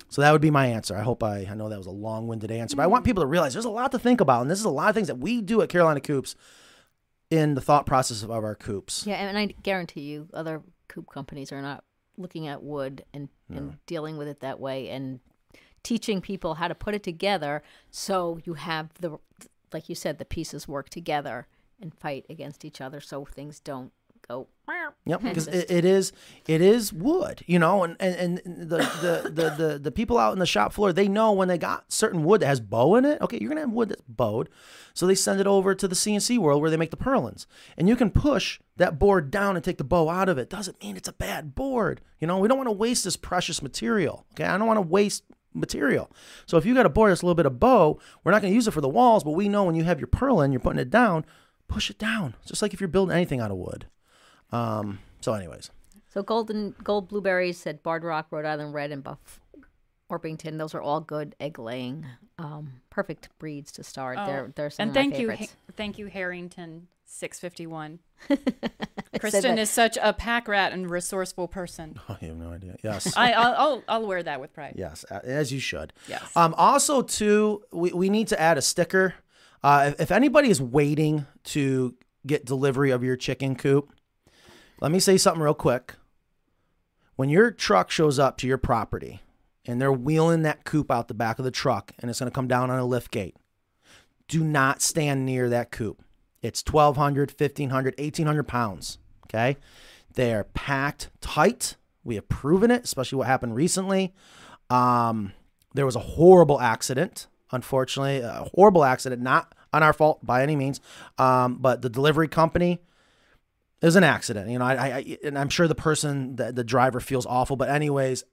so 0.10 0.22
that 0.22 0.32
would 0.32 0.42
be 0.42 0.50
my 0.52 0.68
answer. 0.68 0.96
I 0.96 1.02
hope 1.02 1.22
I, 1.24 1.46
I 1.50 1.54
know 1.56 1.68
that 1.68 1.78
was 1.78 1.88
a 1.88 1.92
long-winded 1.92 2.50
answer, 2.50 2.78
but 2.78 2.84
I 2.84 2.88
want 2.88 3.04
people 3.04 3.22
to 3.22 3.28
realize 3.28 3.52
there's 3.54 3.66
a 3.66 3.70
lot 3.70 3.92
to 3.92 4.00
think 4.00 4.22
about, 4.22 4.42
and 4.42 4.50
this 4.50 4.60
is 4.60 4.66
a 4.66 4.70
lot 4.70 4.88
of 4.90 4.96
things 4.96 5.08
that 5.08 5.18
we 5.18 5.42
do 5.42 5.62
at 5.62 5.70
Carolina 5.70 6.00
Coops 6.00 6.36
in 7.30 7.56
the 7.56 7.62
thought 7.62 7.86
process 7.86 8.24
of 8.24 8.32
our 8.32 8.56
coops. 8.56 9.06
Yeah, 9.06 9.16
and 9.16 9.38
I 9.38 9.48
guarantee 9.64 10.02
you, 10.02 10.30
other 10.34 10.62
coop 10.88 11.10
companies 11.10 11.52
are 11.52 11.62
not 11.62 11.84
looking 12.18 12.48
at 12.48 12.64
wood 12.64 13.04
and, 13.14 13.30
and 13.50 13.78
dealing 13.86 14.18
with 14.18 14.28
it 14.28 14.40
that 14.40 14.60
way 14.60 14.90
and 14.90 15.20
teaching 15.84 16.20
people 16.20 16.56
how 16.56 16.68
to 16.68 16.76
put 16.76 16.96
it 16.96 17.04
together 17.04 17.62
so 17.92 18.40
you 18.44 18.56
have 18.56 18.90
the, 19.00 19.18
like 19.72 19.88
you 19.88 19.96
said, 19.96 20.18
the 20.18 20.26
pieces 20.26 20.68
work 20.68 20.90
together 20.90 21.48
and 21.80 21.94
fight 21.94 22.26
against 22.30 22.66
each 22.66 22.82
other 22.82 23.00
so 23.00 23.24
things 23.24 23.60
don't 23.60 23.92
go. 24.30 24.48
Yep, 25.06 25.22
because 25.22 25.48
it, 25.48 25.72
it 25.72 25.86
is 25.86 26.12
it 26.48 26.60
is 26.60 26.92
wood, 26.92 27.42
you 27.48 27.58
know, 27.60 27.84
and 27.84 27.96
and, 28.00 28.42
and 28.44 28.70
the, 28.70 28.78
the, 28.78 29.32
the, 29.32 29.50
the 29.50 29.80
the 29.80 29.92
people 29.92 30.18
out 30.18 30.34
in 30.34 30.40
the 30.40 30.46
shop 30.46 30.74
floor 30.74 30.92
they 30.92 31.08
know 31.08 31.32
when 31.32 31.48
they 31.48 31.58
got 31.58 31.92
certain 31.92 32.24
wood 32.26 32.42
that 32.42 32.48
has 32.48 32.60
bow 32.60 32.96
in 32.96 33.06
it. 33.06 33.22
Okay, 33.22 33.38
you're 33.40 33.50
gonna 33.50 33.62
have 33.62 33.72
wood 33.72 33.90
that's 33.90 34.02
bowed, 34.02 34.50
so 34.94 35.08
they 35.08 35.16
send 35.16 35.40
it 35.40 35.48
over 35.48 35.74
to 35.74 35.88
the 35.88 35.96
CNC 35.96 36.38
world 36.40 36.62
where 36.62 36.70
they 36.70 36.76
make 36.78 36.92
the 36.92 36.98
purlins, 36.98 37.46
and 37.78 37.88
you 37.88 37.96
can 37.96 38.12
push 38.12 38.60
that 38.76 39.00
board 39.00 39.32
down 39.32 39.56
and 39.56 39.64
take 39.64 39.78
the 39.78 39.86
bow 39.86 40.10
out 40.10 40.28
of 40.28 40.38
it. 40.38 40.50
Doesn't 40.50 40.82
mean 40.84 40.98
it's 40.98 41.08
a 41.08 41.14
bad 41.14 41.56
board, 41.56 42.02
you 42.20 42.28
know. 42.28 42.38
We 42.38 42.50
don't 42.50 42.58
want 42.58 42.68
to 42.68 42.74
waste 42.74 43.06
this 43.06 43.16
precious 43.16 43.62
material. 43.62 44.26
Okay, 44.34 44.44
I 44.44 44.58
don't 44.58 44.68
want 44.68 44.78
to 44.78 44.82
waste 44.82 45.24
material. 45.54 46.12
So 46.46 46.58
if 46.58 46.66
you 46.66 46.76
got 46.76 46.86
a 46.86 46.90
board 46.90 47.12
that's 47.12 47.22
a 47.22 47.26
little 47.26 47.36
bit 47.36 47.46
of 47.46 47.60
bow, 47.60 48.00
we're 48.24 48.34
not 48.34 48.42
gonna 48.42 48.54
use 48.54 48.68
it 48.68 48.72
for 48.72 48.82
the 48.82 48.90
walls, 48.90 49.24
but 49.24 49.32
we 49.32 49.48
know 49.48 49.64
when 49.64 49.76
you 49.76 49.86
have 49.86 50.00
your 50.02 50.08
purlin, 50.08 50.52
you're 50.52 50.60
putting 50.60 50.82
it 50.82 50.90
down, 50.90 51.26
push 51.70 51.90
it 51.90 51.98
down, 51.98 52.36
just 52.46 52.62
like 52.62 52.74
if 52.74 52.82
you're 52.82 52.90
building 52.90 53.16
anything 53.16 53.40
out 53.40 53.52
of 53.52 53.58
wood. 53.58 53.88
Um, 54.52 55.00
so, 55.22 55.34
anyways, 55.34 55.70
So 56.10 56.24
golden 56.24 56.76
gold 56.84 57.08
blueberries 57.10 57.58
said 57.58 57.84
Barred 57.84 58.04
Rock, 58.04 58.28
Rhode 58.32 58.46
Island 58.46 58.74
Red, 58.74 58.92
and 58.92 59.04
Buff 59.04 59.40
Orpington. 60.10 60.58
Those 60.58 60.74
are 60.74 60.82
all 60.82 61.02
good 61.02 61.36
egg 61.40 61.60
laying, 61.60 62.06
um, 62.38 62.82
perfect 62.90 63.30
breeds 63.40 63.72
to 63.74 63.84
start. 63.84 64.18
they're 64.26 64.52
they're 64.56 64.70
some 64.70 64.90
and 64.90 64.92
of 64.92 64.96
my 64.96 65.02
thank 65.02 65.20
you. 65.20 65.32
Ha- 65.32 65.54
thank 65.76 65.98
you, 65.98 66.06
Harrington 66.08 66.88
six 67.06 67.40
fifty 67.40 67.68
one. 67.68 68.00
Kristen 69.20 69.58
is 69.58 69.70
such 69.70 69.98
a 70.02 70.14
pack 70.14 70.48
rat 70.48 70.72
and 70.74 70.90
resourceful 70.90 71.48
person. 71.48 72.00
I 72.10 72.18
have 72.26 72.36
no 72.38 72.52
idea. 72.52 72.76
Yes. 72.84 73.14
I, 73.18 73.34
I'll, 73.34 73.54
I'll 73.56 73.84
I'll 73.88 74.08
wear 74.08 74.22
that 74.24 74.40
with 74.40 74.54
pride. 74.54 74.74
yes, 74.78 75.04
as 75.06 75.52
you 75.52 75.60
should. 75.60 75.94
Yes. 76.08 76.24
Um, 76.36 76.54
also, 76.58 77.02
too, 77.02 77.64
we, 77.72 77.92
we 77.92 78.10
need 78.10 78.28
to 78.30 78.40
add 78.40 78.58
a 78.58 78.62
sticker. 78.62 79.16
Uh, 79.64 79.92
if, 79.94 80.02
if 80.02 80.12
anybody 80.12 80.50
is 80.50 80.62
waiting 80.62 81.26
to 81.46 81.96
get 82.26 82.46
delivery 82.46 82.92
of 82.92 83.04
your 83.04 83.16
chicken 83.16 83.56
coop, 83.56 83.92
let 84.80 84.92
me 84.92 85.00
say 85.00 85.18
something 85.18 85.42
real 85.42 85.54
quick. 85.54 85.96
When 87.16 87.30
your 87.30 87.52
truck 87.52 87.90
shows 87.90 88.20
up 88.20 88.38
to 88.38 88.48
your 88.48 88.58
property 88.60 89.22
and 89.66 89.82
they're 89.82 89.92
wheeling 89.92 90.44
that 90.44 90.66
coop 90.66 90.92
out 90.92 91.08
the 91.08 91.14
back 91.14 91.40
of 91.40 91.46
the 91.46 91.52
truck 91.52 91.92
and 92.00 92.10
it's 92.10 92.20
going 92.20 92.30
to 92.30 92.36
come 92.36 92.48
down 92.48 92.70
on 92.70 92.80
a 92.80 92.86
lift 92.86 93.12
gate, 93.12 93.36
do 94.28 94.44
not 94.44 94.82
stand 94.82 95.26
near 95.26 95.50
that 95.50 95.72
coop. 95.72 96.04
It's 96.42 96.64
1,200, 96.64 97.32
1,500, 97.32 97.96
1,800 97.98 98.44
pounds. 98.44 99.00
Okay. 99.26 99.58
They're 100.14 100.44
packed 100.44 101.10
tight. 101.22 101.76
We 102.04 102.16
have 102.16 102.30
proven 102.30 102.72
it, 102.72 102.84
especially 102.84 103.18
what 103.18 103.28
happened 103.28 103.56
recently. 103.56 104.14
Um, 104.70 105.34
there 105.74 105.86
was 105.86 105.96
a 105.96 106.00
horrible 106.00 106.60
accident, 106.60 107.28
unfortunately, 107.52 108.20
a 108.20 108.48
horrible 108.54 108.84
accident, 108.84 109.22
not 109.22 109.54
on 109.74 109.84
our 109.84 109.94
fault 109.94 110.26
by 110.26 110.44
any 110.44 110.56
means. 110.56 110.82
Um, 111.18 111.58
but 111.58 111.82
the 111.82 111.90
delivery 111.90 112.28
company, 112.28 112.80
it 113.82 113.86
was 113.86 113.96
an 113.96 114.04
accident. 114.04 114.50
You 114.50 114.60
know, 114.60 114.66
I, 114.66 114.74
I 114.74 115.18
and 115.24 115.38
I'm 115.38 115.50
sure 115.50 115.68
the 115.68 115.76
person, 115.76 116.36
the, 116.36 116.52
the 116.52 116.64
driver 116.64 117.00
feels 117.00 117.26
awful. 117.26 117.56
But 117.56 117.70
anyways, 117.70 118.24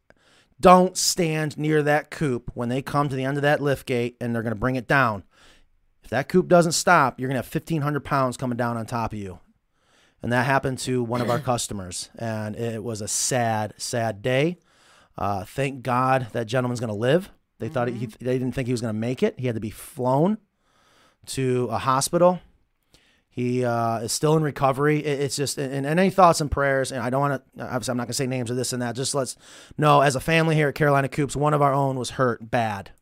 don't 0.60 0.96
stand 0.96 1.58
near 1.58 1.82
that 1.82 2.10
coop 2.10 2.50
when 2.54 2.68
they 2.68 2.80
come 2.80 3.08
to 3.08 3.16
the 3.16 3.24
end 3.24 3.36
of 3.36 3.42
that 3.42 3.60
lift 3.60 3.86
gate 3.86 4.16
and 4.20 4.34
they're 4.34 4.42
going 4.42 4.54
to 4.54 4.60
bring 4.60 4.76
it 4.76 4.88
down. 4.88 5.24
If 6.02 6.10
that 6.10 6.28
coop 6.28 6.48
doesn't 6.48 6.72
stop, 6.72 7.18
you're 7.18 7.28
going 7.28 7.40
to 7.40 7.46
have 7.46 7.54
1,500 7.54 8.04
pounds 8.04 8.36
coming 8.36 8.56
down 8.56 8.76
on 8.76 8.86
top 8.86 9.12
of 9.12 9.18
you. 9.18 9.38
And 10.22 10.32
that 10.32 10.46
happened 10.46 10.78
to 10.80 11.02
one 11.02 11.20
of 11.20 11.30
our 11.30 11.38
customers. 11.40 12.10
And 12.18 12.56
it 12.56 12.82
was 12.82 13.00
a 13.00 13.08
sad, 13.08 13.74
sad 13.76 14.22
day. 14.22 14.58
Uh, 15.16 15.44
thank 15.44 15.82
God 15.82 16.28
that 16.32 16.46
gentleman's 16.46 16.80
going 16.80 16.88
to 16.88 16.94
live. 16.94 17.30
They 17.58 17.68
thought 17.68 17.88
he, 17.88 18.06
they 18.06 18.38
didn't 18.38 18.52
think 18.52 18.66
he 18.66 18.72
was 18.72 18.80
going 18.80 18.94
to 18.94 18.98
make 18.98 19.22
it. 19.22 19.38
He 19.38 19.46
had 19.46 19.54
to 19.54 19.60
be 19.60 19.70
flown 19.70 20.38
to 21.26 21.68
a 21.70 21.78
hospital. 21.78 22.40
He 23.36 23.64
uh, 23.64 23.98
is 23.98 24.12
still 24.12 24.36
in 24.36 24.44
recovery. 24.44 25.04
It- 25.04 25.20
it's 25.20 25.34
just, 25.34 25.58
and, 25.58 25.84
and 25.86 25.98
any 25.98 26.10
thoughts 26.10 26.40
and 26.40 26.48
prayers. 26.50 26.92
And 26.92 27.02
I 27.02 27.10
don't 27.10 27.20
want 27.20 27.42
to, 27.56 27.64
obviously, 27.64 27.90
I'm 27.90 27.96
not 27.96 28.04
going 28.04 28.12
to 28.12 28.14
say 28.14 28.28
names 28.28 28.48
of 28.48 28.56
this 28.56 28.72
and 28.72 28.80
that. 28.80 28.94
Just 28.94 29.12
let's 29.14 29.36
know, 29.76 30.02
as 30.02 30.14
a 30.14 30.20
family 30.20 30.54
here 30.54 30.68
at 30.68 30.74
Carolina 30.76 31.08
Coops, 31.08 31.34
one 31.34 31.52
of 31.52 31.60
our 31.60 31.72
own 31.74 31.98
was 31.98 32.10
hurt 32.10 32.48
bad, 32.50 32.92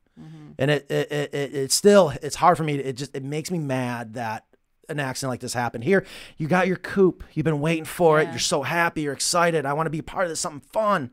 and 0.58 0.70
it, 0.70 0.90
it, 0.90 1.12
it, 1.12 1.34
it, 1.34 1.54
it's 1.54 1.74
still, 1.74 2.12
it's 2.22 2.36
hard 2.36 2.56
for 2.56 2.64
me. 2.64 2.76
To, 2.78 2.88
it 2.88 2.96
just, 2.96 3.14
it 3.14 3.22
makes 3.24 3.50
me 3.50 3.58
mad 3.58 4.14
that 4.14 4.44
an 4.88 5.00
accident 5.00 5.30
like 5.30 5.40
this 5.40 5.54
happened. 5.54 5.84
Here, 5.84 6.04
you 6.38 6.48
got 6.48 6.66
your 6.66 6.76
coop. 6.76 7.24
You've 7.34 7.44
been 7.44 7.60
waiting 7.60 7.84
for 7.84 8.20
it. 8.20 8.28
You're 8.30 8.38
so 8.38 8.62
happy. 8.62 9.02
You're 9.02 9.12
excited. 9.12 9.66
I 9.66 9.72
want 9.74 9.86
to 9.86 9.90
be 9.90 10.02
part 10.02 10.24
of 10.24 10.30
this, 10.30 10.40
something 10.40 10.66
fun. 10.72 11.10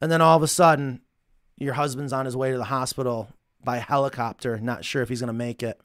And 0.00 0.10
then 0.12 0.20
all 0.20 0.36
of 0.36 0.42
a 0.42 0.48
sudden, 0.48 1.00
your 1.56 1.74
husband's 1.74 2.12
on 2.12 2.24
his 2.26 2.36
way 2.36 2.50
to 2.52 2.58
the 2.58 2.64
hospital 2.64 3.28
by 3.64 3.78
helicopter, 3.78 4.58
not 4.60 4.84
sure 4.84 5.02
if 5.02 5.08
he's 5.08 5.20
going 5.20 5.28
to 5.28 5.32
make 5.32 5.62
it. 5.62 5.80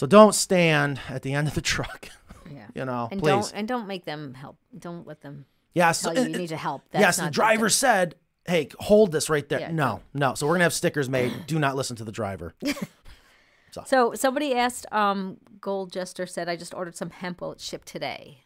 So 0.00 0.06
don't 0.06 0.34
stand 0.34 0.98
at 1.10 1.20
the 1.20 1.34
end 1.34 1.46
of 1.46 1.54
the 1.54 1.60
truck. 1.60 2.08
Yeah. 2.50 2.66
You 2.74 2.84
know, 2.84 3.08
And 3.12 3.20
please. 3.20 3.30
don't 3.30 3.52
and 3.54 3.68
don't 3.68 3.86
make 3.86 4.04
them 4.04 4.34
help. 4.34 4.56
Don't 4.76 5.06
let 5.06 5.20
them 5.20 5.44
yes, 5.72 6.02
tell 6.02 6.16
you 6.16 6.22
you 6.22 6.36
need 6.36 6.48
to 6.48 6.56
help. 6.56 6.82
That's 6.90 7.00
yes, 7.00 7.18
not 7.18 7.24
the 7.26 7.28
good. 7.30 7.34
driver 7.34 7.68
said, 7.68 8.16
"Hey, 8.44 8.68
hold 8.80 9.12
this 9.12 9.30
right 9.30 9.48
there." 9.48 9.60
Yeah, 9.60 9.70
no, 9.70 10.00
no. 10.12 10.34
So 10.34 10.48
we're 10.48 10.54
gonna 10.54 10.64
have 10.64 10.72
stickers 10.74 11.08
made. 11.08 11.46
Do 11.46 11.60
not 11.60 11.76
listen 11.76 11.94
to 11.96 12.04
the 12.04 12.10
driver. 12.10 12.54
So 13.86 14.14
somebody 14.14 14.52
asked, 14.52 14.84
um, 14.92 15.36
Gold 15.60 15.92
Jester 15.92 16.26
said, 16.26 16.48
I 16.48 16.56
just 16.56 16.74
ordered 16.74 16.96
some 16.96 17.10
hemp. 17.10 17.40
Will 17.40 17.52
it 17.52 17.60
ship 17.60 17.84
today? 17.84 18.42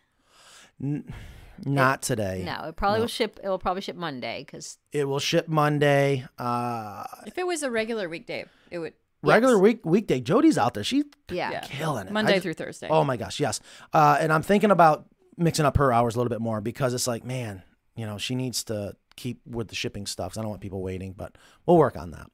Not 0.79 2.03
today. 2.03 2.43
No, 2.45 2.69
it 2.69 2.77
probably 2.77 3.01
will 3.01 3.07
ship. 3.07 3.41
It 3.43 3.49
will 3.49 3.59
probably 3.59 3.81
ship 3.81 3.97
Monday 3.97 4.43
because 4.45 4.77
It 4.93 5.05
will 5.07 5.21
ship 5.21 5.49
Monday. 5.49 6.27
Uh, 6.37 7.05
If 7.27 7.39
it 7.39 7.47
was 7.47 7.63
a 7.63 7.71
regular 7.71 8.07
weekday, 8.07 8.45
it 8.71 8.79
would 8.79 8.93
regular 9.25 9.59
week 9.59 9.85
weekday. 9.85 10.21
Jody's 10.21 10.59
out 10.59 10.75
there. 10.75 10.85
She's 10.85 11.05
yeah. 11.31 11.51
yeah. 11.51 11.61
killing 11.61 12.07
it. 12.07 12.13
Monday 12.13 12.35
just- 12.35 12.43
through 12.45 12.55
Thursday. 12.55 12.89
Oh 12.91 13.05
my 13.05 13.17
gosh, 13.17 13.41
yes. 13.41 13.61
Uh, 13.93 14.17
and 14.21 14.33
I'm 14.33 14.43
thinking 14.43 14.71
about 14.71 15.07
mixing 15.37 15.65
up 15.67 15.77
her 15.79 15.93
hours 15.93 16.15
a 16.15 16.19
little 16.19 16.31
bit 16.31 16.41
more 16.41 16.61
because 16.61 16.95
it's 16.95 17.07
like, 17.07 17.25
man, 17.25 17.63
you 17.97 18.07
know, 18.07 18.19
she 18.19 18.35
needs 18.35 18.63
to 18.65 18.95
keep 19.17 19.41
with 19.47 19.69
the 19.69 19.75
shipping 19.75 20.07
stuff. 20.07 20.33
'cause 20.33 20.39
I 20.39 20.43
don't 20.43 20.51
want 20.51 20.61
people 20.63 20.83
waiting, 20.83 21.13
but 21.13 21.37
we'll 21.67 21.77
work 21.77 21.97
on 21.97 22.11
that. 22.13 22.27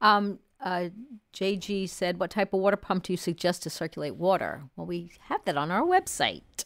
Um, 0.00 0.38
uh, 0.60 0.88
JG 1.32 1.86
said, 1.88 2.18
"What 2.18 2.30
type 2.30 2.52
of 2.52 2.60
water 2.60 2.76
pump 2.76 3.04
do 3.04 3.12
you 3.12 3.16
suggest 3.16 3.62
to 3.64 3.70
circulate 3.70 4.14
water?" 4.16 4.64
Well, 4.76 4.86
we 4.86 5.12
have 5.28 5.44
that 5.44 5.56
on 5.56 5.70
our 5.70 5.82
website. 5.82 6.64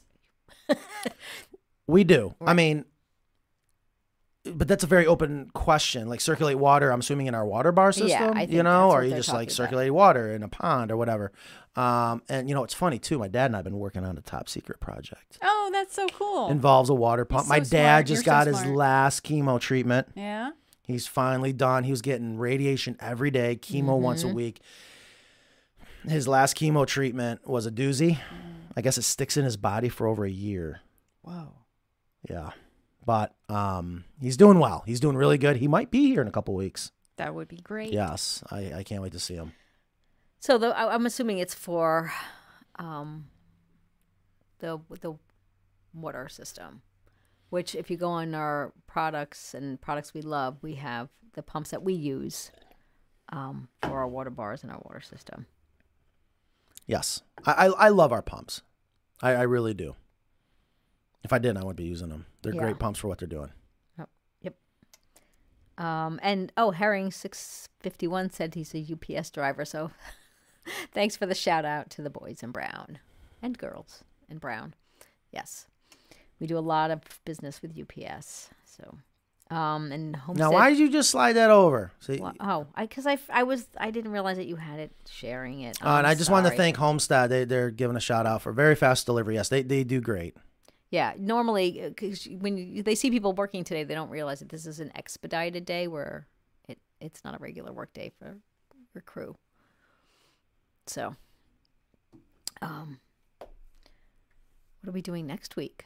We 1.86 2.04
do. 2.04 2.34
I 2.40 2.52
mean, 2.52 2.84
but 4.44 4.66
that's 4.68 4.84
a 4.84 4.86
very 4.86 5.06
open 5.06 5.50
question. 5.54 6.08
Like 6.08 6.20
circulate 6.20 6.58
water, 6.58 6.90
I'm 6.90 7.00
assuming 7.00 7.26
in 7.26 7.34
our 7.34 7.44
water 7.46 7.72
bar 7.72 7.92
system, 7.92 8.08
Yeah, 8.10 8.32
I 8.34 8.42
you 8.44 8.62
know, 8.62 8.90
or 8.90 9.04
you 9.04 9.14
just 9.14 9.32
like 9.32 9.50
circulate 9.50 9.92
water 9.92 10.32
in 10.32 10.42
a 10.42 10.48
pond 10.48 10.90
or 10.90 10.96
whatever. 10.96 11.32
Um, 11.76 12.22
and 12.28 12.48
you 12.48 12.54
know, 12.54 12.64
it's 12.64 12.74
funny 12.74 12.98
too. 12.98 13.18
My 13.18 13.28
dad 13.28 13.46
and 13.46 13.56
I've 13.56 13.64
been 13.64 13.78
working 13.78 14.04
on 14.04 14.16
a 14.16 14.20
top 14.22 14.48
secret 14.48 14.80
project. 14.80 15.38
Oh, 15.42 15.70
that's 15.72 15.94
so 15.94 16.06
cool. 16.08 16.48
Involves 16.50 16.88
a 16.90 16.94
water 16.94 17.24
pump. 17.24 17.44
so 17.44 17.48
My 17.48 17.58
dad 17.60 17.66
smart. 17.68 18.06
just 18.06 18.24
You're 18.26 18.34
so 18.34 18.38
got 18.38 18.46
his 18.46 18.64
last 18.66 19.24
chemo 19.24 19.60
treatment. 19.60 20.08
yeah. 20.14 20.50
He's 20.82 21.06
finally 21.06 21.52
done. 21.52 21.84
He 21.84 21.90
was 21.90 22.00
getting 22.00 22.38
radiation 22.38 22.96
every 22.98 23.30
day, 23.30 23.56
chemo 23.60 23.98
once 23.98 24.22
Mm-hmm. 24.22 24.30
a 24.30 24.34
week. 24.34 24.60
His 26.08 26.26
last 26.26 26.56
chemo 26.56 26.86
treatment 26.86 27.46
was 27.46 27.66
a 27.66 27.70
doozy. 27.70 28.12
Mm. 28.16 28.20
I 28.76 28.80
guess 28.80 28.96
it 28.96 29.02
sticks 29.02 29.36
in 29.36 29.44
his 29.44 29.56
body 29.58 29.88
for 29.90 30.06
over 30.06 30.24
a 30.24 30.30
year. 30.30 30.80
Wow. 31.22 31.52
Yeah. 32.28 32.50
But 33.08 33.34
um, 33.48 34.04
he's 34.20 34.36
doing 34.36 34.58
well. 34.58 34.82
He's 34.84 35.00
doing 35.00 35.16
really 35.16 35.38
good. 35.38 35.56
He 35.56 35.66
might 35.66 35.90
be 35.90 36.08
here 36.08 36.20
in 36.20 36.28
a 36.28 36.30
couple 36.30 36.52
weeks. 36.54 36.92
That 37.16 37.34
would 37.34 37.48
be 37.48 37.56
great. 37.56 37.90
Yes. 37.90 38.44
I, 38.50 38.74
I 38.74 38.82
can't 38.82 39.00
wait 39.00 39.12
to 39.12 39.18
see 39.18 39.32
him. 39.34 39.52
So 40.40 40.58
the, 40.58 40.76
I- 40.76 40.92
I'm 40.94 41.06
assuming 41.06 41.38
it's 41.38 41.54
for 41.54 42.12
um, 42.78 43.28
the 44.58 44.78
the 45.00 45.14
water 45.94 46.28
system, 46.28 46.82
which 47.48 47.74
if 47.74 47.90
you 47.90 47.96
go 47.96 48.10
on 48.10 48.34
our 48.34 48.74
products 48.86 49.54
and 49.54 49.80
products 49.80 50.12
we 50.12 50.20
love, 50.20 50.58
we 50.60 50.74
have 50.74 51.08
the 51.32 51.42
pumps 51.42 51.70
that 51.70 51.82
we 51.82 51.94
use 51.94 52.50
um, 53.32 53.68
for 53.84 54.00
our 54.00 54.06
water 54.06 54.28
bars 54.28 54.62
and 54.62 54.70
our 54.70 54.82
water 54.84 55.00
system. 55.00 55.46
Yes. 56.86 57.22
I, 57.46 57.52
I, 57.52 57.86
I 57.86 57.88
love 57.88 58.12
our 58.12 58.20
pumps. 58.22 58.60
I, 59.22 59.30
I 59.30 59.42
really 59.44 59.72
do. 59.72 59.96
If 61.24 61.32
I 61.32 61.38
didn't, 61.38 61.58
I 61.58 61.60
wouldn't 61.60 61.76
be 61.76 61.84
using 61.84 62.08
them. 62.08 62.26
They're 62.42 62.54
Yeah. 62.54 62.60
great 62.62 62.78
pumps 62.78 62.98
for 63.00 63.08
what 63.08 63.18
they're 63.18 63.28
doing. 63.28 63.50
Yep. 64.42 64.54
Um, 65.78 66.18
and 66.22 66.52
oh, 66.56 66.70
Herring 66.72 67.10
six 67.12 67.68
fifty 67.80 68.06
one 68.06 68.30
said 68.30 68.54
he's 68.54 68.74
a 68.74 68.78
UPS 68.92 69.30
driver. 69.30 69.64
So 69.64 69.90
thanks 70.92 71.16
for 71.16 71.26
the 71.26 71.34
shout 71.34 71.64
out 71.64 71.90
to 71.90 72.02
the 72.02 72.10
boys 72.10 72.42
in 72.42 72.50
brown 72.50 72.98
and 73.42 73.56
girls 73.58 74.02
in 74.28 74.38
brown. 74.38 74.74
Yes, 75.32 75.66
we 76.40 76.46
do 76.46 76.58
a 76.58 76.60
lot 76.60 76.90
of 76.90 77.00
business 77.24 77.60
with 77.62 77.78
UPS. 77.78 78.48
So, 78.64 78.98
um, 79.54 79.92
and 79.92 80.16
Homestead. 80.16 80.50
Now, 80.50 80.52
why 80.52 80.70
did 80.70 80.78
you 80.78 80.90
just 80.90 81.10
slide 81.10 81.34
that 81.34 81.50
over? 81.50 81.92
See, 82.00 82.18
Wha- 82.18 82.32
Oh, 82.40 82.66
I 82.74 82.82
because 82.86 83.06
I, 83.06 83.18
I 83.28 83.42
was 83.42 83.66
I 83.76 83.90
didn't 83.90 84.12
realize 84.12 84.36
that 84.36 84.46
you 84.46 84.56
had 84.56 84.78
it 84.80 84.92
sharing 85.10 85.60
it. 85.60 85.78
uh, 85.84 85.96
and 85.98 86.06
I 86.06 86.14
just 86.14 86.30
wanted 86.30 86.50
to 86.50 86.56
thank 86.56 86.76
Homestead. 86.76 87.28
They, 87.30 87.44
they're 87.44 87.70
giving 87.70 87.96
a 87.96 88.00
shout 88.00 88.24
out 88.26 88.42
for 88.42 88.52
very 88.52 88.74
fast 88.74 89.04
delivery. 89.06 89.34
Yes, 89.34 89.48
they, 89.48 89.62
they 89.62 89.84
do 89.84 90.00
great. 90.00 90.36
Yeah, 90.90 91.12
normally 91.18 91.82
because 91.86 92.26
when 92.26 92.56
you, 92.56 92.82
they 92.82 92.94
see 92.94 93.10
people 93.10 93.32
working 93.34 93.62
today, 93.62 93.84
they 93.84 93.94
don't 93.94 94.08
realize 94.08 94.38
that 94.38 94.48
this 94.48 94.64
is 94.66 94.80
an 94.80 94.90
expedited 94.94 95.64
day 95.66 95.86
where 95.86 96.26
it 96.68 96.78
it's 97.00 97.22
not 97.24 97.34
a 97.34 97.38
regular 97.38 97.72
work 97.72 97.92
day 97.92 98.10
for 98.18 98.38
your 98.94 99.02
crew. 99.02 99.36
So, 100.86 101.14
um, 102.62 102.98
what 103.38 104.88
are 104.88 104.92
we 104.92 105.02
doing 105.02 105.26
next 105.26 105.56
week? 105.56 105.84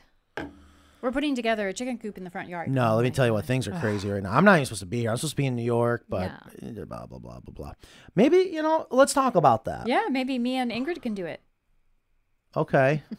We're 1.01 1.11
putting 1.11 1.35
together 1.35 1.67
a 1.67 1.73
chicken 1.73 1.99
coop 1.99 2.17
in 2.17 2.23
the 2.23 2.31
front 2.31 2.49
yard. 2.49 2.71
No, 2.71 2.95
let 2.95 3.03
me 3.03 3.11
tell 3.11 3.27
you 3.27 3.33
what 3.33 3.45
things 3.45 3.67
are 3.67 3.73
crazy 3.73 4.09
right 4.09 4.23
now. 4.23 4.31
I'm 4.31 4.45
not 4.45 4.55
even 4.55 4.67
supposed 4.67 4.81
to 4.83 4.87
be 4.87 5.01
here. 5.01 5.11
I'm 5.11 5.17
supposed 5.17 5.33
to 5.33 5.37
be 5.37 5.47
in 5.47 5.57
New 5.57 5.65
York, 5.65 6.05
but 6.09 6.31
Yeah. 6.63 6.69
eh, 6.81 6.85
blah 6.85 7.07
blah 7.07 7.19
blah 7.19 7.41
blah 7.41 7.53
blah. 7.53 7.73
Maybe 8.15 8.37
you 8.53 8.63
know. 8.63 8.87
Let's 8.91 9.13
talk 9.13 9.35
about 9.35 9.65
that. 9.65 9.89
Yeah, 9.89 10.07
maybe 10.09 10.39
me 10.39 10.55
and 10.55 10.71
Ingrid 10.71 11.03
can 11.03 11.15
do 11.15 11.27
it. 11.27 11.41
Okay. 12.57 13.03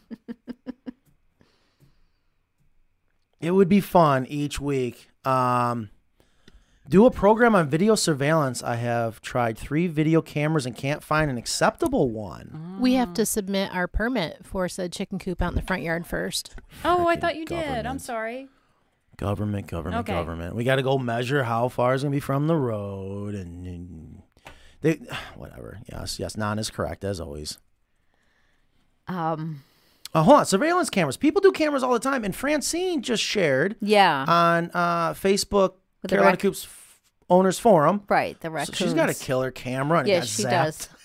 it 3.44 3.50
would 3.52 3.68
be 3.68 3.80
fun 3.80 4.26
each 4.26 4.60
week. 4.60 5.08
Um, 5.24 5.90
do 6.88 7.06
a 7.06 7.10
program 7.10 7.54
on 7.54 7.68
video 7.68 7.94
surveillance. 7.94 8.62
I 8.62 8.76
have 8.76 9.20
tried 9.22 9.56
three 9.56 9.86
video 9.86 10.20
cameras 10.20 10.66
and 10.66 10.76
can't 10.76 11.02
find 11.02 11.30
an 11.30 11.38
acceptable 11.38 12.10
one. 12.10 12.76
We 12.78 12.94
have 12.94 13.14
to 13.14 13.24
submit 13.24 13.74
our 13.74 13.86
permit 13.88 14.44
for 14.44 14.68
said 14.68 14.92
chicken 14.92 15.18
coop 15.18 15.40
out 15.40 15.50
in 15.50 15.54
the 15.54 15.62
front 15.62 15.82
yard 15.82 16.06
first. 16.06 16.54
Oh, 16.84 17.08
I 17.08 17.16
thought 17.16 17.36
you 17.36 17.46
did. 17.46 17.56
I'm 17.58 17.74
government. 17.74 18.02
sorry. 18.02 18.48
Government, 19.16 19.66
government, 19.68 20.00
Okay. 20.00 20.12
government. 20.12 20.56
We 20.56 20.64
got 20.64 20.76
to 20.76 20.82
go 20.82 20.98
measure 20.98 21.44
how 21.44 21.68
far 21.68 21.94
it's 21.94 22.02
gonna 22.02 22.10
be 22.12 22.20
from 22.20 22.48
the 22.48 22.56
road, 22.56 23.34
and, 23.34 23.64
and 23.66 24.22
they, 24.82 24.94
whatever. 25.36 25.78
Yes, 25.90 26.18
yes. 26.18 26.36
Nan 26.36 26.58
is 26.58 26.68
correct 26.68 27.04
as 27.04 27.20
always. 27.20 27.58
Um, 29.06 29.62
Uh, 30.14 30.22
hold 30.22 30.38
on. 30.38 30.46
Surveillance 30.46 30.90
cameras. 30.90 31.16
People 31.16 31.40
do 31.40 31.50
cameras 31.52 31.82
all 31.82 31.92
the 31.92 31.98
time, 31.98 32.24
and 32.24 32.34
Francine 32.34 33.02
just 33.02 33.22
shared 33.22 33.76
yeah, 33.80 34.24
on 34.28 34.70
uh, 34.72 35.12
Facebook 35.14 35.74
With 36.02 36.02
the 36.02 36.08
Carolina 36.10 36.32
rac- 36.34 36.38
Coops 36.40 36.64
f- 36.64 37.00
Owners 37.28 37.58
Forum. 37.58 38.02
right. 38.08 38.38
The 38.40 38.64
So 38.64 38.72
she's 38.72 38.94
got 38.94 39.08
a 39.10 39.14
killer 39.14 39.50
camera. 39.50 39.98
And 40.00 40.08
it 40.08 40.12
Yeah, 40.12 40.18
got 40.20 40.28
she 40.28 40.42
zapped. 40.44 40.50
does. 40.50 40.88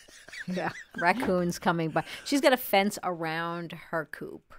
Yeah, 0.51 0.69
raccoons 0.99 1.59
coming 1.59 1.89
by. 1.91 2.03
She's 2.25 2.41
got 2.41 2.53
a 2.53 2.57
fence 2.57 2.97
around 3.03 3.71
her 3.91 4.09
coop, 4.11 4.53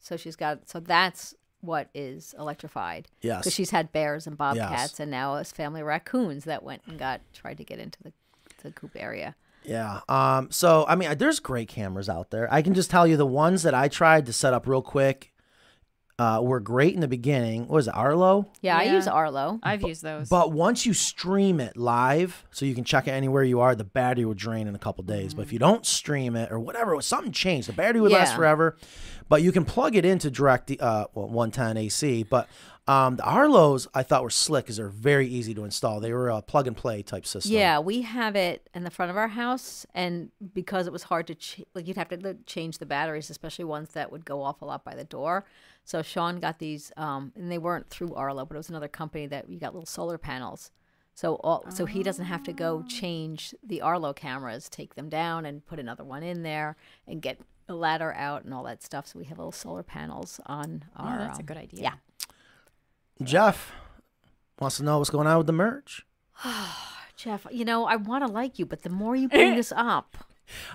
so 0.00 0.16
she's 0.16 0.34
got. 0.34 0.68
So 0.68 0.80
that's 0.80 1.32
what 1.60 1.90
is 1.94 2.34
electrified. 2.36 3.06
Yes. 3.20 3.38
because 3.40 3.54
she's 3.54 3.70
had 3.70 3.92
bears 3.92 4.26
and 4.26 4.36
bobcats, 4.36 4.98
and 4.98 5.12
now 5.12 5.36
it's 5.36 5.52
family 5.52 5.80
raccoons 5.80 6.42
that 6.44 6.64
went 6.64 6.82
and 6.86 6.98
got 6.98 7.20
tried 7.32 7.58
to 7.58 7.64
get 7.64 7.78
into 7.78 8.02
the 8.02 8.12
the 8.64 8.72
coop 8.72 8.90
area. 8.96 9.36
Yeah. 9.68 10.00
Um. 10.08 10.50
So 10.50 10.84
I 10.88 10.96
mean, 10.96 11.16
there's 11.18 11.40
great 11.40 11.68
cameras 11.68 12.08
out 12.08 12.30
there. 12.30 12.52
I 12.52 12.62
can 12.62 12.74
just 12.74 12.90
tell 12.90 13.06
you 13.06 13.16
the 13.16 13.26
ones 13.26 13.62
that 13.62 13.74
I 13.74 13.88
tried 13.88 14.26
to 14.26 14.32
set 14.32 14.54
up 14.54 14.66
real 14.66 14.82
quick 14.82 15.32
uh, 16.18 16.40
were 16.42 16.58
great 16.58 16.94
in 16.94 17.00
the 17.00 17.08
beginning. 17.08 17.62
What 17.62 17.70
was 17.76 17.88
it, 17.88 17.94
Arlo? 17.94 18.50
Yeah, 18.60 18.76
I 18.76 18.84
use 18.84 19.06
Arlo. 19.06 19.60
I've 19.62 19.82
used 19.82 20.02
those. 20.02 20.28
But 20.28 20.50
once 20.52 20.84
you 20.84 20.92
stream 20.92 21.60
it 21.60 21.76
live, 21.76 22.44
so 22.50 22.64
you 22.64 22.74
can 22.74 22.82
check 22.82 23.06
it 23.06 23.12
anywhere 23.12 23.44
you 23.44 23.60
are, 23.60 23.74
the 23.76 23.84
battery 23.84 24.24
will 24.24 24.34
drain 24.34 24.66
in 24.66 24.74
a 24.74 24.78
couple 24.78 25.04
days. 25.04 25.32
But 25.32 25.42
if 25.42 25.52
you 25.52 25.60
don't 25.60 25.86
stream 25.86 26.34
it 26.34 26.50
or 26.50 26.58
whatever, 26.58 27.00
something 27.02 27.30
changed. 27.30 27.68
The 27.68 27.72
battery 27.72 28.00
would 28.00 28.10
last 28.10 28.34
forever. 28.34 28.76
But 29.28 29.42
you 29.42 29.52
can 29.52 29.64
plug 29.64 29.94
it 29.94 30.04
into 30.04 30.30
direct, 30.30 30.72
uh, 30.80 31.06
well, 31.14 31.28
110 31.28 31.76
AC. 31.76 32.24
But 32.24 32.48
um, 32.88 33.16
the 33.16 33.22
Arlos 33.22 33.86
I 33.94 34.02
thought 34.02 34.22
were 34.22 34.30
slick 34.30 34.64
because 34.64 34.78
they're 34.78 34.88
very 34.88 35.26
easy 35.28 35.52
to 35.54 35.64
install. 35.64 36.00
They 36.00 36.12
were 36.12 36.30
a 36.30 36.40
plug 36.40 36.66
and 36.66 36.74
play 36.74 37.02
type 37.02 37.26
system. 37.26 37.52
Yeah, 37.52 37.80
we 37.80 38.00
have 38.00 38.34
it 38.34 38.66
in 38.74 38.82
the 38.82 38.90
front 38.90 39.10
of 39.10 39.16
our 39.18 39.28
house, 39.28 39.84
and 39.94 40.30
because 40.54 40.86
it 40.86 40.92
was 40.92 41.02
hard 41.04 41.26
to 41.26 41.34
ch- 41.34 41.60
like, 41.74 41.86
you'd 41.86 41.98
have 41.98 42.08
to 42.08 42.38
change 42.46 42.78
the 42.78 42.86
batteries, 42.86 43.28
especially 43.28 43.66
ones 43.66 43.90
that 43.90 44.10
would 44.10 44.24
go 44.24 44.42
off 44.42 44.62
a 44.62 44.64
lot 44.64 44.84
by 44.84 44.94
the 44.94 45.04
door. 45.04 45.44
So 45.84 46.00
Sean 46.00 46.40
got 46.40 46.60
these, 46.60 46.90
um, 46.96 47.32
and 47.36 47.52
they 47.52 47.58
weren't 47.58 47.90
through 47.90 48.14
Arlo, 48.14 48.46
but 48.46 48.54
it 48.54 48.58
was 48.58 48.70
another 48.70 48.88
company 48.88 49.26
that 49.26 49.50
you 49.50 49.58
got 49.58 49.74
little 49.74 49.86
solar 49.86 50.16
panels. 50.16 50.70
So 51.14 51.34
all, 51.44 51.64
so 51.70 51.84
he 51.84 52.02
doesn't 52.02 52.26
have 52.26 52.42
to 52.44 52.52
go 52.52 52.84
change 52.88 53.54
the 53.62 53.82
Arlo 53.82 54.14
cameras, 54.14 54.68
take 54.68 54.94
them 54.94 55.10
down, 55.10 55.44
and 55.44 55.66
put 55.66 55.78
another 55.78 56.04
one 56.04 56.22
in 56.22 56.42
there, 56.42 56.76
and 57.06 57.20
get 57.20 57.38
a 57.68 57.74
ladder 57.74 58.14
out 58.14 58.44
and 58.44 58.54
all 58.54 58.64
that 58.64 58.82
stuff. 58.82 59.08
So 59.08 59.18
we 59.18 59.26
have 59.26 59.36
little 59.36 59.52
solar 59.52 59.82
panels 59.82 60.40
on 60.46 60.84
our. 60.96 61.16
oh, 61.16 61.18
that's 61.24 61.38
a 61.38 61.42
um, 61.42 61.46
good 61.46 61.56
idea. 61.58 61.82
Yeah. 61.82 61.94
Jeff 63.22 63.72
wants 64.60 64.76
to 64.78 64.82
know 64.84 64.98
what's 64.98 65.10
going 65.10 65.26
on 65.26 65.38
with 65.38 65.46
the 65.46 65.52
merch. 65.52 66.04
Jeff, 67.16 67.46
you 67.50 67.64
know 67.64 67.84
I 67.86 67.96
want 67.96 68.24
to 68.26 68.32
like 68.32 68.58
you, 68.58 68.66
but 68.66 68.82
the 68.82 68.90
more 68.90 69.16
you 69.16 69.28
bring 69.28 69.56
this 69.56 69.72
up, 69.74 70.16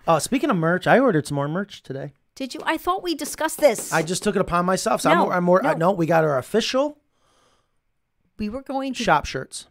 Uh, 0.07 0.19
speaking 0.19 0.49
of 0.49 0.57
merch, 0.57 0.87
I 0.87 0.99
ordered 0.99 1.25
some 1.27 1.35
more 1.35 1.47
merch 1.47 1.81
today. 1.83 2.13
did 2.35 2.53
you? 2.53 2.59
I 2.65 2.77
thought 2.77 3.01
we 3.03 3.15
discussed 3.15 3.59
this. 3.59 3.93
I 3.93 4.03
just 4.03 4.23
took 4.23 4.35
it 4.35 4.41
upon 4.41 4.65
myself. 4.65 5.01
So 5.01 5.13
No, 5.13 5.27
I'm, 5.27 5.37
I'm 5.37 5.43
more. 5.45 5.65
uh, 5.65 5.71
no. 5.73 5.77
no, 5.77 5.91
we 5.91 6.05
got 6.05 6.23
our 6.23 6.37
official 6.37 6.97
we 8.37 8.49
were 8.49 8.63
going 8.63 8.93
to 8.93 9.03
shop 9.03 9.25
shirts. 9.25 9.67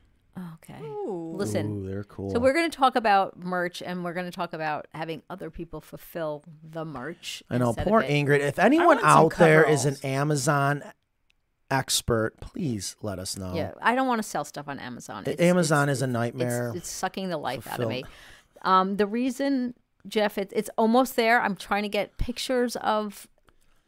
Okay. 0.54 0.80
Listen. 0.80 1.82
Ooh, 1.84 1.86
they're 1.88 2.04
cool. 2.04 2.30
So 2.30 2.38
we're 2.38 2.52
going 2.54 2.70
to 2.70 2.74
talk 2.76 2.96
about 2.96 3.38
merch, 3.38 3.82
and 3.82 4.02
we're 4.04 4.12
going 4.14 4.24
to 4.26 4.32
talk 4.32 4.52
about 4.52 4.86
having 4.94 5.22
other 5.28 5.50
people 5.50 5.80
fulfill 5.80 6.42
the 6.62 6.84
merch. 6.84 7.42
I 7.50 7.58
know, 7.58 7.74
poor. 7.74 8.02
Ingrid. 8.02 8.40
If 8.40 8.58
anyone 8.58 8.98
out 9.02 9.36
there 9.36 9.68
is 9.68 9.84
an. 9.84 9.96
Amazon 10.04 10.82
expert, 11.72 12.38
please 12.40 12.96
let 13.02 13.18
us 13.18 13.36
know. 13.38 13.54
Yeah, 13.54 13.72
I 13.80 13.94
don't 13.94 14.06
want 14.06 14.18
to 14.22 14.28
sell 14.28 14.44
stuff 14.44 14.68
on 14.68 14.78
Amazon. 14.78 15.22
It's- 15.26 15.40
Amazon 15.40 15.88
it's- 15.88 15.98
is 15.98 16.02
a 16.02 16.06
nightmare 16.06 16.68
It's, 16.68 16.76
it's 16.78 16.90
sucking 16.90 17.30
the 17.30 17.38
life 17.38 17.66
out 17.66 17.80
of 17.80 17.88
me. 17.88 18.04
Um, 18.62 18.96
the 18.96 19.06
reason, 19.06 19.74
Jeff, 20.06 20.38
it, 20.38 20.52
it's 20.54 20.70
almost 20.76 21.16
there. 21.16 21.40
I'm 21.40 21.56
trying 21.56 21.82
to 21.82 21.88
get 21.88 22.16
pictures 22.18 22.76
of 22.76 23.26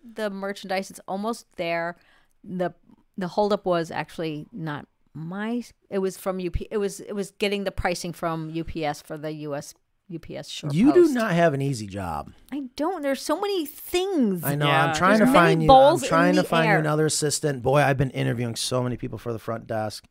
the 0.03 0.31
merchandise. 0.31 0.91
It's 0.91 1.01
almost 1.07 1.47
there. 1.57 1.97
the 2.43 2.75
The 3.17 3.29
holdup 3.29 3.65
was 3.65 3.91
actually 3.91 4.47
not 4.53 4.87
my. 5.13 5.63
It 5.91 5.99
was 5.99 6.17
from 6.17 6.41
UP. 6.45 6.57
It 6.71 6.79
was 6.79 7.01
it 7.01 7.13
was 7.13 7.31
getting 7.33 7.65
the 7.65 7.71
pricing 7.71 8.13
from 8.13 8.51
UPS 8.51 9.03
for 9.03 9.17
the 9.17 9.33
US 9.49 9.75
UPS 10.17 10.49
short 10.49 10.75
You 10.75 10.93
do 10.93 11.09
not 11.09 11.33
have 11.33 11.55
an 11.55 11.63
easy 11.63 11.87
job. 11.87 12.33
I 12.53 12.65
don't. 12.77 13.03
There's 13.03 13.21
so 13.23 13.41
many 13.41 13.67
things. 13.67 14.45
I 14.45 14.55
know. 14.55 14.67
Yeah, 14.67 14.87
I'm 14.87 14.95
trying 14.95 15.19
to 15.19 15.25
there's 15.25 15.35
many 15.35 15.47
find 15.49 15.63
you. 15.63 15.71
I'm 15.73 16.01
trying 16.01 16.35
to 16.37 16.43
the 16.43 16.49
find 16.49 16.67
you 16.67 16.73
air. 16.73 16.79
another 16.79 17.07
assistant. 17.07 17.63
Boy, 17.63 17.81
I've 17.83 17.97
been 17.99 18.11
interviewing 18.11 18.57
so 18.57 18.83
many 18.83 18.97
people 18.97 19.19
for 19.19 19.33
the 19.33 19.39
front 19.39 19.67
desk. 19.67 20.07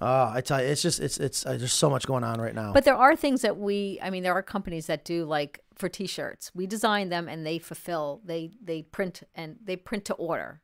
Uh, 0.00 0.30
I 0.34 0.40
tell 0.40 0.62
you, 0.62 0.68
it's 0.68 0.82
just 0.82 1.00
it's 1.00 1.18
it's 1.18 1.44
uh, 1.44 1.56
there's 1.56 1.72
so 1.72 1.90
much 1.90 2.06
going 2.06 2.22
on 2.24 2.40
right 2.40 2.54
now. 2.54 2.72
But 2.72 2.84
there 2.84 2.94
are 2.96 3.16
things 3.16 3.42
that 3.42 3.56
we, 3.58 3.98
I 4.02 4.10
mean, 4.10 4.22
there 4.22 4.32
are 4.32 4.42
companies 4.42 4.86
that 4.86 5.04
do 5.04 5.24
like 5.24 5.60
for 5.74 5.88
T-shirts. 5.88 6.52
We 6.54 6.66
design 6.66 7.08
them 7.08 7.28
and 7.28 7.44
they 7.44 7.58
fulfill. 7.58 8.20
They 8.24 8.50
they 8.62 8.82
print 8.82 9.22
and 9.34 9.56
they 9.62 9.76
print 9.76 10.04
to 10.06 10.14
order, 10.14 10.62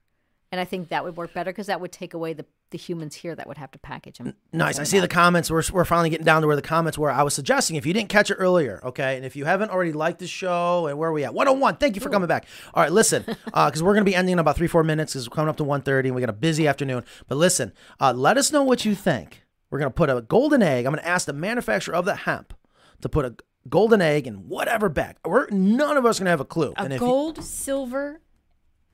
and 0.53 0.61
I 0.61 0.65
think 0.65 0.91
that 0.91 1.03
would 1.05 1.17
work 1.17 1.35
better 1.35 1.51
because 1.51 1.67
that 1.67 1.81
would 1.81 1.93
take 1.93 2.15
away 2.15 2.35
the 2.35 2.47
the 2.77 2.83
humans 2.83 3.15
here 3.17 3.35
that 3.35 3.47
would 3.47 3.57
have 3.57 3.71
to 3.71 3.79
package 3.79 4.19
them. 4.19 4.35
Nice. 4.53 4.79
I 4.79 4.85
see 4.85 5.01
the 5.01 5.09
comments. 5.09 5.51
We're, 5.51 5.63
we're 5.73 5.85
finally 5.87 6.11
getting 6.11 6.27
down 6.27 6.43
to 6.43 6.47
where 6.47 6.57
the 6.57 6.63
comments 6.63 6.99
were. 6.99 7.11
I 7.11 7.23
was 7.23 7.33
suggesting 7.35 7.77
if 7.77 7.87
you 7.87 7.95
didn't 7.95 8.11
catch 8.11 8.31
it 8.31 8.35
earlier, 8.35 8.81
okay, 8.85 9.17
and 9.17 9.25
if 9.25 9.35
you 9.35 9.47
haven't 9.47 9.71
already 9.71 9.93
liked 9.93 10.19
the 10.19 10.27
show, 10.27 10.87
and 10.87 10.99
where 10.99 11.09
are 11.09 11.13
we 11.13 11.25
at? 11.25 11.33
101. 11.33 11.77
Thank 11.77 11.95
you 11.95 12.01
for 12.03 12.11
coming 12.11 12.29
back. 12.29 12.47
All 12.75 12.83
right, 12.83 12.93
listen, 12.93 13.25
because 13.47 13.83
we're 13.83 13.95
going 13.95 14.05
to 14.05 14.11
be 14.11 14.15
ending 14.15 14.35
in 14.35 14.39
about 14.39 14.57
three, 14.57 14.67
four 14.67 14.85
minutes 14.85 15.15
because 15.15 15.29
we're 15.29 15.35
coming 15.35 15.49
up 15.49 15.57
to 15.57 15.65
1.30 15.65 16.07
and 16.07 16.15
we 16.15 16.21
got 16.21 16.29
a 16.31 16.35
busy 16.35 16.69
afternoon. 16.69 17.05
But 17.29 17.37
listen, 17.37 17.73
uh, 18.01 18.13
let 18.13 18.37
us 18.37 18.53
know 18.53 18.63
what 18.63 18.85
you 18.85 18.95
think. 18.95 19.43
We're 19.71 19.79
going 19.79 19.91
to 19.91 19.95
put 19.95 20.11
a 20.11 20.21
golden 20.21 20.63
egg. 20.63 20.87
I'm 20.87 20.93
going 20.93 21.03
to 21.03 21.09
ask 21.09 21.27
the 21.27 21.33
manufacturer 21.33 21.95
of 21.95 22.05
the 22.05 22.15
hemp 22.15 22.55
to 23.01 23.09
put 23.09 23.25
a 23.25 23.35
golden 23.69 24.01
egg 24.01 24.27
in 24.27 24.49
whatever 24.49 24.89
bag. 24.89 25.17
We're 25.25 25.49
none 25.51 25.97
of 25.97 26.07
us 26.07 26.19
going 26.19 26.27
to 26.27 26.31
have 26.31 26.41
a 26.41 26.45
clue. 26.45 26.73
A 26.77 26.83
and 26.83 26.93
if 26.93 27.01
you- 27.01 27.07
gold, 27.07 27.43
silver, 27.43 28.21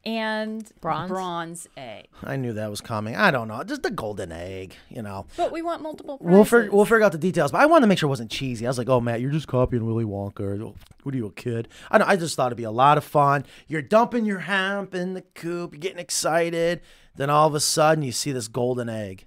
and 0.05 0.71
Bronze? 0.81 1.09
bronze 1.09 1.69
egg. 1.77 2.07
I 2.23 2.37
knew 2.37 2.53
that 2.55 2.71
was 2.71 2.81
coming. 2.81 3.15
I 3.17 3.31
don't 3.31 3.49
know. 3.49 3.63
Just 3.63 3.83
the 3.83 3.91
golden 3.91 4.33
egg, 4.33 4.75
you 4.89 5.03
know. 5.03 5.27
But 5.37 5.53
we 5.53 5.63
want 5.63 5.83
multiple 5.83 6.19
prizes. 6.19 6.33
We'll 6.35 6.45
figure 6.45 6.71
we'll 6.71 6.85
figure 6.85 7.03
out 7.03 7.13
the 7.13 7.19
details, 7.19 7.53
but 7.53 7.61
I 7.61 7.67
wanted 7.67 7.83
to 7.83 7.87
make 7.87 7.99
sure 7.99 8.07
it 8.07 8.11
wasn't 8.11 8.31
cheesy. 8.31 8.67
I 8.67 8.71
was 8.71 8.79
like, 8.79 8.89
"Oh, 8.89 9.01
Matt, 9.01 9.21
you're 9.21 9.31
just 9.31 9.49
copying 9.49 9.87
Willy 9.87 10.05
Wonka. 10.05 10.41
Or, 10.41 10.73
What 11.03 11.15
are 11.15 11.19
you, 11.19 11.27
a 11.27 11.33
kid?" 11.33 11.69
I 11.91 11.99
don't, 11.99 12.09
I 12.09 12.17
just 12.17 12.37
thought 12.37 12.47
it'd 12.49 12.57
be 12.59 12.65
a 12.65 12.71
lot 12.71 12.99
of 12.99 13.05
fun. 13.05 13.45
You're 13.69 13.83
dumping 13.83 14.25
your 14.25 14.41
hemp 14.41 14.95
in 14.95 15.15
the 15.15 15.23
coop. 15.23 15.73
You're 15.73 15.81
getting 15.81 15.99
excited. 15.99 16.81
Then 17.17 17.31
all 17.31 17.47
of 17.47 17.55
a 17.55 17.61
sudden, 17.61 18.03
you 18.03 18.13
see 18.13 18.33
this 18.33 18.49
golden 18.49 18.89
egg, 18.89 19.27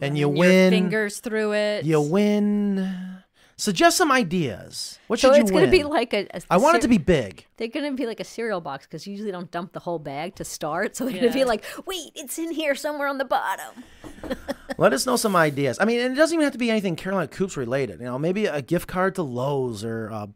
and 0.00 0.16
you 0.16 0.28
win. 0.28 0.72
Your 0.72 0.82
fingers 0.82 1.20
through 1.20 1.52
it. 1.54 1.84
You 1.84 2.00
win. 2.00 3.23
Suggest 3.56 3.96
some 3.96 4.10
ideas. 4.10 4.98
What 5.06 5.20
So 5.20 5.28
should 5.28 5.36
you 5.36 5.42
it's 5.42 5.50
going 5.50 5.64
to 5.64 5.70
be 5.70 5.84
like 5.84 6.12
a. 6.12 6.26
a 6.34 6.40
I 6.50 6.56
want 6.56 6.76
it 6.76 6.82
to 6.82 6.88
be 6.88 6.98
big. 6.98 7.46
They're 7.56 7.68
going 7.68 7.88
to 7.90 7.96
be 7.96 8.06
like 8.06 8.18
a 8.18 8.24
cereal 8.24 8.60
box 8.60 8.86
because 8.86 9.06
usually 9.06 9.30
don't 9.30 9.50
dump 9.50 9.72
the 9.72 9.80
whole 9.80 9.98
bag 10.00 10.34
to 10.36 10.44
start. 10.44 10.96
So 10.96 11.04
they're 11.04 11.12
going 11.12 11.28
to 11.28 11.32
be 11.32 11.44
like, 11.44 11.64
wait, 11.86 12.10
it's 12.16 12.38
in 12.38 12.50
here 12.50 12.74
somewhere 12.74 13.06
on 13.06 13.18
the 13.18 13.24
bottom. 13.24 13.84
Let 14.78 14.92
us 14.92 15.06
know 15.06 15.16
some 15.16 15.36
ideas. 15.36 15.78
I 15.80 15.84
mean, 15.84 16.00
and 16.00 16.12
it 16.12 16.16
doesn't 16.16 16.34
even 16.34 16.44
have 16.44 16.52
to 16.52 16.58
be 16.58 16.70
anything 16.70 16.96
Carolina 16.96 17.28
Coops 17.28 17.56
related. 17.56 18.00
You 18.00 18.06
know, 18.06 18.18
maybe 18.18 18.46
a 18.46 18.60
gift 18.60 18.88
card 18.88 19.14
to 19.16 19.22
Lowe's 19.22 19.84
or 19.84 20.06
a 20.08 20.28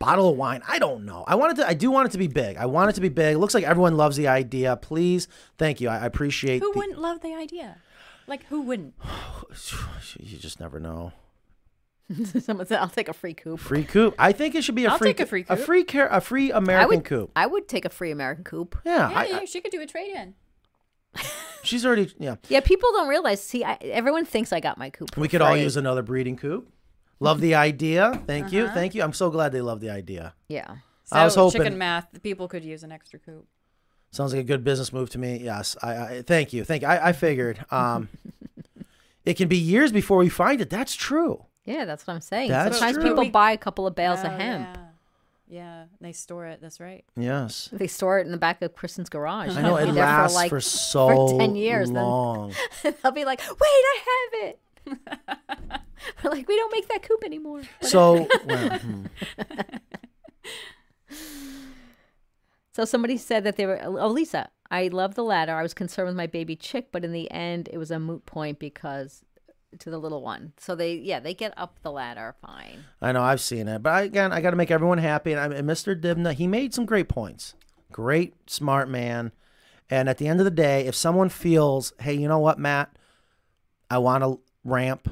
bottle 0.00 0.28
of 0.30 0.36
wine. 0.36 0.62
I 0.68 0.80
don't 0.80 1.04
know. 1.04 1.24
I 1.28 1.36
wanted 1.36 1.56
to. 1.58 1.68
I 1.68 1.74
do 1.74 1.92
want 1.92 2.08
it 2.08 2.12
to 2.12 2.18
be 2.18 2.26
big. 2.26 2.56
I 2.56 2.66
want 2.66 2.90
it 2.90 2.94
to 2.94 3.00
be 3.00 3.08
big. 3.08 3.36
It 3.36 3.38
looks 3.38 3.54
like 3.54 3.64
everyone 3.64 3.96
loves 3.96 4.16
the 4.16 4.26
idea. 4.26 4.76
Please, 4.76 5.28
thank 5.58 5.80
you. 5.80 5.88
I, 5.88 5.98
I 5.98 6.06
appreciate. 6.06 6.60
Who 6.60 6.72
the- 6.72 6.78
wouldn't 6.80 6.98
love 6.98 7.20
the 7.20 7.34
idea? 7.34 7.76
Like 8.26 8.44
who 8.46 8.62
wouldn't? 8.62 8.94
You 10.18 10.38
just 10.38 10.60
never 10.60 10.80
know. 10.80 11.12
Someone 12.40 12.66
said, 12.66 12.78
"I'll 12.80 12.88
take 12.88 13.08
a 13.08 13.12
free 13.12 13.34
coop." 13.34 13.58
Free 13.60 13.82
coop. 13.84 14.14
I 14.18 14.32
think 14.32 14.54
it 14.54 14.62
should 14.62 14.74
be 14.76 14.84
a 14.84 14.90
I'll 14.90 14.98
free. 14.98 15.08
take 15.08 15.20
a 15.20 15.26
free 15.26 15.44
A 15.48 15.56
coop. 15.56 15.66
free 15.66 15.84
care. 15.84 16.06
A 16.08 16.20
free 16.20 16.52
I 16.52 16.58
American 16.58 16.98
would. 16.98 17.04
coop. 17.04 17.30
I 17.34 17.46
would 17.46 17.66
take 17.68 17.84
a 17.84 17.88
free 17.88 18.10
American 18.10 18.44
coop. 18.44 18.78
Yeah. 18.84 19.10
Yeah, 19.10 19.18
I, 19.18 19.26
yeah, 19.26 19.36
I, 19.38 19.44
she 19.44 19.60
could 19.60 19.72
do 19.72 19.80
a 19.80 19.86
trade 19.86 20.14
in. 20.14 20.34
she's 21.62 21.84
already. 21.84 22.12
Yeah. 22.18 22.36
Yeah, 22.48 22.60
people 22.60 22.90
don't 22.92 23.08
realize. 23.08 23.42
See, 23.42 23.64
I, 23.64 23.74
everyone 23.82 24.24
thinks 24.24 24.52
I 24.52 24.60
got 24.60 24.78
my 24.78 24.90
coop. 24.90 25.14
for 25.14 25.20
We 25.20 25.28
could 25.28 25.40
all 25.40 25.52
free. 25.52 25.62
use 25.62 25.76
another 25.76 26.02
breeding 26.02 26.36
coop. 26.36 26.68
Love 27.18 27.40
the 27.40 27.54
idea. 27.54 28.22
Thank 28.26 28.46
Uh-huh. 28.46 28.56
you. 28.56 28.68
Thank 28.68 28.94
you. 28.94 29.02
I'm 29.02 29.14
so 29.14 29.30
glad 29.30 29.50
they 29.52 29.62
love 29.62 29.80
the 29.80 29.90
idea. 29.90 30.34
Yeah. 30.48 30.76
So 31.04 31.16
I 31.16 31.24
was 31.24 31.34
hoping- 31.34 31.62
chicken 31.62 31.78
math, 31.78 32.22
people 32.22 32.46
could 32.46 32.64
use 32.64 32.82
an 32.84 32.92
extra 32.92 33.18
coop. 33.18 33.46
Sounds 34.12 34.32
like 34.32 34.40
a 34.42 34.44
good 34.44 34.62
business 34.64 34.92
move 34.92 35.10
to 35.10 35.18
me. 35.18 35.38
Yes. 35.42 35.76
I, 35.82 35.96
I 36.18 36.22
thank 36.22 36.52
you. 36.52 36.62
Thank 36.64 36.82
you. 36.82 36.88
I, 36.88 37.08
I 37.08 37.12
figured. 37.12 37.64
Um, 37.70 38.08
it 39.24 39.34
can 39.34 39.48
be 39.48 39.56
years 39.56 39.90
before 39.92 40.18
we 40.18 40.28
find 40.28 40.60
it. 40.60 40.68
That's 40.70 40.94
true. 40.94 41.45
Yeah, 41.66 41.84
that's 41.84 42.06
what 42.06 42.14
I'm 42.14 42.20
saying. 42.20 42.48
That's 42.50 42.78
Sometimes 42.78 42.96
true. 42.96 43.08
people 43.10 43.24
We- 43.24 43.30
buy 43.30 43.52
a 43.52 43.58
couple 43.58 43.86
of 43.86 43.94
bales 43.94 44.20
of 44.20 44.26
Oh, 44.32 44.36
hemp. 44.36 44.68
Yeah. 44.76 44.84
yeah, 45.48 45.84
they 46.00 46.12
store 46.12 46.46
it. 46.46 46.60
That's 46.62 46.80
right. 46.80 47.04
Yes. 47.16 47.68
They 47.72 47.86
store 47.88 48.18
it 48.18 48.26
in 48.26 48.32
the 48.32 48.38
back 48.38 48.62
of 48.62 48.74
Kristen's 48.74 49.08
garage. 49.10 49.56
I 49.56 49.62
know 49.62 49.76
It'll 49.76 49.88
be 49.90 49.94
there 49.96 50.04
lasts 50.04 50.34
for, 50.36 50.40
like, 50.42 50.50
for 50.50 50.60
so 50.60 51.38
10 51.38 51.56
years, 51.56 51.90
then- 51.90 52.02
long. 52.02 52.52
They'll 53.02 53.12
be 53.12 53.24
like, 53.24 53.40
"Wait, 53.40 53.58
I 53.60 53.98
have 54.04 54.48
it." 54.48 54.60
We're 56.22 56.30
like, 56.30 56.46
"We 56.46 56.56
don't 56.56 56.70
make 56.72 56.86
that 56.88 57.02
coop 57.02 57.24
anymore." 57.24 57.62
So, 57.82 58.28
well, 58.46 58.78
hmm. 58.78 59.04
So 62.72 62.84
somebody 62.84 63.16
said 63.16 63.44
that 63.44 63.56
they 63.56 63.64
were. 63.66 63.80
Oh, 63.82 64.08
Lisa, 64.08 64.50
I 64.70 64.88
love 64.88 65.14
the 65.14 65.24
ladder. 65.24 65.54
I 65.54 65.62
was 65.62 65.72
concerned 65.72 66.06
with 66.08 66.16
my 66.16 66.26
baby 66.26 66.56
chick, 66.56 66.88
but 66.92 67.04
in 67.04 67.12
the 67.12 67.30
end, 67.30 67.68
it 67.72 67.78
was 67.78 67.90
a 67.90 67.98
moot 67.98 68.26
point 68.26 68.58
because 68.58 69.24
to 69.78 69.90
the 69.90 69.98
little 69.98 70.22
one. 70.22 70.52
So 70.58 70.74
they, 70.74 70.94
yeah, 70.94 71.20
they 71.20 71.34
get 71.34 71.52
up 71.56 71.78
the 71.82 71.90
ladder 71.90 72.34
fine. 72.40 72.84
I 73.00 73.12
know 73.12 73.22
I've 73.22 73.40
seen 73.40 73.68
it, 73.68 73.82
but 73.82 73.92
I, 73.92 74.02
again, 74.02 74.32
I 74.32 74.40
got 74.40 74.50
to 74.50 74.56
make 74.56 74.70
everyone 74.70 74.98
happy. 74.98 75.32
And, 75.32 75.40
I, 75.40 75.56
and 75.58 75.68
Mr. 75.68 75.98
Dibna, 76.00 76.32
he 76.32 76.46
made 76.46 76.72
some 76.74 76.86
great 76.86 77.08
points. 77.08 77.54
Great, 77.92 78.34
smart 78.50 78.88
man. 78.88 79.32
And 79.88 80.08
at 80.08 80.18
the 80.18 80.26
end 80.28 80.40
of 80.40 80.44
the 80.44 80.50
day, 80.50 80.86
if 80.86 80.94
someone 80.94 81.28
feels, 81.28 81.92
hey, 82.00 82.14
you 82.14 82.26
know 82.28 82.38
what, 82.38 82.58
Matt, 82.58 82.96
I 83.90 83.98
want 83.98 84.24
to 84.24 84.40
ramp, 84.64 85.08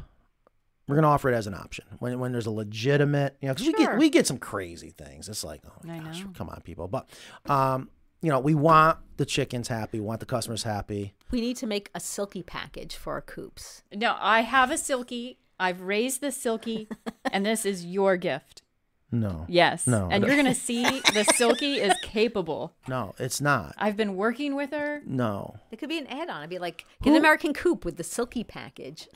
we're 0.88 0.96
gonna 0.96 1.08
offer 1.08 1.30
it 1.30 1.34
as 1.34 1.46
an 1.46 1.54
option 1.54 1.84
when 1.98 2.18
when 2.18 2.32
there's 2.32 2.44
a 2.44 2.50
legitimate, 2.50 3.36
you 3.40 3.48
know, 3.48 3.54
because 3.54 3.66
we 3.66 3.72
get 3.72 3.96
we 3.96 4.10
get 4.10 4.26
some 4.26 4.36
crazy 4.36 4.90
things. 4.90 5.28
It's 5.30 5.42
like, 5.42 5.62
oh 5.66 5.90
I 5.90 5.98
gosh, 5.98 6.20
know. 6.20 6.30
come 6.36 6.50
on, 6.50 6.60
people. 6.60 6.88
But, 6.88 7.08
um, 7.46 7.88
you 8.20 8.30
know, 8.30 8.38
we 8.40 8.54
want 8.54 8.98
the 9.16 9.24
chickens 9.24 9.68
happy, 9.68 9.98
we 10.00 10.04
want 10.04 10.20
the 10.20 10.26
customers 10.26 10.62
happy. 10.62 11.14
We 11.34 11.40
need 11.40 11.56
to 11.56 11.66
make 11.66 11.90
a 11.96 11.98
silkie 11.98 12.46
package 12.46 12.94
for 12.94 13.14
our 13.14 13.20
coops. 13.20 13.82
No, 13.92 14.16
I 14.20 14.42
have 14.42 14.70
a 14.70 14.74
silkie. 14.74 15.38
I've 15.58 15.80
raised 15.80 16.20
the 16.20 16.28
silkie, 16.28 16.86
and 17.32 17.44
this 17.44 17.66
is 17.66 17.84
your 17.84 18.16
gift. 18.16 18.62
No, 19.10 19.44
Yes. 19.48 19.88
No. 19.88 20.08
And 20.12 20.22
you're 20.24 20.36
gonna 20.36 20.54
see 20.54 20.84
the 20.84 21.24
silkie 21.36 21.78
is 21.78 21.92
capable. 22.02 22.76
no, 22.86 23.16
it's 23.18 23.40
not. 23.40 23.74
I've 23.78 23.96
been 23.96 24.14
working 24.14 24.54
with 24.54 24.70
her. 24.70 25.02
No, 25.04 25.56
It 25.72 25.80
could 25.80 25.88
be 25.88 25.98
an 25.98 26.06
add-on. 26.06 26.38
It'd 26.42 26.50
be 26.50 26.60
like 26.60 26.84
get 27.02 27.10
an 27.10 27.16
American 27.16 27.52
coop 27.52 27.84
with 27.84 27.96
the 27.96 28.04
silkie 28.04 28.46
package. 28.46 29.08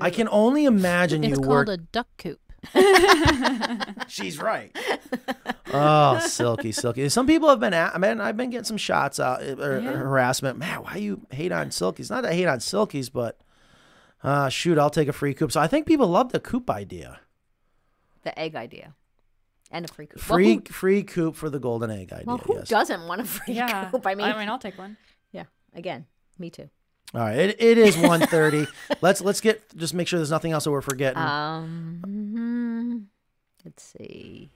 I 0.00 0.08
can 0.08 0.28
only 0.30 0.64
imagine 0.64 1.22
you. 1.22 1.28
It's 1.32 1.38
you 1.38 1.44
called 1.44 1.68
work. 1.68 1.68
a 1.68 1.76
duck 1.76 2.08
coop. 2.16 2.40
She's 4.08 4.38
right. 4.38 4.70
oh, 5.72 6.18
silkie, 6.22 6.72
silkie. 6.74 7.10
Some 7.10 7.26
people 7.26 7.48
have 7.48 7.60
been, 7.60 7.74
at, 7.74 7.98
man, 8.00 8.20
I've 8.20 8.36
been 8.36 8.50
getting 8.50 8.64
some 8.64 8.76
shots 8.76 9.18
out 9.20 9.42
uh, 9.42 9.56
or, 9.58 9.76
or 9.78 9.80
harassment. 9.80 10.58
Man, 10.58 10.82
why 10.82 10.96
you 10.96 11.26
hate 11.30 11.52
on 11.52 11.70
silkies? 11.70 12.10
Not 12.10 12.22
that 12.22 12.32
I 12.32 12.34
hate 12.34 12.46
on 12.46 12.58
silkies, 12.58 13.10
but 13.12 13.38
uh, 14.22 14.48
shoot, 14.48 14.78
I'll 14.78 14.90
take 14.90 15.08
a 15.08 15.12
free 15.12 15.34
coop. 15.34 15.52
So 15.52 15.60
I 15.60 15.66
think 15.66 15.86
people 15.86 16.06
love 16.08 16.32
the 16.32 16.40
coop 16.40 16.70
idea. 16.70 17.20
The 18.22 18.36
egg 18.38 18.56
idea, 18.56 18.94
and 19.70 19.84
a 19.84 19.88
free 19.88 20.06
coop. 20.06 20.20
Free, 20.20 20.46
Well, 20.56 20.62
who, 20.66 20.72
free 20.72 21.02
coop 21.04 21.36
for 21.36 21.48
the 21.48 21.60
golden 21.60 21.92
egg 21.92 22.12
idea. 22.12 22.24
well, 22.26 22.38
who 22.38 22.54
yes. 22.56 22.68
doesn't 22.68 23.06
want 23.06 23.20
a 23.20 23.24
free 23.24 23.54
Yeah. 23.54 23.88
coop? 23.90 24.04
I 24.04 24.16
mean, 24.16 24.26
I 24.26 24.36
mean, 24.36 24.48
I'll 24.48 24.58
take 24.58 24.76
one. 24.76 24.96
yeah. 25.30 25.44
Again, 25.74 26.06
me 26.38 26.50
too. 26.50 26.68
All 27.14 27.20
right, 27.20 27.36
it, 27.38 27.62
it 27.62 27.78
is 27.78 27.94
1.30. 27.96 28.66
let's 29.00 29.20
let's 29.20 29.40
get 29.40 29.62
just 29.76 29.94
make 29.94 30.08
sure 30.08 30.18
there's 30.18 30.30
nothing 30.32 30.50
else 30.50 30.64
that 30.64 30.72
we're 30.72 30.80
forgetting. 30.80 31.22
Um, 31.22 32.00
mhm. 32.04 32.55
Let's 33.76 33.94
see. 33.98 34.50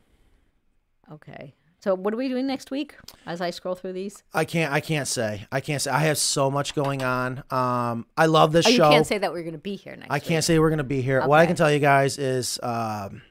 Okay. 1.13 1.55
So 1.81 1.95
what 1.95 2.13
are 2.13 2.17
we 2.17 2.29
doing 2.29 2.47
next 2.47 2.71
week? 2.71 2.95
As 3.27 3.41
I 3.41 3.51
scroll 3.51 3.75
through 3.75 3.95
these, 3.95 4.23
I 4.35 4.45
can't 4.45 4.73
I 4.73 4.81
can't 4.81 5.09
say 5.09 5.47
I 5.51 5.61
can't 5.61 5.81
say 5.81 5.91
I 5.91 6.01
have 6.01 6.19
so 6.19 6.51
much 6.51 6.75
going 6.75 7.03
on. 7.03 7.43
Um, 7.51 8.07
I 8.17 8.27
love 8.27 8.53
this 8.53 8.67
oh, 8.67 8.71
you 8.71 8.79
can't 8.79 9.07
say 9.07 9.19
that 9.19 9.33
we're 9.33 9.43
going 9.43 9.53
to 9.53 9.59
be 9.59 9.77
here 9.77 9.97
next. 9.97 10.11
I 10.11 10.17
week. 10.17 10.25
can't 10.25 10.45
say 10.45 10.59
we're 10.59 10.69
going 10.69 10.79
to 10.79 10.85
be 10.85 11.01
here. 11.01 11.27
What 11.27 11.39
I 11.39 11.47
can 11.47 11.57
tell 11.57 11.73
you 11.73 11.79
guys 11.79 12.19
is 12.19 12.59
um, 12.63 13.23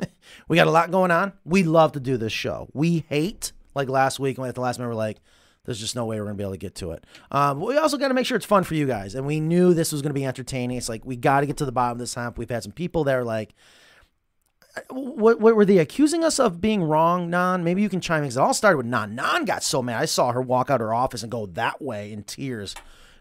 we 0.48 0.56
got 0.56 0.66
a 0.66 0.70
lot 0.70 0.90
going 0.90 1.10
on. 1.10 1.32
We 1.44 1.62
love 1.62 1.92
to 1.92 2.00
do 2.00 2.16
this 2.16 2.32
show. 2.32 2.68
We 2.72 3.04
hate, 3.08 3.52
like 3.74 3.88
last 3.88 4.18
week, 4.18 4.38
when 4.38 4.48
at 4.48 4.56
the 4.56 4.60
last 4.60 4.78
minute, 4.78 4.88
we're 4.88 4.96
like, 4.96 5.20
there's 5.64 5.78
just 5.78 5.94
no 5.94 6.06
way 6.06 6.18
we're 6.18 6.26
going 6.26 6.36
to 6.36 6.38
be 6.38 6.44
able 6.44 6.54
to 6.54 6.58
get 6.58 6.74
to 6.76 6.92
it. 6.92 7.04
Um, 7.30 7.60
but 7.60 7.66
we 7.68 7.76
also 7.76 7.98
got 7.98 8.08
to 8.08 8.14
make 8.14 8.26
sure 8.26 8.36
it's 8.36 8.46
fun 8.46 8.64
for 8.64 8.74
you 8.74 8.86
guys. 8.86 9.14
And 9.14 9.26
we 9.26 9.40
knew 9.40 9.74
this 9.74 9.92
was 9.92 10.02
going 10.02 10.10
to 10.10 10.14
be 10.14 10.24
entertaining. 10.24 10.76
It's 10.76 10.88
like, 10.88 11.04
we 11.04 11.16
got 11.16 11.40
to 11.40 11.46
get 11.46 11.56
to 11.58 11.64
the 11.64 11.72
bottom 11.72 11.92
of 11.92 11.98
this 11.98 12.14
hump. 12.14 12.38
We've 12.38 12.50
had 12.50 12.62
some 12.62 12.72
people 12.72 13.04
that 13.04 13.14
are 13.14 13.24
like, 13.24 13.54
what, 14.90 15.40
what 15.40 15.56
were 15.56 15.64
they 15.64 15.78
accusing 15.78 16.22
us 16.24 16.38
of 16.38 16.60
being 16.60 16.82
wrong, 16.82 17.30
Nan? 17.30 17.64
Maybe 17.64 17.82
you 17.82 17.88
can 17.88 18.00
chime 18.00 18.22
in. 18.22 18.28
'cause 18.28 18.36
it 18.36 18.40
all 18.40 18.54
started 18.54 18.76
with 18.78 18.86
Nan. 18.86 19.14
Nan 19.14 19.44
got 19.44 19.62
so 19.62 19.82
mad. 19.82 20.00
I 20.00 20.04
saw 20.06 20.32
her 20.32 20.40
walk 20.42 20.70
out 20.70 20.80
her 20.80 20.92
office 20.94 21.22
and 21.22 21.30
go 21.32 21.46
that 21.46 21.80
way 21.82 22.12
in 22.12 22.22
tears. 22.22 22.74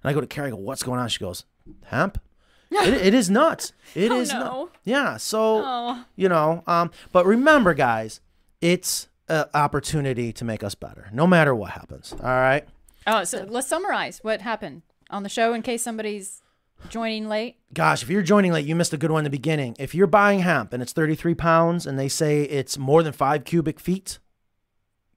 And 0.04 0.10
I 0.10 0.14
go 0.14 0.22
to 0.22 0.28
Carrie. 0.28 0.48
I 0.48 0.52
go, 0.52 0.58
"What's 0.58 0.84
going 0.84 1.00
on?" 1.00 1.08
She 1.10 1.20
goes, 1.20 1.46
"Hemp." 1.86 2.20
it, 2.72 2.94
it 2.94 3.14
is 3.14 3.30
nuts. 3.30 3.74
It 3.94 4.12
is 4.12 4.32
Oh, 4.32 4.38
nu- 4.38 4.44
no. 4.44 4.70
Yeah. 4.84 5.18
So 5.18 5.62
Oh. 5.66 6.04
you 6.16 6.28
know. 6.30 6.64
Um. 6.68 6.92
But 7.12 7.26
remember, 7.26 7.74
guys, 7.74 8.22
it's 8.62 9.08
an 9.30 9.46
opportunity 9.54 10.32
to 10.34 10.46
make 10.46 10.64
us 10.64 10.76
better, 10.76 11.10
no 11.12 11.26
matter 11.28 11.54
what 11.56 11.72
happens. 11.72 12.14
All 12.14 12.30
right. 12.30 12.68
Oh, 13.08 13.24
so 13.24 13.46
let's 13.48 13.68
summarize 13.68 14.20
what 14.24 14.42
happened 14.42 14.82
on 15.10 15.24
the 15.24 15.30
show 15.30 15.54
in 15.54 15.62
case 15.62 15.84
somebody's 15.84 16.42
joining 16.90 17.28
late. 17.28 17.58
Gosh, 17.74 18.04
if 18.04 18.10
you're 18.10 18.22
joining 18.22 18.52
late, 18.52 18.66
you 18.66 18.76
missed 18.76 18.94
a 18.94 18.98
good 18.98 19.12
one 19.12 19.20
in 19.22 19.24
the 19.26 19.30
beginning. 19.30 19.76
If 19.80 19.94
you're 19.96 20.08
buying 20.08 20.40
hemp 20.40 20.74
and 20.74 20.82
it's 20.82 20.94
33 20.94 21.36
pounds 21.36 21.86
and 21.86 21.98
they 22.00 22.08
say 22.10 22.44
it's 22.44 22.78
more 22.78 23.04
than 23.04 23.14
five 23.14 23.44
cubic 23.44 23.80
feet, 23.80 24.20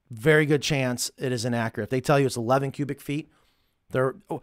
very 0.09 0.45
good 0.45 0.61
chance 0.61 1.11
it 1.17 1.31
is 1.31 1.45
inaccurate. 1.45 1.85
If 1.85 1.89
they 1.91 2.01
tell 2.01 2.19
you 2.19 2.25
it's 2.25 2.37
11 2.37 2.71
cubic 2.71 2.99
feet, 3.01 3.29
they're. 3.91 4.15
oh, 4.29 4.41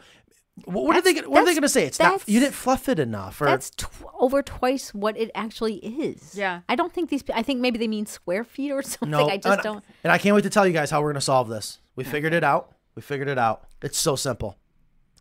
what 0.65 0.97
are 0.97 1.03
they? 1.03 1.13
Gonna- 1.13 1.29
What 1.29 1.41
are 1.43 1.45
they 1.45 1.53
going 1.53 1.63
to 1.63 1.69
say? 1.69 1.85
It's 1.85 1.99
not. 1.99 2.27
You 2.27 2.41
didn't 2.41 2.55
fluff 2.55 2.89
it 2.89 2.99
enough. 2.99 3.43
Or 3.43 3.45
That's 3.45 3.69
tw- 3.71 3.91
over 4.19 4.43
twice 4.43 4.95
what 4.95 5.15
it 5.19 5.31
actually 5.35 5.75
is. 5.77 6.35
Yeah. 6.35 6.61
I 6.69 6.77
don't 6.77 6.93
think 6.95 7.11
these. 7.11 7.23
I 7.35 7.43
think 7.43 7.61
maybe 7.61 7.79
they 7.79 7.89
mean 7.89 8.07
square 8.07 8.43
feet 8.43 8.71
or 8.73 8.81
something. 8.83 9.11
no, 9.11 9.29
I 9.29 9.37
just 9.37 9.47
and, 9.59 9.63
don't. 9.63 9.85
And 10.03 10.11
I 10.13 10.17
can't 10.19 10.35
wait 10.35 10.45
to 10.45 10.51
tell 10.51 10.67
you 10.67 10.73
guys 10.73 10.91
how 10.91 11.01
we're 11.03 11.09
going 11.09 11.17
to 11.17 11.21
solve 11.21 11.49
this. 11.49 11.79
We 11.95 12.05
figured 12.05 12.33
it 12.33 12.43
out. 12.43 12.73
We 12.95 13.03
figured 13.03 13.29
it 13.29 13.37
out. 13.39 13.65
It's 13.83 13.99
so 13.99 14.17
simple. 14.17 14.57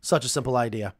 Such 0.01 0.23
a 0.23 0.29
simple 0.29 0.55
idea. 0.55 0.93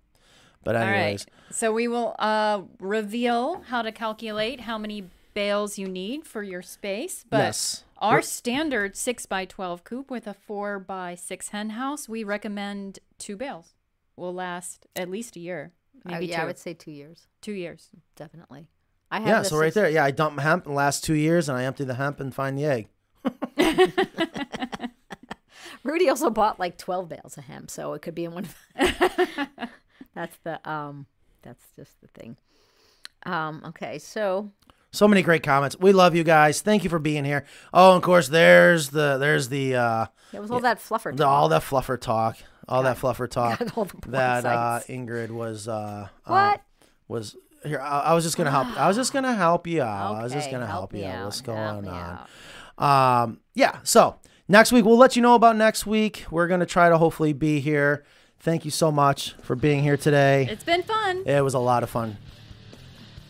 But 0.65 0.75
anyways, 0.75 1.25
right. 1.29 1.55
So 1.55 1.71
we 1.71 1.87
will 1.87 2.15
uh, 2.19 2.63
reveal 2.81 3.61
how 3.69 3.81
to 3.81 3.91
calculate 3.93 4.59
how 4.61 4.77
many 4.77 5.05
bales 5.33 5.77
you 5.77 5.87
need 5.87 6.25
for 6.25 6.43
your 6.43 6.61
space. 6.61 7.23
But 7.29 7.37
Yes. 7.37 7.83
our 7.99 8.15
We're- 8.15 8.23
standard 8.23 8.97
six 8.97 9.25
by 9.25 9.45
twelve 9.45 9.83
coop 9.85 10.11
with 10.11 10.27
a 10.27 10.33
four 10.33 10.79
by 10.79 11.15
six 11.15 11.49
hen 11.49 11.69
house, 11.71 12.09
we 12.09 12.23
recommend 12.25 12.99
two 13.17 13.37
bales. 13.37 13.73
Will 14.17 14.33
last 14.33 14.85
at 14.95 15.09
least 15.09 15.35
a 15.35 15.39
year, 15.39 15.71
I- 16.05 16.11
maybe 16.13 16.25
yeah, 16.27 16.37
I 16.37 16.41
two. 16.41 16.47
would 16.47 16.57
say 16.57 16.73
two 16.73 16.91
years, 16.91 17.27
two 17.41 17.51
years. 17.53 17.89
definitely. 18.15 18.67
I 19.11 19.19
have 19.19 19.27
yeah. 19.27 19.41
So 19.43 19.57
right 19.57 19.67
as- 19.67 19.73
there, 19.75 19.89
yeah, 19.89 20.03
I 20.03 20.11
dump 20.11 20.39
hemp 20.39 20.65
in 20.65 20.71
the 20.71 20.75
last 20.77 21.03
two 21.03 21.13
years, 21.13 21.47
and 21.47 21.57
I 21.57 21.63
empty 21.65 21.83
the 21.83 21.93
hemp 21.95 22.19
and 22.19 22.33
find 22.33 22.57
the 22.57 22.65
egg. 22.65 22.87
Rudy 25.83 26.09
also 26.09 26.29
bought 26.31 26.59
like 26.59 26.77
twelve 26.77 27.09
bales 27.09 27.37
of 27.37 27.43
hemp, 27.43 27.69
so 27.69 27.93
it 27.93 28.01
could 28.01 28.15
be 28.15 28.25
in 28.25 28.33
one. 28.33 28.47
that's 30.15 30.37
the 30.43 30.67
um. 30.69 31.05
That's 31.43 31.63
just 31.75 32.01
the 32.01 32.07
thing. 32.07 32.37
Um. 33.25 33.61
Okay. 33.67 33.99
So 33.99 34.51
So 34.91 35.07
many 35.07 35.21
great 35.21 35.43
comments. 35.43 35.77
We 35.79 35.91
love 35.91 36.15
you 36.15 36.23
guys. 36.23 36.61
Thank 36.61 36.83
you 36.83 36.89
for 36.89 36.99
being 36.99 37.25
here. 37.25 37.45
Oh, 37.73 37.91
and 37.91 37.97
of 37.97 38.03
course, 38.03 38.27
there's 38.29 38.89
the 38.89 39.17
there's 39.17 39.49
the 39.49 39.75
uh 39.75 40.05
it 40.33 40.39
was 40.39 40.49
all 40.51 40.59
that 40.61 40.79
fluffer. 40.79 41.15
the, 41.15 41.25
all 41.27 41.49
that 41.49 41.61
fluffer 41.61 41.99
talk, 41.99 42.37
all 42.67 42.83
that 42.83 42.97
fluffer 42.97 43.29
talk 43.29 43.59
got 43.59 43.77
all 43.77 43.85
the 43.85 43.93
porn 43.97 44.11
that 44.13 44.45
uh. 44.45 44.79
Ingrid 44.87 45.29
was 45.29 45.67
uh 45.67 46.07
uh, 46.25 46.31
What? 46.31 46.61
was 47.07 47.35
here. 47.63 47.79
I, 47.79 47.99
I 48.01 48.13
was 48.13 48.23
just 48.23 48.37
gonna 48.37 48.51
help. 48.51 48.67
I 48.77 48.87
was 48.87 48.95
just 48.97 49.13
gonna 49.13 49.35
help 49.35 49.67
you 49.67 49.81
out. 49.81 50.15
I 50.15 50.23
was 50.23 50.33
just 50.33 50.49
gonna 50.49 50.65
help 50.65 50.91
help, 50.91 51.01
you 51.01 51.05
out. 51.07 51.15
out, 51.15 51.25
What's 51.25 51.41
going 51.41 51.87
on? 51.87 52.19
out. 52.77 53.23
Um, 53.23 53.39
yeah. 53.53 53.79
So 53.83 54.19
next 54.47 54.71
week 54.71 54.85
we'll 54.85 54.97
let 54.97 55.15
you 55.15 55.21
know 55.21 55.35
about 55.35 55.55
next 55.55 55.85
week. 55.85 56.25
We're 56.31 56.47
gonna 56.47 56.65
try 56.65 56.89
to 56.89 56.97
hopefully 56.97 57.33
be 57.33 57.59
here. 57.59 58.03
Thank 58.45 58.63
you 58.63 58.71
so 58.71 58.91
much 58.91 59.33
for 59.41 59.55
being 59.55 59.83
here 59.83 59.97
today. 59.97 60.47
It's 60.49 60.63
been 60.63 60.83
fun. 60.83 61.23
it 61.25 61.43
was 61.43 61.55
a 61.55 61.59
lot 61.59 61.83
of 61.83 61.89
fun. 61.89 62.15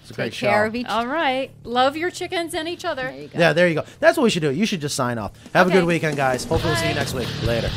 It's 0.02 0.12
a 0.12 0.14
Take 0.14 0.16
great 0.18 0.34
care 0.34 0.64
show. 0.66 0.68
of 0.68 0.76
each 0.76 0.86
All 0.88 1.08
right. 1.08 1.50
Love 1.64 1.98
your 1.98 2.12
chickens 2.12 2.54
and 2.54 2.68
each 2.68 2.86
other. 2.86 3.04
There 3.04 3.22
you 3.22 3.28
go. 3.30 3.40
yeah, 3.40 3.54
there 3.54 3.68
you 3.68 3.74
go. 3.74 3.86
That's 4.00 4.18
what 4.18 4.24
we 4.24 4.30
should 4.30 4.44
do. 4.44 4.52
You 4.52 4.68
should 4.68 4.82
just 4.82 4.96
sign 4.96 5.18
off. 5.18 5.32
Have 5.54 5.68
a 5.68 5.72
good 5.72 5.86
weekend, 5.86 6.16
guys. 6.16 6.44
Hopefully, 6.44 6.74
we'll 6.74 6.82
see 6.82 6.90
you 6.90 6.94
next 6.96 7.16
week. 7.16 7.28
Later. 7.44 7.72